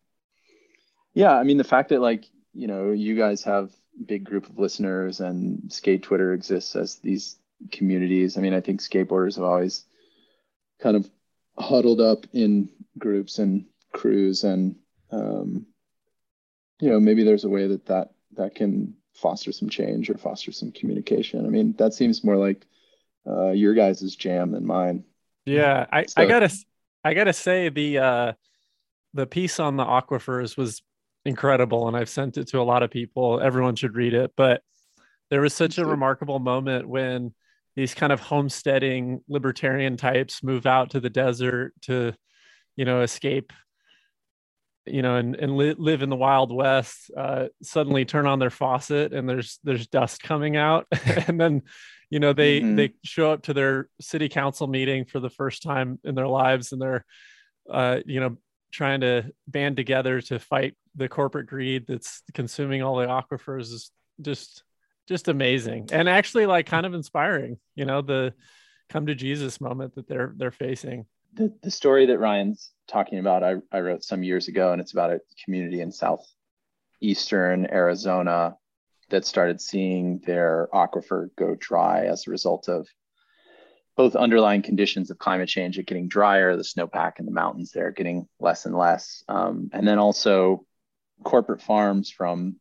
yeah 1.14 1.36
i 1.36 1.42
mean 1.42 1.56
the 1.56 1.64
fact 1.64 1.88
that 1.88 2.00
like 2.00 2.26
you 2.52 2.66
know 2.66 2.90
you 2.90 3.16
guys 3.16 3.42
have 3.42 3.70
big 4.06 4.24
group 4.24 4.48
of 4.48 4.58
listeners 4.58 5.20
and 5.20 5.72
skate 5.72 6.02
twitter 6.02 6.32
exists 6.32 6.76
as 6.76 6.96
these 6.96 7.36
communities 7.70 8.36
i 8.36 8.40
mean 8.40 8.54
i 8.54 8.60
think 8.60 8.80
skateboarders 8.80 9.36
have 9.36 9.44
always 9.44 9.84
kind 10.80 10.96
of 10.96 11.08
huddled 11.58 12.00
up 12.00 12.26
in 12.32 12.68
groups 12.98 13.38
and 13.38 13.66
crews 13.92 14.44
and 14.44 14.76
um, 15.10 15.66
you 16.80 16.88
know 16.88 17.00
maybe 17.00 17.24
there's 17.24 17.44
a 17.44 17.48
way 17.48 17.66
that 17.66 17.86
that 17.86 18.10
that 18.36 18.54
can 18.54 18.94
foster 19.12 19.52
some 19.52 19.68
change 19.68 20.08
or 20.08 20.16
foster 20.16 20.52
some 20.52 20.72
communication 20.72 21.44
i 21.44 21.48
mean 21.48 21.74
that 21.76 21.92
seems 21.92 22.24
more 22.24 22.36
like 22.36 22.66
uh, 23.26 23.50
your 23.50 23.74
guys' 23.74 24.16
jam 24.16 24.52
than 24.52 24.66
mine 24.66 25.04
yeah 25.46 25.86
i, 25.92 26.04
so, 26.06 26.22
I 26.22 26.26
gotta 26.26 26.50
i 27.04 27.14
gotta 27.14 27.32
say 27.32 27.68
the 27.68 27.98
uh 27.98 28.32
the 29.14 29.26
piece 29.26 29.58
on 29.58 29.76
the 29.76 29.84
aquifers 29.84 30.56
was 30.56 30.82
incredible 31.24 31.88
and 31.88 31.96
I've 31.96 32.08
sent 32.08 32.38
it 32.38 32.48
to 32.48 32.60
a 32.60 32.62
lot 32.62 32.82
of 32.82 32.90
people. 32.90 33.40
Everyone 33.40 33.76
should 33.76 33.96
read 33.96 34.14
it. 34.14 34.32
But 34.36 34.62
there 35.30 35.40
was 35.40 35.54
such 35.54 35.78
a 35.78 35.84
remarkable 35.84 36.38
moment 36.38 36.88
when 36.88 37.34
these 37.76 37.94
kind 37.94 38.12
of 38.12 38.20
homesteading 38.20 39.20
libertarian 39.28 39.96
types 39.96 40.42
move 40.42 40.66
out 40.66 40.90
to 40.90 41.00
the 41.00 41.10
desert 41.10 41.72
to, 41.82 42.12
you 42.76 42.84
know, 42.84 43.02
escape, 43.02 43.52
you 44.86 45.02
know, 45.02 45.16
and, 45.16 45.36
and 45.36 45.56
li- 45.56 45.76
live 45.78 46.02
in 46.02 46.08
the 46.08 46.16
Wild 46.16 46.52
West, 46.52 47.10
uh, 47.16 47.46
suddenly 47.62 48.04
turn 48.04 48.26
on 48.26 48.38
their 48.38 48.50
faucet 48.50 49.12
and 49.12 49.28
there's 49.28 49.60
there's 49.62 49.86
dust 49.86 50.22
coming 50.22 50.56
out. 50.56 50.86
and 51.28 51.40
then, 51.40 51.62
you 52.10 52.20
know, 52.20 52.32
they 52.32 52.60
mm-hmm. 52.60 52.76
they 52.76 52.92
show 53.04 53.30
up 53.32 53.42
to 53.42 53.54
their 53.54 53.88
city 54.00 54.28
council 54.28 54.66
meeting 54.66 55.04
for 55.04 55.20
the 55.20 55.30
first 55.30 55.62
time 55.62 55.98
in 56.04 56.14
their 56.14 56.28
lives 56.28 56.72
and 56.72 56.82
they're 56.82 57.04
uh, 57.70 58.00
you 58.04 58.20
know, 58.20 58.36
trying 58.72 59.00
to 59.00 59.32
band 59.46 59.76
together 59.76 60.20
to 60.20 60.38
fight 60.38 60.76
the 60.96 61.08
corporate 61.08 61.46
greed 61.46 61.86
that's 61.86 62.22
consuming 62.34 62.82
all 62.82 62.96
the 62.96 63.06
aquifers 63.06 63.72
is 63.72 63.90
just 64.20 64.64
just 65.08 65.28
amazing 65.28 65.88
and 65.92 66.08
actually 66.08 66.46
like 66.46 66.66
kind 66.66 66.86
of 66.86 66.94
inspiring 66.94 67.58
you 67.74 67.84
know 67.84 68.00
the 68.00 68.32
come 68.88 69.06
to 69.06 69.14
jesus 69.14 69.60
moment 69.60 69.94
that 69.94 70.06
they're 70.08 70.34
they're 70.36 70.50
facing 70.50 71.04
the, 71.34 71.52
the 71.62 71.70
story 71.70 72.06
that 72.06 72.18
ryan's 72.18 72.70
talking 72.88 73.18
about 73.18 73.42
I, 73.42 73.56
I 73.72 73.80
wrote 73.80 74.04
some 74.04 74.22
years 74.22 74.48
ago 74.48 74.72
and 74.72 74.80
it's 74.80 74.92
about 74.92 75.10
a 75.10 75.20
community 75.44 75.80
in 75.80 75.92
southeastern 75.92 77.66
arizona 77.70 78.56
that 79.10 79.26
started 79.26 79.60
seeing 79.60 80.20
their 80.26 80.68
aquifer 80.72 81.28
go 81.36 81.56
dry 81.58 82.06
as 82.06 82.26
a 82.26 82.30
result 82.30 82.68
of 82.68 82.88
both 83.96 84.16
underlying 84.16 84.62
conditions 84.62 85.10
of 85.10 85.18
climate 85.18 85.48
change 85.48 85.78
it 85.78 85.86
getting 85.86 86.08
drier 86.08 86.56
the 86.56 86.62
snowpack 86.62 87.18
in 87.18 87.26
the 87.26 87.32
mountains 87.32 87.72
there 87.72 87.90
getting 87.90 88.26
less 88.38 88.66
and 88.66 88.76
less 88.76 89.22
um, 89.28 89.68
and 89.72 89.86
then 89.86 89.98
also 89.98 90.64
corporate 91.24 91.60
farms 91.60 92.10
from 92.10 92.56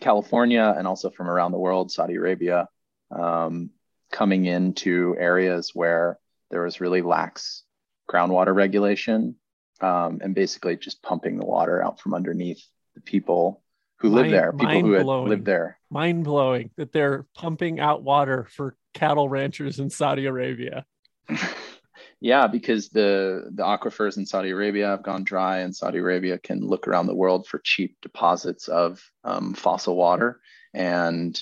california 0.00 0.74
and 0.76 0.86
also 0.86 1.10
from 1.10 1.28
around 1.28 1.52
the 1.52 1.58
world 1.58 1.90
saudi 1.90 2.14
arabia 2.14 2.66
um, 3.10 3.70
coming 4.10 4.46
into 4.46 5.14
areas 5.18 5.72
where 5.74 6.18
there 6.50 6.62
was 6.62 6.80
really 6.80 7.02
lax 7.02 7.64
groundwater 8.10 8.54
regulation 8.54 9.36
um, 9.80 10.20
and 10.22 10.34
basically 10.34 10.76
just 10.76 11.02
pumping 11.02 11.36
the 11.36 11.44
water 11.44 11.82
out 11.82 12.00
from 12.00 12.14
underneath 12.14 12.62
the 12.94 13.00
people 13.00 13.63
who 14.04 14.10
mind, 14.10 14.30
live 14.30 14.40
there 14.40 14.52
people 14.52 14.80
who 14.82 14.92
had 14.92 15.06
lived 15.06 15.44
there 15.46 15.78
mind 15.90 16.24
blowing 16.24 16.70
that 16.76 16.92
they're 16.92 17.24
pumping 17.34 17.80
out 17.80 18.02
water 18.02 18.46
for 18.50 18.76
cattle 18.92 19.28
ranchers 19.28 19.78
in 19.78 19.88
Saudi 19.88 20.26
Arabia. 20.26 20.84
yeah, 22.20 22.46
because 22.46 22.90
the 22.90 23.50
the 23.52 23.62
aquifers 23.62 24.18
in 24.18 24.26
Saudi 24.26 24.50
Arabia 24.50 24.88
have 24.88 25.02
gone 25.02 25.24
dry, 25.24 25.58
and 25.60 25.74
Saudi 25.74 25.98
Arabia 25.98 26.38
can 26.38 26.60
look 26.60 26.86
around 26.86 27.06
the 27.06 27.14
world 27.14 27.46
for 27.46 27.58
cheap 27.58 27.96
deposits 28.02 28.68
of 28.68 29.02
um, 29.24 29.54
fossil 29.54 29.96
water. 29.96 30.40
And 30.74 31.40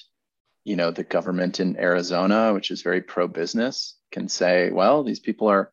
you 0.64 0.76
know, 0.76 0.92
the 0.92 1.02
government 1.02 1.58
in 1.58 1.76
Arizona, 1.76 2.54
which 2.54 2.70
is 2.70 2.82
very 2.82 3.02
pro-business, 3.02 3.96
can 4.12 4.28
say, 4.28 4.70
well, 4.70 5.02
these 5.02 5.18
people 5.18 5.48
are 5.48 5.72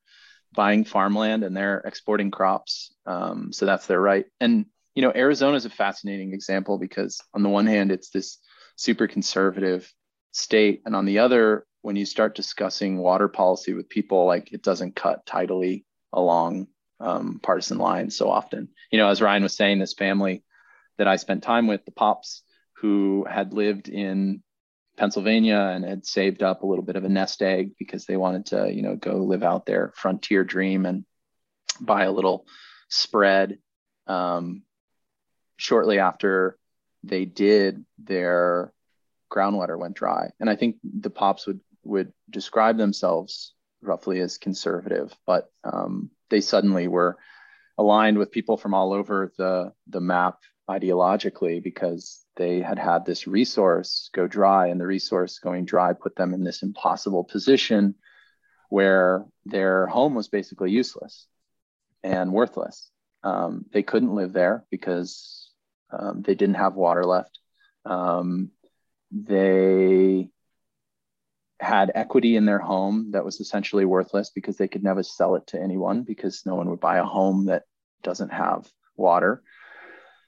buying 0.56 0.84
farmland 0.84 1.44
and 1.44 1.56
they're 1.56 1.78
exporting 1.86 2.32
crops, 2.32 2.91
um, 3.06 3.53
so 3.53 3.68
that's 3.68 3.86
their 3.86 4.02
right. 4.02 4.26
And 4.40 4.66
you 4.99 5.05
know, 5.05 5.13
Arizona 5.15 5.55
is 5.55 5.63
a 5.63 5.69
fascinating 5.69 6.34
example 6.34 6.77
because 6.77 7.21
on 7.34 7.41
the 7.41 7.47
one 7.47 7.65
hand, 7.65 7.89
it's 7.89 8.09
this 8.09 8.38
super 8.76 9.07
conservative 9.07 9.89
state, 10.34 10.81
and 10.85 10.93
on 10.93 11.05
the 11.05 11.19
other, 11.19 11.65
when 11.84 11.95
you 11.95 12.05
start 12.05 12.35
discussing 12.35 12.97
water 12.97 13.30
policy 13.30 13.73
with 13.73 13.88
people, 13.88 14.26
like 14.26 14.51
it 14.51 14.61
doesn't 14.61 14.97
cut 14.97 15.26
tidily 15.26 15.85
along 16.11 16.67
um, 16.99 17.39
partisan 17.41 17.77
lines 17.77 18.17
so 18.17 18.30
often. 18.30 18.67
You 18.91 18.99
know, 18.99 19.07
as 19.07 19.21
Ryan 19.21 19.43
was 19.43 19.55
saying, 19.55 19.80
this 19.80 19.93
family 19.93 20.43
that 20.97 21.07
I 21.07 21.15
spent 21.15 21.43
time 21.43 21.67
with, 21.67 21.85
the 21.85 21.91
Pops, 21.91 22.43
who 22.81 23.26
had 23.26 23.53
lived 23.53 23.88
in 23.88 24.43
Pennsylvania 24.97 25.71
and 25.73 25.85
had 25.85 26.05
saved 26.05 26.43
up 26.43 26.63
a 26.63 26.67
little 26.67 26.84
bit 26.84 26.97
of 26.97 27.05
a 27.05 27.09
nest 27.09 27.41
egg 27.41 27.71
because 27.80 28.05
they 28.05 28.17
wanted 28.17 28.47
to, 28.47 28.69
you 28.69 28.81
know, 28.81 28.97
go 28.97 29.13
live 29.13 29.43
out 29.43 29.65
their 29.65 29.93
frontier 29.95 30.43
dream 30.43 30.85
and 30.85 31.05
buy 31.80 32.03
a 32.03 32.11
little 32.11 32.45
spread. 32.89 33.59
Um, 34.05 34.63
shortly 35.60 35.99
after 35.99 36.57
they 37.03 37.26
did, 37.26 37.86
their 37.98 38.73
groundwater 39.31 39.77
went 39.77 39.95
dry, 39.95 40.30
and 40.40 40.49
I 40.49 40.56
think 40.56 40.77
the 40.84 41.10
Pops 41.10 41.45
would 41.45 41.60
would 41.84 42.14
describe 42.30 42.77
themselves 42.77 43.53
roughly 43.81 44.19
as 44.19 44.38
conservative, 44.38 45.15
but 45.26 45.52
um, 45.64 46.10
they 46.30 46.41
suddenly 46.41 46.88
were 46.88 47.18
aligned 47.77 48.18
with 48.18 48.31
people 48.31 48.57
from 48.57 48.73
all 48.73 48.94
over 48.94 49.31
the 49.38 49.73
the 49.88 50.02
map 50.02 50.40
ideologically 50.69 51.61
because 51.61 52.23
they 52.36 52.61
had 52.61 52.77
had 52.77 53.06
this 53.06 53.27
resource 53.27 54.10
go 54.14 54.27
dry 54.27 54.68
and 54.68 54.80
the 54.80 54.88
resource 54.88 55.40
going 55.40 55.65
dry 55.65 55.94
put 55.94 56.15
them 56.15 56.34
in 56.34 56.44
this 56.44 56.61
impossible 56.61 57.23
position 57.23 57.95
where 58.69 59.26
their 59.45 59.88
home 59.88 60.14
was 60.14 60.27
basically 60.27 60.72
useless 60.72 61.27
and 62.03 62.31
worthless. 62.31 62.91
Um, 63.23 63.65
they 63.73 63.84
couldn't 63.84 64.15
live 64.15 64.31
there 64.31 64.65
because 64.69 65.39
um, 65.91 66.22
they 66.22 66.36
didn't 66.36 66.56
have 66.56 66.76
water 66.76 67.03
left 67.03 67.40
um, 67.86 68.52
they 69.11 70.30
had 71.60 71.91
equity 71.94 72.36
in 72.36 72.45
their 72.45 72.60
home 72.60 73.11
that 73.11 73.26
was 73.26 73.40
essentially 73.40 73.86
worthless 73.86 74.30
because 74.30 74.57
they 74.57 74.68
could 74.68 74.84
never 74.84 75.03
sell 75.03 75.36
it 75.36 75.45
to 75.48 75.61
anyone 75.61 76.03
because 76.03 76.45
no 76.45 76.56
one 76.56 76.70
would 76.70 76.80
buy 76.80 76.98
a 76.98 77.03
home 77.03 77.45
that 77.45 77.64
doesn't 78.02 78.32
have 78.32 78.68
water. 78.95 79.44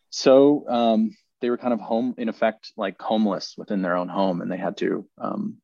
So 0.10 0.66
um, 0.68 1.16
they 1.40 1.50
were 1.50 1.58
kind 1.58 1.74
of 1.74 1.80
home, 1.80 2.16
in 2.18 2.28
effect, 2.28 2.74
like 2.76 3.02
homeless 3.02 3.56
within 3.58 3.82
their 3.82 3.96
own 3.96 4.10
home, 4.10 4.42
and 4.42 4.52
they 4.52 4.58
had 4.58 4.78
to 4.78 5.08
um, 5.18 5.58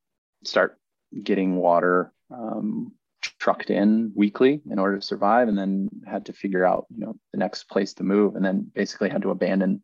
start 0.46 0.78
getting 1.22 1.58
water 1.58 2.14
um, 2.32 2.94
trucked 3.38 3.70
in 3.70 4.12
weekly 4.16 4.62
in 4.70 4.80
order 4.80 4.98
to 4.98 5.06
survive, 5.06 5.48
and 5.48 5.58
then 5.58 5.90
had 6.06 6.26
to 6.26 6.34
figure 6.34 6.66
out, 6.66 6.86
you 6.90 7.00
know, 7.00 7.16
the 7.32 7.40
next 7.40 7.66
place 7.66 7.94
to 7.96 8.04
move, 8.04 8.36
and 8.36 8.46
then 8.46 8.72
basically 8.74 9.10
had 9.10 9.22
to 9.24 9.32
abandon 9.32 9.84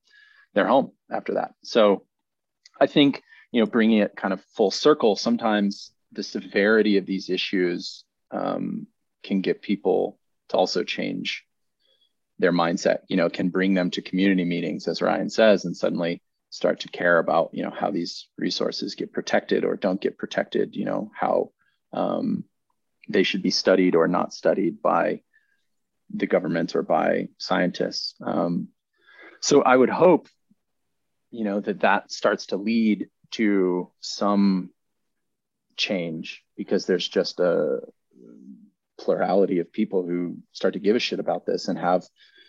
their 0.53 0.67
home 0.67 0.91
after 1.11 1.35
that. 1.35 1.53
So 1.63 2.05
I 2.79 2.87
think 2.87 3.23
you 3.53 3.61
know, 3.61 3.67
bringing 3.67 3.99
it 3.99 4.15
kind 4.15 4.33
of 4.33 4.43
full 4.55 4.71
circle, 4.71 5.15
sometimes 5.15 5.91
the 6.11 6.23
severity 6.23 6.97
of 6.97 7.05
these 7.05 7.29
issues 7.29 8.03
um, 8.31 8.87
can 9.21 9.41
get 9.41 9.61
people 9.61 10.17
to 10.49 10.57
also 10.57 10.83
change 10.83 11.45
their 12.39 12.51
mindset. 12.51 13.01
You 13.07 13.15
know, 13.15 13.29
can 13.29 13.49
bring 13.49 13.75
them 13.75 13.91
to 13.91 14.01
community 14.01 14.43
meetings, 14.43 14.87
as 14.87 15.03
Ryan 15.03 15.29
says, 15.29 15.65
and 15.65 15.77
suddenly 15.77 16.21
start 16.49 16.79
to 16.81 16.87
care 16.89 17.19
about 17.19 17.51
you 17.53 17.63
know 17.63 17.69
how 17.69 17.91
these 17.91 18.27
resources 18.39 18.95
get 18.95 19.13
protected 19.13 19.63
or 19.63 19.75
don't 19.75 20.01
get 20.01 20.17
protected. 20.17 20.75
You 20.75 20.85
know 20.85 21.11
how 21.15 21.51
um, 21.93 22.45
they 23.09 23.23
should 23.23 23.41
be 23.41 23.51
studied 23.51 23.95
or 23.95 24.07
not 24.07 24.34
studied 24.34 24.81
by 24.81 25.21
the 26.13 26.27
government 26.27 26.75
or 26.75 26.84
by 26.84 27.30
scientists. 27.38 28.15
Um, 28.23 28.69
so 29.41 29.61
I 29.61 29.75
would 29.75 29.89
hope, 29.89 30.27
you 31.31 31.43
know, 31.43 31.59
that 31.59 31.81
that 31.81 32.11
starts 32.11 32.47
to 32.47 32.57
lead 32.57 33.09
to 33.31 33.91
some 33.99 34.69
change 35.75 36.43
because 36.55 36.85
there's 36.85 37.07
just 37.07 37.39
a 37.39 37.81
plurality 38.99 39.59
of 39.59 39.71
people 39.71 40.05
who 40.05 40.38
start 40.51 40.75
to 40.75 40.80
give 40.80 40.95
a 40.95 40.99
shit 40.99 41.19
about 41.19 41.45
this 41.45 41.67
and 41.67 41.77
have 41.77 42.03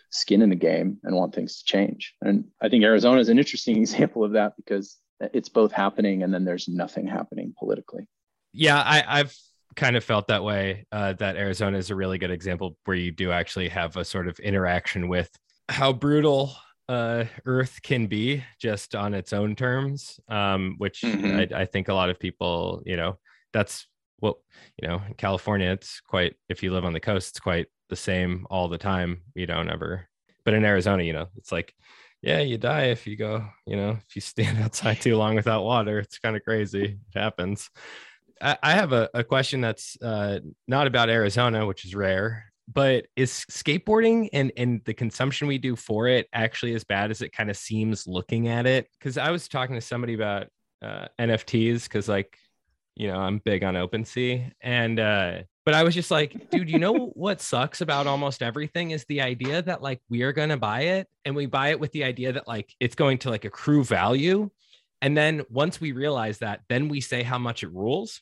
skin 0.09 0.41
in 0.41 0.49
the 0.49 0.55
game 0.55 0.99
and 1.03 1.15
want 1.15 1.33
things 1.35 1.59
to 1.59 1.65
change. 1.65 2.15
And 2.21 2.45
I 2.61 2.69
think 2.69 2.83
Arizona 2.83 3.19
is 3.19 3.29
an 3.29 3.39
interesting 3.39 3.77
example 3.81 4.23
of 4.23 4.33
that 4.33 4.53
because 4.55 4.97
it's 5.19 5.49
both 5.49 5.71
happening 5.71 6.23
and 6.23 6.33
then 6.33 6.45
there's 6.45 6.67
nothing 6.67 7.07
happening 7.07 7.53
politically. 7.57 8.07
Yeah, 8.53 8.81
I, 8.85 9.17
have 9.17 9.35
kind 9.75 9.95
of 9.95 10.03
felt 10.03 10.27
that 10.27 10.43
way. 10.43 10.85
Uh, 10.91 11.13
that 11.13 11.35
Arizona 11.35 11.77
is 11.77 11.89
a 11.89 11.95
really 11.95 12.17
good 12.17 12.31
example 12.31 12.77
where 12.85 12.97
you 12.97 13.11
do 13.11 13.31
actually 13.31 13.69
have 13.69 13.97
a 13.97 14.05
sort 14.05 14.27
of 14.27 14.39
interaction 14.39 15.07
with 15.07 15.29
how 15.69 15.91
brutal 15.91 16.55
uh, 16.87 17.25
Earth 17.45 17.79
can 17.81 18.07
be 18.07 18.43
just 18.59 18.95
on 18.95 19.13
its 19.13 19.33
own 19.33 19.55
terms, 19.55 20.19
um, 20.29 20.75
which 20.77 21.01
mm-hmm. 21.01 21.53
I, 21.55 21.61
I, 21.61 21.65
think 21.65 21.87
a 21.87 21.93
lot 21.93 22.09
of 22.09 22.19
people, 22.19 22.83
you 22.85 22.95
know, 22.95 23.17
that's 23.53 23.87
what, 24.19 24.35
you 24.81 24.87
know, 24.87 25.01
in 25.07 25.15
California, 25.15 25.71
it's 25.71 25.99
quite, 26.01 26.35
if 26.47 26.61
you 26.61 26.71
live 26.71 26.85
on 26.85 26.93
the 26.93 26.99
coast, 26.99 27.29
it's 27.29 27.39
quite 27.39 27.67
the 27.89 27.95
same 27.95 28.45
all 28.49 28.67
the 28.67 28.77
time. 28.77 29.21
You 29.33 29.47
don't 29.47 29.69
ever, 29.69 30.07
but 30.43 30.53
in 30.53 30.63
Arizona, 30.63 31.03
you 31.03 31.13
know, 31.13 31.27
it's 31.37 31.51
like, 31.51 31.73
yeah, 32.21 32.39
you 32.39 32.57
die 32.57 32.85
if 32.85 33.07
you 33.07 33.17
go, 33.17 33.45
you 33.65 33.75
know, 33.75 33.97
if 34.07 34.15
you 34.15 34.21
stand 34.21 34.59
outside 34.59 35.01
too 35.01 35.17
long 35.17 35.35
without 35.35 35.63
water. 35.63 35.99
It's 35.99 36.19
kind 36.19 36.35
of 36.35 36.43
crazy. 36.43 36.99
It 37.13 37.19
happens. 37.19 37.69
I, 38.41 38.71
have 38.73 38.91
a, 38.91 39.09
a 39.13 39.23
question 39.23 39.61
that's 39.61 39.97
uh, 40.01 40.39
not 40.67 40.87
about 40.87 41.09
Arizona, 41.09 41.65
which 41.65 41.85
is 41.85 41.95
rare, 41.95 42.51
but 42.71 43.05
is 43.15 43.45
skateboarding 43.49 44.29
and 44.33 44.51
and 44.57 44.81
the 44.85 44.93
consumption 44.93 45.47
we 45.47 45.57
do 45.57 45.75
for 45.75 46.07
it 46.07 46.27
actually 46.33 46.73
as 46.73 46.83
bad 46.83 47.11
as 47.11 47.21
it 47.21 47.31
kind 47.31 47.49
of 47.49 47.57
seems 47.57 48.07
looking 48.07 48.47
at 48.47 48.65
it? 48.65 48.89
Because 48.99 49.17
i 49.17 49.31
was 49.31 49.47
talking 49.47 49.75
to 49.75 49.81
somebody 49.81 50.13
about 50.13 50.47
uh, 50.81 51.05
nfts 51.19 51.83
because 51.83 52.09
like 52.09 52.37
you 52.95 53.07
know 53.07 53.17
i'm 53.17 53.39
big 53.39 53.63
on 53.63 53.75
OpenSea 53.75 54.51
and 54.61 54.99
uh 54.99 55.39
but 55.65 55.73
i 55.73 55.83
was 55.83 55.93
just 55.93 56.11
like 56.11 56.49
dude 56.49 56.69
you 56.69 56.79
know 56.79 56.93
what 57.13 57.41
sucks 57.41 57.81
about 57.81 58.07
almost 58.07 58.41
everything 58.41 58.91
is 58.91 59.05
the 59.09 59.21
idea 59.21 59.61
that 59.61 59.81
like 59.81 60.01
we 60.09 60.23
are 60.23 60.33
going 60.33 60.49
to 60.49 60.57
buy 60.57 60.81
it 60.81 61.07
and 61.23 61.35
we 61.35 61.45
buy 61.45 61.69
it 61.69 61.79
with 61.79 61.91
the 61.91 62.03
idea 62.03 62.33
that 62.33 62.47
like 62.47 62.73
it's 62.79 62.95
going 62.95 63.17
to 63.19 63.29
like 63.29 63.45
accrue 63.45 63.83
value 63.83 64.49
and 65.05 65.15
then 65.15 65.43
once 65.49 65.79
we 65.79 65.91
realize 65.91 66.39
that 66.39 66.61
then 66.67 66.89
we 66.89 66.99
say 66.99 67.23
how 67.23 67.37
much 67.37 67.63
it 67.63 67.71
rules 67.71 68.21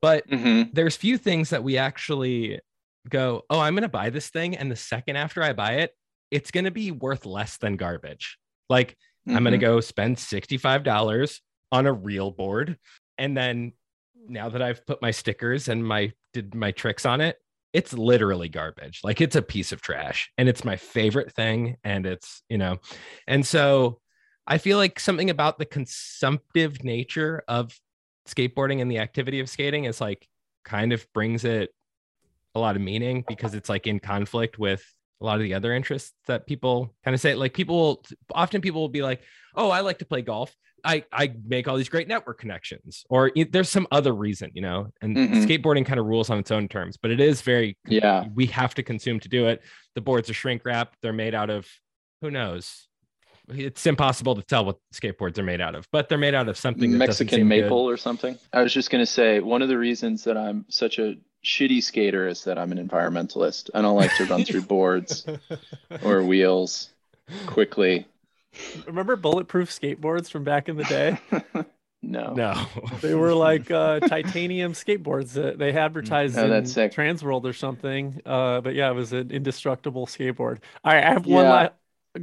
but 0.00 0.28
mm-hmm. 0.28 0.70
there's 0.72 0.96
few 0.96 1.18
things 1.18 1.50
that 1.50 1.64
we 1.64 1.76
actually 1.76 2.60
go, 3.08 3.42
oh, 3.50 3.60
I'm 3.60 3.74
going 3.74 3.82
to 3.82 3.88
buy 3.88 4.10
this 4.10 4.28
thing. 4.28 4.56
And 4.56 4.70
the 4.70 4.76
second 4.76 5.16
after 5.16 5.42
I 5.42 5.52
buy 5.52 5.74
it, 5.74 5.92
it's 6.30 6.50
going 6.50 6.64
to 6.64 6.70
be 6.70 6.90
worth 6.90 7.26
less 7.26 7.56
than 7.58 7.76
garbage. 7.76 8.38
Like 8.68 8.96
mm-hmm. 9.26 9.36
I'm 9.36 9.42
going 9.42 9.52
to 9.52 9.58
go 9.58 9.80
spend 9.80 10.16
$65 10.16 11.40
on 11.72 11.86
a 11.86 11.92
real 11.92 12.30
board. 12.30 12.78
And 13.16 13.36
then 13.36 13.72
now 14.28 14.48
that 14.50 14.62
I've 14.62 14.86
put 14.86 15.02
my 15.02 15.10
stickers 15.10 15.68
and 15.68 15.84
my 15.84 16.12
did 16.32 16.54
my 16.54 16.70
tricks 16.70 17.06
on 17.06 17.20
it, 17.20 17.36
it's 17.72 17.92
literally 17.92 18.48
garbage. 18.48 19.00
Like 19.02 19.20
it's 19.20 19.36
a 19.36 19.42
piece 19.42 19.72
of 19.72 19.80
trash 19.80 20.30
and 20.38 20.48
it's 20.48 20.64
my 20.64 20.76
favorite 20.76 21.32
thing. 21.32 21.76
And 21.84 22.06
it's, 22.06 22.42
you 22.48 22.58
know, 22.58 22.78
and 23.26 23.46
so 23.46 24.00
I 24.50 24.56
feel 24.56 24.78
like 24.78 24.98
something 24.98 25.28
about 25.28 25.58
the 25.58 25.66
consumptive 25.66 26.82
nature 26.82 27.42
of 27.46 27.78
skateboarding 28.26 28.80
and 28.80 28.90
the 28.90 28.98
activity 28.98 29.40
of 29.40 29.48
skating 29.48 29.84
is 29.84 30.00
like 30.00 30.26
kind 30.64 30.94
of 30.94 31.06
brings 31.12 31.44
it 31.44 31.70
a 32.54 32.58
lot 32.58 32.74
of 32.74 32.80
meaning 32.80 33.24
because 33.28 33.54
it's 33.54 33.68
like 33.68 33.86
in 33.86 34.00
conflict 34.00 34.58
with 34.58 34.82
a 35.20 35.24
lot 35.24 35.36
of 35.36 35.42
the 35.42 35.52
other 35.52 35.74
interests 35.74 36.14
that 36.26 36.46
people 36.46 36.94
kind 37.04 37.14
of 37.14 37.20
say. 37.20 37.34
Like 37.34 37.52
people 37.52 38.02
often 38.32 38.62
people 38.62 38.80
will 38.80 38.88
be 38.88 39.02
like 39.02 39.20
oh 39.54 39.70
i 39.70 39.80
like 39.80 39.98
to 39.98 40.06
play 40.06 40.22
golf. 40.22 40.56
I 40.82 41.04
i 41.12 41.30
make 41.46 41.68
all 41.68 41.76
these 41.76 41.90
great 41.90 42.08
network 42.08 42.38
connections 42.38 43.04
or 43.10 43.30
there's 43.50 43.68
some 43.68 43.86
other 43.90 44.14
reason 44.14 44.50
you 44.54 44.62
know? 44.62 44.88
And 45.02 45.14
mm-hmm. 45.14 45.44
skateboarding 45.44 45.84
kind 45.84 46.00
of 46.00 46.06
rules 46.06 46.30
on 46.30 46.38
its 46.38 46.50
own 46.50 46.68
terms 46.68 46.96
but 46.96 47.10
it 47.10 47.20
is 47.20 47.42
very 47.42 47.76
yeah. 47.86 48.24
we 48.34 48.46
have 48.46 48.74
to 48.76 48.82
consume 48.82 49.20
to 49.20 49.28
do 49.28 49.46
it. 49.46 49.62
The 49.94 50.00
boards 50.00 50.30
are 50.30 50.34
shrink 50.34 50.64
wrap 50.64 50.96
they're 51.02 51.12
made 51.12 51.34
out 51.34 51.50
of 51.50 51.68
who 52.22 52.30
knows 52.30 52.87
it's 53.50 53.86
impossible 53.86 54.34
to 54.34 54.42
tell 54.42 54.64
what 54.64 54.78
skateboards 54.92 55.38
are 55.38 55.42
made 55.42 55.60
out 55.60 55.74
of, 55.74 55.88
but 55.90 56.08
they're 56.08 56.18
made 56.18 56.34
out 56.34 56.48
of 56.48 56.56
something 56.56 56.96
Mexican 56.96 57.46
maple 57.46 57.86
good. 57.86 57.94
or 57.94 57.96
something. 57.96 58.38
I 58.52 58.62
was 58.62 58.72
just 58.72 58.90
going 58.90 59.02
to 59.02 59.10
say 59.10 59.40
one 59.40 59.62
of 59.62 59.68
the 59.68 59.78
reasons 59.78 60.24
that 60.24 60.36
I'm 60.36 60.64
such 60.68 60.98
a 60.98 61.16
shitty 61.44 61.82
skater 61.82 62.28
is 62.28 62.44
that 62.44 62.58
I'm 62.58 62.72
an 62.72 62.86
environmentalist. 62.86 63.70
I 63.74 63.82
don't 63.82 63.96
like 63.96 64.14
to 64.16 64.26
run 64.26 64.44
through 64.44 64.62
boards 64.66 65.26
or 66.02 66.22
wheels 66.22 66.90
quickly. 67.46 68.06
Remember 68.86 69.16
bulletproof 69.16 69.70
skateboards 69.70 70.30
from 70.30 70.44
back 70.44 70.68
in 70.68 70.76
the 70.76 70.84
day? 70.84 71.18
no. 72.02 72.34
No. 72.34 72.66
they 73.00 73.14
were 73.14 73.34
like 73.34 73.70
uh, 73.70 74.00
titanium 74.00 74.72
skateboards 74.72 75.32
that 75.34 75.58
they 75.58 75.72
advertised 75.72 76.36
oh, 76.38 76.52
in 76.52 76.66
sick. 76.66 76.92
Transworld 76.92 77.44
or 77.44 77.52
something. 77.52 78.20
Uh, 78.26 78.60
but 78.60 78.74
yeah, 78.74 78.90
it 78.90 78.94
was 78.94 79.12
an 79.12 79.30
indestructible 79.30 80.06
skateboard. 80.06 80.58
All 80.84 80.92
right, 80.92 81.04
I 81.04 81.12
have 81.12 81.26
one 81.26 81.44
last 81.44 81.72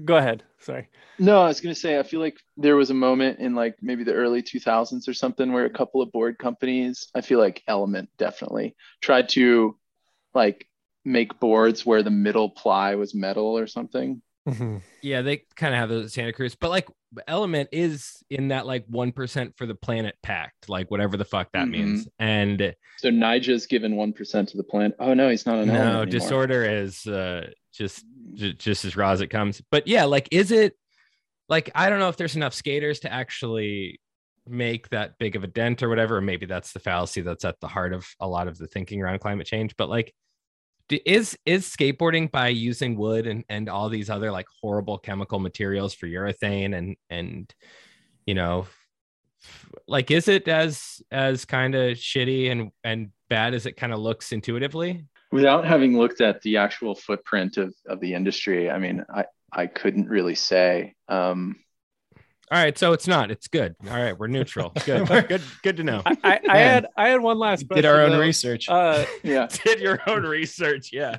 go 0.05 0.17
ahead. 0.17 0.43
Sorry. 0.59 0.89
No, 1.17 1.41
I 1.41 1.47
was 1.47 1.61
gonna 1.61 1.75
say 1.75 1.97
I 1.97 2.03
feel 2.03 2.19
like 2.19 2.37
there 2.57 2.75
was 2.75 2.89
a 2.89 2.93
moment 2.95 3.39
in 3.39 3.55
like 3.55 3.75
maybe 3.81 4.03
the 4.03 4.13
early 4.13 4.41
2000s 4.41 5.07
or 5.07 5.13
something 5.13 5.53
where 5.53 5.65
a 5.65 5.69
couple 5.69 6.01
of 6.01 6.11
board 6.11 6.37
companies, 6.37 7.07
I 7.15 7.21
feel 7.21 7.39
like 7.39 7.63
Element 7.67 8.09
definitely 8.17 8.75
tried 9.01 9.29
to 9.29 9.77
like 10.33 10.67
make 11.05 11.39
boards 11.39 11.85
where 11.85 12.03
the 12.03 12.09
middle 12.09 12.49
ply 12.49 12.95
was 12.95 13.15
metal 13.15 13.57
or 13.57 13.67
something. 13.67 14.21
Mhm. 14.47 14.81
Yeah, 15.01 15.21
they 15.21 15.43
kind 15.55 15.73
of 15.73 15.79
have 15.79 15.89
those 15.89 16.05
at 16.05 16.11
Santa 16.11 16.33
Cruz, 16.33 16.55
but 16.55 16.69
like 16.69 16.87
Element 17.27 17.69
is 17.71 18.23
in 18.29 18.49
that 18.49 18.65
like 18.65 18.85
one 18.87 19.11
percent 19.11 19.55
for 19.57 19.65
the 19.65 19.75
planet 19.75 20.15
pact, 20.21 20.69
like 20.69 20.91
whatever 20.91 21.17
the 21.17 21.25
fuck 21.25 21.51
that 21.53 21.67
Mhm. 21.67 21.71
means. 21.71 22.07
And 22.19 22.75
So 22.97 23.09
Nigel's 23.09 23.65
given 23.65 23.95
one 23.95 24.13
percent 24.13 24.49
to 24.49 24.57
the 24.57 24.63
planet. 24.63 24.95
Oh 24.99 25.13
no, 25.13 25.29
he's 25.29 25.45
not 25.45 25.59
an 25.59 25.67
no, 25.67 25.73
element 25.73 26.11
disorder 26.11 26.63
is 26.63 27.07
uh, 27.07 27.49
just 27.75 28.05
just 28.33 28.85
as 28.85 28.95
raw 28.95 29.11
as 29.11 29.21
it 29.21 29.27
comes. 29.27 29.61
But 29.71 29.87
yeah, 29.87 30.05
like 30.05 30.27
is 30.31 30.51
it 30.51 30.75
like 31.47 31.69
I 31.75 31.89
don't 31.89 31.99
know 31.99 32.09
if 32.09 32.17
there's 32.17 32.35
enough 32.35 32.53
skaters 32.53 33.01
to 33.01 33.11
actually 33.11 33.99
make 34.47 34.89
that 34.89 35.17
big 35.17 35.35
of 35.35 35.43
a 35.43 35.47
dent 35.47 35.83
or 35.83 35.89
whatever. 35.89 36.17
Or 36.17 36.21
maybe 36.21 36.45
that's 36.45 36.71
the 36.71 36.79
fallacy 36.79 37.21
that's 37.21 37.45
at 37.45 37.59
the 37.59 37.67
heart 37.67 37.93
of 37.93 38.07
a 38.19 38.27
lot 38.27 38.47
of 38.47 38.57
the 38.57 38.67
thinking 38.67 39.01
around 39.01 39.19
climate 39.19 39.47
change. 39.47 39.75
But 39.77 39.89
like, 39.89 40.13
is 40.89 41.37
is 41.45 41.67
skateboarding 41.67 42.31
by 42.31 42.49
using 42.49 42.95
wood 42.95 43.25
and 43.25 43.43
and 43.49 43.69
all 43.69 43.89
these 43.89 44.09
other 44.09 44.31
like 44.31 44.45
horrible 44.61 44.99
chemical 44.99 45.39
materials 45.39 45.95
for 45.95 46.05
urethane 46.05 46.77
and 46.77 46.95
and 47.09 47.53
you 48.27 48.35
know 48.35 48.67
like 49.87 50.11
is 50.11 50.27
it 50.27 50.47
as 50.47 51.01
as 51.09 51.43
kind 51.43 51.73
of 51.73 51.97
shitty 51.97 52.51
and 52.51 52.71
and 52.83 53.09
bad 53.29 53.55
as 53.55 53.65
it 53.65 53.77
kind 53.77 53.93
of 53.93 53.99
looks 53.99 54.31
intuitively 54.31 55.05
Without 55.35 55.65
having 55.65 55.97
looked 55.97 56.21
at 56.21 56.41
the 56.43 56.55
actual 56.55 56.95
footprint 56.95 57.57
of, 57.57 57.75
of 57.89 57.99
the 57.99 58.13
industry, 58.13 58.71
I 58.71 58.79
mean, 58.79 59.03
I, 59.13 59.25
I 59.51 59.67
couldn't 59.67 60.07
really 60.07 60.33
say. 60.33 60.95
Um, 61.09 61.57
All 62.49 62.57
right, 62.57 62.77
so 62.77 62.93
it's 62.93 63.05
not. 63.05 63.31
It's 63.31 63.49
good. 63.49 63.75
All 63.85 63.97
right, 63.97 64.17
we're 64.17 64.27
neutral. 64.27 64.69
Good. 64.85 65.05
good. 65.27 65.41
Good 65.61 65.75
to 65.75 65.83
know. 65.83 66.01
I, 66.05 66.15
I, 66.23 66.39
I 66.47 66.57
had 66.59 66.87
I 66.95 67.09
had 67.09 67.19
one 67.19 67.37
last 67.37 67.67
question. 67.67 67.83
Did 67.83 67.85
our 67.85 68.01
own 68.01 68.11
though. 68.11 68.19
research. 68.21 68.69
Uh, 68.69 69.03
yeah. 69.23 69.47
Did 69.65 69.81
your 69.81 69.99
own 70.07 70.23
research. 70.23 70.91
Yeah. 70.93 71.17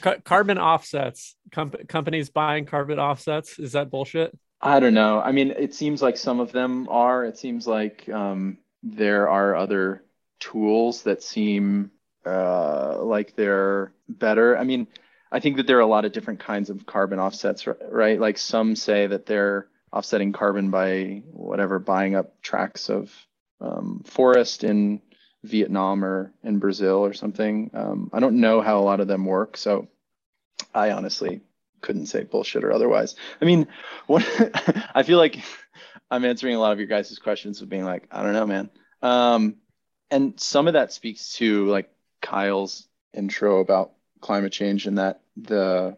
ca- 0.00 0.18
carbon 0.24 0.58
offsets. 0.58 1.36
Com- 1.52 1.70
companies 1.86 2.30
buying 2.30 2.64
carbon 2.66 2.98
offsets. 2.98 3.60
Is 3.60 3.72
that 3.72 3.90
bullshit? 3.90 4.36
I 4.60 4.80
don't 4.80 4.94
know. 4.94 5.20
I 5.20 5.30
mean, 5.30 5.52
it 5.52 5.72
seems 5.72 6.02
like 6.02 6.16
some 6.16 6.40
of 6.40 6.50
them 6.50 6.88
are. 6.90 7.24
It 7.24 7.38
seems 7.38 7.64
like 7.68 8.08
um, 8.08 8.58
there 8.82 9.28
are 9.28 9.54
other 9.54 10.02
tools 10.40 11.02
that 11.02 11.22
seem 11.22 11.92
uh, 12.26 13.02
like 13.02 13.36
they're 13.36 13.92
better. 14.08 14.56
I 14.56 14.64
mean, 14.64 14.86
I 15.32 15.40
think 15.40 15.56
that 15.56 15.66
there 15.66 15.78
are 15.78 15.82
a 15.82 15.86
lot 15.86 16.04
of 16.04 16.12
different 16.12 16.40
kinds 16.40 16.70
of 16.70 16.86
carbon 16.86 17.18
offsets, 17.18 17.66
right? 17.66 18.18
Like 18.18 18.38
some 18.38 18.76
say 18.76 19.06
that 19.06 19.26
they're 19.26 19.68
offsetting 19.92 20.32
carbon 20.32 20.70
by 20.70 21.22
whatever, 21.32 21.78
buying 21.78 22.14
up 22.14 22.40
tracts 22.42 22.90
of 22.90 23.12
um, 23.60 24.02
forest 24.04 24.64
in 24.64 25.02
Vietnam 25.44 26.04
or 26.04 26.32
in 26.42 26.58
Brazil 26.58 27.04
or 27.04 27.12
something. 27.12 27.70
Um, 27.74 28.10
I 28.12 28.20
don't 28.20 28.40
know 28.40 28.60
how 28.60 28.78
a 28.78 28.82
lot 28.82 29.00
of 29.00 29.08
them 29.08 29.24
work, 29.24 29.56
so 29.56 29.88
I 30.74 30.90
honestly 30.90 31.40
couldn't 31.80 32.06
say 32.06 32.24
bullshit 32.24 32.64
or 32.64 32.72
otherwise. 32.72 33.16
I 33.40 33.44
mean, 33.44 33.68
what 34.06 34.24
I 34.94 35.02
feel 35.02 35.18
like 35.18 35.42
I'm 36.10 36.24
answering 36.24 36.56
a 36.56 36.60
lot 36.60 36.72
of 36.72 36.78
your 36.78 36.88
guys' 36.88 37.18
questions 37.18 37.60
with 37.60 37.70
being 37.70 37.84
like, 37.84 38.06
I 38.10 38.22
don't 38.22 38.34
know, 38.34 38.46
man. 38.46 38.70
Um, 39.02 39.56
and 40.10 40.38
some 40.40 40.66
of 40.66 40.74
that 40.74 40.92
speaks 40.92 41.34
to 41.34 41.66
like 41.68 41.90
Kyle's 42.20 42.86
intro 43.12 43.60
about 43.60 43.92
climate 44.20 44.52
change 44.52 44.86
and 44.86 44.98
that 44.98 45.20
the 45.36 45.96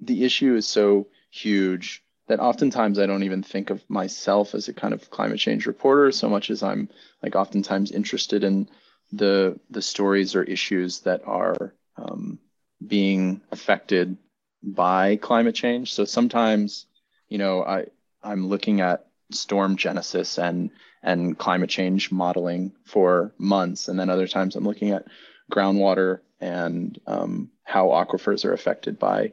the 0.00 0.24
issue 0.24 0.56
is 0.56 0.66
so 0.66 1.06
huge 1.30 2.02
that 2.26 2.40
oftentimes 2.40 2.98
I 2.98 3.06
don't 3.06 3.22
even 3.24 3.42
think 3.42 3.70
of 3.70 3.88
myself 3.88 4.54
as 4.54 4.68
a 4.68 4.72
kind 4.72 4.94
of 4.94 5.10
climate 5.10 5.38
change 5.38 5.66
reporter 5.66 6.10
so 6.12 6.28
much 6.28 6.50
as 6.50 6.62
I'm 6.62 6.88
like 7.22 7.36
oftentimes 7.36 7.92
interested 7.92 8.44
in 8.44 8.68
the 9.12 9.58
the 9.70 9.82
stories 9.82 10.34
or 10.34 10.42
issues 10.42 11.00
that 11.00 11.22
are 11.26 11.74
um, 11.96 12.38
being 12.84 13.42
affected 13.50 14.16
by 14.62 15.16
climate 15.16 15.54
change. 15.54 15.92
So 15.92 16.04
sometimes, 16.04 16.86
you 17.28 17.38
know, 17.38 17.62
I 17.62 17.86
I'm 18.22 18.46
looking 18.46 18.80
at 18.80 19.06
storm 19.30 19.76
genesis 19.76 20.38
and 20.38 20.70
and 21.02 21.36
climate 21.38 21.70
change 21.70 22.12
modeling 22.12 22.72
for 22.84 23.32
months, 23.38 23.88
and 23.88 23.98
then 23.98 24.10
other 24.10 24.28
times 24.28 24.56
I'm 24.56 24.64
looking 24.64 24.90
at 24.90 25.06
groundwater 25.50 26.20
and 26.40 26.98
um, 27.06 27.50
how 27.64 27.88
aquifers 27.88 28.44
are 28.44 28.52
affected 28.52 28.98
by 28.98 29.32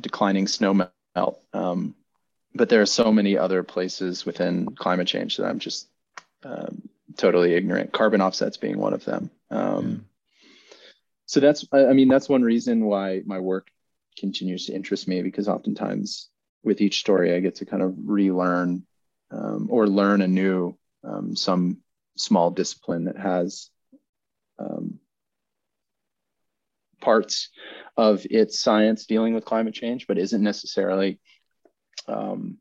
declining 0.00 0.46
snow 0.48 0.74
melt. 1.16 1.40
Um, 1.52 1.94
but 2.54 2.68
there 2.68 2.82
are 2.82 2.86
so 2.86 3.12
many 3.12 3.36
other 3.36 3.62
places 3.62 4.24
within 4.24 4.74
climate 4.76 5.08
change 5.08 5.36
that 5.36 5.46
I'm 5.46 5.58
just 5.58 5.88
um, 6.44 6.88
totally 7.16 7.54
ignorant. 7.54 7.92
Carbon 7.92 8.20
offsets 8.20 8.56
being 8.56 8.78
one 8.78 8.94
of 8.94 9.04
them. 9.04 9.30
Um, 9.50 10.06
So 11.26 11.40
that's, 11.40 11.66
I 11.72 11.86
I 11.86 11.92
mean, 11.94 12.08
that's 12.08 12.28
one 12.28 12.42
reason 12.42 12.84
why 12.84 13.22
my 13.24 13.40
work 13.40 13.68
continues 14.18 14.66
to 14.66 14.74
interest 14.74 15.08
me 15.08 15.22
because 15.22 15.48
oftentimes 15.48 16.28
with 16.62 16.80
each 16.80 17.00
story 17.00 17.34
I 17.34 17.40
get 17.40 17.56
to 17.56 17.64
kind 17.66 17.82
of 17.82 17.94
relearn 18.04 18.86
um, 19.30 19.68
or 19.70 19.88
learn 19.88 20.22
anew 20.22 20.76
um, 21.06 21.36
some 21.36 21.78
small 22.16 22.50
discipline 22.50 23.04
that 23.04 23.18
has 23.18 23.70
um, 24.58 24.98
parts 27.00 27.50
of 27.96 28.26
its 28.30 28.60
science 28.60 29.06
dealing 29.06 29.34
with 29.34 29.44
climate 29.44 29.74
change, 29.74 30.06
but 30.06 30.18
isn't 30.18 30.42
necessarily 30.42 31.20
um, 32.08 32.58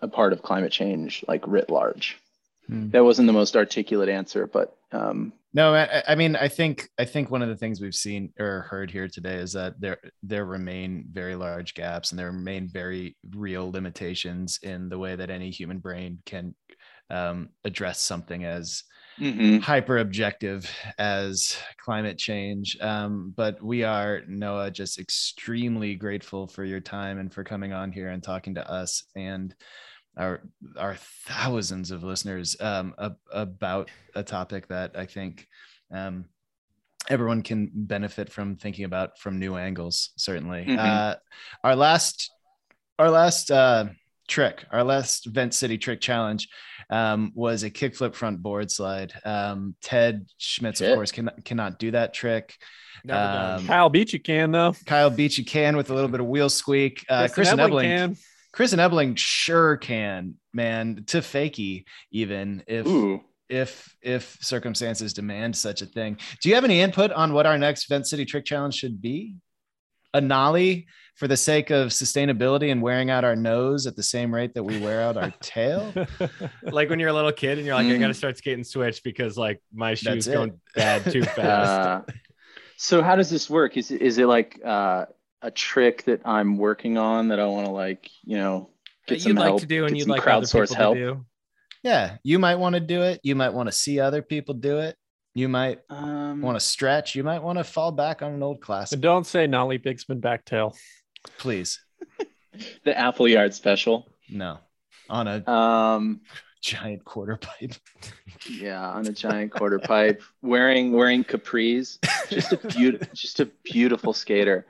a 0.00 0.08
part 0.08 0.32
of 0.32 0.42
climate 0.42 0.72
change 0.72 1.24
like 1.26 1.46
writ 1.46 1.70
large. 1.70 2.18
Hmm. 2.68 2.90
That 2.90 3.04
wasn't 3.04 3.26
the 3.26 3.32
most 3.32 3.56
articulate 3.56 4.08
answer, 4.08 4.46
but 4.46 4.76
um, 4.92 5.32
No, 5.52 5.74
I, 5.74 6.02
I 6.08 6.14
mean, 6.14 6.36
I 6.36 6.48
think 6.48 6.88
I 6.98 7.04
think 7.04 7.30
one 7.30 7.42
of 7.42 7.48
the 7.48 7.56
things 7.56 7.80
we've 7.80 7.94
seen 7.94 8.32
or 8.38 8.62
heard 8.68 8.90
here 8.90 9.08
today 9.08 9.36
is 9.36 9.52
that 9.52 9.80
there 9.80 9.98
there 10.22 10.44
remain 10.44 11.06
very 11.10 11.34
large 11.34 11.74
gaps 11.74 12.10
and 12.10 12.18
there 12.18 12.30
remain 12.30 12.68
very 12.68 13.16
real 13.34 13.70
limitations 13.70 14.58
in 14.62 14.88
the 14.88 14.98
way 14.98 15.16
that 15.16 15.30
any 15.30 15.50
human 15.50 15.78
brain 15.78 16.18
can 16.26 16.54
um, 17.10 17.50
address 17.64 18.00
something 18.00 18.44
as 18.44 18.82
mhm. 19.18 19.60
hyper 19.60 19.98
objective 19.98 20.70
as 20.98 21.56
climate 21.78 22.18
change. 22.18 22.76
Um, 22.80 23.32
but 23.36 23.62
we 23.62 23.84
are 23.84 24.22
Noah 24.26 24.70
just 24.70 24.98
extremely 24.98 25.94
grateful 25.94 26.46
for 26.48 26.64
your 26.64 26.80
time 26.80 27.18
and 27.18 27.32
for 27.32 27.44
coming 27.44 27.72
on 27.72 27.92
here 27.92 28.08
and 28.08 28.22
talking 28.22 28.56
to 28.56 28.70
us 28.70 29.04
and 29.14 29.54
our 30.16 30.40
our 30.76 30.96
thousands 31.26 31.90
of 31.90 32.02
listeners 32.02 32.56
um, 32.60 32.94
ab- 32.98 33.16
about 33.32 33.90
a 34.14 34.22
topic 34.22 34.68
that 34.68 34.92
I 34.96 35.06
think 35.06 35.46
um, 35.92 36.24
everyone 37.08 37.42
can 37.42 37.70
benefit 37.74 38.32
from 38.32 38.56
thinking 38.56 38.84
about 38.84 39.18
from 39.18 39.38
new 39.38 39.56
angles. 39.56 40.10
Certainly, 40.16 40.66
Mhm. 40.66 40.78
uh, 40.78 41.16
our 41.62 41.76
last 41.76 42.30
our 42.98 43.10
last 43.10 43.50
uh, 43.50 43.86
trick, 44.26 44.64
our 44.72 44.82
last 44.82 45.26
Vent 45.26 45.52
City 45.54 45.76
trick 45.78 46.00
challenge 46.00 46.48
um, 46.88 47.30
was 47.34 47.62
a 47.62 47.70
kickflip 47.70 48.14
front 48.14 48.42
board 48.42 48.70
slide. 48.70 49.12
Um, 49.24 49.74
Ted 49.82 50.26
Schmitz, 50.38 50.80
of 50.80 50.94
course, 50.94 51.12
can, 51.12 51.30
cannot 51.44 51.78
do 51.78 51.90
that 51.90 52.14
trick. 52.14 52.54
Um, 53.08 53.66
Kyle 53.66 53.90
Beachy, 53.90 54.16
you 54.16 54.22
can 54.22 54.50
though. 54.50 54.74
Kyle 54.86 55.10
Beachy 55.10 55.44
can 55.44 55.76
with 55.76 55.90
a 55.90 55.94
little 55.94 56.08
bit 56.08 56.20
of 56.20 56.26
wheel 56.26 56.48
squeak. 56.48 57.04
Uh, 57.08 57.28
Chris 57.28 57.34
Kristen 57.50 57.58
Ebeling, 57.58 57.82
can. 57.84 58.16
Kristen 58.56 58.80
Ebeling 58.80 59.18
sure 59.18 59.76
can, 59.76 60.34
man, 60.54 61.04
to 61.08 61.18
fakie 61.18 61.84
even 62.10 62.64
if 62.66 62.86
Ooh. 62.86 63.20
if 63.50 63.94
if 64.00 64.38
circumstances 64.40 65.12
demand 65.12 65.54
such 65.54 65.82
a 65.82 65.86
thing. 65.86 66.16
Do 66.42 66.48
you 66.48 66.54
have 66.54 66.64
any 66.64 66.80
input 66.80 67.12
on 67.12 67.34
what 67.34 67.44
our 67.44 67.58
next 67.58 67.86
Vent 67.86 68.06
City 68.08 68.24
Trick 68.24 68.46
Challenge 68.46 68.74
should 68.74 69.02
be? 69.02 69.36
A 70.14 70.20
nollie 70.22 70.86
for 71.16 71.28
the 71.28 71.36
sake 71.36 71.68
of 71.68 71.88
sustainability 71.88 72.72
and 72.72 72.80
wearing 72.80 73.10
out 73.10 73.24
our 73.24 73.36
nose 73.36 73.86
at 73.86 73.94
the 73.94 74.02
same 74.02 74.34
rate 74.34 74.54
that 74.54 74.62
we 74.62 74.78
wear 74.80 75.02
out 75.02 75.18
our 75.18 75.30
tail. 75.42 75.92
like 76.62 76.88
when 76.88 76.98
you're 76.98 77.10
a 77.10 77.12
little 77.12 77.32
kid 77.32 77.58
and 77.58 77.66
you're 77.66 77.74
like, 77.76 77.84
I 77.86 77.90
Mm. 77.90 78.00
got 78.00 78.06
to 78.08 78.14
start 78.14 78.38
skating 78.38 78.64
switch 78.64 79.02
because 79.02 79.36
like 79.36 79.60
my 79.74 79.92
shoes 79.92 80.24
That's 80.24 80.28
it. 80.28 80.32
going 80.32 80.60
bad 80.74 81.04
too 81.12 81.22
fast. 81.36 81.38
Uh, 82.08 82.12
so 82.78 83.02
how 83.02 83.16
does 83.16 83.28
this 83.28 83.50
work? 83.50 83.76
Is 83.76 83.90
it, 83.90 84.00
is 84.00 84.16
it 84.16 84.24
like 84.26 84.58
uh, 84.64 85.04
a 85.46 85.50
trick 85.50 86.02
that 86.04 86.20
I'm 86.24 86.58
working 86.58 86.98
on 86.98 87.28
that 87.28 87.38
I 87.40 87.46
want 87.46 87.66
to 87.66 87.72
like, 87.72 88.10
you 88.24 88.36
know, 88.36 88.70
get 89.06 89.14
that 89.16 89.20
some 89.22 89.30
you'd 89.32 89.38
like 89.38 89.56
to 89.60 89.66
do 89.66 89.86
and 89.86 89.96
you'd 89.96 90.04
some 90.04 90.10
like 90.10 90.26
other 90.26 90.44
crowdsource 90.46 90.68
people 90.70 90.76
help? 90.76 90.94
to 90.96 91.00
do. 91.14 91.26
Yeah, 91.82 92.16
you 92.24 92.38
might 92.38 92.56
want 92.56 92.74
to 92.74 92.80
do 92.80 93.02
it. 93.02 93.20
You 93.22 93.36
might 93.36 93.52
want 93.54 93.68
to 93.68 93.72
see 93.72 94.00
other 94.00 94.22
people 94.22 94.54
do 94.54 94.78
it. 94.78 94.96
You 95.34 95.48
might 95.48 95.80
Um, 95.90 96.40
want 96.42 96.56
to 96.58 96.64
stretch. 96.64 97.14
You 97.14 97.22
might 97.22 97.42
want 97.42 97.58
to 97.58 97.64
fall 97.64 97.92
back 97.92 98.22
on 98.22 98.32
an 98.32 98.42
old 98.42 98.56
And 98.56 98.62
classic. 98.64 99.00
don't 99.00 99.26
say 99.26 99.46
Nolly 99.46 99.78
Bixman 99.78 100.20
backtail. 100.20 100.74
Please, 101.38 101.78
the 102.84 102.98
Appleyard 102.98 103.54
special. 103.54 104.10
no, 104.30 104.58
on 105.10 105.28
a 105.28 105.48
Um, 105.50 106.22
giant 106.62 107.04
quarter 107.04 107.36
pipe. 107.36 107.74
yeah, 108.50 108.88
on 108.90 109.06
a 109.06 109.12
giant 109.12 109.52
quarter 109.52 109.78
pipe, 109.78 110.22
wearing 110.42 110.92
wearing 110.92 111.22
capris. 111.22 111.98
Just 112.30 112.52
a 112.52 112.56
beautiful, 112.56 113.06
just 113.14 113.38
a 113.40 113.46
beautiful 113.62 114.12
skater. 114.12 114.66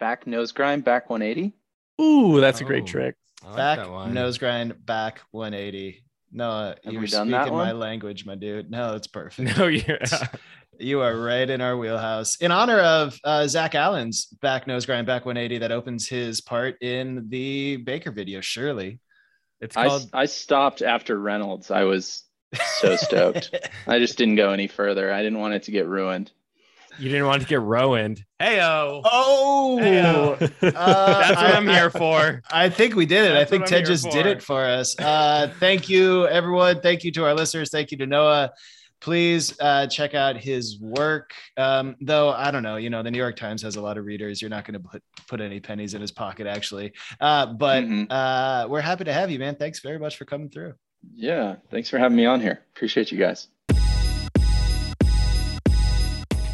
Back 0.00 0.26
nose 0.26 0.50
grind, 0.52 0.82
back 0.84 1.08
180. 1.10 1.54
Ooh, 2.00 2.40
that's 2.40 2.60
a 2.60 2.64
great 2.64 2.84
Oh. 2.84 2.86
trick. 2.86 3.16
I 3.44 3.48
like 3.48 3.56
back 3.56 3.78
that 3.78 3.90
one. 3.90 4.12
nose 4.14 4.38
grind, 4.38 4.84
back 4.84 5.20
180. 5.30 6.02
No, 6.32 6.74
Have 6.84 6.92
you're 6.92 7.00
we 7.02 7.06
done 7.06 7.26
speaking 7.28 7.30
that 7.32 7.48
my 7.48 7.72
one? 7.72 7.78
language, 7.78 8.24
my 8.26 8.34
dude. 8.34 8.70
No, 8.70 8.94
it's 8.94 9.06
perfect. 9.06 9.56
No, 9.58 9.66
yeah. 9.68 9.98
You 10.82 11.02
are 11.02 11.14
right 11.14 11.50
in 11.50 11.60
our 11.60 11.76
wheelhouse. 11.76 12.36
In 12.36 12.50
honor 12.50 12.78
of 12.80 13.18
uh, 13.22 13.46
Zach 13.46 13.74
Allen's 13.74 14.24
back 14.40 14.66
nose 14.66 14.86
grind 14.86 15.06
back 15.06 15.26
180 15.26 15.58
that 15.58 15.70
opens 15.72 16.08
his 16.08 16.40
part 16.40 16.80
in 16.80 17.28
the 17.28 17.76
Baker 17.76 18.10
video, 18.10 18.40
surely. 18.40 18.98
It's 19.60 19.76
called 19.76 20.08
I, 20.14 20.22
I 20.22 20.24
stopped 20.24 20.80
after 20.80 21.18
Reynolds. 21.18 21.70
I 21.70 21.84
was 21.84 22.24
so 22.78 22.96
stoked. 22.96 23.54
I 23.86 23.98
just 23.98 24.16
didn't 24.16 24.36
go 24.36 24.52
any 24.52 24.68
further. 24.68 25.12
I 25.12 25.22
didn't 25.22 25.38
want 25.40 25.52
it 25.52 25.64
to 25.64 25.70
get 25.70 25.86
ruined. 25.86 26.32
You 27.00 27.08
didn't 27.08 27.26
want 27.26 27.40
to 27.40 27.48
get 27.48 27.62
ruined. 27.62 28.22
Heyo. 28.40 29.00
Oh, 29.04 29.78
Hey-o. 29.78 30.36
Uh, 30.62 31.20
that's 31.20 31.36
what 31.42 31.54
I, 31.54 31.56
am 31.56 31.66
here 31.66 31.90
for. 31.90 32.42
I 32.50 32.68
think 32.68 32.94
we 32.94 33.06
did 33.06 33.30
it. 33.30 33.34
That's 33.34 33.48
I 33.48 33.50
think 33.50 33.66
Ted 33.66 33.86
just 33.86 34.04
for. 34.04 34.12
did 34.12 34.26
it 34.26 34.42
for 34.42 34.62
us. 34.62 34.98
Uh, 34.98 35.52
thank 35.58 35.88
you, 35.88 36.26
everyone. 36.28 36.80
Thank 36.80 37.02
you 37.04 37.10
to 37.12 37.24
our 37.24 37.34
listeners. 37.34 37.70
Thank 37.70 37.90
you 37.90 37.98
to 37.98 38.06
Noah. 38.06 38.52
Please 39.00 39.58
uh, 39.60 39.86
check 39.86 40.14
out 40.14 40.36
his 40.36 40.78
work. 40.78 41.32
Um, 41.56 41.96
though 42.02 42.30
I 42.30 42.50
don't 42.50 42.62
know, 42.62 42.76
you 42.76 42.90
know, 42.90 43.02
the 43.02 43.10
New 43.10 43.18
York 43.18 43.36
Times 43.36 43.62
has 43.62 43.76
a 43.76 43.80
lot 43.80 43.96
of 43.96 44.04
readers. 44.04 44.42
You're 44.42 44.50
not 44.50 44.66
going 44.66 44.80
to 44.80 44.88
put 44.88 45.02
put 45.26 45.40
any 45.40 45.58
pennies 45.58 45.94
in 45.94 46.02
his 46.02 46.12
pocket, 46.12 46.46
actually. 46.46 46.92
Uh, 47.18 47.46
but 47.46 47.84
mm-hmm. 47.84 48.04
Uh, 48.10 48.66
we're 48.68 48.82
happy 48.82 49.04
to 49.04 49.12
have 49.12 49.30
you, 49.30 49.38
man. 49.38 49.56
Thanks 49.56 49.80
very 49.80 49.98
much 49.98 50.16
for 50.18 50.26
coming 50.26 50.50
through. 50.50 50.74
Yeah, 51.14 51.56
thanks 51.70 51.88
for 51.88 51.98
having 51.98 52.16
me 52.16 52.26
on 52.26 52.40
here. 52.40 52.60
Appreciate 52.74 53.10
you 53.10 53.18
guys. 53.18 53.48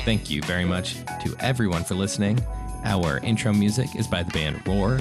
Thank 0.06 0.30
you 0.30 0.40
very 0.42 0.64
much 0.64 0.94
to 1.24 1.34
everyone 1.40 1.82
for 1.82 1.96
listening. 1.96 2.38
Our 2.84 3.18
intro 3.24 3.52
music 3.52 3.96
is 3.96 4.06
by 4.06 4.22
the 4.22 4.30
band 4.30 4.64
Roar. 4.64 5.00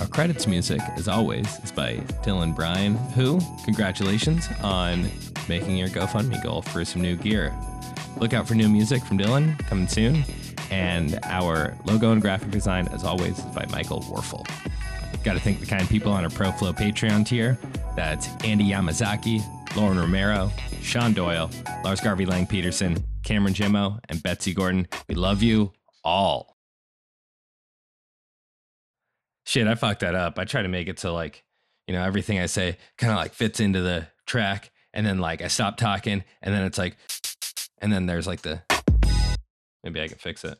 Our 0.00 0.06
credits 0.06 0.46
music, 0.46 0.80
as 0.96 1.08
always, 1.08 1.46
is 1.62 1.70
by 1.70 1.96
Dylan 2.24 2.56
Bryan, 2.56 2.94
who, 2.94 3.38
congratulations 3.66 4.48
on 4.62 5.10
making 5.46 5.76
your 5.76 5.88
GoFundMe 5.88 6.42
goal 6.42 6.62
for 6.62 6.86
some 6.86 7.02
new 7.02 7.16
gear. 7.16 7.54
Look 8.16 8.32
out 8.32 8.48
for 8.48 8.54
new 8.54 8.70
music 8.70 9.04
from 9.04 9.18
Dylan 9.18 9.58
coming 9.66 9.88
soon. 9.88 10.24
And 10.70 11.18
our 11.24 11.76
logo 11.84 12.12
and 12.12 12.22
graphic 12.22 12.50
design, 12.50 12.88
as 12.88 13.04
always, 13.04 13.38
is 13.38 13.44
by 13.54 13.66
Michael 13.66 14.00
Warfel. 14.04 14.48
Got 15.22 15.34
to 15.34 15.40
thank 15.40 15.60
the 15.60 15.66
kind 15.66 15.86
people 15.86 16.12
on 16.12 16.24
our 16.24 16.30
ProFlow 16.30 16.74
Patreon 16.74 17.26
tier. 17.26 17.58
That's 17.94 18.28
Andy 18.42 18.70
Yamazaki, 18.70 19.44
Lauren 19.76 19.98
Romero, 19.98 20.50
Sean 20.80 21.12
Doyle, 21.12 21.50
Lars 21.84 22.00
Garvey 22.00 22.24
Lang 22.24 22.46
Peterson, 22.46 23.04
Cameron 23.26 23.54
Jimmo, 23.54 23.98
and 24.08 24.22
Betsy 24.22 24.54
Gordon. 24.54 24.86
We 25.08 25.16
love 25.16 25.42
you 25.42 25.72
all. 26.04 26.56
Shit, 29.44 29.66
I 29.66 29.74
fucked 29.74 30.00
that 30.00 30.14
up. 30.14 30.38
I 30.38 30.44
try 30.44 30.62
to 30.62 30.68
make 30.68 30.86
it 30.86 31.00
so 31.00 31.12
like, 31.12 31.42
you 31.88 31.94
know, 31.94 32.04
everything 32.04 32.38
I 32.38 32.46
say 32.46 32.78
kind 32.96 33.12
of 33.12 33.18
like 33.18 33.34
fits 33.34 33.58
into 33.58 33.80
the 33.80 34.06
track. 34.26 34.70
And 34.94 35.04
then 35.04 35.18
like 35.18 35.42
I 35.42 35.48
stop 35.48 35.76
talking 35.76 36.22
and 36.40 36.54
then 36.54 36.62
it's 36.62 36.78
like, 36.78 36.96
and 37.78 37.92
then 37.92 38.06
there's 38.06 38.28
like 38.28 38.42
the, 38.42 38.62
maybe 39.82 40.00
I 40.00 40.06
can 40.06 40.18
fix 40.18 40.44
it. 40.44 40.58